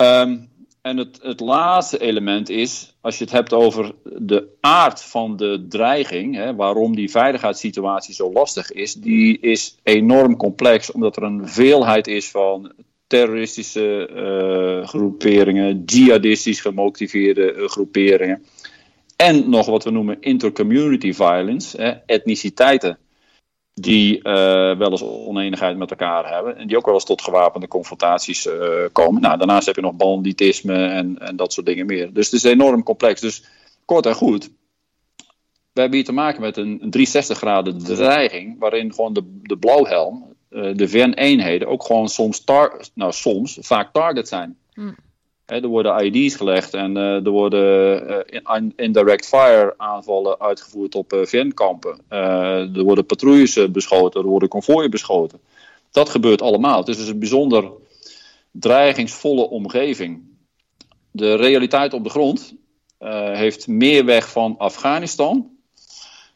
Ehm, 0.00 0.36
en 0.82 0.96
het, 0.96 1.18
het 1.22 1.40
laatste 1.40 1.98
element 1.98 2.48
is, 2.48 2.94
als 3.00 3.18
je 3.18 3.24
het 3.24 3.32
hebt 3.32 3.52
over 3.52 3.94
de 4.04 4.48
aard 4.60 5.02
van 5.02 5.36
de 5.36 5.66
dreiging, 5.68 6.34
hè, 6.34 6.54
waarom 6.54 6.96
die 6.96 7.10
veiligheidssituatie 7.10 8.14
zo 8.14 8.32
lastig 8.32 8.72
is, 8.72 8.94
die 8.94 9.38
is 9.38 9.76
enorm 9.82 10.36
complex, 10.36 10.92
omdat 10.92 11.16
er 11.16 11.22
een 11.22 11.48
veelheid 11.48 12.06
is 12.06 12.30
van 12.30 12.72
terroristische 13.06 14.06
eh, 14.06 14.88
groeperingen, 14.88 15.82
jihadistisch 15.84 16.60
gemotiveerde 16.60 17.52
eh, 17.52 17.64
groeperingen, 17.64 18.44
en 19.16 19.50
nog 19.50 19.66
wat 19.66 19.84
we 19.84 19.90
noemen 19.90 20.16
intercommunity 20.20 21.12
violence, 21.12 21.82
hè, 21.82 21.90
etniciteiten 22.06 22.98
die 23.74 24.22
eh, 24.22 24.76
wel 24.78 24.90
eens 24.90 25.02
oneenigheid 25.02 25.76
met 25.76 25.90
elkaar 25.90 26.34
hebben. 26.34 26.56
En 26.56 26.66
die 26.66 26.76
ook 26.76 26.84
wel 26.84 26.94
eens 26.94 27.04
tot 27.04 27.22
gewapende 27.22 27.68
confrontaties 27.68 28.46
eh, 28.46 28.84
komen. 28.92 29.22
Nou, 29.22 29.38
daarnaast 29.38 29.66
heb 29.66 29.74
je 29.74 29.80
nog 29.80 29.94
banditisme 29.94 30.86
en, 30.86 31.18
en 31.18 31.36
dat 31.36 31.52
soort 31.52 31.66
dingen 31.66 31.86
meer. 31.86 32.12
Dus 32.12 32.24
het 32.24 32.34
is 32.34 32.50
enorm 32.50 32.82
complex. 32.82 33.20
Dus 33.20 33.44
kort 33.84 34.06
en 34.06 34.14
goed. 34.14 34.50
We 35.72 35.80
hebben 35.80 35.98
hier 35.98 36.06
te 36.06 36.12
maken 36.12 36.40
met 36.40 36.56
een, 36.56 36.78
een 36.82 36.90
360 36.90 37.38
graden 37.38 37.84
dreiging. 37.84 38.58
Waarin 38.58 38.94
gewoon 38.94 39.12
de, 39.12 39.40
de 39.42 39.56
blauwhelm, 39.56 40.34
eh, 40.48 40.74
de 40.74 40.88
VN-eenheden, 40.88 41.68
ook 41.68 41.84
gewoon 41.84 42.08
soms, 42.08 42.44
tar 42.44 42.88
nou, 42.94 43.12
soms 43.12 43.58
vaak 43.60 43.92
target 43.92 44.28
zijn. 44.28 44.58
Hmm. 44.72 44.96
Er 45.50 45.66
worden 45.66 46.04
IED's 46.04 46.36
gelegd 46.36 46.74
en 46.74 46.96
eh, 46.96 47.02
er 47.02 47.30
worden 47.30 48.24
in- 48.26 48.72
indirect 48.76 49.26
fire 49.26 49.74
aanvallen 49.76 50.40
uitgevoerd 50.40 50.94
op 50.94 51.12
VN-kampen. 51.24 52.00
Eh, 52.08 52.76
er 52.76 52.82
worden 52.82 53.06
patrouilles 53.06 53.70
beschoten, 53.70 54.20
er 54.20 54.26
worden 54.26 54.48
konvooien 54.48 54.90
beschoten. 54.90 55.40
Dat 55.90 56.08
gebeurt 56.08 56.42
allemaal. 56.42 56.78
Het 56.78 56.88
is 56.88 56.96
dus 56.96 57.08
een 57.08 57.18
bijzonder 57.18 57.70
dreigingsvolle 58.50 59.48
omgeving. 59.48 60.22
De 61.10 61.34
realiteit 61.34 61.92
op 61.92 62.04
de 62.04 62.10
grond 62.10 62.54
heeft 63.32 63.66
meer 63.68 64.04
weg 64.04 64.30
van 64.30 64.54
Afghanistan, 64.58 65.50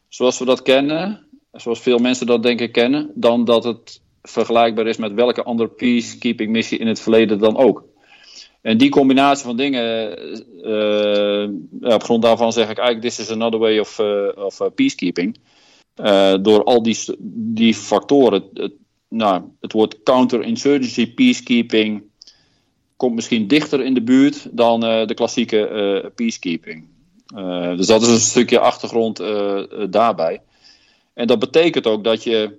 zoals 0.07 0.39
we 0.39 0.45
dat 0.45 0.61
kennen, 0.61 1.27
zoals 1.51 1.79
veel 1.79 1.97
mensen 1.97 2.25
dat 2.27 2.43
denk 2.43 2.59
ik 2.59 2.71
kennen, 2.71 3.11
dan 3.13 3.45
dat 3.45 3.63
het 3.63 4.01
vergelijkbaar 4.21 4.87
is 4.87 4.97
met 4.97 5.13
welke 5.13 5.43
andere 5.43 5.69
peacekeeping 5.69 6.51
missie 6.51 6.77
in 6.79 6.87
het 6.87 6.99
verleden 6.99 7.39
dan 7.39 7.57
ook. 7.57 7.83
En 8.65 8.77
die 8.77 8.89
combinatie 8.89 9.45
van 9.45 9.57
dingen, 9.57 10.17
eh, 10.63 11.49
ja, 11.79 11.93
op 11.95 12.03
grond 12.03 12.21
daarvan 12.21 12.53
zeg 12.53 12.69
ik 12.69 12.77
eigenlijk: 12.77 13.07
this 13.07 13.19
is 13.19 13.31
another 13.31 13.59
way 13.59 13.79
of, 13.79 13.99
eh, 13.99 14.27
of 14.35 14.59
eh, 14.59 14.67
peacekeeping. 14.75 15.37
Eh, 15.95 16.33
door 16.41 16.63
al 16.63 16.83
die, 16.83 16.97
die 17.29 17.73
factoren. 17.73 18.43
Het, 18.53 18.73
nou, 19.09 19.43
het 19.61 19.71
woord 19.71 20.03
counterinsurgency, 20.03 21.13
peacekeeping, 21.13 22.03
komt 22.95 23.15
misschien 23.15 23.47
dichter 23.47 23.83
in 23.83 23.93
de 23.93 24.03
buurt 24.03 24.47
dan 24.51 24.85
eh, 24.85 25.07
de 25.07 25.13
klassieke 25.13 25.67
eh, 25.67 26.09
peacekeeping. 26.15 26.87
Eh, 27.35 27.77
dus 27.77 27.87
dat 27.87 28.01
is 28.01 28.07
een 28.07 28.19
stukje 28.19 28.59
achtergrond 28.59 29.19
eh, 29.19 29.57
eh, 29.57 29.87
daarbij. 29.89 30.41
En 31.13 31.27
dat 31.27 31.39
betekent 31.39 31.87
ook 31.87 32.03
dat 32.03 32.23
je 32.23 32.57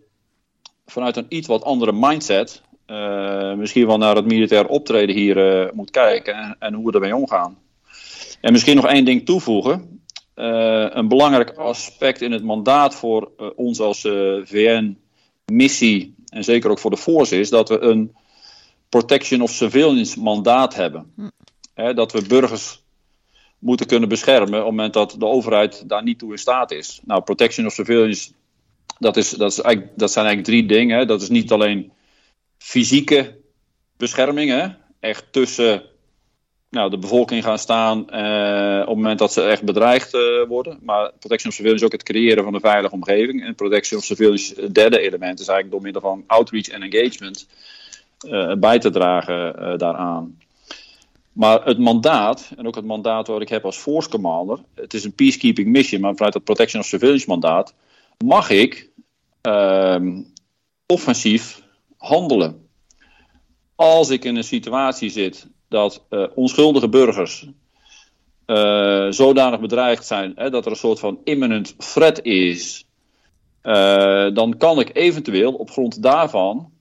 vanuit 0.87 1.17
een 1.17 1.27
iets 1.29 1.47
wat 1.47 1.65
andere 1.65 1.93
mindset 1.93 2.63
eh, 2.87 3.55
misschien 3.55 3.87
wel 3.87 3.99
naar 3.99 4.17
het 4.17 4.27
militair 4.27 4.67
optreden 4.67 5.17
hier 5.17 5.65
eh, 5.65 5.73
moet 5.73 5.91
kijken 5.91 6.35
en, 6.35 6.57
en 6.59 6.75
hoe 6.75 6.87
we 6.87 6.93
ermee 6.93 7.17
omgaan. 7.17 7.59
En 8.41 8.53
misschien 8.53 8.77
nog 8.77 8.87
één 8.87 9.05
ding 9.05 9.27
toevoegen. 9.27 10.01
Eh, 10.35 10.87
een 10.91 11.09
belangrijk 11.09 11.51
aspect 11.51 12.21
in 12.21 12.33
het 12.33 12.45
mandaat 12.45 12.95
voor 12.95 13.31
ons 13.57 13.81
als 13.81 14.01
VN-missie 14.45 16.15
en 16.29 16.45
zeker 16.45 16.71
ook 16.71 16.79
voor 16.79 16.91
de 16.91 16.97
Force 16.97 17.39
is 17.39 17.51
dat 17.51 17.69
we 17.69 17.79
een 17.79 18.15
protection 18.89 19.41
of 19.41 19.51
surveillance 19.51 20.21
mandaat 20.21 20.75
hebben. 20.75 21.13
Hè, 21.75 21.95
dat 21.95 22.13
we 22.13 22.27
burgers 22.29 22.83
moeten 23.59 23.87
kunnen 23.87 24.09
beschermen 24.09 24.59
op 24.59 24.67
het 24.67 24.75
moment 24.75 24.93
dat 24.93 25.17
de 25.19 25.27
overheid 25.27 25.89
daar 25.89 26.03
niet 26.03 26.19
toe 26.19 26.31
in 26.31 26.39
staat 26.39 26.71
is. 26.71 27.01
Nou, 27.05 27.23
protection 27.23 27.67
of 27.67 27.73
surveillance, 27.73 28.31
dat, 28.99 29.17
is, 29.17 29.31
dat, 29.31 29.51
is 29.51 29.61
eigenlijk, 29.61 29.99
dat 29.99 30.13
zijn 30.13 30.27
eigenlijk 30.27 30.57
drie 30.57 30.79
dingen. 30.79 30.99
hè. 30.99 31.07
Dat 31.07 31.23
is 31.23 31.29
niet 31.29 31.53
alleen 31.53 31.93
fysieke 32.59 33.37
bescherming, 33.97 34.51
hè, 34.51 34.67
echt 35.01 35.25
tussen 35.31 35.83
nou, 36.71 36.91
de 36.91 36.99
bevolking 36.99 37.45
gaan 37.45 37.59
staan 37.59 38.11
eh, 38.11 38.81
op 38.81 38.87
het 38.87 38.97
moment 38.97 39.19
dat 39.19 39.33
ze 39.33 39.43
echt 39.43 39.63
bedreigd 39.63 40.15
eh, 40.15 40.21
worden. 40.49 40.79
Maar 40.83 41.13
protection 41.19 41.51
of 41.51 41.55
surveillance 41.55 41.85
is 41.85 41.93
ook 41.93 42.01
het 42.01 42.03
creëren 42.03 42.45
van 42.45 42.55
een 42.55 42.61
veilige 42.61 42.95
omgeving. 42.95 43.45
En 43.45 43.55
protection 43.55 44.01
of 44.01 44.07
surveillance, 44.07 44.61
het 44.61 44.75
derde 44.75 44.99
element, 44.99 45.41
is 45.41 45.49
eigenlijk 45.49 45.71
door 45.71 45.83
middel 45.83 46.01
van 46.01 46.25
outreach 46.27 46.69
en 46.69 46.83
engagement 46.83 47.49
eh, 48.19 48.53
bij 48.55 48.79
te 48.79 48.91
dragen 48.91 49.79
daaraan. 49.79 50.39
Maar 51.33 51.65
het 51.65 51.79
mandaat, 51.79 52.51
en 52.57 52.67
ook 52.67 52.75
het 52.75 52.85
mandaat 52.85 53.27
wat 53.27 53.41
ik 53.41 53.49
heb 53.49 53.65
als 53.65 53.77
force 53.77 54.09
commander, 54.09 54.59
het 54.75 54.95
is 54.95 55.05
een 55.05 55.15
peacekeeping 55.15 55.69
mission, 55.69 56.01
maar 56.01 56.15
vanuit 56.15 56.35
het 56.35 56.45
protection 56.45 56.81
of 56.81 56.89
surveillance 56.89 57.29
mandaat, 57.29 57.75
mag 58.25 58.51
ik 58.51 58.91
ehm, 59.41 60.23
offensief 60.87 61.63
handelen. 62.07 62.69
Als 63.75 64.11
ik 64.11 64.25
in 64.25 64.37
een 64.37 64.45
situatie 64.45 65.11
zit 65.11 65.49
dat 65.69 66.05
eh, 66.09 66.25
onschuldige 66.35 66.89
burgers 66.89 67.47
eh, 68.47 69.07
zodanig 69.11 69.61
bedreigd 69.61 70.07
zijn 70.07 70.33
hè, 70.35 70.51
dat 70.51 70.65
er 70.65 70.71
een 70.71 70.77
soort 70.77 70.99
van 70.99 71.19
imminent 71.25 71.93
threat 71.93 72.23
is, 72.23 72.87
eh, 73.61 74.35
dan 74.35 74.57
kan 74.57 74.81
ik 74.81 74.97
eventueel 74.97 75.53
op 75.53 75.71
grond 75.71 76.03
daarvan 76.03 76.75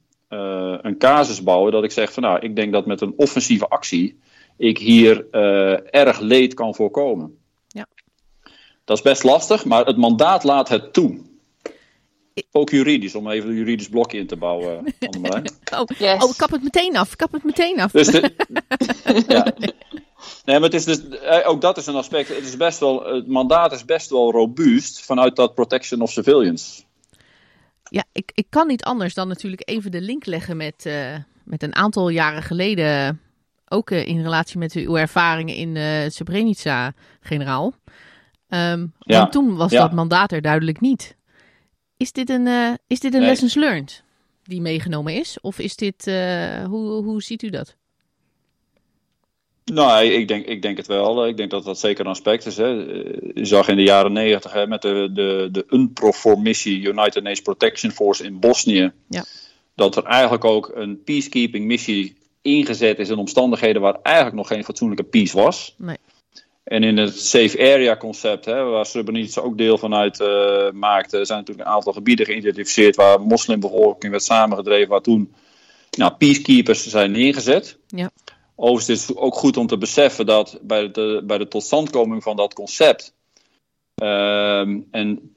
een 0.82 0.98
casus 0.98 1.44
bouwen 1.44 1.72
dat 1.72 1.84
ik 1.84 1.92
zeg 1.92 2.14
van 2.14 2.24
nou, 2.24 2.40
ik 2.40 2.56
denk 2.56 2.74
dat 2.74 2.86
met 2.86 3.02
een 3.02 3.14
offensieve 3.18 3.68
actie 3.68 4.20
ik 4.58 4.78
hier 4.78 5.30
erg 5.90 6.20
leed 6.20 6.54
kan 6.54 6.76
voorkomen. 6.76 7.38
Ja. 7.68 7.88
Dat 8.84 8.98
is 8.98 9.04
best 9.04 9.24
lastig, 9.24 9.66
maar 9.66 9.86
het 9.86 9.98
mandaat 9.98 10.44
laat 10.44 10.70
het 10.70 10.94
toe. 10.94 11.20
Ook 12.52 12.70
juridisch, 12.70 13.16
om 13.16 13.30
even 13.30 13.50
een 13.50 13.56
juridisch 13.56 13.90
blokje 13.90 14.18
in 14.18 14.28
te 14.28 14.36
bouwen, 14.36 14.84
Annemarijn. 15.00 15.50
Oh, 15.74 15.84
Yes. 15.98 16.24
oh, 16.24 16.36
kap 16.38 16.52
het 16.52 16.64
meteen 16.64 16.98
af. 16.98 17.16
Kap 17.16 17.32
het 17.32 17.44
meteen 17.44 17.80
af. 17.80 17.92
Dus 17.92 18.08
de, 18.08 18.32
ja. 19.28 19.54
Nee, 20.46 20.60
maar 20.60 20.70
het 20.70 20.74
is 20.74 20.86
dus, 20.86 21.10
eh, 21.10 21.50
ook 21.50 21.62
dat 21.62 21.78
is 21.78 21.86
een 21.88 21.96
aspect. 21.96 22.28
Het, 22.28 22.46
is 22.46 22.58
best 22.58 22.80
wel, 22.80 23.06
het 23.06 23.28
mandaat 23.28 23.72
is 23.72 23.86
best 23.86 24.10
wel 24.10 24.32
robuust 24.32 25.06
vanuit 25.06 25.36
dat 25.36 25.54
protection 25.56 26.02
of 26.02 26.12
surveillance. 26.12 26.84
Ja, 27.90 28.04
ik, 28.12 28.32
ik 28.34 28.46
kan 28.50 28.68
niet 28.68 28.84
anders 28.84 29.14
dan 29.14 29.28
natuurlijk 29.28 29.62
even 29.70 29.92
de 29.92 30.02
link 30.02 30.26
leggen 30.26 30.58
met, 30.58 30.86
eh, 30.86 31.16
met 31.44 31.64
een 31.64 31.76
aantal 31.76 32.10
jaren 32.10 32.44
geleden. 32.44 33.20
Ook 33.68 33.92
eh, 33.92 34.08
in 34.08 34.22
relatie 34.22 34.58
met 34.58 34.74
uw 34.74 34.96
ervaringen 34.98 35.56
in 35.56 35.76
eh 35.78 36.10
Srebrenica, 36.10 36.94
generaal. 37.20 37.74
Ehm, 38.50 38.86
Ja, 39.00 39.20
Want 39.20 39.32
toen 39.32 39.56
was 39.56 39.72
ja. 39.72 39.82
dat 39.82 39.92
mandaat 39.94 40.32
er 40.32 40.42
duidelijk 40.42 40.80
niet. 40.82 41.16
Is 41.98 42.12
dit 42.12 42.30
een, 42.30 42.48
eh, 42.48 42.74
is 42.88 43.00
dit 43.00 43.14
een 43.14 43.20
Nee. 43.20 43.30
lessons 43.30 43.54
learned 43.54 44.04
die 44.44 44.62
meegenomen 44.62 45.14
is? 45.14 45.38
Of 45.42 45.60
is 45.60 45.76
dit, 45.76 46.08
eh, 46.08 46.64
hoe, 46.64 47.04
hoe 47.04 47.22
ziet 47.24 47.42
u 47.44 47.50
dat? 47.50 47.76
Nou, 49.66 50.06
ik 50.06 50.28
denk, 50.28 50.46
ik 50.46 50.62
denk 50.62 50.78
het 50.78 50.88
wel. 50.88 51.28
Ik 51.28 51.38
denk 51.38 51.52
dat 51.52 51.64
dat 51.64 51.80
zeker 51.80 52.06
een 52.06 52.12
aspect 52.12 52.46
is. 52.46 52.58
Hè. 52.58 52.66
Je 52.68 53.46
zag 53.46 53.68
in 53.68 53.76
de 53.76 53.84
jaren 53.84 54.14
negentig 54.14 54.68
met 54.68 54.82
de, 54.82 55.10
de, 55.14 55.50
de 55.52 55.66
UNPROFOR-missie, 55.70 56.78
United 56.80 57.16
Nations 57.24 57.42
Protection 57.42 57.92
Force 57.92 58.24
in 58.24 58.40
Bosnië, 58.40 58.92
Ja. 59.10 59.26
dat 59.76 59.96
er 59.96 60.04
eigenlijk 60.04 60.44
ook 60.46 60.72
een 60.76 61.04
peacekeeping-missie 61.04 62.16
ingezet 62.42 63.00
is 63.00 63.10
in 63.10 63.18
omstandigheden 63.18 63.82
waar 63.82 63.98
eigenlijk 64.02 64.36
nog 64.36 64.48
geen 64.48 64.64
fatsoenlijke 64.64 65.04
peace 65.04 65.38
was. 65.38 65.76
Nee. 65.78 65.98
En 66.66 66.84
in 66.84 66.98
het 66.98 67.20
safe 67.20 67.60
area 67.60 67.98
concept, 67.98 68.46
hè, 68.46 68.64
waar 68.64 68.86
Srebrenica 68.86 69.42
ook 69.42 69.58
deel 69.58 69.78
van 69.78 69.94
uit 69.94 70.20
maakte, 70.74 71.26
zijn 71.26 71.40
natuurlijk 71.40 71.68
een 71.68 71.74
aantal 71.74 71.94
gebieden 71.94 72.26
geïdentificeerd 72.26 72.96
waar 72.96 73.22
moslimbevolking 73.22 74.12
werd 74.12 74.24
samengedreven, 74.24 74.90
waar 74.90 75.02
toen 75.02 75.34
nou, 75.98 76.14
peacekeepers 76.14 76.88
zijn 76.88 77.12
neergezet. 77.12 77.78
Ja. 77.88 78.12
Overigens 78.56 79.02
is 79.02 79.08
het 79.08 79.18
ook 79.18 79.36
goed 79.36 79.58
om 79.58 79.68
te 79.68 79.78
beseffen 79.78 80.26
dat 80.26 80.60
bij 80.62 80.92
de, 80.92 81.24
bij 81.26 81.38
de 81.38 81.48
totstandkoming 81.48 82.24
van 82.24 82.36
dat 82.36 82.54
concept 82.54 83.14
ehm, 83.96 84.80
en 84.92 85.32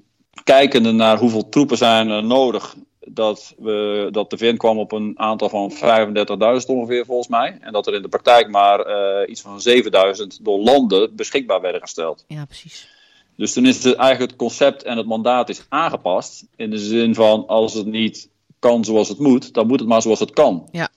kijkende 0.44 0.92
naar 0.92 1.18
hoeveel 1.18 1.48
troepen 1.48 1.76
zijn 1.76 2.08
er 2.08 2.24
nodig, 2.24 2.76
dat, 3.10 3.54
we, 3.58 4.08
dat 4.10 4.30
de 4.30 4.38
VN 4.38 4.56
kwam 4.56 4.78
op 4.78 4.92
een 4.92 5.12
aantal 5.16 5.48
van 5.48 5.72
35.000 5.72 6.66
ongeveer 6.66 7.04
volgens 7.04 7.28
mij. 7.28 7.58
En 7.60 7.72
dat 7.72 7.86
er 7.86 7.94
in 7.94 8.02
de 8.02 8.08
praktijk 8.08 8.50
maar 8.50 8.80
eh, 8.80 9.30
iets 9.30 9.40
van 9.40 9.60
7.000 9.68 10.42
door 10.42 10.58
landen 10.58 11.16
beschikbaar 11.16 11.60
werden 11.60 11.80
gesteld. 11.80 12.24
Ja, 12.28 12.44
precies. 12.44 12.88
Dus 13.36 13.52
toen 13.52 13.66
is 13.66 13.84
het 13.84 13.96
eigenlijk 13.96 14.30
het 14.30 14.40
concept 14.40 14.82
en 14.82 14.96
het 14.96 15.06
mandaat 15.06 15.48
is 15.48 15.66
aangepast. 15.68 16.46
In 16.56 16.70
de 16.70 16.78
zin 16.78 17.14
van 17.14 17.46
als 17.46 17.74
het 17.74 17.86
niet 17.86 18.28
kan 18.58 18.84
zoals 18.84 19.08
het 19.08 19.18
moet, 19.18 19.54
dan 19.54 19.66
moet 19.66 19.80
het 19.80 19.88
maar 19.88 20.02
zoals 20.02 20.20
het 20.20 20.30
kan. 20.30 20.68
Ja. 20.72 20.88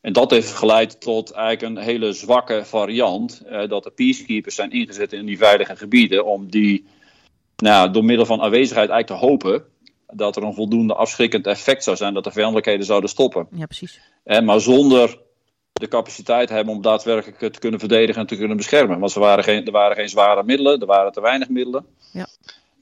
En 0.00 0.12
dat 0.12 0.30
heeft 0.30 0.52
geleid 0.52 1.00
tot 1.00 1.30
eigenlijk 1.30 1.76
een 1.76 1.84
hele 1.84 2.12
zwakke 2.12 2.64
variant. 2.64 3.42
Eh, 3.46 3.68
dat 3.68 3.84
de 3.84 3.90
peacekeepers 3.90 4.54
zijn 4.54 4.70
ingezet 4.70 5.12
in 5.12 5.26
die 5.26 5.38
veilige 5.38 5.76
gebieden. 5.76 6.24
Om 6.24 6.50
die 6.50 6.84
nou, 7.56 7.90
door 7.90 8.04
middel 8.04 8.26
van 8.26 8.40
aanwezigheid 8.40 8.90
eigenlijk 8.90 9.20
te 9.20 9.26
hopen. 9.26 9.64
Dat 10.12 10.36
er 10.36 10.42
een 10.42 10.54
voldoende 10.54 10.94
afschrikkend 10.94 11.46
effect 11.46 11.84
zou 11.84 11.96
zijn. 11.96 12.14
Dat 12.14 12.24
de 12.24 12.30
vijandelijkheden 12.30 12.86
zouden 12.86 13.10
stoppen. 13.10 13.46
Ja, 13.50 13.66
precies. 13.66 14.00
Eh, 14.24 14.40
maar 14.40 14.60
zonder 14.60 15.18
de 15.80 15.88
capaciteit 15.88 16.48
hebben 16.48 16.74
om 16.74 16.82
daadwerkelijk 16.82 17.52
te 17.52 17.58
kunnen 17.58 17.80
verdedigen 17.80 18.20
en 18.20 18.26
te 18.26 18.36
kunnen 18.36 18.56
beschermen. 18.56 18.98
Want 18.98 19.14
er 19.14 19.20
waren 19.20 19.44
geen, 19.44 19.64
er 19.64 19.72
waren 19.72 19.96
geen 19.96 20.08
zware 20.08 20.42
middelen, 20.42 20.80
er 20.80 20.86
waren 20.86 21.12
te 21.12 21.20
weinig 21.20 21.48
middelen. 21.48 21.86
Ja. 22.12 22.26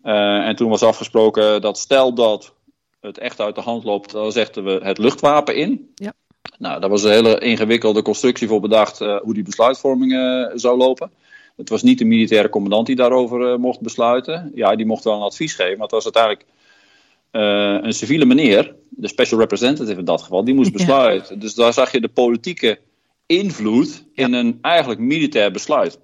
Eh, 0.03 0.47
en 0.47 0.57
toen 0.57 0.71
was 0.71 0.83
afgesproken 0.83 1.61
dat 1.61 1.79
stel 1.79 2.15
dat 2.15 2.53
het 3.01 3.19
echt 3.19 3.41
uit 3.41 3.55
de 3.55 3.61
hand 3.61 3.85
loopt, 3.85 4.13
dan 4.13 4.33
zetten 4.33 4.65
we 4.65 4.81
het 4.83 4.99
luchtwapen 4.99 5.57
in. 5.57 5.93
Ja. 5.95 6.13
Nou, 6.59 6.81
daar 6.81 6.91
was 6.91 7.03
een 7.03 7.11
hele 7.11 7.39
ingewikkelde 7.39 8.03
constructie 8.03 8.49
voor 8.49 8.61
bedacht 8.61 9.01
eh, 9.01 9.17
hoe 9.21 9.35
die 9.35 9.43
besluitvorming 9.43 10.13
eh, 10.13 10.51
zou 10.55 10.77
lopen. 10.77 11.11
Het 11.57 11.69
was 11.69 11.83
niet 11.83 11.99
de 11.99 12.05
militaire 12.05 12.49
commandant 12.49 12.87
die 12.87 12.97
daarover 12.97 13.61
mocht 13.61 13.81
besluiten. 13.81 14.53
Ja, 14.55 14.77
die 14.77 14.87
mocht 14.87 15.05
wel 15.05 15.15
een 15.15 15.23
advies 15.23 15.55
geven, 15.55 15.73
maar 15.73 15.87
het 15.87 15.91
was 15.91 16.05
uiteindelijk 16.05 16.45
een 17.31 17.93
civiele 17.93 18.25
meneer, 18.25 18.75
de 18.89 19.09
special 19.09 19.41
representative 19.41 19.99
in 19.99 20.05
dat 20.05 20.23
geval, 20.23 20.45
die 20.45 20.55
moest 20.55 20.71
Ja. 20.71 20.77
besluiten. 20.77 21.39
Dus 21.39 21.55
daar 21.55 21.73
zag 21.73 21.93
je 21.93 22.01
de 22.01 22.09
politieke 22.09 22.79
invloed 23.27 24.05
in 24.15 24.33
een 24.33 24.59
eigenlijk 24.63 25.01
militair 25.01 25.51
besluit. 25.51 25.99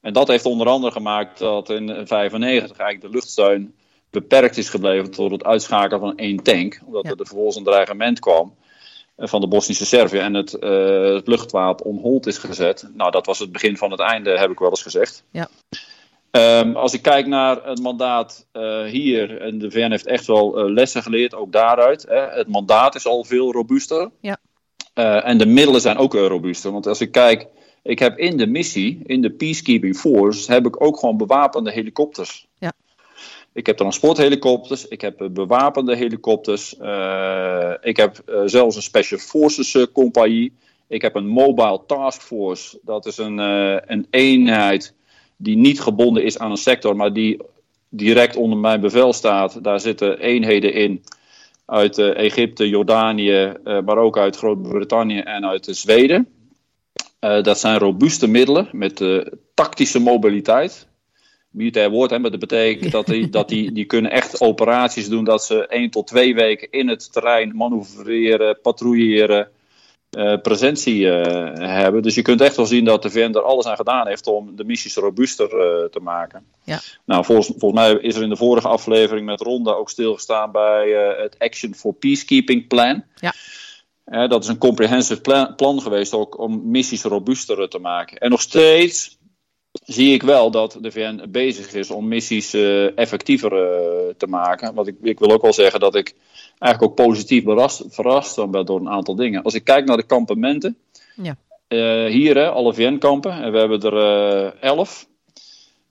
En 0.00 0.12
dat 0.12 0.28
heeft 0.28 0.44
onder 0.44 0.66
andere 0.66 0.92
gemaakt 0.92 1.38
dat 1.38 1.68
in 1.70 1.86
1995 1.86 2.76
eigenlijk 2.78 3.00
de 3.00 3.18
luchtsteun 3.18 3.74
beperkt 4.10 4.56
is 4.56 4.68
gebleven 4.68 5.10
tot 5.10 5.30
het 5.30 5.44
uitschakelen 5.44 6.00
van 6.00 6.16
één 6.16 6.42
tank. 6.42 6.80
Omdat 6.86 7.04
Ja. 7.04 7.10
er 7.10 7.16
vervolgens 7.16 7.56
een 7.56 7.64
dreigement 7.64 8.18
kwam 8.20 8.54
eh, 9.16 9.28
van 9.28 9.40
de 9.40 9.46
Bosnische 9.48 9.86
Servië 9.86 10.18
en 10.18 10.34
het, 10.34 10.54
eh, 10.54 11.14
het 11.14 11.26
luchtwapen 11.26 11.84
on 11.84 11.98
hold 11.98 12.26
is 12.26 12.38
gezet. 12.38 12.88
Nou, 12.94 13.10
dat 13.10 13.26
was 13.26 13.38
het 13.38 13.52
begin 13.52 13.76
van 13.76 13.90
het 13.90 14.00
einde, 14.00 14.38
heb 14.38 14.50
ik 14.50 14.58
wel 14.58 14.68
eens 14.70 14.82
gezegd. 14.82 15.24
Ja. 15.30 15.48
Ehm, 16.36 16.76
als 16.76 16.92
ik 16.92 17.02
kijk 17.02 17.26
naar 17.26 17.64
het 17.64 17.80
mandaat 17.80 18.46
eh, 18.52 18.84
hier, 18.84 19.40
en 19.40 19.58
de 19.58 19.70
VN 19.70 19.90
heeft 19.90 20.06
echt 20.06 20.26
wel 20.26 20.58
eh, 20.58 20.70
lessen 20.72 21.02
geleerd, 21.02 21.34
ook 21.34 21.52
daaruit. 21.52 22.04
Hè. 22.08 22.20
Het 22.20 22.48
mandaat 22.48 22.94
is 22.94 23.06
al 23.06 23.24
veel 23.24 23.52
robuuster. 23.52 24.10
Ja. 24.20 24.36
Eh, 24.94 25.28
en 25.28 25.38
de 25.38 25.46
middelen 25.46 25.80
zijn 25.80 25.96
ook 25.96 26.14
robuuster. 26.14 26.72
Want 26.72 26.86
als 26.86 27.00
ik 27.00 27.12
kijk, 27.12 27.46
ik 27.82 27.98
heb 27.98 28.18
in 28.18 28.36
de 28.36 28.46
missie, 28.46 29.00
in 29.06 29.20
de 29.20 29.30
Peacekeeping 29.30 29.96
Force, 29.96 30.52
heb 30.52 30.66
ik 30.66 30.82
ook 30.82 30.98
gewoon 30.98 31.16
bewapende 31.16 31.72
helikopters. 31.72 32.46
Ja. 32.58 32.72
Ik 33.52 33.66
heb 33.66 33.76
transporthelikopters, 33.76 34.88
ik 34.88 35.00
heb 35.00 35.28
bewapende 35.30 35.96
helikopters, 35.96 36.72
ik 37.80 37.96
heb 37.96 38.22
zelfs 38.44 38.76
een 38.76 38.82
Special 38.82 39.18
Forces 39.18 39.86
compagnie. 39.92 40.52
Ik 40.88 41.02
heb 41.02 41.14
een 41.14 41.26
Mobile 41.26 41.80
Task 41.86 42.22
Force, 42.22 42.78
dat 42.82 43.06
is 43.06 43.18
een, 43.18 43.38
een 43.92 44.06
eenheid 44.10 44.94
die 45.36 45.56
niet 45.56 45.80
gebonden 45.80 46.24
is 46.24 46.38
aan 46.38 46.50
een 46.50 46.56
sector, 46.56 46.96
maar 46.96 47.12
die 47.12 47.40
direct 47.88 48.36
onder 48.36 48.58
mijn 48.58 48.80
bevel 48.80 49.12
staat. 49.12 49.64
Daar 49.64 49.80
zitten 49.80 50.18
eenheden 50.18 50.72
in 50.72 51.04
uit 51.66 51.98
eh, 51.98 52.16
Egypte, 52.16 52.68
Jordanië, 52.68 53.52
eh, 53.64 53.80
maar 53.80 53.98
ook 53.98 54.18
uit 54.18 54.36
Groot-Brittannië 54.36 55.18
en 55.18 55.46
uit 55.46 55.68
eh, 55.68 55.74
Zweden. 55.74 56.28
Dat 57.20 57.58
zijn 57.58 57.78
robuuste 57.78 58.26
middelen 58.26 58.68
met 58.72 59.04
tactische 59.54 59.98
mobiliteit. 60.00 60.88
Militair 61.50 61.90
woord, 61.90 62.10
hè, 62.10 62.18
maar 62.18 62.30
dat 62.30 62.40
betekent 62.40 62.92
dat, 62.92 63.06
die, 63.06 63.28
dat 63.28 63.48
die, 63.48 63.72
die 63.72 63.84
kunnen 63.84 64.10
echt 64.10 64.40
operaties 64.40 65.08
doen 65.08 65.24
dat 65.24 65.44
ze 65.44 65.66
één 65.66 65.90
tot 65.90 66.06
twee 66.06 66.34
weken 66.34 66.70
in 66.70 66.88
het 66.88 67.12
terrein 67.12 67.56
manoeuvreren, 67.56 68.58
patrouilleren, 68.62 69.48
eh, 70.10 70.40
presentie 70.42 71.10
eh, 71.10 71.68
hebben. 71.68 72.02
Dus 72.02 72.14
je 72.14 72.22
kunt 72.22 72.40
echt 72.40 72.56
wel 72.56 72.66
zien 72.66 72.84
dat 72.84 73.02
de 73.02 73.10
VN 73.10 73.34
er 73.34 73.42
alles 73.42 73.66
aan 73.66 73.76
gedaan 73.76 74.06
heeft 74.06 74.26
om 74.26 74.56
de 74.56 74.64
missies 74.64 74.94
robuuster 74.94 75.46
eh, 75.46 75.88
te 75.88 76.00
maken. 76.00 76.46
Ja. 76.64 76.80
Nou, 77.04 77.24
volgens, 77.24 77.46
volgens 77.46 77.80
mij 77.80 77.92
is 77.92 78.16
er 78.16 78.22
in 78.22 78.28
de 78.28 78.36
vorige 78.36 78.68
aflevering 78.68 79.26
met 79.26 79.40
Ronda 79.40 79.72
ook 79.72 79.90
stilgestaan 79.90 80.52
bij 80.52 80.88
het 81.18 81.38
Action 81.38 81.74
for 81.74 81.94
Peacekeeping 81.94 82.66
Plan. 82.66 83.04
Ja. 83.14 83.32
Dat 84.26 84.42
is 84.42 84.48
een 84.48 84.58
comprehensive 84.58 85.20
plan, 85.20 85.54
plan 85.54 85.82
geweest 85.82 86.12
ook 86.12 86.38
om 86.38 86.70
missies 86.70 87.02
robuuster 87.02 87.68
te 87.68 87.78
maken. 87.78 88.18
En 88.18 88.30
nog 88.30 88.40
steeds 88.40 89.15
zie 89.84 90.12
ik 90.14 90.22
wel 90.22 90.50
dat 90.50 90.78
de 90.80 90.90
VN 90.90 91.24
bezig 91.28 91.74
is 91.74 91.90
om 91.90 92.08
missies 92.08 92.54
eh, 92.54 92.98
effectiever 92.98 93.52
eh, 93.52 94.14
te 94.16 94.26
maken. 94.26 94.74
Want 94.74 94.86
ik, 94.86 94.96
ik 95.02 95.18
wil 95.18 95.30
ook 95.30 95.42
wel 95.42 95.52
zeggen 95.52 95.80
dat 95.80 95.94
ik 95.94 96.14
eigenlijk 96.58 96.82
ook 96.82 97.06
positief 97.06 97.44
verrast, 97.44 97.84
verrast 97.88 98.50
ben 98.50 98.66
door 98.66 98.80
een 98.80 98.88
aantal 98.88 99.14
dingen. 99.14 99.42
Als 99.42 99.54
ik 99.54 99.64
kijk 99.64 99.86
naar 99.86 99.96
de 99.96 100.06
kampementen, 100.06 100.76
Ja. 101.14 101.36
eh, 101.68 102.06
hier 102.06 102.36
hè, 102.36 102.50
alle 102.50 102.74
VN-kampen, 102.74 103.32
en 103.32 103.52
we 103.52 103.58
hebben 103.58 103.80
er 103.80 104.54
elf. 104.60 105.06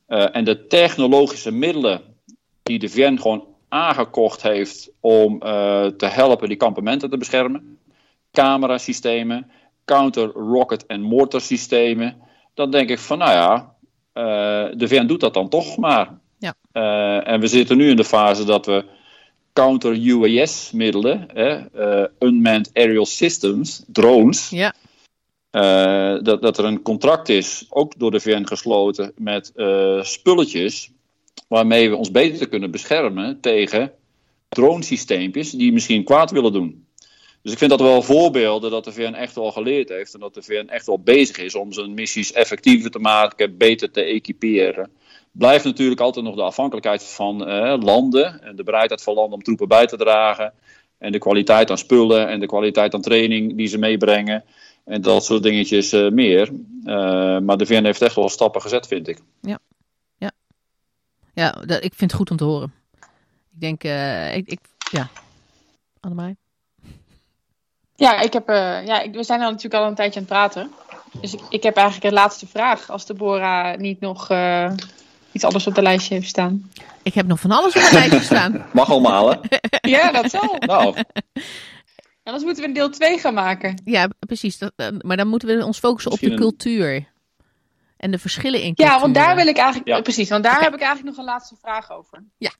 En 0.07 0.43
de 0.43 0.67
technologische 0.67 1.51
middelen 1.51 2.01
die 2.63 2.79
de 2.79 2.89
VN 2.89 3.17
gewoon 3.17 3.43
aangekocht 3.69 4.41
heeft 4.41 4.91
om 4.99 5.39
te 5.97 6.05
helpen 6.05 6.47
die 6.47 6.57
kampementen 6.57 7.09
te 7.09 7.17
beschermen. 7.17 7.77
Camerasystemen, 8.31 9.51
counter-rocket 9.85 10.85
en 10.85 11.01
mortar 11.01 11.41
systemen. 11.41 12.15
Dan 12.53 12.71
denk 12.71 12.89
ik 12.89 12.99
van, 12.99 13.17
nou 13.17 13.31
ja, 13.31 13.74
de 14.77 14.87
VN 14.87 15.05
doet 15.05 15.19
dat 15.19 15.33
dan 15.33 15.49
toch 15.49 15.77
maar. 15.77 16.19
Ja. 16.39 16.55
Eh, 16.71 17.27
en 17.27 17.39
we 17.39 17.47
zitten 17.47 17.77
nu 17.77 17.89
in 17.89 17.95
de 17.95 18.03
fase 18.03 18.43
dat 18.43 18.65
we 18.65 18.85
counter-UAS-middelen, 19.53 21.35
eh, 21.35 22.03
unmanned 22.19 22.69
aerial 22.73 23.05
systems, 23.05 23.83
drones, 23.87 24.49
Ja, 24.49 24.73
eh, 25.55 26.23
dat, 26.23 26.41
dat 26.41 26.57
er 26.57 26.65
een 26.65 26.81
contract 26.81 27.29
is, 27.29 27.65
ook 27.69 27.99
door 27.99 28.11
de 28.11 28.19
VN 28.19 28.45
gesloten, 28.45 29.11
met 29.17 29.51
eh, 29.55 30.03
spulletjes 30.03 30.91
waarmee 31.47 31.89
we 31.89 31.95
ons 31.95 32.11
beter 32.11 32.47
kunnen 32.47 32.71
beschermen 32.71 33.41
tegen 33.41 33.91
dronesysteempjes 34.49 35.51
die 35.51 35.73
misschien 35.73 36.03
kwaad 36.03 36.31
willen 36.31 36.53
doen. 36.53 36.85
Dus 37.45 37.53
ik 37.53 37.59
vind 37.59 37.71
dat 37.71 37.81
wel 37.81 38.01
voorbeelden 38.01 38.71
dat 38.71 38.83
de 38.83 38.91
VN 38.91 39.13
echt 39.13 39.35
wel 39.35 39.51
geleerd 39.51 39.89
heeft 39.89 40.13
en 40.13 40.19
dat 40.19 40.33
de 40.33 40.41
VN 40.41 40.67
echt 40.67 40.85
wel 40.85 40.99
bezig 40.99 41.37
is 41.37 41.55
om 41.55 41.73
zijn 41.73 41.93
missies 41.93 42.31
effectiever 42.31 42.91
te 42.91 42.99
maken, 42.99 43.57
beter 43.57 43.91
te 43.91 44.01
equiperen. 44.01 44.89
blijft 45.31 45.65
natuurlijk 45.65 46.01
altijd 46.01 46.25
nog 46.25 46.35
de 46.35 46.41
afhankelijkheid 46.41 47.03
van 47.03 47.47
eh, 47.47 47.75
landen 47.79 48.41
en 48.41 48.55
de 48.55 48.63
bereidheid 48.63 49.03
van 49.03 49.13
landen 49.13 49.33
om 49.33 49.43
troepen 49.43 49.67
bij 49.67 49.85
te 49.85 49.97
dragen. 49.97 50.53
En 50.97 51.11
de 51.11 51.17
kwaliteit 51.17 51.69
aan 51.69 51.77
spullen 51.77 52.27
en 52.27 52.39
de 52.39 52.45
kwaliteit 52.45 52.93
aan 52.93 53.01
training 53.01 53.57
die 53.57 53.67
ze 53.67 53.77
meebrengen. 53.77 54.43
En 54.83 55.01
dat 55.01 55.25
soort 55.25 55.43
dingetjes 55.43 55.91
eh, 55.91 56.09
meer. 56.09 56.51
Eh, 56.83 57.39
maar 57.39 57.57
de 57.57 57.65
VN 57.65 57.83
heeft 57.83 58.01
echt 58.01 58.15
wel 58.15 58.29
stappen 58.29 58.61
gezet, 58.61 58.87
vind 58.87 59.07
ik. 59.07 59.19
Ja, 61.33 61.51
dat, 61.51 61.83
ik 61.83 61.93
vind 61.93 62.11
het 62.11 62.13
goed 62.13 62.31
om 62.31 62.37
te 62.37 62.43
horen. 62.43 62.73
Ik 63.53 63.61
denk, 63.61 63.83
eh, 63.83 64.35
ik, 64.35 64.47
ik, 64.47 64.59
ja. 64.91 65.09
Annemarie? 65.99 66.37
Ja, 67.95 68.19
ik 68.19 68.33
heb, 68.33 68.49
eh, 68.49 68.85
ja 68.85 69.01
ik, 69.01 69.13
we 69.13 69.23
zijn 69.23 69.41
al 69.41 69.49
natuurlijk 69.51 69.83
al 69.83 69.89
een 69.89 69.95
tijdje 69.95 70.19
aan 70.19 70.25
het 70.25 70.33
praten. 70.35 70.71
Dus 71.21 71.33
ik, 71.33 71.39
ik 71.49 71.63
heb 71.63 71.75
eigenlijk 71.75 72.05
een 72.07 72.13
laatste 72.13 72.47
vraag. 72.47 72.89
Als 72.89 73.05
Deborah 73.05 73.77
niet 73.77 73.99
nog 73.99 74.29
eh, 74.29 74.71
iets 75.31 75.43
anders 75.43 75.67
op 75.67 75.75
de 75.75 75.81
lijstje 75.81 76.13
heeft 76.13 76.27
staan. 76.27 76.71
Ik 77.03 77.13
heb 77.13 77.25
nog 77.27 77.39
van 77.39 77.51
alles 77.51 77.75
op 77.75 77.81
mijn 77.81 77.93
lijstje 77.93 78.19
staan. 78.35 78.65
Mag 78.73 78.89
allemaal, 78.89 79.29
hè? 79.29 79.37
Ja, 79.89 80.11
dat 80.11 80.29
zal. 80.31 80.55
Nou, 80.59 80.95
Anders 82.23 82.43
moeten 82.45 82.61
we 82.63 82.67
een 82.69 82.75
deel 82.75 82.89
2 82.89 83.17
gaan 83.19 83.33
maken. 83.33 83.81
Ja, 83.85 84.07
precies. 84.19 84.57
Dat, 84.57 84.73
maar 85.01 85.17
dan 85.17 85.27
moeten 85.27 85.47
we 85.57 85.65
ons 85.65 85.79
focussen 85.79 86.11
op 86.11 86.19
de 86.19 86.29
een- 86.31 86.35
cultuur. 86.37 87.13
En 87.97 88.11
de 88.11 88.17
verschillen 88.19 88.61
in 88.61 88.75
cultuur. 88.75 88.93
Ja, 88.95 88.99
want 89.01 89.15
daar 89.15 89.35
wil 89.35 89.47
ik 89.47 89.57
eigenlijk, 89.57 89.87
Ja. 89.87 90.01
precies, 90.01 90.29
want 90.29 90.43
daar 90.43 90.61
heb 90.61 90.73
ik 90.73 90.79
eigenlijk 90.79 91.09
nog 91.15 91.25
een 91.25 91.31
laatste 91.31 91.55
vraag 91.61 91.91
over. 91.91 92.23
Ja. 92.37 92.51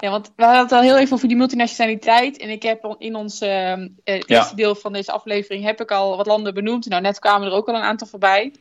Ja, 0.00 0.10
want 0.10 0.32
we 0.36 0.44
hadden 0.44 0.62
het 0.62 0.72
al 0.72 0.80
heel 0.80 0.98
even 0.98 1.14
over 1.14 1.28
die 1.28 1.36
multinationaliteit. 1.36 2.38
En 2.38 2.50
ik 2.50 2.62
heb 2.62 2.94
in 2.98 3.14
ons 3.14 3.40
eh, 3.40 3.72
eh, 3.72 3.88
Ja. 4.04 4.22
eerste 4.26 4.56
deel 4.56 4.74
van 4.74 4.92
deze 4.92 5.12
aflevering 5.12 5.64
heb 5.64 5.80
ik 5.80 5.90
al 5.90 6.16
wat 6.16 6.26
landen 6.26 6.54
benoemd. 6.54 6.88
Nou, 6.88 7.02
net 7.02 7.18
kwamen 7.18 7.46
er 7.46 7.52
ook 7.54 7.68
al 7.68 7.74
een 7.74 7.82
aantal 7.82 8.06
voorbij. 8.06 8.52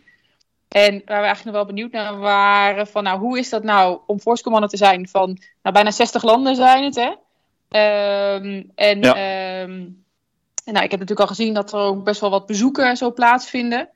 En 0.67 0.91
waar 0.91 1.19
we 1.19 1.25
eigenlijk 1.25 1.45
nog 1.45 1.53
wel 1.55 1.65
benieuwd 1.65 1.91
naar 1.91 2.17
waren 2.17 2.87
van, 2.87 3.03
nou, 3.03 3.19
hoe 3.19 3.39
is 3.39 3.49
dat 3.49 3.63
nou 3.63 3.99
om 4.05 4.19
force 4.19 4.67
te 4.67 4.77
zijn 4.77 5.07
van, 5.07 5.27
nou, 5.61 5.75
bijna 5.75 5.91
60 5.91 6.23
landen 6.23 6.55
zijn 6.55 6.83
het, 6.83 6.95
hè? 6.95 7.11
Ehm, 7.69 8.63
en, 8.75 9.01
Ja. 9.01 9.15
ehm, 9.15 9.71
en 10.65 10.73
nou, 10.73 10.83
ik 10.85 10.91
heb 10.91 10.99
natuurlijk 10.99 11.19
al 11.19 11.27
gezien 11.35 11.53
dat 11.53 11.73
er 11.73 11.79
ook 11.79 12.03
best 12.03 12.21
wel 12.21 12.29
wat 12.29 12.45
bezoeken 12.45 12.97
zo 12.97 13.13
plaatsvinden. 13.13 13.89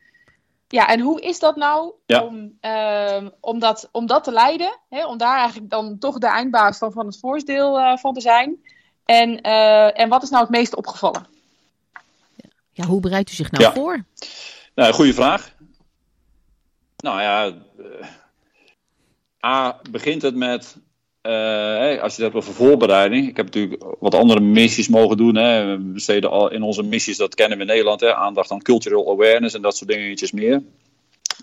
Ja, 0.73 0.87
en 0.87 0.99
hoe 0.99 1.21
is 1.21 1.39
dat 1.39 1.55
nou 1.55 1.93
Ja. 2.05 2.23
om, 2.23 2.57
ehm, 2.59 3.29
om, 3.39 3.59
dat, 3.59 3.89
om 3.91 4.05
dat 4.05 4.23
te 4.23 4.31
leiden? 4.31 4.79
Hè? 4.89 5.05
Om 5.05 5.17
daar 5.17 5.37
eigenlijk 5.37 5.69
dan 5.69 5.97
toch 5.97 6.17
de 6.17 6.27
eindbaas 6.27 6.77
van, 6.77 6.91
van 6.91 7.05
het 7.05 7.19
voorsdeel 7.19 7.79
eh, 7.79 7.97
van 7.97 8.13
te 8.13 8.21
zijn? 8.21 8.63
En, 9.05 9.41
eh, 9.41 9.99
en 9.99 10.09
wat 10.09 10.23
is 10.23 10.29
nou 10.29 10.41
het 10.41 10.51
meest 10.51 10.75
opgevallen? 10.75 11.27
Ja, 12.71 12.85
hoe 12.85 12.99
bereidt 12.99 13.31
u 13.31 13.33
zich 13.33 13.51
nou 13.51 13.63
Ja. 13.63 13.71
voor? 13.73 14.05
Nou, 14.75 14.93
goede 14.93 15.13
vraag. 15.13 15.53
Nou 16.97 17.21
ja, 17.21 17.45
eh, 17.77 18.07
A, 19.45 19.79
begint 19.89 20.21
het 20.21 20.35
met, 20.35 20.77
eh, 21.23 22.01
als 22.01 22.15
je 22.15 22.23
het 22.23 22.33
hebt 22.33 22.35
over 22.35 22.53
voorbereiding. 22.53 23.27
Ik 23.27 23.37
heb 23.37 23.45
natuurlijk 23.45 23.83
wat 23.99 24.15
andere 24.15 24.39
missies 24.39 24.87
mogen 24.87 25.17
doen. 25.17 25.35
Hè. 25.35 25.65
We 25.65 25.83
besteden 25.83 26.29
al 26.29 26.51
in 26.51 26.61
onze 26.61 26.83
missies, 26.83 27.17
dat 27.17 27.35
kennen 27.35 27.57
we 27.57 27.63
in 27.63 27.69
Nederland, 27.69 28.01
hè, 28.01 28.15
aandacht 28.15 28.51
aan 28.51 28.61
cultural 28.61 29.11
awareness 29.11 29.55
en 29.55 29.61
dat 29.61 29.77
soort 29.77 29.89
dingetjes 29.89 30.31
meer. 30.31 30.63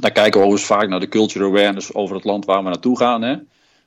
Daar 0.01 0.13
kijken 0.13 0.41
we 0.41 0.47
overigens 0.47 0.73
vaak 0.73 0.89
naar 0.89 1.01
de 1.01 1.09
cultural 1.09 1.49
awareness 1.49 1.95
over 1.95 2.15
het 2.15 2.25
land 2.25 2.45
waar 2.45 2.63
we 2.63 2.69
naartoe 2.69 2.97
gaan. 2.97 3.23
Hè. 3.23 3.37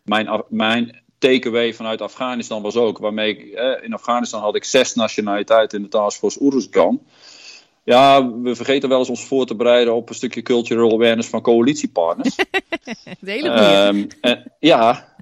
Mijn, 0.04 0.44
mijn 0.50 1.02
takeaway 1.18 1.74
vanuit 1.74 2.02
Afghanistan 2.02 2.62
was 2.62 2.76
ook, 2.76 2.98
waarmee 2.98 3.38
ik, 3.38 3.54
eh, 3.54 3.84
in 3.84 3.94
Afghanistan 3.94 4.42
had 4.42 4.56
ik 4.56 4.64
zes 4.64 4.94
nationaliteiten 4.94 5.78
in 5.78 5.84
de 5.84 5.90
taskforce 5.90 6.40
Uruzgan. 6.40 7.02
Ja, 7.84 8.32
we 8.32 8.56
vergeten 8.56 8.90
wel 8.90 9.00
eens 9.00 9.10
ons 9.10 9.26
voor 9.26 9.46
te 9.46 9.56
bereiden 9.56 9.94
op 9.94 10.10
een 10.10 10.16
stukje 10.16 10.42
cultural 10.42 10.92
awareness 10.92 11.30
van 11.30 11.42
coalitiepartners. 11.42 12.36
De 13.20 13.32
hele 13.32 13.50
en, 13.50 14.52
ja. 14.60 15.13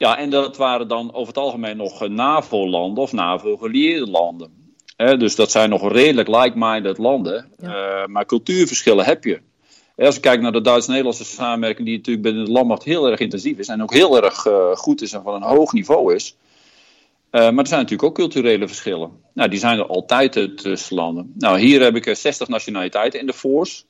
Ja, 0.00 0.18
en 0.18 0.30
dat 0.30 0.56
waren 0.56 0.88
dan 0.88 1.14
over 1.14 1.26
het 1.26 1.42
algemeen 1.42 1.76
nog 1.76 2.02
eh, 2.02 2.08
NAVO-landen 2.08 3.02
of 3.02 3.12
NAVO-gelieerde 3.12 4.10
landen. 4.10 4.74
Dus 4.96 5.36
dat 5.36 5.50
zijn 5.50 5.70
nog 5.70 5.92
redelijk 5.92 6.28
like-minded 6.28 6.98
landen. 6.98 7.52
Eh, 7.58 8.06
maar 8.06 8.26
cultuurverschillen 8.26 9.04
heb 9.04 9.24
je. 9.24 9.40
Als 9.96 10.14
je 10.14 10.20
kijkt 10.20 10.42
naar 10.42 10.52
de 10.52 10.60
Duits-Nederlandse 10.60 11.24
samenwerking, 11.24 11.86
die 11.86 11.96
natuurlijk 11.96 12.26
binnen 12.26 12.44
de 12.44 12.50
landmacht 12.50 12.84
heel 12.84 13.10
erg 13.10 13.20
intensief 13.20 13.58
is 13.58 13.68
en 13.68 13.82
ook 13.82 13.92
heel 13.92 14.22
erg 14.22 14.46
eh, 14.46 14.76
goed 14.76 15.02
is 15.02 15.12
en 15.12 15.22
van 15.22 15.34
een 15.34 15.56
hoog 15.56 15.72
niveau 15.72 16.14
is. 16.14 16.36
Maar 17.30 17.42
er 17.42 17.66
zijn 17.66 17.80
natuurlijk 17.80 18.02
ook 18.02 18.14
culturele 18.14 18.66
verschillen. 18.66 19.10
Nou, 19.34 19.48
die 19.48 19.58
zijn 19.58 19.78
er 19.78 19.86
altijd 19.86 20.32
tussen 20.56 20.96
landen. 20.96 21.32
Nou, 21.38 21.58
hier 21.58 21.82
heb 21.82 21.96
ik 21.96 22.06
eh, 22.06 22.14
60 22.14 22.48
nationaliteiten 22.48 23.20
in 23.20 23.26
de 23.26 23.32
force 23.32 23.82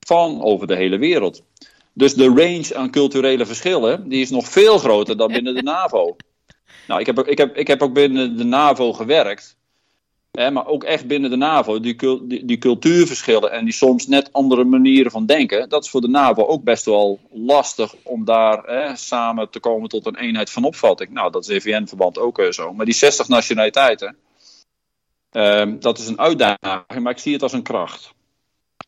van 0.00 0.42
over 0.42 0.66
de 0.66 0.76
hele 0.76 0.98
wereld. 0.98 1.42
Dus 1.92 2.14
de 2.14 2.26
range 2.26 2.74
aan 2.76 2.90
culturele 2.90 3.46
verschillen 3.46 4.08
die 4.08 4.20
is 4.20 4.30
nog 4.30 4.48
veel 4.48 4.78
groter 4.78 5.16
dan 5.16 5.32
binnen 5.32 5.54
de 5.54 5.62
NAVO. 5.72 6.16
Nou, 6.86 7.00
ik 7.00 7.06
heb, 7.06 7.18
ook- 7.18 7.26
ik 7.26 7.38
heb, 7.38 7.56
ik 7.56 7.66
heb 7.66 7.82
ook 7.82 7.92
binnen 7.92 8.36
de 8.36 8.44
NAVO 8.44 8.92
gewerkt. 8.92 9.58
Hè, 10.30 10.50
maar 10.50 10.66
ook 10.66 10.84
echt 10.84 11.06
binnen 11.06 11.30
de 11.30 11.36
NAVO, 11.36 11.80
die, 11.80 11.96
die 12.44 12.58
cultuurverschillen 12.58 13.50
en 13.52 13.64
die 13.64 13.74
soms 13.74 14.06
net 14.06 14.32
andere 14.32 14.64
manieren 14.64 15.10
van 15.10 15.26
denken, 15.26 15.68
dat 15.68 15.84
is 15.84 15.90
voor 15.90 16.00
de 16.00 16.08
NAVO 16.08 16.44
ook 16.46 16.64
best 16.64 16.84
wel 16.84 17.20
lastig 17.32 17.94
om 18.02 18.24
daar 18.24 18.62
hè, 18.64 18.96
samen 18.96 19.50
te 19.50 19.60
komen 19.60 19.88
tot 19.88 20.06
een 20.06 20.16
eenheid 20.16 20.50
van 20.50 20.64
opvatting. 20.64 21.10
Nou, 21.10 21.30
dat 21.30 21.48
is 21.48 21.64
EVN-verband 21.64 22.18
ook 22.18 22.38
eh, 22.38 22.50
zo. 22.50 22.72
Maar 22.72 22.84
die 22.84 22.94
60 22.94 23.28
nationaliteiten, 23.28 24.16
ehm, 25.30 25.78
dat 25.78 25.98
is 25.98 26.06
een 26.06 26.18
uitdaging, 26.20 27.00
maar 27.02 27.12
ik 27.12 27.18
zie 27.18 27.32
het 27.32 27.42
als 27.42 27.52
een 27.52 27.62
kracht. 27.62 28.14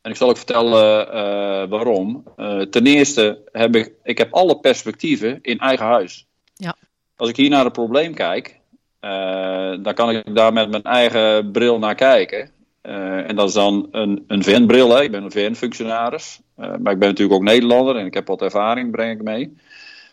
En 0.02 0.10
ik 0.10 0.16
zal 0.16 0.28
ook 0.28 0.36
vertellen 0.36 1.12
eh, 1.12 1.68
waarom. 1.68 2.24
Eh, 2.36 2.60
ten 2.60 2.86
eerste 2.86 3.42
heb 3.52 3.76
ik, 3.76 3.92
ik 4.02 4.18
heb 4.18 4.32
alle 4.32 4.58
perspectieven 4.58 5.38
in 5.42 5.58
eigen 5.58 5.86
huis. 5.86 6.26
Ja. 6.54 6.76
Als 7.16 7.28
ik 7.28 7.36
hier 7.36 7.50
naar 7.50 7.64
het 7.64 7.72
probleem 7.72 8.14
kijk, 8.14 8.60
eh, 9.00 9.74
dan 9.82 9.94
kan 9.94 10.10
ik 10.10 10.34
daar 10.34 10.52
met 10.52 10.70
mijn 10.70 10.82
eigen 10.82 11.50
bril 11.50 11.78
naar 11.78 11.94
kijken. 11.94 12.50
En 12.82 13.36
dat 13.36 13.48
is 13.48 13.54
dan 13.54 13.88
een, 13.90 14.24
een 14.26 14.42
VN-bril. 14.42 14.90
Hè. 14.90 15.02
Ik 15.02 15.10
ben 15.10 15.22
een 15.22 15.30
VN-functionaris. 15.30 16.40
Maar 16.56 16.92
ik 16.92 16.98
ben 16.98 17.08
natuurlijk 17.08 17.32
ook 17.32 17.42
Nederlander 17.42 17.96
en 17.96 18.06
ik 18.06 18.14
heb 18.14 18.26
wat 18.26 18.42
ervaring, 18.42 18.90
breng 18.90 19.18
ik 19.18 19.22
mee. 19.22 19.56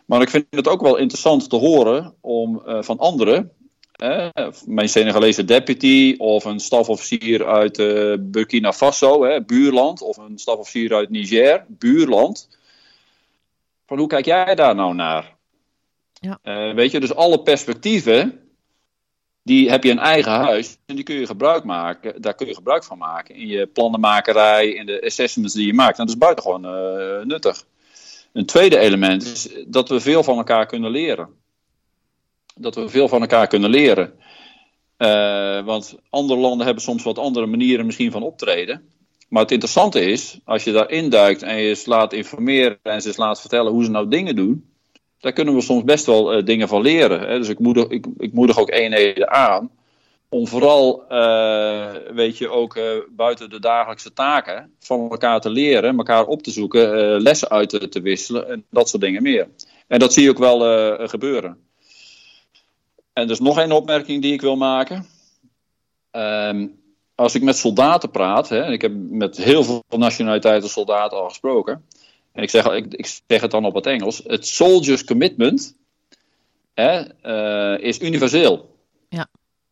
Maar 0.06 0.22
ik 0.22 0.30
vind 0.30 0.46
het 0.50 0.68
ook 0.68 0.82
wel 0.82 0.98
interessant 0.98 1.50
te 1.50 1.56
horen 1.56 2.14
om 2.22 2.62
van 2.66 2.98
anderen 2.98 3.52
mijn 4.66 4.90
Senegalese 4.90 5.46
deputy 5.46 6.16
of 6.18 6.46
een 6.46 6.60
stafofficier 6.60 7.48
uit 7.48 7.80
eh, 7.80 8.14
Burkina 8.20 8.74
Faso, 8.74 9.24
hè, 9.24 9.44
buurland, 9.44 10.02
of 10.02 10.18
een 10.18 10.38
stafofficier 10.38 10.96
uit 10.96 11.10
Niger, 11.10 11.66
buurland. 11.68 12.50
Van 13.86 13.98
hoe 13.98 14.08
kijk 14.08 14.26
jij 14.26 14.56
daar 14.56 14.76
nou 14.76 14.94
naar? 14.94 15.36
Ja. 16.14 16.40
Eh, 16.42 16.74
weet 16.74 16.92
je, 16.92 17.00
dus 17.00 17.14
alle 17.14 17.42
perspectieven, 17.42 18.40
die 19.44 19.70
heb 19.70 19.84
je 19.84 19.90
in 19.90 20.00
eigen 20.00 20.32
huis 20.32 20.78
en 20.86 20.96
die 20.96 21.04
kun 21.04 21.16
je 21.16 21.26
gebruik 21.26 21.64
maken, 21.64 22.22
daar 22.22 22.36
kun 22.36 22.48
je 22.48 22.54
gebruik 22.54 22.84
van 22.84 22.98
maken 22.98 23.36
in 23.36 23.48
je 23.48 23.68
plannenmakerij, 23.68 24.70
in 24.70 24.86
de 24.86 25.02
assessments 25.06 25.54
die 25.54 25.66
je 25.66 25.74
maakt. 25.74 25.98
En 25.98 26.06
dat 26.06 26.14
is 26.14 26.20
buitengewoon 26.20 26.66
eh 26.66 27.26
nuttig. 27.26 27.66
Een 28.34 28.46
tweede 28.46 28.78
element 28.78 29.24
is 29.24 29.50
dat 29.68 29.90
we 29.90 30.00
veel 30.00 30.24
van 30.24 30.38
elkaar 30.38 30.66
kunnen 30.66 30.92
leren 30.92 31.38
dat 32.60 32.76
we 32.76 32.90
veel 32.90 33.08
van 33.08 33.22
elkaar 33.22 33.48
kunnen 33.48 33.70
leren. 33.70 34.14
Eh, 34.98 35.66
want 35.66 35.96
andere 36.10 36.40
landen 36.40 36.66
hebben 36.66 36.84
soms 36.84 37.04
wat 37.04 37.18
andere 37.18 37.46
manieren 37.46 37.86
misschien 37.86 38.12
van 38.12 38.24
optreden. 38.24 38.82
Maar 39.30 39.42
het 39.42 39.52
interessante 39.52 40.02
is, 40.02 40.40
als 40.46 40.64
je 40.64 40.72
daarin 40.72 41.10
duikt 41.10 41.44
en 41.44 41.58
je 41.58 41.74
ze 41.74 41.90
laat 41.90 42.14
informeren 42.14 42.80
en 42.84 43.02
ze 43.02 43.14
laat 43.16 43.40
vertellen 43.40 43.72
hoe 43.72 43.84
ze 43.84 43.90
nou 43.90 44.08
dingen 44.08 44.36
doen, 44.36 44.72
daar 45.20 45.34
kunnen 45.34 45.56
we 45.56 45.62
soms 45.62 45.84
best 45.84 46.06
wel 46.06 46.34
eh, 46.34 46.46
dingen 46.46 46.68
van 46.68 46.82
leren. 46.82 47.20
Hè? 47.20 47.38
Dus 47.38 47.50
ik 47.50 47.60
moedig, 47.60 47.88
ik, 47.88 48.06
ik 48.18 48.34
moedig 48.34 48.60
ook 48.60 48.72
eenheden 48.72 49.30
aan 49.32 49.72
om 50.30 50.48
vooral, 50.48 51.08
eh, 51.08 51.92
weet 52.14 52.38
je, 52.38 52.50
ook 52.50 52.80
buiten 53.10 53.50
de 53.50 53.60
dagelijkse 53.60 54.14
taken 54.14 54.72
van 54.80 55.10
elkaar 55.10 55.42
te 55.42 55.50
leren, 55.50 55.98
elkaar 55.98 56.26
op 56.26 56.44
te 56.44 56.52
zoeken, 56.52 57.22
lessen 57.22 57.50
uit 57.50 57.70
te, 57.70 57.90
te 57.90 58.02
wisselen 58.02 58.50
en 58.50 58.66
dat 58.70 58.90
soort 58.90 59.02
dingen 59.02 59.24
meer. 59.24 59.48
En 59.88 60.00
dat 60.00 60.14
zie 60.14 60.24
je 60.24 60.30
ook 60.30 60.38
wel 60.38 61.08
gebeuren. 61.08 61.69
En 63.20 63.26
er 63.26 63.32
is 63.32 63.40
nog 63.40 63.60
één 63.60 63.72
opmerking 63.72 64.22
die 64.22 64.34
ik 64.34 64.42
wil 64.42 64.56
maken. 64.56 65.06
Ehm, 66.12 66.68
als 67.16 67.36
ik 67.36 67.42
met 67.42 67.58
soldaten 67.58 68.12
praat, 68.12 68.50
hè, 68.50 68.62
en 68.62 68.72
ik 68.72 68.82
heb 68.82 68.92
met 68.96 69.38
heel 69.38 69.64
veel 69.64 69.84
nationaliteiten 69.98 70.70
soldaten 70.70 71.18
al 71.18 71.28
gesproken, 71.28 71.86
en 72.32 72.44
ik 72.44 72.50
zeg, 72.50 72.66
ik, 72.66 72.94
ik 72.94 73.22
zeg 73.28 73.42
het 73.42 73.52
dan 73.52 73.66
op 73.66 73.76
het 73.76 73.86
Engels, 73.86 74.22
het 74.26 74.48
soldiers 74.48 75.04
commitment 75.04 75.76
hè, 76.74 77.00
eh, 77.22 77.84
is 77.88 78.00
universeel. 78.00 78.76
Ja. 79.10 79.28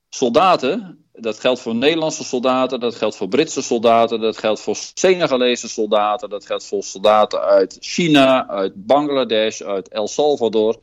Soldaten, 0.10 1.06
dat 1.14 1.40
geldt 1.40 1.60
voor 1.60 1.76
Nederlandse 1.76 2.24
soldaten, 2.24 2.80
dat 2.80 2.96
geldt 2.96 3.16
voor 3.16 3.28
Britse 3.28 3.62
soldaten, 3.62 4.20
dat 4.20 4.38
geldt 4.38 4.60
voor 4.60 4.76
Senegalese 4.94 5.70
soldaten, 5.70 6.30
dat 6.30 6.46
geldt 6.46 6.66
voor 6.66 6.84
soldaten 6.84 7.42
uit 7.42 7.78
China, 7.80 8.48
uit 8.48 8.86
Bangladesh, 8.86 9.62
uit 9.62 9.88
El 9.88 10.08
Salvador. 10.08 10.80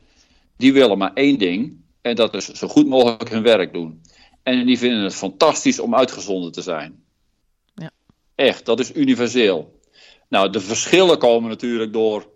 Die 0.57 0.73
willen 0.73 0.97
maar 0.97 1.13
één 1.13 1.37
ding, 1.37 1.84
en 2.05 2.15
dat 2.15 2.33
is 2.33 2.45
zo 2.45 2.67
goed 2.67 2.87
mogelijk 2.87 3.29
hun 3.29 3.43
werk 3.43 3.73
doen. 3.73 4.01
En 4.43 4.65
die 4.65 4.77
vinden 4.77 5.03
het 5.03 5.15
fantastisch 5.15 5.79
om 5.79 5.95
uitgezonden 5.95 6.51
te 6.51 6.61
zijn. 6.61 7.03
Ja. 7.75 7.91
Echt, 8.35 8.65
dat 8.65 8.79
is 8.79 8.93
universeel. 8.93 9.79
Nou, 10.29 10.49
de 10.49 10.59
verschillen 10.59 11.17
komen 11.17 11.49
natuurlijk 11.49 11.93
door 11.93 12.27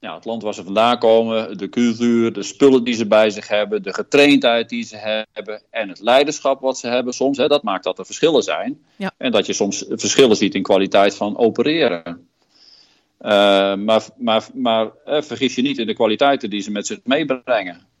ja, 0.00 0.14
het 0.14 0.24
land 0.24 0.42
waar 0.42 0.54
ze 0.54 0.64
vandaan 0.64 0.98
komen, 0.98 1.58
de 1.58 1.68
cultuur, 1.68 2.32
de 2.32 2.42
spullen 2.42 2.84
die 2.84 2.94
ze 2.94 3.06
bij 3.06 3.30
zich 3.30 3.48
hebben, 3.48 3.82
de 3.82 3.94
getraindheid 3.94 4.68
die 4.68 4.84
ze 4.84 5.26
hebben 5.32 5.62
en 5.70 5.88
het 5.88 6.00
leiderschap 6.00 6.60
wat 6.60 6.78
ze 6.78 6.88
hebben 6.88 7.12
soms. 7.12 7.38
Hè, 7.38 7.46
dat 7.46 7.62
maakt 7.62 7.84
dat 7.84 7.98
er 7.98 8.06
verschillen 8.06 8.42
zijn. 8.42 8.84
Ja. 8.96 9.12
En 9.16 9.32
dat 9.32 9.46
je 9.46 9.52
soms 9.52 9.84
verschillen 9.88 10.36
ziet 10.36 10.54
in 10.54 10.62
kwaliteit 10.62 11.14
van 11.14 11.38
opereren. 11.38 12.28
Uh, 13.20 13.30
maar 13.74 14.02
maar, 14.16 14.46
maar 14.54 14.90
eh, 15.04 15.22
vergis 15.22 15.54
je 15.54 15.62
niet 15.62 15.78
in 15.78 15.86
de 15.86 15.94
kwaliteiten 15.94 16.50
die 16.50 16.60
ze 16.60 16.70
met 16.70 16.86
zich 16.86 17.00
meebrengen. 17.04 17.92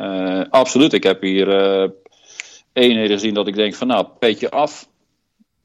Uh, 0.00 0.42
absoluut, 0.50 0.92
ik 0.92 1.02
heb 1.02 1.22
hier 1.22 1.48
eenheden 2.72 3.18
gezien 3.18 3.34
dat 3.34 3.46
ik 3.46 3.54
denk 3.54 3.74
van 3.74 3.86
nou, 3.86 4.06
petje 4.18 4.50
af. 4.50 4.88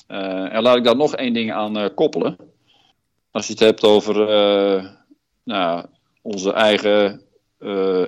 en 0.08 0.62
laat 0.62 0.78
ik 0.78 0.84
daar 0.84 0.96
nog 0.96 1.16
één 1.16 1.34
ding 1.34 1.54
aan 1.54 1.94
koppelen. 1.94 2.38
Als 3.32 3.48
je 3.48 3.52
het 3.52 3.62
hebt 3.62 3.84
over 3.84 4.16
nou, 5.44 5.86
onze 6.22 6.52
eigen 6.52 7.22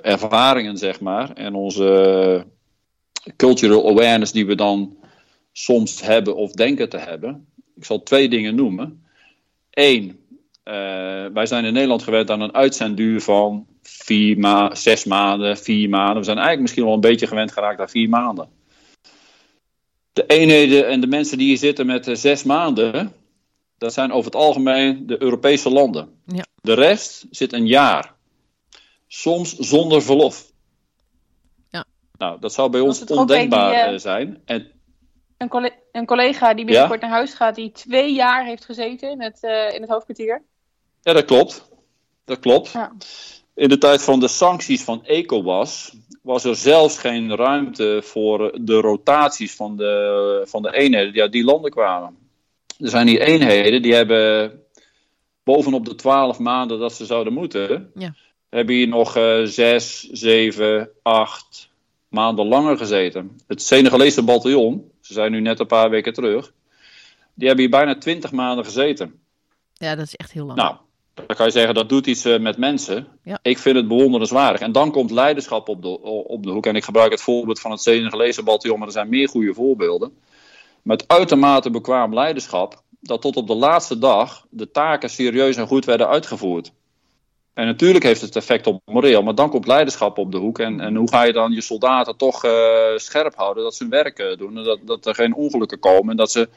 ervaringen, 0.02 0.76
zeg 0.76 1.00
maar, 1.00 1.32
en 1.32 1.54
onze 1.54 2.44
cultural 3.36 3.88
awareness 3.88 4.32
die 4.32 4.46
we 4.46 4.54
dan 4.54 4.96
soms 5.52 6.00
hebben 6.00 6.36
of 6.36 6.52
denken 6.52 6.88
te 6.88 6.98
hebben. 6.98 7.46
Ik 7.76 7.84
zal 7.84 8.02
twee 8.02 8.28
dingen 8.28 8.54
noemen. 8.54 9.06
Eén, 9.70 10.20
wij 11.32 11.46
zijn 11.46 11.64
in 11.64 11.72
Nederland 11.72 12.02
gewend 12.02 12.30
aan 12.30 12.40
een 12.40 12.54
uitzendduur 12.54 13.20
van 13.20 13.66
vier 13.82 14.38
ma 14.38 14.74
zes 14.74 15.04
maanden, 15.04 15.58
vier 15.58 15.88
maanden. 15.88 16.16
We 16.16 16.24
zijn 16.24 16.36
eigenlijk 16.36 16.60
misschien 16.60 16.84
wel 16.84 16.94
een 16.94 17.00
beetje 17.00 17.26
gewend 17.26 17.52
geraakt 17.52 17.80
aan 17.80 17.88
vier 17.88 18.08
maanden. 18.08 18.48
De 20.12 20.26
eenheden 20.26 20.88
en 20.88 21.00
de 21.00 21.06
mensen 21.06 21.38
die 21.38 21.46
hier 21.46 21.56
zitten 21.56 21.86
met 21.86 22.08
uh, 22.08 22.14
zes 22.14 22.42
maanden, 22.44 23.12
dat 23.78 23.92
zijn 23.92 24.12
over 24.12 24.30
het 24.30 24.40
algemeen 24.40 25.06
de 25.06 25.22
Europese 25.22 25.70
landen. 25.70 26.20
Ja. 26.26 26.44
De 26.62 26.74
rest 26.74 27.26
zit 27.30 27.52
een 27.52 27.66
jaar. 27.66 28.14
Soms 29.06 29.56
zonder 29.56 30.02
verlof. 30.02 30.52
Ja. 31.70 31.84
Nou, 32.18 32.40
dat 32.40 32.52
zou 32.52 32.70
bij 32.70 32.80
ons 32.80 33.04
ondenkbaar 33.04 33.70
die, 33.70 33.80
eh, 33.80 33.92
eh, 33.94 33.98
zijn. 34.00 34.42
En 34.44 34.70
Een, 35.38 35.48
colle- 35.48 35.78
een 35.92 36.06
collega 36.06 36.54
die 36.54 36.64
binnenkort 36.64 37.00
naar 37.00 37.10
huis 37.10 37.34
gaat, 37.34 37.54
die 37.54 37.72
twee 37.72 38.12
jaar 38.12 38.44
heeft 38.44 38.64
gezeten 38.64 39.10
in 39.10 39.22
het, 39.22 39.42
eh, 39.42 39.74
in 39.74 39.80
het 39.80 39.90
hoofdkwartier. 39.90 40.42
Ja, 41.02 41.12
dat 41.12 41.24
klopt. 41.24 41.68
Dat 42.24 42.38
klopt. 42.38 42.72
Ja. 42.72 42.92
In 43.54 43.68
de 43.68 43.78
tijd 43.78 44.02
van 44.02 44.20
de 44.20 44.28
sancties 44.28 44.82
van 44.84 45.04
ECOWAS 45.04 45.96
was 46.22 46.44
er 46.44 46.56
zelfs 46.56 46.98
geen 46.98 47.36
ruimte 47.36 48.00
voor 48.04 48.58
de 48.60 48.74
rotaties 48.80 49.54
van 49.54 49.76
de, 49.76 50.42
van 50.48 50.62
de 50.62 50.72
eenheden 50.74 51.12
die 51.12 51.22
uit 51.22 51.32
die 51.32 51.44
landen 51.44 51.70
kwamen. 51.70 52.16
Er 52.78 52.88
zijn 52.88 53.06
hier 53.08 53.20
eenheden 53.20 53.82
die 53.82 53.94
hebben 53.94 54.52
bovenop 55.42 55.84
de 55.84 55.94
twaalf 55.94 56.38
maanden 56.38 56.78
dat 56.78 56.92
ze 56.92 57.04
zouden 57.06 57.32
moeten, 57.32 57.90
Ja. 57.94 58.14
hebben 58.48 58.74
hier 58.74 58.88
nog 58.88 59.16
eh, 59.16 59.42
zes, 59.42 60.00
zeven, 60.00 60.90
acht 61.02 61.70
maanden 62.08 62.46
langer 62.46 62.76
gezeten. 62.76 63.40
Het 63.46 63.62
Senegalese 63.62 64.22
bataljon, 64.22 64.90
ze 65.00 65.12
zijn 65.12 65.32
nu 65.32 65.40
net 65.40 65.60
een 65.60 65.66
paar 65.66 65.90
weken 65.90 66.12
terug, 66.12 66.52
die 67.34 67.46
hebben 67.46 67.64
hier 67.66 67.76
bijna 67.76 67.98
twintig 67.98 68.32
maanden 68.32 68.64
gezeten. 68.64 69.20
Ja, 69.74 69.94
dat 69.94 70.04
is 70.04 70.14
echt 70.16 70.32
heel 70.32 70.46
lang. 70.46 70.58
Nou, 70.58 70.76
dan 71.26 71.36
kan 71.36 71.46
je 71.46 71.52
zeggen 71.52 71.74
dat 71.74 71.88
doet 71.88 72.06
iets 72.06 72.24
eh, 72.24 72.38
met 72.38 72.56
mensen. 72.56 73.06
Ja. 73.22 73.38
Ik 73.42 73.58
vind 73.58 73.76
het 73.76 73.88
bewonderenswaardig. 73.88 74.60
En 74.60 74.72
dan 74.72 74.90
komt 74.90 75.10
leiderschap 75.10 75.68
op 75.68 75.82
de, 75.82 76.00
op 76.02 76.42
de 76.42 76.50
hoek. 76.50 76.66
En 76.66 76.76
ik 76.76 76.84
gebruik 76.84 77.10
het 77.10 77.20
voorbeeld 77.20 77.60
van 77.60 77.70
het 77.70 77.80
Senegalese 77.80 78.42
bataljon, 78.42 78.78
maar 78.78 78.88
er 78.88 78.94
zijn 78.94 79.08
meer 79.08 79.28
goede 79.28 79.54
voorbeelden. 79.54 80.12
Met 80.82 81.08
uitermate 81.08 81.70
bekwaam 81.70 82.14
leiderschap, 82.14 82.82
dat 83.00 83.22
tot 83.22 83.36
op 83.36 83.46
de 83.46 83.54
laatste 83.54 83.98
dag 83.98 84.46
de 84.50 84.70
taken 84.70 85.10
serieus 85.10 85.56
en 85.56 85.66
goed 85.66 85.84
werden 85.84 86.08
uitgevoerd. 86.08 86.72
En 87.54 87.66
natuurlijk 87.66 88.04
heeft 88.04 88.20
het 88.20 88.36
effect 88.36 88.66
op 88.66 88.80
moreel, 88.84 89.22
maar 89.22 89.34
dan 89.34 89.50
komt 89.50 89.66
leiderschap 89.66 90.18
op 90.18 90.32
de 90.32 90.38
hoek. 90.38 90.58
En, 90.58 90.80
en 90.80 90.96
hoe 90.96 91.08
ga 91.08 91.22
je 91.22 91.32
dan 91.32 91.52
je 91.52 91.60
soldaten 91.60 92.16
toch 92.16 92.44
eh, 92.44 92.52
scherp 92.96 93.34
houden 93.34 93.62
dat 93.62 93.74
ze 93.74 93.82
hun 93.82 93.92
werk 93.92 94.18
eh, 94.18 94.36
doen? 94.36 94.56
En 94.56 94.64
dat, 94.64 94.78
dat 94.84 95.06
er 95.06 95.14
geen 95.14 95.34
ongelukken 95.34 95.78
komen 95.78 96.10
en 96.10 96.16
dat 96.16 96.30
ze 96.30 96.48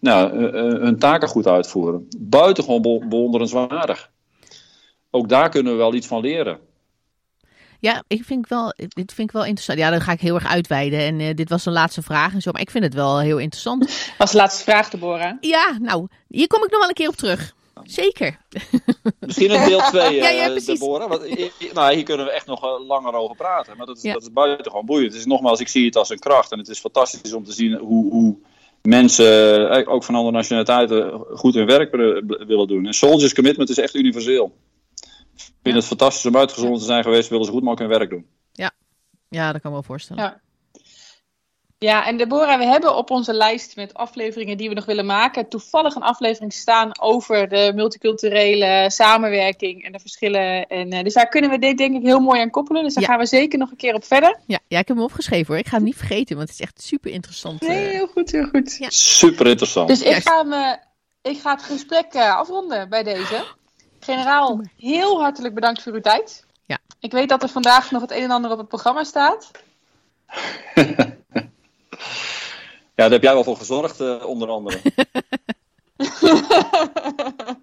nou, 0.00 0.32
eh, 0.38 0.44
eh, 0.72 0.80
hun 0.80 0.98
taken 0.98 1.28
goed 1.28 1.46
uitvoeren. 1.46 2.08
Buitengewoon 2.18 2.82
be- 2.82 3.06
bewonderenswaardig. 3.08 4.10
Ook 5.10 5.28
daar 5.28 5.48
kunnen 5.48 5.72
we 5.72 5.78
wel 5.78 5.94
iets 5.94 6.06
van 6.06 6.20
leren. 6.20 6.58
Ja, 7.80 8.02
ik 8.06 8.24
vind 8.24 8.48
wel, 8.48 8.72
dit 8.76 9.12
vind 9.12 9.28
ik 9.28 9.32
wel 9.32 9.44
interessant. 9.44 9.78
Ja, 9.78 9.90
dan 9.90 10.00
ga 10.00 10.12
ik 10.12 10.20
heel 10.20 10.34
erg 10.34 10.46
uitweiden. 10.46 10.98
En 11.00 11.20
eh, 11.20 11.34
dit 11.34 11.48
was 11.48 11.64
de 11.64 11.70
laatste 11.70 12.02
vraag 12.02 12.32
en 12.32 12.40
zo. 12.42 12.50
Maar 12.52 12.60
ik 12.60 12.70
vind 12.70 12.84
het 12.84 12.94
wel 12.94 13.18
heel 13.20 13.38
interessant. 13.38 13.90
Was 14.18 14.30
de 14.30 14.36
laatste 14.36 14.62
vraag, 14.62 14.90
Deborah. 14.90 15.32
Ja, 15.40 15.76
nou, 15.80 16.06
hier 16.28 16.46
kom 16.46 16.64
ik 16.64 16.70
nog 16.70 16.80
wel 16.80 16.88
een 16.88 16.94
keer 16.94 17.08
op 17.08 17.16
terug. 17.16 17.54
Zeker. 17.84 18.38
Misschien 19.20 19.50
een 19.50 19.68
deel 19.68 19.78
2, 19.80 20.14
Ja, 20.22 20.28
ja. 20.28 20.48
Deborah. 20.60 21.08
Want, 21.08 21.22
nou, 21.72 21.94
hier 21.94 22.04
kunnen 22.04 22.26
we 22.26 22.32
echt 22.32 22.46
nog 22.46 22.78
langer 22.86 23.12
over 23.12 23.36
praten. 23.36 23.76
Maar 23.76 23.86
dat 23.86 23.96
is, 23.96 24.02
Ja. 24.02 24.12
dat 24.12 24.22
is 24.22 24.32
buitengewoon 24.32 24.86
boeiend. 24.86 25.10
Het 25.12 25.20
is 25.20 25.26
nogmaals, 25.26 25.60
ik 25.60 25.68
zie 25.68 25.84
het 25.86 25.96
als 25.96 26.10
een 26.10 26.18
kracht. 26.18 26.52
En 26.52 26.58
het 26.58 26.68
is 26.68 26.78
fantastisch 26.78 27.32
om 27.32 27.44
te 27.44 27.52
zien 27.52 27.74
hoe, 27.74 28.10
hoe 28.12 28.36
mensen, 28.82 29.70
eh, 29.70 29.92
ook 29.92 30.04
van 30.04 30.14
andere 30.14 30.34
nationaliteiten, 30.36 31.24
goed 31.32 31.54
hun 31.54 31.66
werk 31.66 31.90
willen- 31.90 32.46
willen 32.46 32.66
doen. 32.68 32.86
En 32.86 32.94
Soldiers 32.94 33.34
Commitment 33.34 33.68
is 33.68 33.78
echt 33.78 33.94
universeel. 33.94 34.56
Ik 35.36 35.52
vind 35.62 35.74
het 35.74 35.84
fantastisch 35.84 36.26
om 36.26 36.36
uitgezonden 36.36 36.78
te 36.78 36.84
zijn 36.84 37.02
geweest. 37.02 37.28
Willen 37.28 37.44
ze 37.44 37.50
goed 37.50 37.62
mogelijk 37.62 37.90
hun 37.90 37.98
werk 37.98 38.10
doen. 38.10 38.26
Ja, 39.28 39.52
dat 39.52 39.52
kan 39.52 39.54
ik 39.56 39.64
me 39.64 39.70
wel 39.70 39.82
voorstellen. 39.82 40.22
Ja. 40.22 40.40
Ja, 41.84 42.06
en 42.06 42.16
Deborah, 42.16 42.58
we 42.58 42.64
hebben 42.64 42.96
op 42.96 43.10
onze 43.10 43.32
lijst 43.32 43.76
met 43.76 43.94
afleveringen 43.94 44.56
die 44.56 44.68
we 44.68 44.74
nog 44.74 44.84
willen 44.84 45.06
maken, 45.06 45.48
toevallig 45.48 45.94
een 45.94 46.02
aflevering 46.02 46.52
staan 46.52 47.00
over 47.00 47.48
de 47.48 47.72
multiculturele 47.74 48.90
samenwerking 48.90 49.84
en 49.84 49.92
de 49.92 49.98
verschillen. 49.98 50.66
En, 50.66 50.90
eh, 50.90 51.02
dus 51.02 51.14
daar 51.14 51.28
kunnen 51.28 51.50
we 51.50 51.58
dit 51.58 51.78
denk 51.78 51.96
ik 51.96 52.02
heel 52.02 52.20
mooi 52.20 52.40
aan 52.40 52.50
koppelen. 52.50 52.82
Dus 52.82 52.94
daar 52.94 53.02
Ja. 53.02 53.08
gaan 53.08 53.18
we 53.18 53.26
zeker 53.26 53.58
nog 53.58 53.70
een 53.70 53.76
keer 53.76 53.94
op 53.94 54.04
verder. 54.04 54.38
Ja, 54.46 54.58
ja, 54.68 54.78
ik 54.78 54.88
heb 54.88 54.96
hem 54.96 55.04
opgeschreven 55.06 55.46
hoor. 55.46 55.56
Ik 55.58 55.66
ga 55.66 55.76
hem 55.76 55.84
niet 55.84 55.96
vergeten, 55.96 56.36
want 56.36 56.48
het 56.48 56.58
is 56.58 56.64
echt 56.66 56.82
super 56.82 57.10
interessant. 57.10 57.60
Nee, 57.60 57.86
eh. 57.86 57.92
heel 57.92 58.06
goed, 58.06 58.30
heel 58.30 58.48
goed. 58.48 58.76
Ja. 58.76 58.90
Super 58.90 59.46
interessant. 59.46 59.88
Dus 59.88 60.02
ik 60.02 60.22
ga, 60.28 60.42
me, 60.42 60.78
ik 61.22 61.38
ga 61.40 61.50
het 61.50 61.62
gesprek 61.62 62.12
eh, 62.12 62.36
afronden 62.36 62.88
bij 62.88 63.02
deze. 63.02 63.44
Generaal, 64.00 64.60
heel 64.76 65.20
hartelijk 65.20 65.54
bedankt 65.54 65.82
voor 65.82 65.92
uw 65.92 66.00
tijd. 66.00 66.44
Ja. 66.66 66.78
Ik 67.00 67.12
weet 67.12 67.28
dat 67.28 67.42
er 67.42 67.48
vandaag 67.48 67.90
nog 67.90 68.00
het 68.00 68.10
een 68.10 68.22
en 68.22 68.30
ander 68.30 68.50
op 68.50 68.58
het 68.58 68.68
programma 68.68 69.04
staat. 69.04 69.50
Ja, 72.94 72.96
daar 73.08 73.10
heb 73.10 73.22
jij 73.22 73.34
wel 73.34 73.44
voor 73.44 73.56
gezorgd, 73.56 74.00
eh, 74.00 74.24
onder 74.26 74.48
andere. 74.48 74.80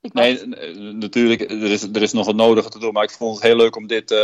ik 0.00 0.12
Nee, 0.12 0.46
natuurlijk, 0.76 1.40
er 1.40 1.70
is, 1.70 1.82
er 1.82 2.02
is 2.02 2.12
nog 2.12 2.26
het 2.26 2.36
nodige 2.36 2.68
te 2.68 2.78
doen. 2.78 2.92
Maar 2.92 3.02
ik 3.02 3.10
vond 3.10 3.34
het 3.34 3.44
heel 3.44 3.56
leuk 3.56 3.76
om 3.76 3.86
dit 3.86 4.10
eh, 4.10 4.18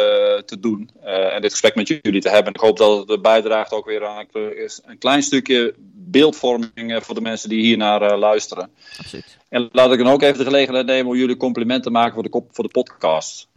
te 0.44 0.56
doen. 0.60 0.90
eh, 1.02 1.34
en 1.34 1.40
dit 1.42 1.50
gesprek 1.50 1.74
met 1.74 1.88
jullie 1.88 2.20
te 2.20 2.28
hebben. 2.28 2.54
Ik 2.54 2.60
hoop 2.60 2.76
dat 2.76 3.08
het 3.08 3.22
bijdraagt 3.22 3.72
ook 3.72 3.86
weer 3.86 4.06
aan 4.06 4.26
een, 4.32 4.70
een 4.86 4.98
klein 4.98 5.22
stukje 5.22 5.74
beeldvorming 5.94 6.94
eh, 6.94 7.00
voor 7.00 7.14
de 7.14 7.20
mensen 7.20 7.48
die 7.48 7.60
hier 7.60 7.76
naar 7.76 8.02
eh, 8.02 8.18
luisteren. 8.18 8.70
Absoluut. 8.98 9.36
En 9.48 9.68
laat 9.72 9.92
ik 9.92 9.98
dan 9.98 10.08
ook 10.12 10.22
even 10.22 10.38
de 10.38 10.44
gelegenheid 10.44 10.86
nemen 10.86 11.12
om 11.12 11.18
jullie 11.18 11.36
complimenten 11.36 11.82
te 11.84 11.90
maken 11.90 12.14
voor 12.14 12.22
de, 12.22 12.28
kop- 12.28 12.48
voor 12.54 12.64
de 12.64 12.70
podcast. 12.70 13.48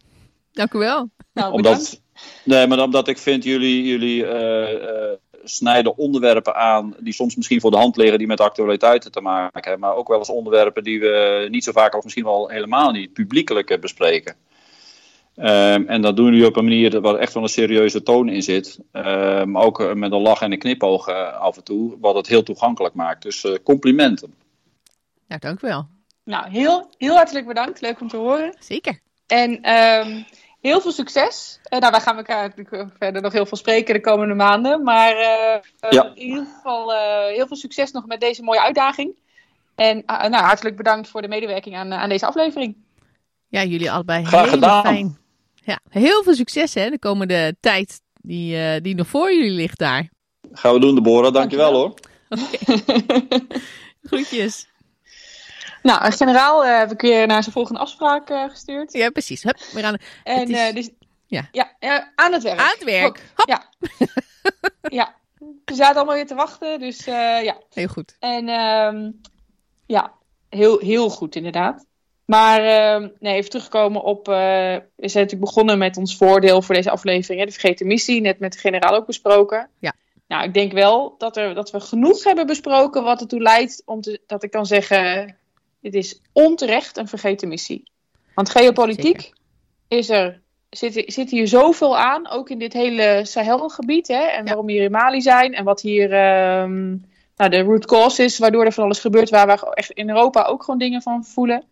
Dank 0.52 0.74
u 0.74 0.78
wel. 0.78 1.10
Nou. 1.34 1.54
Omdat, 1.54 2.02
nee, 2.44 2.68
maar 2.68 2.80
omdat 2.82 3.08
ik 3.08 3.18
vind 3.18 3.44
jullie, 3.44 3.84
jullie 3.84 4.26
eh, 4.26 4.74
eh, 4.74 5.18
snijden 5.44 5.98
onderwerpen 5.98 6.56
aan 6.56 6.96
die 7.00 7.14
soms 7.14 7.36
misschien 7.36 7.62
voor 7.62 7.72
de 7.72 7.78
hand 7.78 7.96
liggen, 7.98 8.18
die 8.18 8.28
met 8.28 8.40
actualiteiten 8.40 9.12
te 9.12 9.22
maken 9.22 9.62
hebben. 9.62 9.80
Maar 9.80 9.96
ook 9.96 10.08
wel 10.08 10.18
eens 10.18 10.30
onderwerpen 10.30 10.84
die 10.84 11.00
we 11.00 11.48
niet 11.52 11.64
zo 11.64 11.72
vaak 11.72 11.96
of 11.96 12.04
misschien 12.04 12.24
wel 12.24 12.50
helemaal 12.50 12.92
niet 12.92 13.14
publiekelijk 13.14 13.70
eh, 13.70 13.80
bespreken. 13.80 14.36
Ehm, 15.36 15.84
en 15.88 16.02
dat 16.02 16.16
doen 16.16 16.26
jullie 16.26 16.46
op 16.46 16.56
een 16.56 16.64
manier 16.64 17.02
waar 17.02 17.16
echt 17.16 17.34
wel 17.34 17.44
een 17.44 17.50
serieuze 17.50 18.04
toon 18.04 18.30
in 18.30 18.44
zit. 18.44 18.80
Ehm, 18.92 19.52
maar 19.52 19.64
ook 19.64 19.80
eh, 19.80 19.94
met 19.94 20.12
een 20.12 20.22
lach 20.22 20.42
en 20.42 20.52
een 20.52 20.60
knipoog 20.60 21.08
eh, 21.08 21.34
af 21.40 21.58
en 21.58 21.64
toe, 21.64 21.98
wat 22.00 22.16
het 22.16 22.28
heel 22.28 22.44
toegankelijk 22.44 22.94
maakt. 22.94 23.22
Dus 23.24 23.44
eh, 23.44 23.56
complimenten. 23.64 24.34
Nou, 25.28 25.42
dank 25.42 25.62
u 25.62 25.68
wel. 25.68 25.88
Nou, 26.24 26.50
heel, 26.50 26.90
heel 26.98 27.16
hartelijk 27.16 27.48
bedankt. 27.48 27.82
Leuk 27.82 28.02
om 28.02 28.08
te 28.08 28.18
horen. 28.18 28.56
Zeker. 28.60 29.00
En 29.28 29.62
ehm, 29.62 30.22
heel 30.62 30.82
veel 30.82 30.92
succes. 30.92 31.60
Eh, 31.64 31.80
nou, 31.80 31.92
wij 31.92 32.02
gaan 32.02 32.18
elkaar 32.18 32.48
natuurlijk 32.56 32.92
verder 32.98 33.22
nog 33.22 33.32
heel 33.34 33.46
veel 33.46 33.58
spreken 33.58 33.94
de 33.94 34.02
komende 34.02 34.34
maanden. 34.34 34.84
Maar 34.84 35.16
eh, 35.16 35.54
eh, 35.56 35.62
Ja. 35.90 36.04
in 36.16 36.18
ieder 36.22 36.46
geval 36.56 36.94
eh, 36.94 37.36
heel 37.36 37.48
veel 37.48 37.58
succes 37.58 37.92
nog 37.92 38.06
met 38.06 38.20
deze 38.20 38.44
mooie 38.44 38.62
uitdaging. 38.62 39.20
En 39.76 40.04
nou, 40.06 40.34
hartelijk 40.36 40.78
bedankt 40.78 41.10
voor 41.10 41.22
de 41.22 41.28
medewerking 41.28 41.76
aan, 41.76 41.94
aan 41.94 42.10
deze 42.10 42.26
aflevering. 42.26 42.76
Ja, 43.48 43.64
jullie 43.64 43.92
allebei 43.92 44.26
Graag 44.26 44.42
heel 44.44 44.52
gedaan. 44.52 44.82
fijn. 44.84 45.18
Ja, 45.64 45.80
heel 45.90 46.24
veel 46.24 46.34
succes 46.36 46.74
hè, 46.74 46.90
de 46.90 47.00
komende 47.00 47.56
tijd 47.60 48.02
die, 48.22 48.58
eh, 48.58 48.82
die 48.82 48.96
nog 48.96 49.08
voor 49.08 49.34
jullie 49.34 49.52
ligt 49.52 49.78
daar. 49.80 50.10
Gaan 50.52 50.74
we 50.74 50.80
doen, 50.80 50.96
Deborah. 50.96 51.34
Dankjewel 51.34 51.72
Dankjewel. 51.72 51.96
hoor. 52.30 53.10
Groetjes. 54.10 54.68
Nou, 55.84 56.06
een 56.06 56.12
generaal 56.12 56.66
eh, 56.66 56.78
heb 56.78 56.92
ik 56.92 57.02
weer 57.02 57.28
naar 57.28 57.42
zijn 57.42 57.54
volgende 57.54 57.80
afspraak 57.80 58.30
eh, 58.30 58.50
gestuurd. 58.50 58.94
Ja, 58.94 59.10
precies. 59.10 59.44
Hup, 59.44 59.58
weer 59.74 59.84
aan, 59.84 59.98
En 60.24 60.40
Het 60.40 60.50
is- 60.50 60.58
eh, 60.58 60.74
dus, 60.76 60.90
ja. 61.28 61.50
Ja, 61.52 62.12
aan 62.16 62.34
het 62.34 62.44
werk. 62.44 62.60
aan 62.60 62.74
het 62.74 62.84
werk. 62.84 63.24
Hop. 63.36 63.48
Ja. 63.50 63.64
ja. 65.00 65.16
Ze 65.66 65.76
zaten 65.76 65.96
allemaal 65.96 66.16
weer 66.16 66.28
te 66.28 66.36
wachten, 66.36 66.80
dus 66.80 67.06
ja. 67.06 67.58
Heel 67.74 67.88
goed. 67.88 68.16
En 68.20 68.50
ehm, 68.50 69.12
ja, 69.86 70.12
heel, 70.50 70.80
heel 70.80 71.10
goed 71.10 71.36
inderdaad. 71.36 71.86
Maar 72.26 72.60
eh, 72.64 73.08
nee, 73.20 73.36
even 73.36 73.50
terugkomen 73.50 74.04
op. 74.04 74.26
we 74.26 74.82
zijn 74.96 75.24
natuurlijk 75.24 75.40
begonnen 75.42 75.78
met 75.78 75.98
ons 75.98 76.18
voordeel 76.18 76.62
voor 76.62 76.76
deze 76.76 76.92
aflevering. 76.92 77.40
Hè, 77.40 77.46
de 77.46 77.52
vergeten 77.52 77.88
missie, 77.88 78.22
net 78.22 78.40
met 78.40 78.54
de 78.54 78.60
generaal 78.60 78.96
ook 78.96 79.06
besproken. 79.06 79.70
Ja. 79.80 79.94
Nou, 80.28 80.44
ik 80.44 80.54
denk 80.54 80.72
wel 80.72 81.16
dat, 81.18 81.38
er, 81.38 81.54
dat 81.54 81.72
we 81.72 81.80
genoeg 81.80 82.24
hebben 82.24 82.46
besproken 82.48 83.04
wat 83.04 83.22
ertoe 83.22 83.42
leidt 83.42 83.82
om 83.86 84.02
te, 84.02 84.22
dat 84.28 84.44
ik 84.44 84.52
kan 84.52 84.66
zeggen: 84.66 85.36
dit 85.82 85.94
is 85.94 86.22
onterecht 86.34 86.98
een 86.98 87.08
vergeten 87.08 87.48
missie. 87.48 87.84
Want 88.36 88.50
geopolitiek 88.50 89.32
is 89.88 90.10
er, 90.10 90.42
zit, 90.70 91.04
zit 91.06 91.30
hier 91.30 91.48
zoveel 91.48 91.98
aan, 91.98 92.30
ook 92.30 92.50
in 92.50 92.60
dit 92.60 92.74
hele 92.74 93.22
Sahelgebied. 93.24 94.08
Hè, 94.08 94.24
en 94.24 94.46
waarom 94.46 94.66
we 94.66 94.72
hier 94.72 94.84
in 94.84 94.92
Mali 94.92 95.22
zijn 95.22 95.54
en 95.54 95.64
wat 95.64 95.82
hier 95.82 96.14
ehm, 96.14 96.90
nou, 97.36 97.50
de 97.50 97.62
root 97.62 97.86
cause 97.86 98.24
is, 98.24 98.38
waardoor 98.38 98.66
er 98.66 98.74
van 98.74 98.84
alles 98.84 99.00
gebeurt, 99.00 99.30
waar 99.30 99.48
we 99.48 99.74
echt 99.74 99.92
in 99.92 100.10
Europa 100.10 100.44
ook 100.44 100.64
gewoon 100.64 100.80
dingen 100.80 101.02
van 101.02 101.26
voelen 101.26 101.64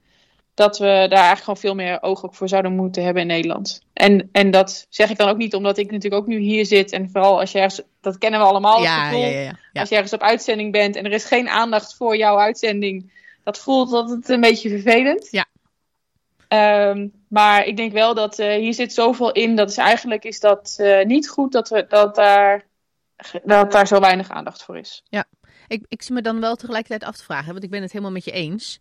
dat 0.59 0.77
we 0.77 0.85
daar 0.85 1.11
eigenlijk 1.11 1.43
gewoon 1.43 1.59
veel 1.59 1.75
meer 1.75 2.01
oog 2.01 2.25
ook 2.25 2.35
voor 2.35 2.47
zouden 2.47 2.75
moeten 2.75 3.03
hebben 3.03 3.21
in 3.21 3.27
Nederland. 3.27 3.81
En, 3.93 4.29
en 4.31 4.51
dat 4.51 4.85
zeg 4.89 5.09
ik 5.09 5.17
dan 5.17 5.29
ook 5.29 5.37
niet 5.37 5.55
omdat 5.55 5.77
ik 5.77 5.91
natuurlijk 5.91 6.21
ook 6.21 6.27
nu 6.27 6.37
hier 6.37 6.65
zit. 6.65 6.91
En 6.91 7.09
vooral 7.09 7.39
als 7.39 7.51
je 7.51 7.59
ergens, 7.59 7.81
dat 8.01 8.17
kennen 8.17 8.39
we 8.39 8.45
allemaal. 8.45 8.75
het 8.75 8.83
Ja, 8.83 9.03
gevoel, 9.03 9.21
ja, 9.21 9.27
ja, 9.27 9.39
ja. 9.39 9.57
ja. 9.73 9.79
Als 9.79 9.89
je 9.89 9.95
ergens 9.95 10.13
op 10.13 10.21
uitzending 10.21 10.71
bent 10.71 10.95
en 10.95 11.05
er 11.05 11.11
is 11.11 11.25
geen 11.25 11.49
aandacht 11.49 11.95
voor 11.95 12.17
jouw 12.17 12.37
uitzending. 12.37 13.11
Dat 13.43 13.59
voelt 13.59 13.93
altijd 13.93 14.29
een 14.29 14.41
beetje 14.41 14.69
vervelend. 14.69 15.27
Ja. 15.31 15.45
Ehm, 16.49 17.07
maar 17.27 17.65
ik 17.65 17.77
denk 17.77 17.91
wel 17.91 18.13
dat 18.13 18.39
eh, 18.39 18.55
hier 18.55 18.73
zit 18.73 18.93
zoveel 18.93 19.31
in. 19.31 19.55
Dat 19.55 19.69
is 19.69 19.77
eigenlijk 19.77 20.23
is 20.23 20.39
dat 20.39 20.75
eh, 20.77 21.05
niet 21.05 21.29
goed 21.29 21.51
dat, 21.51 21.69
we, 21.69 21.85
dat, 21.87 22.15
daar, 22.15 22.65
dat 23.43 23.71
daar 23.71 23.87
zo 23.87 23.99
weinig 23.99 24.29
aandacht 24.29 24.63
voor 24.63 24.77
is. 24.77 25.03
Ik, 25.67 25.85
ik 25.87 26.01
zie 26.01 26.13
me 26.13 26.21
dan 26.21 26.39
wel 26.39 26.55
tegelijkertijd 26.55 27.03
af 27.03 27.17
te 27.17 27.23
vragen, 27.23 27.51
want 27.51 27.63
ik 27.63 27.69
ben 27.69 27.81
het 27.81 27.91
helemaal 27.91 28.13
met 28.13 28.25
je 28.25 28.31
eens. 28.31 28.79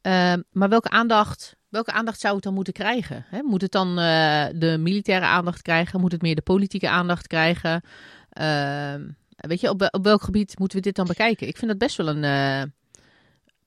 Ehm, 0.00 0.42
maar 0.50 0.68
welke 0.68 0.90
aandacht, 0.90 1.56
welke 1.68 1.92
aandacht 1.92 2.20
zou 2.20 2.34
het 2.34 2.44
dan 2.44 2.54
moeten 2.54 2.72
krijgen? 2.72 3.24
Hè? 3.28 3.42
Moet 3.42 3.62
het 3.62 3.72
dan 3.72 3.88
eh, 3.98 4.46
de 4.54 4.76
militaire 4.78 5.26
aandacht 5.26 5.62
krijgen? 5.62 6.00
Moet 6.00 6.12
het 6.12 6.22
meer 6.22 6.34
de 6.34 6.42
politieke 6.42 6.88
aandacht 6.88 7.26
krijgen? 7.26 7.82
Ehm, 8.30 9.08
weet 9.36 9.60
je, 9.60 9.68
op, 9.68 9.88
op 9.90 10.04
welk 10.04 10.22
gebied 10.22 10.58
moeten 10.58 10.78
we 10.78 10.82
dit 10.82 10.96
dan 10.96 11.06
bekijken? 11.06 11.48
Ik 11.48 11.56
vind 11.56 11.70
dat 11.70 11.78
best 11.78 11.96
wel 11.96 12.08
een, 12.08 12.72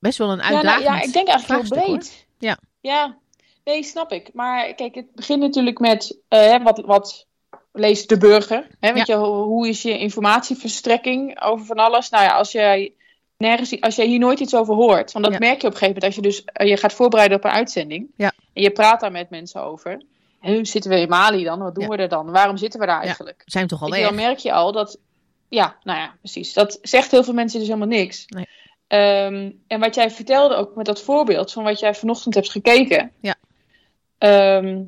best 0.01 0.17
wel 0.17 0.31
een 0.31 0.37
Ja, 0.37 0.61
nou, 0.61 0.81
ja, 0.83 1.01
ik 1.01 1.13
denk 1.13 1.27
eigenlijk 1.27 1.67
heel 1.67 1.83
breed. 1.85 2.25
Ja. 2.39 2.57
Ja, 2.81 3.17
nee, 3.63 3.83
snap 3.83 4.11
ik. 4.11 4.29
Maar 4.33 4.73
kijk, 4.73 4.95
het 4.95 5.15
begint 5.15 5.39
natuurlijk 5.39 5.79
met 5.79 6.17
eh, 6.27 6.63
wat, 6.63 6.81
wat 6.85 7.25
leest 7.71 8.09
de 8.09 8.17
burger? 8.17 8.67
Hè? 8.79 8.93
Want 8.93 9.07
je, 9.07 9.15
hoe 9.15 9.43
hoe 9.43 9.67
is 9.67 9.81
je 9.81 9.97
informatieverstrekking 9.97 11.41
over 11.41 11.65
van 11.65 11.77
alles? 11.77 12.09
Nou 12.09 12.23
ja, 12.23 12.35
als 12.37 12.51
jij 12.51 12.93
nergens, 13.37 13.81
als 13.81 13.95
jij 13.95 14.05
hier 14.05 14.19
nooit 14.19 14.39
iets 14.39 14.55
over 14.55 14.73
hoort, 14.75 15.11
want 15.11 15.25
dat 15.25 15.33
Ja. 15.33 15.39
merk 15.39 15.61
je 15.61 15.67
op 15.67 15.73
een 15.73 15.79
gegeven 15.79 15.87
moment 15.87 16.03
als 16.03 16.15
je 16.15 16.21
dus 16.21 16.43
eh, 16.45 16.67
je 16.67 16.77
gaat 16.77 16.93
voorbereiden 16.93 17.37
op 17.37 17.43
een 17.43 17.51
uitzending 17.51 18.07
Ja. 18.15 18.31
en 18.53 18.61
je 18.61 18.71
praat 18.71 18.99
daar 18.99 19.11
met 19.11 19.29
mensen 19.29 19.61
over. 19.63 20.01
En 20.41 20.51
nu 20.53 20.65
zitten 20.65 20.91
we 20.91 20.99
in 20.99 21.09
Mali 21.09 21.43
dan? 21.43 21.59
Wat 21.59 21.75
doen 21.75 21.87
we 21.87 21.95
er 21.97 22.09
dan? 22.09 22.31
Waarom 22.31 22.57
zitten 22.57 22.79
we 22.79 22.85
daar 22.85 22.99
Ja. 22.99 23.05
eigenlijk? 23.05 23.41
We 23.45 23.51
zijn 23.51 23.67
toch 23.67 23.81
al 23.81 23.89
Weet 23.89 24.03
dan 24.03 24.15
merk 24.15 24.37
je 24.37 24.53
al 24.53 24.71
dat. 24.71 24.99
Ja, 25.49 25.75
nou 25.83 25.99
ja, 25.99 26.15
precies. 26.19 26.53
Dat 26.53 26.79
zegt 26.81 27.11
heel 27.11 27.23
veel 27.23 27.33
mensen 27.33 27.59
dus 27.59 27.67
helemaal 27.67 27.87
niks. 27.97 28.25
Nee. 28.27 28.47
Ehm, 28.91 29.51
en 29.67 29.79
wat 29.79 29.95
jij 29.95 30.11
vertelde 30.11 30.55
ook 30.55 30.75
met 30.75 30.85
dat 30.85 31.01
voorbeeld 31.01 31.51
van 31.51 31.63
wat 31.63 31.79
jij 31.79 31.95
vanochtend 31.95 32.35
hebt 32.35 32.49
gekeken. 32.49 33.11
Ja. 33.21 33.35
Ehm, 34.17 34.83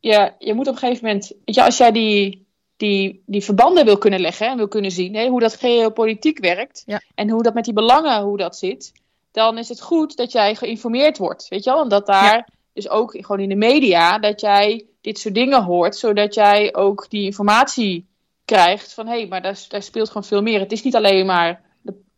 ja, 0.00 0.34
je 0.38 0.54
moet 0.54 0.66
op 0.66 0.72
een 0.72 0.78
gegeven 0.78 1.04
moment. 1.04 1.32
Je, 1.44 1.64
als 1.64 1.76
jij 1.76 1.92
die, 1.92 2.46
die, 2.76 3.22
die 3.26 3.44
verbanden 3.44 3.84
wil 3.84 3.98
kunnen 3.98 4.20
leggen 4.20 4.48
en 4.48 4.56
wil 4.56 4.68
kunnen 4.68 4.90
zien 4.90 5.14
hè, 5.14 5.26
hoe 5.26 5.40
dat 5.40 5.56
geopolitiek 5.56 6.38
werkt. 6.38 6.82
Ja. 6.86 7.02
En 7.14 7.30
hoe 7.30 7.42
dat 7.42 7.54
met 7.54 7.64
die 7.64 7.72
belangen, 7.72 8.22
hoe 8.22 8.36
dat 8.36 8.56
zit. 8.56 8.92
Dan 9.32 9.58
is 9.58 9.68
het 9.68 9.80
goed 9.80 10.16
dat 10.16 10.32
jij 10.32 10.54
geïnformeerd 10.54 11.18
wordt. 11.18 11.48
Weet 11.48 11.64
je 11.64 11.70
wel? 11.70 11.82
En 11.82 11.88
dat 11.88 12.06
daar 12.06 12.48
dus 12.72 12.88
ook 12.88 13.10
gewoon 13.10 13.40
in 13.40 13.48
de 13.48 13.54
media, 13.54 14.18
dat 14.18 14.40
jij 14.40 14.86
dit 15.00 15.18
soort 15.18 15.34
dingen 15.34 15.62
hoort, 15.62 15.96
zodat 15.96 16.34
jij 16.34 16.74
ook 16.74 17.06
die 17.08 17.24
informatie 17.24 18.06
krijgt 18.44 18.94
van 18.94 19.06
hé, 19.06 19.18
hey, 19.18 19.26
maar 19.26 19.42
daar, 19.42 19.64
daar 19.68 19.82
speelt 19.82 20.08
gewoon 20.08 20.24
veel 20.24 20.42
meer. 20.42 20.60
Het 20.60 20.72
is 20.72 20.82
niet 20.82 20.96
alleen 20.96 21.26
maar 21.26 21.66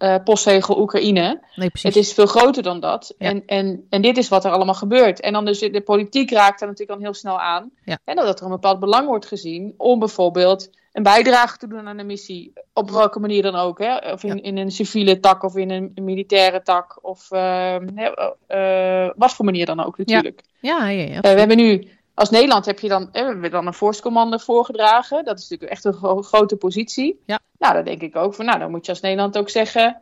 de 0.00 0.06
eh, 0.06 0.22
postzegel 0.24 0.80
Oekraïne. 0.80 1.40
Nee, 1.54 1.68
precies. 1.68 1.94
Het 1.94 2.04
is 2.04 2.12
veel 2.12 2.26
groter 2.26 2.62
dan 2.62 2.80
dat. 2.80 3.14
Ja. 3.18 3.28
En, 3.28 3.42
en, 3.46 3.86
en 3.90 4.02
dit 4.02 4.16
is 4.16 4.28
wat 4.28 4.44
er 4.44 4.50
allemaal 4.50 4.74
gebeurt. 4.74 5.20
En 5.20 5.32
dan 5.32 5.44
dus 5.44 5.58
de 5.58 5.80
politiek 5.80 6.30
raakt 6.30 6.60
daar 6.60 6.68
natuurlijk 6.68 6.98
dan 6.98 7.08
heel 7.08 7.14
snel 7.14 7.40
aan. 7.40 7.70
Ja. 7.84 7.98
En 8.04 8.16
dat 8.16 8.38
er 8.38 8.44
een 8.44 8.50
bepaald 8.50 8.80
belang 8.80 9.06
wordt 9.06 9.26
gezien 9.26 9.74
om 9.76 9.98
bijvoorbeeld 9.98 10.70
een 10.92 11.02
bijdrage 11.02 11.58
te 11.58 11.66
doen 11.66 11.88
aan 11.88 11.98
een 11.98 12.06
missie. 12.06 12.52
Op 12.72 12.90
welke 12.90 13.20
manier 13.20 13.42
dan 13.42 13.54
ook. 13.54 13.78
Hè? 13.78 14.12
Of 14.12 14.24
in, 14.24 14.36
Ja. 14.36 14.42
in 14.42 14.56
een 14.56 14.70
civiele 14.70 15.20
tak 15.20 15.42
of 15.42 15.56
in 15.56 15.70
een 15.70 15.92
militaire 15.94 16.62
tak. 16.62 16.98
Of 17.02 17.30
ehm, 17.30 17.88
hè, 17.94 18.10
eh, 18.46 19.10
wat 19.16 19.32
voor 19.32 19.44
manier 19.44 19.66
dan 19.66 19.84
ook 19.84 19.98
natuurlijk. 19.98 20.42
Ja, 20.60 20.88
ja, 20.88 21.02
ja. 21.02 21.20
Eh, 21.20 21.32
we 21.32 21.38
hebben 21.38 21.56
nu, 21.56 21.88
als 22.20 22.30
Nederland 22.30 22.66
heb 22.66 22.78
je 22.80 22.88
dan, 22.88 23.02
eh, 23.12 23.22
we 23.22 23.28
hebben 23.28 23.50
dan 23.50 23.66
een 23.66 23.74
voorstcommando 23.74 24.36
voorgedragen. 24.38 25.24
Dat 25.24 25.38
is 25.38 25.42
natuurlijk 25.42 25.70
echt 25.70 25.84
een 25.84 25.92
gro- 25.92 26.22
grote 26.22 26.56
positie. 26.56 27.20
Ja. 27.26 27.38
Nou, 27.58 27.74
dan 27.74 27.84
denk 27.84 28.02
ik 28.02 28.16
ook 28.16 28.34
van, 28.34 28.44
nou, 28.44 28.58
dan 28.58 28.70
moet 28.70 28.86
je 28.86 28.92
als 28.92 29.00
Nederland 29.00 29.38
ook 29.38 29.48
zeggen, 29.50 30.00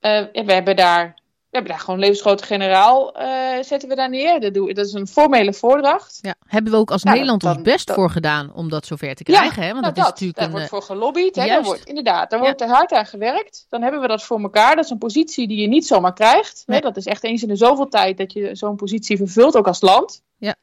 eh, 0.00 0.10
ja, 0.32 0.44
we 0.44 0.52
hebben 0.52 0.76
daar, 0.76 1.04
we 1.16 1.60
hebben 1.60 1.70
daar 1.70 1.80
gewoon 1.80 1.94
een 1.96 2.00
levensgrote 2.04 2.44
generaal, 2.44 3.14
eh, 3.16 3.62
zetten 3.62 3.88
we 3.88 3.94
daar 3.94 4.08
neer. 4.10 4.40
Dat, 4.40 4.54
doen, 4.54 4.66
dat 4.72 4.86
is 4.86 4.92
een 4.92 5.06
formele 5.06 5.52
voordracht. 5.52 6.18
Ja, 6.20 6.34
hebben 6.46 6.72
we 6.72 6.78
ook 6.78 6.90
als 6.90 7.02
Nou, 7.02 7.14
Nederland 7.16 7.42
dan- 7.42 7.54
ons 7.56 7.62
best 7.62 7.92
voor 7.92 8.10
gedaan 8.10 8.52
om 8.54 8.68
dat 8.68 8.86
zover 8.86 9.14
te 9.14 9.22
krijgen? 9.22 9.62
hè? 9.62 9.68
Want 9.70 9.80
nou, 9.82 9.94
dat 9.94 10.04
is 10.04 10.10
natuurlijk 10.10 10.38
daar 10.38 10.46
een. 10.46 10.52
wordt 10.52 10.68
voor 10.68 10.82
gelobbyd. 10.82 11.36
Hè? 11.36 11.46
Daar 11.46 11.62
wordt, 11.62 11.84
inderdaad, 11.84 12.30
daar 12.30 12.38
Ja. 12.38 12.44
wordt 12.44 12.60
er 12.60 12.68
hard 12.68 12.92
aan 12.92 13.06
gewerkt. 13.06 13.66
Dan 13.68 13.82
hebben 13.82 14.00
we 14.00 14.06
dat 14.08 14.22
voor 14.22 14.40
elkaar. 14.40 14.76
Dat 14.76 14.84
is 14.84 14.90
een 14.90 14.98
positie 14.98 15.48
die 15.48 15.60
je 15.60 15.68
niet 15.68 15.86
zomaar 15.86 16.14
krijgt. 16.14 16.62
Hè? 16.66 16.80
Dat 16.80 16.96
is 16.96 17.06
echt 17.06 17.24
eens 17.24 17.42
in 17.42 17.48
de 17.48 17.56
zoveel 17.56 17.88
tijd 17.88 18.18
dat 18.18 18.32
je 18.32 18.54
zo'n 18.56 18.76
positie 18.76 19.16
vervult, 19.16 19.56
ook 19.56 19.66
als 19.66 19.80
land. 19.80 20.22
Ja. 20.36 20.54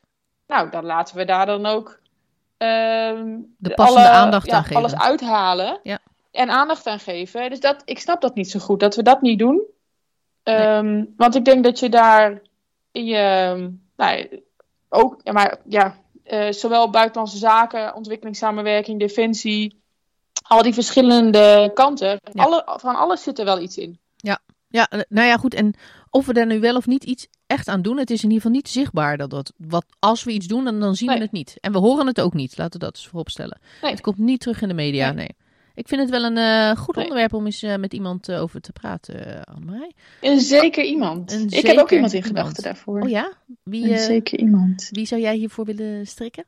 Nou, 0.52 0.70
dan 0.70 0.86
laten 0.86 1.16
we 1.16 1.26
daar 1.26 1.46
dan 1.46 1.66
ook 1.66 2.00
ehm, 2.58 3.38
De 3.58 3.74
passende 3.74 4.10
aandacht 4.10 4.46
ja, 4.48 4.56
aan 4.56 4.64
geven. 4.64 4.76
alles 4.76 4.96
uithalen. 4.96 5.80
Ja. 5.84 6.00
En 6.32 6.50
aandacht 6.50 6.88
aan 6.88 7.00
geven. 7.00 7.50
Dus 7.50 7.60
dat, 7.60 7.82
ik 7.86 8.00
snap 8.00 8.22
dat 8.22 8.36
niet 8.36 8.50
zo 8.52 8.60
goed, 8.60 8.80
dat 8.80 8.96
we 8.96 9.04
dat 9.04 9.22
niet 9.22 9.40
doen. 9.40 9.62
Ehm, 10.44 11.04
Want 11.18 11.36
ik 11.36 11.46
denk 11.46 11.64
dat 11.64 11.80
je 11.80 11.90
daar 11.90 12.42
in 12.92 13.06
je, 13.06 13.70
nou, 13.96 14.42
ook, 14.90 15.20
ja, 15.24 15.32
maar 15.32 15.58
ja, 15.66 15.96
eh, 16.24 16.52
zowel 16.52 16.90
buitenlandse 16.90 17.38
zaken, 17.38 17.96
ontwikkelingssamenwerking, 17.96 19.00
defensie, 19.00 19.82
al 20.48 20.62
die 20.62 20.74
verschillende 20.74 21.72
kanten, 21.74 22.20
Ja. 22.34 22.44
alle, 22.44 22.64
van 22.66 22.96
alles 22.96 23.24
zit 23.24 23.40
er 23.40 23.46
wel 23.46 23.60
iets 23.60 23.78
in. 23.78 24.00
Ja, 24.74 24.88
eh, 24.90 25.00
nou 25.10 25.28
ja, 25.28 25.38
goed. 25.38 25.54
En 25.54 25.74
of 26.12 26.26
we 26.26 26.34
daar 26.34 26.46
nu 26.46 26.60
wel 26.60 26.76
of 26.76 26.88
niet 26.88 27.04
iets 27.04 27.28
echt 27.48 27.68
aan 27.68 27.82
doen, 27.82 27.98
het 27.98 28.10
is 28.10 28.24
in 28.24 28.30
ieder 28.30 28.42
geval 28.42 28.58
niet 28.58 28.70
zichtbaar 28.70 29.18
dat 29.18 29.30
dat. 29.30 29.54
Wat, 29.58 29.86
als 30.00 30.24
we 30.24 30.32
iets 30.32 30.48
doen, 30.48 30.64
dan, 30.64 30.80
dan 30.80 30.96
zien 30.96 31.08
we 31.08 31.18
het 31.20 31.32
niet. 31.32 31.58
En 31.60 31.72
we 31.72 31.78
horen 31.78 32.08
het 32.08 32.22
ook 32.22 32.34
niet. 32.34 32.58
Laten 32.58 32.80
we 32.80 32.86
dat 32.86 32.96
eens 32.96 33.08
vooropstellen. 33.08 33.60
Nee. 33.82 33.92
Het 33.92 34.02
komt 34.02 34.18
niet 34.18 34.40
terug 34.40 34.62
in 34.62 34.68
de 34.68 34.74
media, 34.74 35.06
nee. 35.06 35.16
Nee. 35.16 35.36
Ik 35.76 35.88
vind 35.88 36.02
het 36.02 36.10
wel 36.10 36.24
een 36.24 36.38
eh, 36.38 36.78
goed 36.78 36.98
onderwerp 36.98 37.34
om 37.34 37.46
eens 37.46 37.64
eh, 37.64 37.76
met 37.76 37.94
iemand 37.94 38.30
eh, 38.30 38.42
over 38.42 38.62
te 38.62 38.72
praten, 38.72 39.44
Annemarij. 39.44 39.92
Een 40.22 40.40
zeker 40.40 40.84
iemand. 40.84 41.32
Een 41.32 41.44
ik 41.44 41.54
zeker 41.54 41.70
heb 41.70 41.80
ook 41.80 41.92
iemand 41.92 42.14
in 42.14 42.24
gedachten 42.24 42.64
daarvoor. 42.64 43.02
Oh 43.02 43.10
ja? 43.10 43.34
Wie, 43.64 43.92
Een 43.92 44.00
zeker 44.00 44.40
iemand. 44.40 44.88
wie 44.92 45.06
zou 45.06 45.22
jij 45.22 45.36
hiervoor 45.36 45.66
willen 45.66 46.08
strikken? 46.08 46.46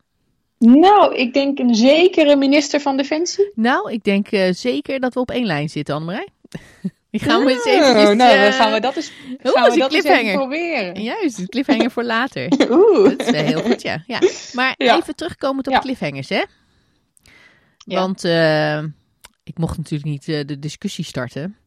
Nou, 0.58 1.16
ik 1.16 1.34
denk 1.34 1.60
een 1.60 1.76
zekere 1.76 2.36
minister 2.36 2.82
van 2.82 2.98
Defensie. 2.98 3.52
Nou, 3.56 3.92
ik 3.92 4.04
denk 4.04 4.28
zeker 4.52 5.00
dat 5.00 5.14
we 5.14 5.20
op 5.20 5.32
één 5.32 5.46
lijn 5.46 5.70
zitten, 5.70 5.96
Annemarij. 5.96 6.28
Die 7.14 7.22
gaan 7.22 7.46
we 7.46 7.52
eens 7.52 7.66
even. 7.66 7.90
Oh, 7.90 7.96
nou, 8.16 8.40
dan 8.40 8.52
gaan 8.54 8.72
we 8.72 8.80
dat 8.80 8.96
eens, 8.96 9.12
Oeh, 9.44 9.54
gaan 9.54 9.54
we 9.54 9.54
dat 9.54 9.68
eens 9.70 9.76
even 9.78 9.90
cliffhanger. 9.90 10.34
proberen. 10.34 11.02
Juist, 11.04 11.38
een 11.40 11.48
cliffhanger 11.48 11.92
voor 11.92 12.04
later. 12.04 12.52
Oeh. 12.72 13.10
Dat 13.10 13.20
is 13.20 13.30
wel 13.32 13.44
heel 13.44 13.62
goed, 13.62 13.82
ja. 13.82 14.04
ja. 14.08 14.20
Maar 14.54 14.74
Ja. 14.78 14.98
even 14.98 15.16
terugkomen 15.16 15.66
op 15.66 15.72
Ja. 15.74 15.80
cliffhangers, 15.80 16.30
hè? 16.30 16.44
Ja. 17.78 18.00
Want 18.00 18.24
eh, 18.24 18.78
ik 19.44 19.58
mocht 19.58 19.78
natuurlijk 19.78 20.10
niet 20.10 20.28
eh, 20.28 20.46
de 20.46 20.60
discussie 20.60 21.06
starten 21.06 21.58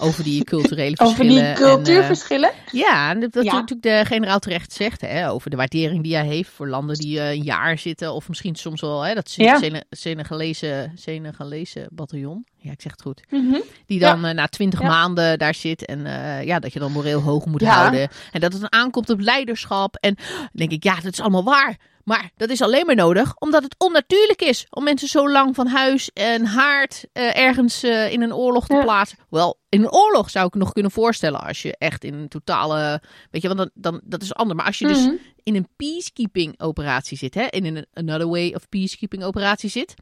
over 0.00 0.24
die 0.24 0.44
culturele 0.44 0.96
Over 0.98 1.14
verschillen. 1.16 1.42
die 1.42 1.52
en, 1.52 1.54
cultuurverschillen. 1.54 2.50
eh, 2.50 2.72
ja, 2.72 3.10
en 3.10 3.20
dat 3.20 3.34
wat 3.34 3.44
Ja. 3.44 3.52
natuurlijk 3.52 3.82
de 3.82 4.14
generaal 4.14 4.38
terecht 4.38 4.72
zegt, 4.72 5.00
hè, 5.00 5.30
over 5.30 5.50
de 5.50 5.56
waardering 5.56 6.02
die 6.02 6.14
hij 6.16 6.26
heeft 6.26 6.50
voor 6.50 6.68
landen 6.68 6.96
die 6.96 7.20
eh, 7.20 7.30
een 7.30 7.42
jaar 7.42 7.78
zitten. 7.78 8.12
Of 8.14 8.28
misschien 8.28 8.54
soms 8.54 8.80
wel 8.80 9.02
hè, 9.02 9.14
dat 9.14 9.32
Ja. 9.34 9.58
Sene- 9.58 9.84
Senegalese, 9.90 10.90
Senegalese 10.94 11.88
bataljon. 11.92 12.44
Ja, 12.56 12.70
ik 12.72 12.80
zeg 12.80 12.92
het 12.92 13.02
goed. 13.02 13.22
Mhm. 13.30 13.60
Die 13.86 13.98
dan 13.98 14.24
eh, 14.24 14.34
na 14.34 14.46
twintig 14.46 14.80
Ja. 14.80 14.86
maanden 14.86 15.38
daar 15.38 15.54
zit. 15.54 15.84
En 15.86 16.00
ja, 16.44 16.58
dat 16.58 16.72
je 16.72 16.78
dan 16.78 16.92
moreel 16.92 17.20
hoog 17.20 17.44
moet 17.46 17.60
Ja. 17.60 17.74
houden. 17.76 18.08
En 18.32 18.40
dat 18.40 18.52
het 18.52 18.60
dan 18.60 18.72
aankomt 18.72 19.10
op 19.10 19.20
leiderschap. 19.20 19.96
En 19.96 20.16
denk 20.52 20.70
ik, 20.70 20.84
ja, 20.84 20.94
dat 20.94 21.12
is 21.12 21.20
allemaal 21.20 21.44
waar. 21.44 21.76
Maar 22.04 22.30
dat 22.36 22.50
is 22.50 22.62
alleen 22.62 22.86
maar 22.86 22.94
nodig 22.94 23.34
omdat 23.38 23.62
het 23.62 23.74
onnatuurlijk 23.78 24.42
is 24.42 24.66
om 24.70 24.84
mensen 24.84 25.08
zo 25.08 25.30
lang 25.30 25.54
van 25.54 25.66
huis 25.66 26.10
en 26.12 26.44
haard 26.44 27.04
eh, 27.12 27.36
ergens 27.36 27.82
eh, 27.82 28.12
in 28.12 28.22
een 28.22 28.34
oorlog 28.34 28.66
te 28.66 28.74
Ja. 28.74 28.82
plaatsen. 28.82 29.18
Wel, 29.30 29.58
in 29.68 29.80
een 29.82 29.92
oorlog 29.92 30.30
zou 30.30 30.46
ik 30.46 30.54
nog 30.54 30.72
kunnen 30.72 30.90
voorstellen 30.90 31.40
als 31.40 31.62
je 31.62 31.74
echt 31.78 32.04
in 32.04 32.14
een 32.14 32.28
totale, 32.28 33.02
weet 33.30 33.42
je, 33.42 33.48
want 33.48 33.58
dan, 33.58 33.70
dan 33.74 34.00
dat 34.04 34.22
is 34.22 34.34
ander. 34.34 34.56
Maar 34.56 34.66
als 34.66 34.78
je 34.78 34.86
dus 34.86 35.04
Mhm. 35.06 35.14
in 35.42 35.54
een 35.54 35.68
peacekeeping 35.76 36.60
operatie 36.60 37.16
zit, 37.18 37.34
hè, 37.34 37.46
in 37.50 37.64
een 37.76 37.86
another 37.94 38.28
way 38.28 38.52
of 38.54 38.68
peacekeeping 38.68 39.24
operatie 39.24 39.70
zit, 39.70 39.94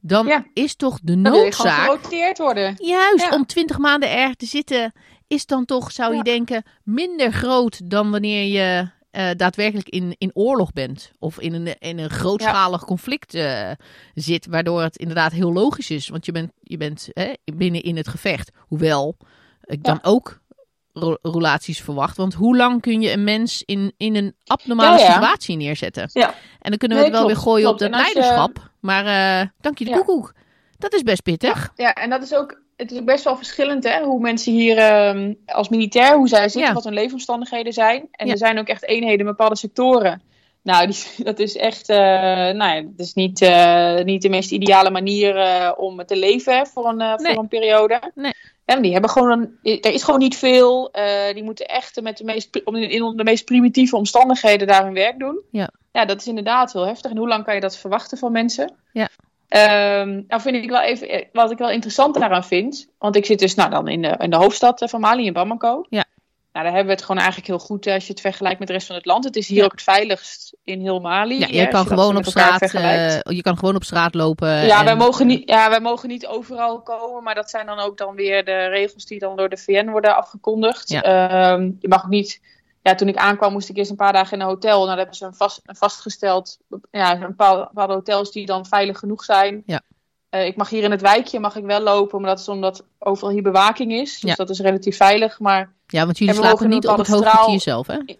dan 0.00 0.26
Ja. 0.26 0.44
is 0.54 0.74
toch 0.76 0.98
de 1.02 1.20
Dan 1.20 1.32
noodzaak 1.32 1.84
geroteerd 1.84 2.38
worden. 2.38 2.74
Juist, 2.78 3.24
Ja. 3.24 3.34
om 3.34 3.46
twintig 3.46 3.78
maanden 3.78 4.10
erg 4.10 4.34
te 4.34 4.46
zitten, 4.46 4.92
is 5.26 5.46
dan 5.46 5.64
toch, 5.64 5.92
zou 5.92 6.16
je 6.16 6.22
denken, 6.22 6.62
minder 6.84 7.32
groot 7.32 7.90
dan 7.90 8.10
wanneer 8.10 8.44
je 8.44 8.88
eh, 9.10 9.28
daadwerkelijk 9.36 9.88
in, 9.88 10.14
in 10.18 10.30
oorlog 10.34 10.72
bent. 10.72 11.12
Of 11.18 11.40
in 11.40 11.54
een, 11.54 11.78
in 11.78 11.98
een 11.98 12.10
grootschalig 12.10 12.84
conflict 12.84 13.34
eh, 13.34 13.70
zit. 14.14 14.46
Waardoor 14.46 14.82
het 14.82 14.96
inderdaad 14.96 15.32
heel 15.32 15.52
logisch 15.52 15.90
is. 15.90 16.08
Want 16.08 16.26
je 16.26 16.32
bent, 16.32 16.52
je 16.62 16.76
bent 16.76 17.08
hè, 17.12 17.32
binnen 17.54 17.82
in 17.82 17.96
het 17.96 18.08
gevecht. 18.08 18.50
Hoewel 18.58 19.16
ik 19.64 19.82
dan 19.84 19.98
ook 20.02 20.40
relaties 21.22 21.80
verwacht. 21.80 22.16
Want 22.16 22.34
hoe 22.34 22.56
lang 22.56 22.80
kun 22.80 23.00
je 23.00 23.12
een 23.12 23.24
mens 23.24 23.62
in, 23.66 23.92
in 23.96 24.16
een 24.16 24.34
abnormale 24.46 24.98
Ja, 24.98 25.12
situatie 25.12 25.56
neerzetten? 25.56 26.10
Ja. 26.12 26.34
En 26.60 26.70
dan 26.70 26.78
kunnen 26.78 26.98
we 26.98 27.02
Nee, 27.04 27.12
het 27.12 27.20
wel 27.20 27.26
klopt, 27.28 27.34
weer 27.34 27.42
gooien 27.52 27.66
klopt. 27.66 27.82
op 27.82 27.90
dat 27.90 27.98
je- 27.98 28.04
leiderschap. 28.14 28.70
Maar 28.80 29.06
eh 29.40 29.48
dank 29.60 29.78
je 29.78 29.84
de 29.84 29.90
koekoek. 29.90 30.32
Dat 30.80 30.94
is 30.94 31.02
best 31.02 31.22
pittig. 31.22 31.72
Ja, 31.76 31.94
en 31.94 32.10
dat 32.10 32.22
is 32.22 32.34
ook, 32.34 32.60
het 32.76 32.90
is 32.92 32.98
ook 32.98 33.04
best 33.04 33.24
wel 33.24 33.36
verschillend 33.36 33.84
hè, 33.84 34.02
hoe 34.02 34.20
mensen 34.20 34.52
hier 34.52 34.78
ehm, 34.78 35.34
als 35.46 35.68
militair, 35.68 36.16
hoe 36.16 36.28
zij 36.28 36.42
zitten, 36.42 36.60
Ja. 36.68 36.72
wat 36.72 36.84
hun 36.84 36.92
leefomstandigheden 36.94 37.72
zijn. 37.72 38.08
En 38.10 38.26
Ja. 38.26 38.32
er 38.32 38.38
zijn 38.38 38.58
ook 38.58 38.68
echt 38.68 38.84
eenheden 38.84 39.18
in 39.18 39.24
bepaalde 39.24 39.56
sectoren. 39.56 40.22
Nou, 40.62 40.86
die, 40.86 41.04
dat 41.30 41.38
is 41.38 41.56
echt, 41.56 41.88
eh, 41.88 41.96
nou 41.96 42.74
ja, 42.74 42.80
dat 42.82 43.06
is 43.06 43.14
niet, 43.14 43.42
eh, 43.42 44.02
niet 44.04 44.22
de 44.22 44.28
meest 44.28 44.50
ideale 44.50 44.90
manier 44.90 45.36
eh, 45.36 45.72
om 45.76 46.04
te 46.06 46.16
leven 46.16 46.66
voor, 46.66 46.86
een, 46.88 46.96
Nee. 46.96 47.16
voor 47.16 47.42
een 47.42 47.48
periode. 47.48 48.12
Nee. 48.14 48.32
En 48.64 48.82
die 48.82 48.92
hebben 48.92 49.10
gewoon 49.10 49.30
een, 49.62 49.78
er 49.80 49.92
is 49.92 50.02
gewoon 50.02 50.20
niet 50.20 50.36
veel. 50.36 50.92
die 51.34 51.42
moeten 51.44 51.66
echt 51.66 52.00
met 52.02 52.16
de 52.16 52.24
meest, 52.24 52.56
in 52.56 53.16
de 53.16 53.24
meest 53.24 53.44
primitieve 53.44 53.96
omstandigheden 53.96 54.66
daar 54.66 54.84
hun 54.84 54.94
werk 54.94 55.18
doen. 55.18 55.40
Ja. 55.50 55.70
ja, 55.92 56.04
dat 56.04 56.20
is 56.20 56.26
inderdaad 56.26 56.72
heel 56.72 56.86
heftig. 56.86 57.10
En 57.10 57.16
hoe 57.16 57.28
lang 57.28 57.44
kan 57.44 57.54
je 57.54 57.60
dat 57.60 57.76
verwachten 57.76 58.18
van 58.18 58.32
mensen? 58.32 58.72
Ja. 58.92 59.08
Ehm, 59.50 60.22
nou 60.28 60.40
vind 60.40 60.56
ik 60.56 60.70
wel 60.70 60.80
even, 60.80 61.08
eh, 61.08 61.24
wat 61.32 61.50
ik 61.50 61.58
wel 61.58 61.70
interessant 61.70 62.14
daaraan 62.14 62.44
vind, 62.44 62.88
want 62.98 63.16
ik 63.16 63.26
zit 63.26 63.38
dus 63.38 63.54
nou 63.54 63.70
dan 63.70 63.88
in 63.88 64.02
de, 64.02 64.14
in 64.18 64.30
de 64.30 64.36
hoofdstad 64.36 64.82
eh, 64.82 64.88
van 64.88 65.00
Mali, 65.00 65.26
in 65.26 65.32
Bamako. 65.32 65.86
Ja. 65.88 66.04
Nou, 66.52 66.64
daar 66.64 66.74
hebben 66.74 66.84
we 66.84 66.92
het 66.92 67.00
gewoon 67.02 67.16
eigenlijk 67.22 67.48
heel 67.48 67.58
goed 67.58 67.86
eh, 67.86 67.94
als 67.94 68.06
je 68.06 68.12
het 68.12 68.20
vergelijkt 68.20 68.58
met 68.58 68.68
de 68.68 68.74
rest 68.74 68.86
van 68.86 68.96
het 68.96 69.04
land. 69.06 69.24
Het 69.24 69.36
is 69.36 69.48
hier 69.48 69.58
Ja. 69.58 69.64
ook 69.64 69.70
het 69.70 69.82
veiligst 69.82 70.56
in 70.64 70.80
heel 70.80 71.00
Mali. 71.00 71.38
Ja, 71.38 71.46
je 71.50 71.68
kan 71.68 71.86
gewoon 71.86 72.16
op 72.16 72.24
straat, 72.24 72.70
je 73.22 73.42
kan 73.42 73.58
gewoon 73.58 73.74
op 73.74 73.84
straat 73.84 74.14
lopen. 74.14 74.66
Ja, 74.66 74.78
en- 74.78 74.84
wij 74.84 74.96
mogen, 74.96 75.26
niet, 75.26 75.48
ja, 75.48 75.70
wij 75.70 75.80
mogen 75.80 76.08
niet 76.08 76.26
overal 76.26 76.82
komen, 76.82 77.22
maar 77.22 77.34
dat 77.34 77.50
zijn 77.50 77.66
dan 77.66 77.78
ook 77.78 77.98
dan 77.98 78.14
weer 78.14 78.44
de 78.44 78.66
regels 78.66 79.06
die 79.06 79.18
dan 79.18 79.36
door 79.36 79.48
de 79.48 79.56
VN 79.56 79.88
worden 79.90 80.16
afgekondigd. 80.16 80.90
Ehm, 80.92 81.70
je 81.80 81.88
mag 81.88 82.04
ook 82.04 82.10
niet. 82.10 82.40
Ja, 82.82 82.94
toen 82.94 83.08
ik 83.08 83.16
aankwam 83.16 83.52
moest 83.52 83.68
ik 83.68 83.76
eerst 83.76 83.90
een 83.90 83.96
paar 83.96 84.12
dagen 84.12 84.32
in 84.32 84.40
een 84.40 84.46
hotel. 84.46 84.74
Nou, 84.74 84.86
daar 84.86 84.96
hebben 84.96 85.14
ze 85.16 85.24
een, 85.24 85.34
vast, 85.34 85.60
een 85.64 85.76
vastgesteld, 85.76 86.58
ja, 86.90 87.12
een 87.12 87.20
bepaalde, 87.20 87.64
bepaalde 87.64 87.92
hotels 87.92 88.32
die 88.32 88.46
dan 88.46 88.66
veilig 88.66 88.98
genoeg 88.98 89.24
zijn. 89.24 89.62
Ja. 89.66 89.80
Eh, 90.28 90.46
ik 90.46 90.56
mag 90.56 90.68
hier 90.68 90.82
in 90.82 90.90
het 90.90 91.00
wijkje 91.00 91.40
mag 91.40 91.56
ik 91.56 91.64
wel 91.64 91.80
lopen, 91.80 92.20
maar 92.20 92.30
dat 92.30 92.38
is 92.38 92.48
omdat 92.48 92.84
overal 92.98 93.30
hier 93.32 93.42
bewaking 93.42 93.92
is. 93.92 94.20
Dus 94.20 94.30
Ja. 94.30 94.36
dat 94.36 94.50
is 94.50 94.60
relatief 94.60 94.96
veilig. 94.96 95.38
Maar 95.38 95.72
Ja, 95.86 96.04
want 96.04 96.18
jullie 96.18 96.34
slapen 96.34 96.68
niet 96.68 96.84
een 96.84 96.90
op 96.90 96.98
het 96.98 97.08
hoofdkwartier 97.08 97.60
zelf, 97.60 97.86
hè? 97.86 97.96
nee, 97.96 98.18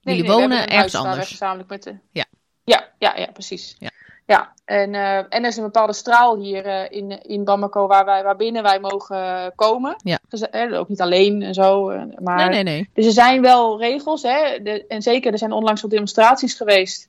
jullie 0.00 0.22
nee, 0.22 0.30
wonen 0.32 0.62
een 0.62 0.68
ergens 0.68 0.94
anders. 0.94 1.28
gezamenlijk 1.28 1.68
met 1.68 1.82
de... 1.82 1.96
Ja. 2.10 2.24
Ja, 2.64 2.88
ja, 2.98 3.16
ja, 3.16 3.26
precies. 3.32 3.76
Ja. 3.78 3.90
Ja, 4.26 4.52
en, 4.64 4.94
eh, 4.94 5.16
en 5.16 5.28
er 5.30 5.44
is 5.46 5.56
een 5.56 5.62
bepaalde 5.62 5.92
straal 5.92 6.36
hier 6.36 6.66
eh, 6.66 6.84
in, 6.98 7.22
in 7.22 7.44
Bamako 7.44 7.86
waar 7.86 8.04
wij, 8.04 8.22
waarbinnen 8.22 8.62
wij 8.62 8.80
mogen 8.80 9.52
komen. 9.54 9.96
Ja. 10.04 10.18
Dus, 10.28 10.40
eh, 10.50 10.78
ook 10.78 10.88
niet 10.88 11.00
alleen 11.00 11.42
en 11.42 11.54
zo. 11.54 11.88
eh, 11.88 12.02
Maar, 12.18 12.36
Nee, 12.36 12.48
nee, 12.48 12.62
nee. 12.62 12.90
Dus 12.94 13.06
er 13.06 13.12
zijn 13.12 13.42
wel 13.42 13.78
regels. 13.80 14.22
Hè? 14.22 14.62
De, 14.62 14.84
en 14.88 15.02
zeker, 15.02 15.32
er 15.32 15.38
zijn 15.38 15.52
onlangs 15.52 15.82
al 15.82 15.88
demonstraties 15.88 16.54
geweest. 16.54 17.08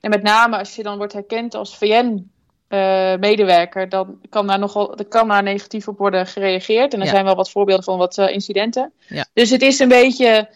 En 0.00 0.10
met 0.10 0.22
name 0.22 0.58
als 0.58 0.76
je 0.76 0.82
dan 0.82 0.96
wordt 0.96 1.12
herkend 1.12 1.54
als 1.54 1.76
VN-medewerker, 2.68 3.88
dan 3.88 4.20
kan 4.28 4.46
daar 4.46 4.58
nogal 4.58 4.96
er 4.98 5.04
kan 5.04 5.28
daar 5.28 5.42
negatief 5.42 5.88
op 5.88 5.98
worden 5.98 6.26
gereageerd. 6.26 6.92
En 6.94 6.98
er 7.00 7.06
Ja. 7.06 7.12
zijn 7.12 7.24
wel 7.24 7.34
wat 7.34 7.50
voorbeelden 7.50 7.84
van 7.84 7.98
wat 7.98 8.18
eh, 8.18 8.32
incidenten. 8.32 8.92
Ja. 9.06 9.24
Dus 9.32 9.50
het 9.50 9.62
is 9.62 9.78
een 9.78 9.88
beetje. 9.88 10.48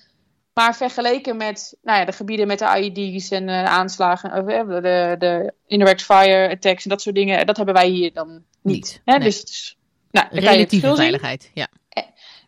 Maar 0.55 0.77
vergeleken 0.77 1.37
met 1.37 1.77
nou 1.83 1.99
ja, 1.99 2.05
de 2.05 2.13
gebieden 2.13 2.47
met 2.47 2.59
de 2.59 2.79
IED's 2.81 3.31
en 3.31 3.49
eh, 3.49 3.65
aanslagen, 3.65 4.33
of, 4.33 4.47
eh, 4.49 4.69
de, 4.69 5.15
de, 5.19 5.53
indirect 5.67 6.03
fire 6.03 6.51
attacks 6.51 6.85
en 6.85 6.91
dat 6.91 7.03
soort 7.03 7.15
dingen, 7.15 7.47
dat 7.47 7.57
hebben 7.57 7.75
wij 7.75 7.89
hier 7.89 8.13
dan 8.13 8.29
niet. 8.29 8.75
Niet, 8.75 9.01
Hè? 9.05 9.13
nee. 9.13 9.25
Dus 9.25 9.39
het 9.39 9.49
is, 9.49 9.77
nou, 10.11 10.27
Relatieve 10.31 10.87
zien. 10.87 10.97
veiligheid. 10.97 11.51
Ja. 11.55 11.69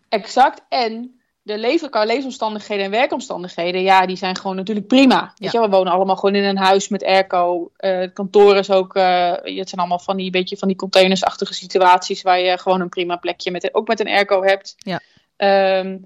Exact. 0.08 0.60
En 0.68 1.20
de 1.44 1.58
leven, 1.58 2.06
leefomstandigheden 2.06 2.84
en 2.84 2.90
werkomstandigheden, 2.90 3.82
ja, 3.82 4.06
die 4.06 4.16
zijn 4.16 4.36
gewoon 4.36 4.56
natuurlijk 4.56 4.86
prima. 4.86 5.32
Weet 5.36 5.52
je, 5.52 5.60
we 5.60 5.68
wonen 5.68 5.92
allemaal 5.92 6.16
gewoon 6.16 6.34
in 6.34 6.44
een 6.44 6.56
huis 6.56 6.88
met 6.88 7.04
airco. 7.04 7.70
Eh, 7.76 7.98
het 7.98 8.12
kantoor 8.12 8.56
is 8.56 8.70
ook, 8.70 8.94
eh, 8.94 9.30
het 9.30 9.68
zijn 9.68 9.80
allemaal 9.80 9.98
van 9.98 10.16
die, 10.16 10.30
beetje 10.30 10.56
van 10.56 10.68
die 10.68 10.76
containersachtige 10.76 11.54
situaties 11.54 12.22
waar 12.22 12.40
je 12.40 12.58
gewoon 12.58 12.80
een 12.80 12.88
prima 12.88 13.16
plekje 13.16 13.50
met, 13.50 13.74
ook 13.74 13.88
met 13.88 14.00
een 14.00 14.08
airco 14.08 14.42
hebt. 14.42 14.74
Ja. 14.78 15.00
Ehm, 15.36 15.98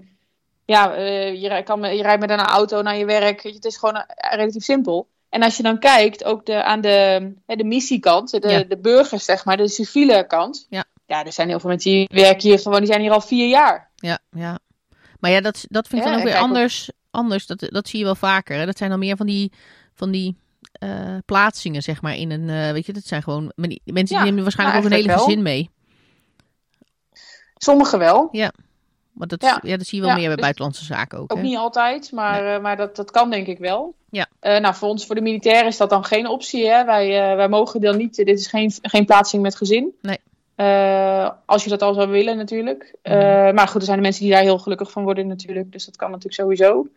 ja, 0.69 0.93
eh, 0.93 1.41
je, 1.41 1.63
kan, 1.63 1.95
je 1.95 2.01
rijdt 2.01 2.19
met 2.21 2.29
een 2.29 2.39
auto 2.39 2.81
naar 2.81 2.97
je 2.97 3.05
werk. 3.05 3.43
Het 3.43 3.65
is 3.65 3.77
gewoon 3.77 3.95
eh, 3.95 4.33
relatief 4.37 4.63
simpel. 4.63 5.07
En 5.29 5.43
als 5.43 5.57
je 5.57 5.63
dan 5.63 5.79
kijkt, 5.79 6.23
ook 6.23 6.45
de, 6.45 6.63
aan 6.63 6.81
de, 6.81 7.31
hè, 7.45 7.55
de 7.55 7.63
missiekant, 7.63 8.31
de, 8.41 8.49
Ja. 8.49 8.63
de 8.63 8.77
burgers, 8.77 9.25
zeg 9.25 9.45
maar, 9.45 9.57
de 9.57 9.67
civiele 9.67 10.27
kant. 10.27 10.65
Ja. 10.69 10.83
ja, 11.05 11.25
er 11.25 11.31
zijn 11.31 11.47
heel 11.49 11.59
veel 11.59 11.69
mensen 11.69 11.91
die 11.91 12.07
werken 12.11 12.49
hier 12.49 12.59
gewoon, 12.59 12.77
die 12.79 12.87
zijn 12.87 13.01
hier 13.01 13.11
al 13.11 13.21
vier 13.21 13.47
jaar. 13.47 13.89
Ja, 13.95 14.19
ja. 14.31 14.59
Maar 15.19 15.31
ja, 15.31 15.41
dat, 15.41 15.65
dat 15.67 15.87
vind 15.87 16.01
ik 16.01 16.07
Ja, 16.07 16.13
dan 16.13 16.21
ook 16.21 16.27
weer 16.27 16.41
anders. 16.41 16.91
anders. 17.11 17.45
Dat, 17.47 17.59
dat 17.69 17.87
zie 17.87 17.99
je 17.99 18.05
wel 18.05 18.15
vaker. 18.15 18.57
Hè? 18.57 18.65
Dat 18.65 18.77
zijn 18.77 18.89
dan 18.89 18.99
meer 18.99 19.17
van 19.17 19.25
die, 19.25 19.51
van 19.93 20.11
die 20.11 20.37
eh, 20.71 21.17
plaatsingen, 21.25 21.81
zeg 21.81 22.01
maar. 22.01 22.15
In 22.15 22.31
een, 22.31 22.73
weet 22.73 22.85
je, 22.85 22.93
dat 22.93 23.05
zijn 23.05 23.23
gewoon 23.23 23.51
die, 23.55 23.81
mensen 23.85 24.15
Ja, 24.15 24.21
die 24.21 24.29
nemen 24.31 24.43
waarschijnlijk 24.43 24.77
nou, 24.79 24.93
ook 24.93 24.99
een 24.99 25.05
hele 25.05 25.15
wel. 25.17 25.25
gezin 25.25 25.41
mee. 25.43 25.69
Sommigen 27.57 27.99
wel. 27.99 28.29
Want 29.19 29.29
dat, 29.31 29.41
ja. 29.41 29.59
Ja. 29.63 29.77
dat 29.77 29.87
zie 29.87 29.97
je 29.97 30.03
wel 30.03 30.13
Ja, 30.13 30.17
meer 30.17 30.25
bij 30.25 30.35
dus- 30.35 30.43
buitenlandse 30.43 30.85
zaken 30.85 31.17
ook. 31.17 31.31
Ook 31.31 31.37
hè? 31.37 31.43
niet 31.43 31.57
altijd, 31.57 32.11
maar, 32.11 32.55
eh, 32.55 32.61
maar 32.61 32.77
dat, 32.77 32.95
dat 32.95 33.11
kan 33.11 33.29
denk 33.29 33.47
ik 33.47 33.57
wel. 33.57 33.93
Ja. 34.09 34.27
Eh, 34.39 34.59
nou, 34.59 34.75
voor 34.75 34.89
ons, 34.89 35.05
voor 35.05 35.15
de 35.15 35.21
militairen, 35.21 35.67
is 35.67 35.77
dat 35.77 35.89
dan 35.89 36.03
geen 36.03 36.27
optie. 36.27 36.67
Hè? 36.67 36.85
Wij, 36.85 37.29
eh, 37.29 37.35
wij 37.35 37.49
mogen 37.49 37.81
dan 37.81 37.97
niet, 37.97 38.15
dit 38.15 38.39
is 38.39 38.47
geen, 38.47 38.71
geen 38.81 39.05
plaatsing 39.05 39.41
met 39.41 39.55
gezin. 39.55 39.95
Nee. 40.01 40.17
Als 41.45 41.63
je 41.63 41.69
dat 41.69 41.81
al 41.81 41.93
zou 41.93 42.09
willen, 42.09 42.37
natuurlijk. 42.37 42.93
Mhm. 43.03 43.53
maar 43.53 43.67
goed, 43.67 43.79
er 43.79 43.85
zijn 43.85 43.97
de 43.97 44.03
mensen 44.03 44.23
die 44.23 44.31
daar 44.31 44.41
heel 44.41 44.59
gelukkig 44.59 44.91
van 44.91 45.03
worden, 45.03 45.27
natuurlijk. 45.27 45.71
Dus 45.71 45.85
dat 45.85 45.95
kan 45.95 46.11
natuurlijk 46.11 46.41
sowieso. 46.41 46.87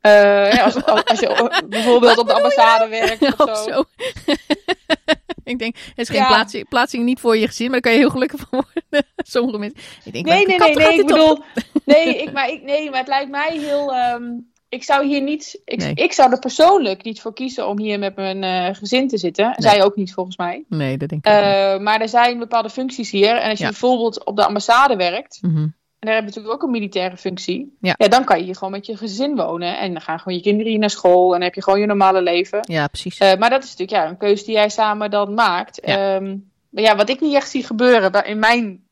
Eh, 0.00 0.52
ja, 0.52 0.62
als, 0.64 0.84
als, 0.84 1.04
als 1.04 1.20
je 1.20 1.62
bijvoorbeeld 1.68 2.18
op 2.18 2.26
de 2.26 2.32
ambassade 2.34 2.88
werkt 2.88 3.22
of 3.22 3.40
Of 3.48 3.58
zo. 3.58 3.70
zo. 3.72 3.84
ik 5.44 5.58
denk, 5.58 5.76
het 5.76 5.98
is 5.98 6.08
geen 6.08 6.18
Ja. 6.20 6.26
plaatsing, 6.26 6.68
plaatsing 6.68 7.04
niet 7.04 7.20
voor 7.20 7.36
je 7.36 7.46
gezin, 7.46 7.70
maar 7.70 7.80
daar 7.80 7.90
kan 7.90 7.92
je 7.92 7.98
heel 7.98 8.10
gelukkig 8.10 8.40
van 8.48 8.64
worden. 8.64 9.06
Sommige 9.16 9.58
mensen. 9.58 9.78
Ik 10.04 10.12
denk, 10.12 10.26
Nee, 10.26 10.46
nee, 10.46 10.58
nee, 10.58 10.74
nee. 10.74 10.92
Ik 10.94 11.00
op? 11.00 11.06
bedoel, 11.06 11.38
nee, 11.94 12.16
ik, 12.22 12.32
maar 12.32 12.48
ik, 12.50 12.62
nee, 12.62 12.90
maar 12.90 12.98
het 12.98 13.08
lijkt 13.08 13.30
mij 13.30 13.58
heel. 13.58 13.94
ehm, 13.94 14.22
ik 14.68 14.84
zou 14.84 15.06
hier 15.06 15.22
niet. 15.22 15.60
Ik, 15.64 15.78
Nee. 15.78 15.94
ik 15.94 16.12
zou 16.12 16.32
er 16.32 16.38
persoonlijk 16.38 17.02
niet 17.04 17.20
voor 17.20 17.32
kiezen 17.34 17.68
om 17.68 17.78
hier 17.78 17.98
met 17.98 18.16
mijn 18.16 18.42
eh, 18.44 18.74
gezin 18.76 19.08
te 19.08 19.18
zitten. 19.18 19.44
En 19.44 19.54
Nee. 19.56 19.70
Zij 19.72 19.82
ook 19.84 19.96
niet, 19.96 20.12
volgens 20.14 20.36
mij. 20.36 20.64
Nee, 20.68 20.96
dat 20.98 21.08
denk 21.08 21.26
ik. 21.26 21.32
Eh, 21.32 21.78
maar 21.78 22.00
er 22.00 22.08
zijn 22.08 22.38
bepaalde 22.38 22.70
functies 22.70 23.10
hier. 23.10 23.36
En 23.36 23.48
als 23.50 23.58
je 23.58 23.64
Ja. 23.64 23.70
bijvoorbeeld 23.70 24.24
op 24.24 24.36
de 24.36 24.44
ambassade 24.46 24.96
werkt. 24.96 25.38
Mhm. 25.42 25.66
En 26.00 26.06
daar 26.06 26.14
heb 26.14 26.24
je 26.24 26.30
natuurlijk 26.30 26.54
ook 26.54 26.62
een 26.62 26.70
militaire 26.70 27.16
functie. 27.16 27.76
Ja. 27.80 27.94
dan 27.94 28.24
kan 28.24 28.38
je 28.38 28.44
hier 28.44 28.54
gewoon 28.54 28.70
met 28.72 28.86
je 28.86 28.96
gezin 28.96 29.36
wonen. 29.36 29.78
En 29.78 29.92
dan 29.92 30.00
gaan 30.02 30.18
gewoon 30.18 30.36
je 30.36 30.42
kinderen 30.42 30.70
hier 30.70 30.80
naar 30.80 30.90
school. 30.90 31.24
En 31.24 31.30
dan 31.32 31.42
heb 31.42 31.54
je 31.54 31.62
gewoon 31.62 31.80
je 31.80 31.86
normale 31.86 32.22
leven. 32.22 32.60
Ja, 32.62 32.86
precies. 32.86 33.18
Eh, 33.18 33.38
maar 33.38 33.50
dat 33.50 33.64
is 33.64 33.70
natuurlijk 33.70 34.02
ja, 34.02 34.08
een 34.08 34.16
keuze 34.16 34.44
die 34.44 34.54
jij 34.54 34.68
samen 34.68 35.10
dan 35.10 35.34
maakt. 35.34 35.80
Ja. 35.84 36.14
Ehm, 36.14 36.36
maar 36.70 36.82
ja, 36.82 36.96
wat 36.96 37.08
ik 37.08 37.20
niet 37.20 37.34
echt 37.34 37.50
zie 37.50 37.64
gebeuren 37.64 38.24
in 38.24 38.38
mijn 38.38 38.84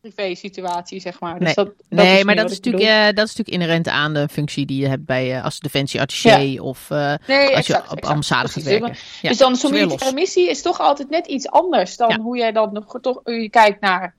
privé-situatie, 0.00 1.00
zeg 1.00 1.20
maar. 1.20 1.38
Dus 1.38 1.44
Nee. 1.44 1.54
dat, 1.54 1.66
dat 1.88 2.04
nee, 2.04 2.24
maar 2.24 2.36
dat 2.36 2.50
is, 2.50 2.56
natuurlijk, 2.56 2.84
eh, 2.84 3.04
dat 3.04 3.28
is 3.28 3.36
natuurlijk 3.36 3.48
inherent 3.48 3.88
aan 3.88 4.14
de 4.14 4.28
functie 4.28 4.66
die 4.66 4.80
je 4.80 4.88
hebt 4.88 5.04
bij 5.04 5.36
uh, 5.36 5.44
als 5.44 5.60
defensieattaché 5.60 6.60
of 6.60 6.90
uh, 6.90 7.14
Nee, 7.26 7.56
als 7.56 7.66
je 7.66 7.82
op 7.90 8.04
ambassade 8.04 8.48
gaat 8.48 8.62
werken. 8.62 8.94
Ja, 9.22 9.28
dus 9.28 9.38
dan 9.38 9.56
zo'n 9.56 9.72
militaire 9.72 10.14
missie 10.14 10.48
is 10.48 10.62
toch 10.62 10.80
altijd 10.80 11.10
net 11.10 11.26
iets 11.26 11.48
anders 11.48 11.96
dan 11.96 12.08
Ja. 12.08 12.18
hoe 12.18 12.36
jij 12.36 12.52
dan 12.52 12.72
nog 12.72 12.98
toch 13.00 13.20
je 13.24 13.50
kijkt 13.50 13.80
naar 13.80 14.14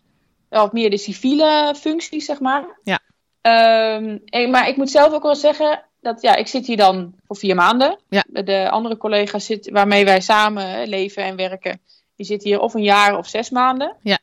wat 0.59 0.73
meer 0.73 0.89
de 0.89 0.97
civiele 0.97 1.75
functies, 1.77 2.25
zeg 2.25 2.39
maar. 2.39 2.79
Ja. 2.83 2.99
Ehm, 3.41 4.17
en- 4.25 4.49
maar 4.49 4.67
ik 4.67 4.77
moet 4.77 4.89
zelf 4.91 5.13
ook 5.13 5.23
wel 5.23 5.35
zeggen 5.35 5.83
dat 6.01 6.21
ja, 6.21 6.35
ik 6.35 6.47
zit 6.47 6.65
hier 6.67 6.77
dan 6.77 7.13
voor 7.27 7.35
vier 7.35 7.55
maanden. 7.55 7.99
Ja. 8.09 8.23
De 8.27 8.69
andere 8.69 8.97
collega's 8.97 9.45
zit, 9.45 9.69
waarmee 9.69 10.05
wij 10.05 10.21
samen 10.21 10.87
leven 10.87 11.23
en 11.23 11.35
werken, 11.35 11.81
die 12.15 12.25
zitten 12.25 12.49
hier 12.49 12.59
of 12.59 12.73
een 12.73 12.83
jaar 12.83 13.17
of 13.17 13.27
zes 13.27 13.49
maanden. 13.49 13.95
Ja. 14.01 14.17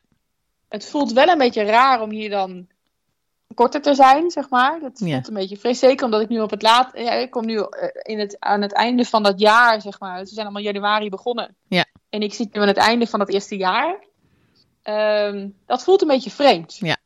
Het 0.69 0.89
voelt 0.89 1.11
wel 1.13 1.27
een 1.27 1.37
beetje 1.37 1.63
raar 1.63 2.01
om 2.01 2.09
hier 2.09 2.29
dan 2.29 2.67
korter 3.55 3.81
te 3.81 3.93
zijn, 3.93 4.31
zeg 4.31 4.49
maar. 4.49 4.79
Dat 4.79 4.91
voelt 4.97 5.09
Ja. 5.11 5.21
een 5.27 5.33
beetje 5.33 5.57
vrees. 5.57 5.79
Zeker 5.79 6.05
omdat 6.05 6.21
ik 6.21 6.29
nu 6.29 6.39
op 6.39 6.49
het 6.49 6.61
laat... 6.61 6.91
Ja, 6.93 7.11
ik 7.11 7.31
kom 7.31 7.45
nu 7.45 7.57
eh, 7.57 7.65
in 8.01 8.19
het, 8.19 8.35
aan 8.39 8.61
het 8.61 8.73
einde 8.73 9.05
van 9.05 9.23
dat 9.23 9.39
jaar, 9.39 9.81
zeg 9.81 9.99
maar. 9.99 10.19
We 10.19 10.25
zijn 10.25 10.45
allemaal 10.45 10.63
januari 10.63 11.09
begonnen. 11.09 11.55
Ja. 11.67 11.85
En 12.09 12.21
ik 12.21 12.33
zit 12.33 12.53
nu 12.53 12.61
aan 12.61 12.67
het 12.67 12.77
einde 12.77 13.07
van 13.07 13.19
het 13.19 13.33
eerste 13.33 13.57
jaar. 13.57 14.03
Ehm, 14.93 15.47
dat 15.65 15.83
voelt 15.83 16.01
een 16.01 16.07
beetje 16.07 16.29
vreemd. 16.31 16.77
Ja. 16.79 16.97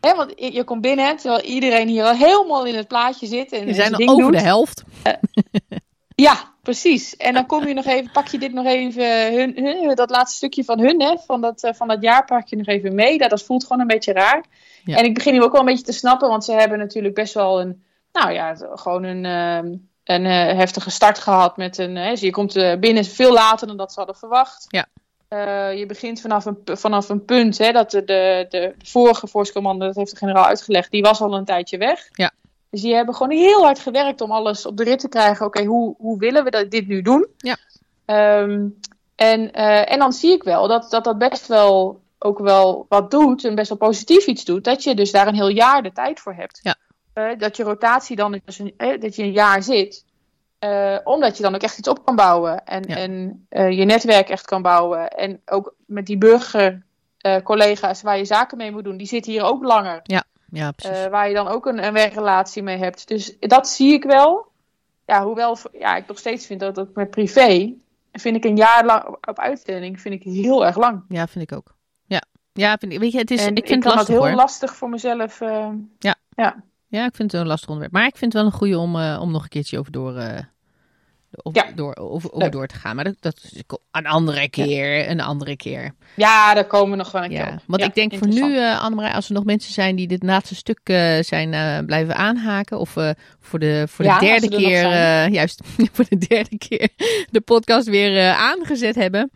Hè, 0.00 0.14
want 0.14 0.32
je, 0.36 0.52
je 0.52 0.64
komt 0.64 0.80
binnen, 0.80 1.16
terwijl 1.16 1.42
iedereen 1.42 1.88
hier 1.88 2.04
al 2.04 2.14
helemaal 2.14 2.64
in 2.66 2.74
het 2.74 2.88
plaatje 2.88 3.26
zit. 3.26 3.52
En 3.52 3.64
We 3.64 3.74
zijn 3.74 3.92
al 3.92 3.98
ding 3.98 4.10
over 4.10 4.22
doet. 4.22 4.32
de 4.32 4.40
helft. 4.40 4.82
Ja, 6.14 6.52
precies. 6.62 7.16
En 7.16 7.34
dan 7.34 7.46
kom 7.46 7.66
je 7.66 7.74
nog 7.74 7.84
even, 7.84 8.10
pak 8.12 8.28
je 8.28 8.38
dit 8.38 8.52
nog 8.52 8.66
even, 8.66 9.32
hun, 9.34 9.56
hun- 9.56 9.94
dat 9.94 10.10
laatste 10.10 10.36
stukje 10.36 10.64
van 10.64 10.80
hun, 10.80 11.02
hè, 11.02 11.16
van, 11.26 11.40
dat, 11.40 11.62
eh, 11.62 11.72
van 11.74 11.88
dat 11.88 12.02
jaar, 12.02 12.24
pak 12.24 12.48
je 12.48 12.56
nog 12.56 12.66
even 12.66 12.94
mee. 12.94 13.18
Dat, 13.18 13.30
dat 13.30 13.42
voelt 13.42 13.62
gewoon 13.62 13.80
een 13.80 13.86
beetje 13.86 14.12
raar. 14.12 14.44
Ja. 14.84 14.96
En 14.96 15.04
ik 15.04 15.14
begin 15.14 15.32
nu 15.32 15.42
ook 15.42 15.52
wel 15.52 15.60
een 15.60 15.66
beetje 15.66 15.84
te 15.84 15.92
snappen, 15.92 16.28
want 16.28 16.44
ze 16.44 16.52
hebben 16.52 16.78
natuurlijk 16.78 17.14
best 17.14 17.34
wel 17.34 17.60
een 17.60 17.84
nou 18.12 18.32
ja, 18.32 18.54
gewoon 18.74 19.02
een, 19.02 19.24
ehm, 19.24 19.66
een 20.04 20.26
eh, 20.26 20.56
heftige 20.56 20.90
start 20.90 21.18
gehad 21.18 21.56
met 21.56 21.78
een. 21.78 21.96
Hè, 21.96 22.10
dus 22.10 22.20
je 22.20 22.30
komt 22.30 22.56
eh, 22.56 22.78
binnen 22.78 23.04
veel 23.04 23.32
later 23.32 23.66
dan 23.66 23.76
dat 23.76 23.92
ze 23.92 23.98
hadden 23.98 24.16
verwacht. 24.16 24.66
Ja. 24.68 24.86
Eh, 25.28 25.78
je 25.78 25.86
begint 25.86 26.20
vanaf 26.20 26.44
een, 26.44 26.58
vanaf 26.64 27.08
een 27.08 27.24
punt, 27.24 27.58
hè, 27.58 27.72
dat 27.72 27.90
de, 27.90 28.04
de, 28.04 28.46
de 28.48 28.74
vorige 28.78 29.26
voorstcommando, 29.26 29.86
dat 29.86 29.94
heeft 29.94 30.10
de 30.10 30.16
generaal 30.16 30.44
uitgelegd, 30.44 30.90
die 30.90 31.02
was 31.02 31.20
al 31.20 31.34
een 31.34 31.44
tijdje 31.44 31.78
weg. 31.78 32.08
Ja. 32.12 32.30
Dus 32.70 32.82
die 32.82 32.94
hebben 32.94 33.14
gewoon 33.14 33.38
heel 33.38 33.62
hard 33.62 33.78
gewerkt 33.78 34.20
om 34.20 34.30
alles 34.30 34.66
op 34.66 34.76
de 34.76 34.84
rit 34.84 34.98
te 34.98 35.08
krijgen. 35.08 35.46
Oké, 35.46 35.64
hoe, 35.64 35.94
hoe 35.98 36.18
willen 36.18 36.44
we 36.44 36.50
dat, 36.50 36.70
dit 36.70 36.86
nu 36.86 37.02
doen? 37.02 37.26
Ja. 37.36 37.56
Ehm, 38.04 38.68
en, 39.14 39.52
eh, 39.52 39.92
en 39.92 39.98
dan 39.98 40.12
zie 40.12 40.32
ik 40.32 40.42
wel 40.42 40.68
dat, 40.68 40.90
dat 40.90 41.04
dat 41.04 41.18
best 41.18 41.46
wel 41.46 42.02
ook 42.18 42.38
wel 42.38 42.86
wat 42.88 43.10
doet 43.10 43.44
en 43.44 43.54
best 43.54 43.68
wel 43.68 43.78
positief 43.78 44.26
iets 44.26 44.44
doet. 44.44 44.64
Dat 44.64 44.82
je 44.82 44.94
dus 44.94 45.10
daar 45.10 45.26
een 45.26 45.34
heel 45.34 45.48
jaar 45.48 45.82
de 45.82 45.92
tijd 45.92 46.20
voor 46.20 46.34
hebt. 46.34 46.60
Ja. 46.62 46.76
Eh, 47.12 47.38
dat 47.38 47.56
je 47.56 47.62
rotatie 47.62 48.16
dan 48.16 48.40
dus 48.44 48.58
een, 48.58 48.74
eh, 48.76 49.00
dat 49.00 49.16
je 49.16 49.22
een 49.22 49.32
jaar 49.32 49.62
zit. 49.62 50.04
Eh, 50.64 50.98
omdat 51.04 51.36
je 51.36 51.42
dan 51.42 51.54
ook 51.54 51.62
echt 51.62 51.78
iets 51.78 51.88
op 51.88 52.04
kan 52.04 52.16
bouwen. 52.16 52.64
En, 52.64 52.82
Ja. 52.86 52.96
en 52.96 53.46
eh, 53.48 53.70
je 53.78 53.84
netwerk 53.84 54.28
echt 54.28 54.44
kan 54.46 54.62
bouwen. 54.62 55.08
En 55.08 55.40
ook 55.46 55.74
met 55.86 56.06
die 56.06 56.18
burgercollega's 56.18 58.02
waar 58.02 58.16
je 58.18 58.24
zaken 58.24 58.56
mee 58.56 58.70
moet 58.72 58.84
doen. 58.84 58.96
Die 58.96 59.06
zitten 59.06 59.32
hier 59.32 59.42
ook 59.42 59.64
langer. 59.64 60.00
Ja, 60.02 60.70
precies. 60.72 60.98
eh, 61.04 61.10
waar 61.10 61.28
je 61.28 61.34
dan 61.34 61.48
ook 61.48 61.66
een, 61.66 61.84
een 61.84 61.92
werkrelatie 61.92 62.62
mee 62.62 62.76
hebt. 62.78 63.08
Dus 63.08 63.36
dat 63.40 63.68
zie 63.68 63.92
ik 63.92 64.04
wel. 64.04 64.46
Ja, 65.06 65.24
hoewel 65.24 65.56
ja, 65.72 65.96
ik 65.96 66.06
nog 66.06 66.18
steeds 66.18 66.46
vind 66.46 66.60
dat, 66.60 66.74
dat 66.74 66.94
met 66.94 67.10
privé. 67.10 67.72
Vind 68.12 68.36
ik 68.36 68.44
een 68.44 68.56
jaar 68.56 68.84
lang 68.84 69.04
op- 69.06 69.38
uitzending 69.38 70.00
vind 70.00 70.14
ik 70.14 70.22
heel 70.22 70.66
erg 70.66 70.76
lang. 70.76 71.02
ja, 71.08 71.26
vind 71.26 71.50
ik 71.50 71.56
ook. 71.56 71.74
Ja, 72.06 72.22
ja 72.52 72.76
vind 72.76 72.92
ik, 72.92 72.98
weet 72.98 73.12
je, 73.12 73.18
het 73.18 73.30
is, 73.30 73.46
en 73.46 73.54
ik 73.56 73.66
vind 73.66 73.84
het 73.84 73.94
dat 73.94 74.08
heel 74.08 74.26
hoor. 74.26 74.32
lastig 74.34 74.74
voor 74.74 74.88
mezelf. 74.88 75.40
Ja. 75.98 76.14
ja. 76.30 76.62
Ja, 76.88 77.04
ik 77.06 77.14
vind 77.14 77.32
het 77.32 77.40
een 77.40 77.46
lastig 77.46 77.68
onderwerp. 77.68 77.94
Maar 77.94 78.06
ik 78.06 78.16
vind 78.16 78.32
het 78.32 78.42
wel 78.42 78.50
een 78.52 78.58
goede 78.58 78.78
om, 78.78 78.96
om 78.96 79.30
nog 79.30 79.42
een 79.42 79.48
keertje 79.48 79.78
over 79.78 79.92
door, 79.92 80.16
eh, 80.16 80.38
over, 81.42 81.64
Ja. 81.66 81.72
door, 81.74 81.96
over 81.96 82.30
Leuk. 82.32 82.52
door 82.52 82.66
te 82.66 82.74
gaan. 82.74 82.94
Maar 82.96 83.04
dat, 83.04 83.16
dat 83.20 83.40
is 83.42 83.62
een 83.90 84.06
andere 84.06 84.48
keer, 84.48 85.10
een 85.10 85.20
andere 85.20 85.56
keer. 85.56 85.94
ja, 86.16 86.54
daar 86.54 86.66
komen 86.66 86.90
we 86.90 86.96
nog 86.96 87.12
wel 87.12 87.22
een 87.22 87.28
keer 87.28 87.38
Ja, 87.38 87.52
op. 87.52 87.62
want 87.66 87.82
ik 87.82 87.94
denk 87.94 88.14
voor 88.14 88.28
nu, 88.28 88.54
uh, 88.54 88.80
Annemarij, 88.82 89.12
als 89.12 89.26
er 89.28 89.34
nog 89.34 89.44
mensen 89.44 89.72
zijn 89.72 89.96
die 89.96 90.06
dit 90.06 90.22
laatste 90.22 90.54
stuk 90.54 90.80
uh, 90.84 91.18
zijn 91.20 91.52
uh, 91.52 91.78
blijven 91.86 92.16
aanhaken, 92.16 92.78
of 92.78 92.90
voor 93.40 93.58
de, 93.58 93.84
voor 93.88 94.04
de 94.04 94.16
derde 94.20 94.48
er 94.48 94.56
keer, 94.62 94.88
juist 95.40 95.60
voor 95.92 96.04
de 96.08 96.16
derde 96.16 96.58
keer, 96.58 96.88
de 97.30 97.40
podcast 97.40 97.88
weer 97.88 98.32
aangezet 98.32 98.94
hebben, 98.94 99.30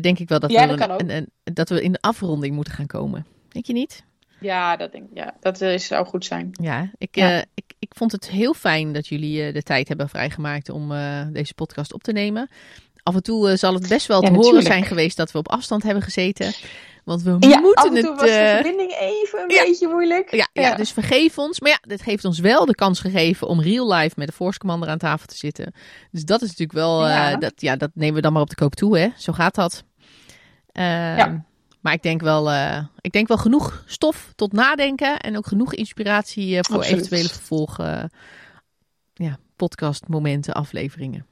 denk 0.00 0.18
ik 0.18 0.28
wel 0.28 0.40
dat, 0.40 0.50
we 0.50 0.76
dat 0.76 1.00
een, 1.00 1.10
een, 1.10 1.28
dat 1.54 1.68
we 1.68 1.82
in 1.82 1.92
de 1.92 2.00
afronding 2.00 2.54
moeten 2.54 2.72
gaan 2.72 2.86
komen. 2.86 3.26
Denk 3.48 3.66
je 3.66 3.72
niet? 3.72 4.04
Ja, 4.40 4.76
dat 4.76 4.92
denk. 4.92 5.04
Ja, 5.14 5.34
dat 5.40 5.60
eh, 5.60 5.78
zou 5.78 6.06
goed 6.06 6.24
zijn. 6.24 6.50
Ja, 6.52 6.90
ik, 6.98 7.16
Ja. 7.16 7.36
uh, 7.36 7.42
ik, 7.54 7.69
ik 7.80 7.92
vond 7.96 8.12
het 8.12 8.28
heel 8.30 8.54
fijn 8.54 8.92
dat 8.92 9.06
jullie 9.06 9.46
uh, 9.46 9.52
de 9.54 9.62
tijd 9.62 9.88
hebben 9.88 10.08
vrijgemaakt 10.08 10.68
om 10.68 10.92
uh, 10.92 11.20
deze 11.32 11.54
podcast 11.54 11.92
op 11.92 12.02
te 12.02 12.12
nemen. 12.12 12.48
Af 13.02 13.14
en 13.14 13.22
toe 13.22 13.50
uh, 13.50 13.56
zal 13.56 13.74
het 13.74 13.88
best 13.88 14.06
wel 14.06 14.22
Ja, 14.22 14.28
te 14.28 14.34
horen 14.34 14.62
zijn 14.62 14.84
geweest 14.84 15.16
dat 15.16 15.32
we 15.32 15.38
op 15.38 15.48
afstand 15.48 15.82
hebben 15.82 16.02
gezeten. 16.02 16.52
Want 17.04 17.22
we 17.22 17.36
Ja, 17.38 17.58
moeten 17.60 17.84
af 17.84 17.94
en 17.96 18.02
toe 18.02 18.10
het. 18.10 18.20
was 18.20 18.30
de 18.30 18.50
verbinding 18.54 18.92
even 19.00 19.40
een 19.42 19.50
ja. 19.50 19.62
beetje 19.62 19.88
moeilijk. 19.88 20.46
ja, 20.52 20.74
dus 20.74 20.90
vergeef 20.92 21.38
ons. 21.38 21.60
Maar 21.60 21.70
ja, 21.70 21.78
dit 21.82 22.04
heeft 22.04 22.24
ons 22.24 22.38
wel 22.38 22.66
de 22.66 22.74
kans 22.74 23.00
gegeven 23.00 23.46
om 23.48 23.60
real 23.62 23.92
life 23.92 24.14
met 24.16 24.26
de 24.28 24.32
Force 24.34 24.58
Commander 24.58 24.88
aan 24.88 24.98
tafel 24.98 25.26
te 25.26 25.36
zitten. 25.36 25.74
Dus 26.10 26.24
dat 26.24 26.42
is 26.42 26.48
natuurlijk 26.48 26.78
wel. 26.78 27.04
uh, 27.06 27.10
Ja. 27.14 27.36
dat, 27.36 27.52
ja, 27.56 27.76
dat 27.76 27.90
nemen 27.94 28.14
we 28.14 28.20
dan 28.20 28.32
maar 28.32 28.42
op 28.42 28.48
de 28.50 28.54
koop 28.54 28.74
toe, 28.74 28.98
hè? 28.98 29.08
Zo 29.16 29.32
gaat 29.32 29.54
dat. 29.54 29.84
Uh, 30.72 30.84
Ja. 31.16 31.44
Maar 31.80 31.92
ik 31.92 32.02
denk, 32.02 32.20
wel, 32.20 32.50
uh, 32.52 32.84
ik 33.00 33.12
denk 33.12 33.28
wel 33.28 33.38
genoeg 33.38 33.82
stof 33.86 34.32
tot 34.36 34.52
nadenken. 34.52 35.20
En 35.20 35.36
ook 35.36 35.46
genoeg 35.46 35.74
inspiratie 35.74 36.54
uh, 36.54 36.58
voor 36.62 36.76
Absoluut. 36.76 36.98
eventuele 36.98 37.28
vervolg. 37.28 37.78
uh, 37.78 38.02
ja, 39.14 39.38
podcastmomenten, 39.56 40.54
afleveringen. 40.54 41.26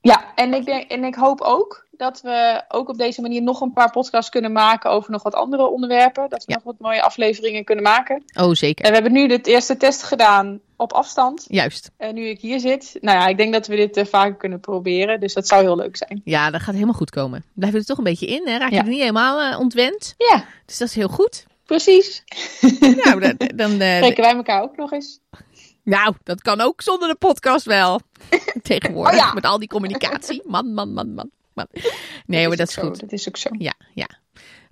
Ja, 0.00 0.34
en 0.34 0.54
ik, 0.54 0.64
denk, 0.64 0.90
en 0.90 1.04
ik 1.04 1.14
hoop 1.14 1.40
ook 1.40 1.85
dat 1.98 2.20
we 2.20 2.62
ook 2.68 2.88
op 2.88 2.98
deze 2.98 3.20
manier 3.20 3.42
nog 3.42 3.60
een 3.60 3.72
paar 3.72 3.90
podcasts 3.90 4.30
kunnen 4.30 4.52
maken 4.52 4.90
over 4.90 5.10
nog 5.10 5.22
wat 5.22 5.34
andere 5.34 5.66
onderwerpen. 5.68 6.28
Dat 6.28 6.44
we 6.44 6.50
Ja. 6.52 6.54
nog 6.54 6.64
wat 6.64 6.74
mooie 6.78 7.02
afleveringen 7.02 7.64
kunnen 7.64 7.84
maken. 7.84 8.22
Oh, 8.40 8.52
zeker. 8.52 8.84
En 8.84 8.88
we 8.90 8.94
hebben 8.96 9.12
nu 9.12 9.26
de 9.28 9.40
eerste 9.40 9.76
test 9.76 10.02
gedaan 10.02 10.60
op 10.76 10.92
afstand. 10.92 11.44
Juist. 11.48 11.90
En 11.96 12.14
nu 12.14 12.26
ik 12.28 12.40
hier 12.40 12.60
zit, 12.60 12.96
nou 13.00 13.18
ja, 13.18 13.26
ik 13.26 13.36
denk 13.36 13.52
dat 13.52 13.66
we 13.66 13.76
dit 13.76 13.96
eh, 13.96 14.04
vaker 14.04 14.34
kunnen 14.36 14.60
proberen. 14.60 15.20
Dus 15.20 15.34
dat 15.34 15.46
zou 15.48 15.62
heel 15.62 15.76
leuk 15.76 15.96
zijn. 15.96 16.20
Ja, 16.24 16.50
dat 16.50 16.60
gaat 16.60 16.74
helemaal 16.74 16.94
goed 16.94 17.10
komen. 17.10 17.44
Blijf 17.54 17.74
er 17.74 17.84
toch 17.84 17.98
een 17.98 18.04
beetje 18.04 18.26
in, 18.26 18.42
hè? 18.48 18.56
Raak 18.58 18.68
je 18.70 18.74
Ja. 18.76 18.82
er 18.82 18.88
niet 18.88 19.00
helemaal 19.00 19.52
uh, 19.52 19.58
ontwend. 19.58 20.14
Ja, 20.18 20.44
Dus 20.66 20.78
dat 20.78 20.88
is 20.88 20.94
heel 20.94 21.08
goed. 21.08 21.46
precies. 21.64 22.22
nou, 23.04 23.20
dan, 23.20 23.36
dan, 23.56 23.70
uh, 23.70 23.96
Spreken 23.96 24.22
wij 24.22 24.34
elkaar 24.34 24.62
ook 24.62 24.76
nog 24.76 24.92
eens? 24.92 25.20
Nou, 25.82 26.14
dat 26.22 26.42
kan 26.42 26.60
ook 26.60 26.82
zonder 26.82 27.08
de 27.08 27.14
podcast 27.14 27.64
wel. 27.64 28.00
Tegenwoordig, 28.62 29.12
Oh 29.12 29.18
ja. 29.26 29.32
met 29.34 29.44
al 29.44 29.58
die 29.58 29.68
communicatie. 29.68 30.42
Man, 30.44 30.74
man, 30.74 30.92
man, 30.92 31.14
man. 31.14 31.30
Man. 31.56 31.66
Nee, 32.26 32.48
maar 32.48 32.56
dat 32.56 32.68
is 32.68 32.74
zo, 32.74 32.82
goed. 32.82 33.00
Dat 33.00 33.12
is 33.12 33.28
ook 33.28 33.36
zo. 33.36 33.48
Ja, 33.58 33.72
ja. 33.94 34.08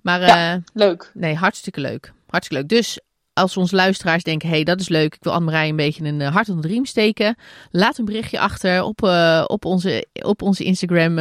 Maar 0.02 0.20
Ja. 0.20 0.52
eh, 0.54 0.60
Leuk. 0.72 1.10
nee, 1.14 1.34
hartstikke 1.34 1.80
leuk. 1.80 2.12
Hartstikke 2.26 2.62
leuk. 2.62 2.68
Dus 2.78 3.00
als 3.32 3.56
onze 3.56 3.74
luisteraars 3.76 4.22
denken, 4.22 4.48
hé, 4.48 4.54
hey, 4.54 4.64
dat 4.64 4.80
is 4.80 4.88
leuk. 4.88 5.14
Ik 5.14 5.22
wil 5.24 5.32
Anne-Marie 5.32 5.70
een 5.70 5.76
beetje 5.76 6.04
een 6.04 6.20
eh, 6.20 6.32
hart 6.32 6.48
onder 6.48 6.62
de 6.62 6.68
riem 6.72 6.84
steken. 6.86 7.36
Laat 7.70 7.98
een 7.98 8.04
berichtje 8.04 8.38
achter 8.40 8.82
op, 8.82 9.02
eh, 9.02 9.44
op, 9.46 9.64
onze, 9.64 10.06
op 10.12 10.42
onze 10.42 10.64
Instagram 10.64 11.14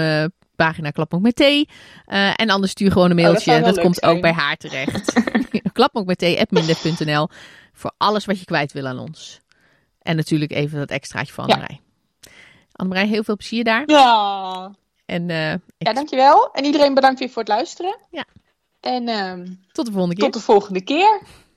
pagina 0.56 0.90
Klapmok 0.90 1.22
met 1.22 1.35
thee. 1.35 1.68
En 2.35 2.49
anders 2.49 2.72
stuur 2.72 2.91
gewoon 2.91 3.11
een 3.11 3.18
Oh, 3.19 3.23
dat 3.34 3.45
mailtje. 3.45 3.72
dat 3.73 3.80
komt 3.80 4.03
ook 4.03 4.22
bij 4.22 4.31
haar 4.34 4.57
terecht. 4.57 5.14
Klapmok 5.73 6.06
met 6.06 6.18
thee. 6.18 6.45
Voor 7.73 7.91
alles 7.98 8.26
wat 8.26 8.40
je 8.40 8.45
kwijt 8.45 8.72
wil 8.72 8.88
aan 8.88 8.99
ons. 8.99 9.40
En 10.02 10.15
natuurlijk 10.15 10.52
even 10.52 10.80
dat 10.80 10.90
extraatje 10.90 11.34
van 11.34 11.48
Ja. 11.48 11.53
Anne-Marie. 11.53 11.81
Anne-Marie, 12.72 13.10
heel 13.10 13.23
veel 13.23 13.35
plezier 13.35 13.64
daar. 13.64 13.84
Ja. 13.85 14.72
En 15.05 15.30
ik- 15.30 15.61
ja, 15.77 15.93
dankjewel. 15.93 16.51
En 16.51 16.65
iedereen 16.65 16.93
bedankt 16.93 17.19
weer 17.19 17.30
voor 17.30 17.41
het 17.41 17.51
luisteren. 17.51 17.97
Ja. 18.11 18.25
En 18.80 19.07
ehm, 19.07 19.47
tot 19.71 19.85
de 19.85 19.91
volgende 19.91 20.15
keer. 20.15 20.23
tot 20.23 20.34
de 20.34 20.45
volgende 20.45 20.81
keer. 20.84 21.21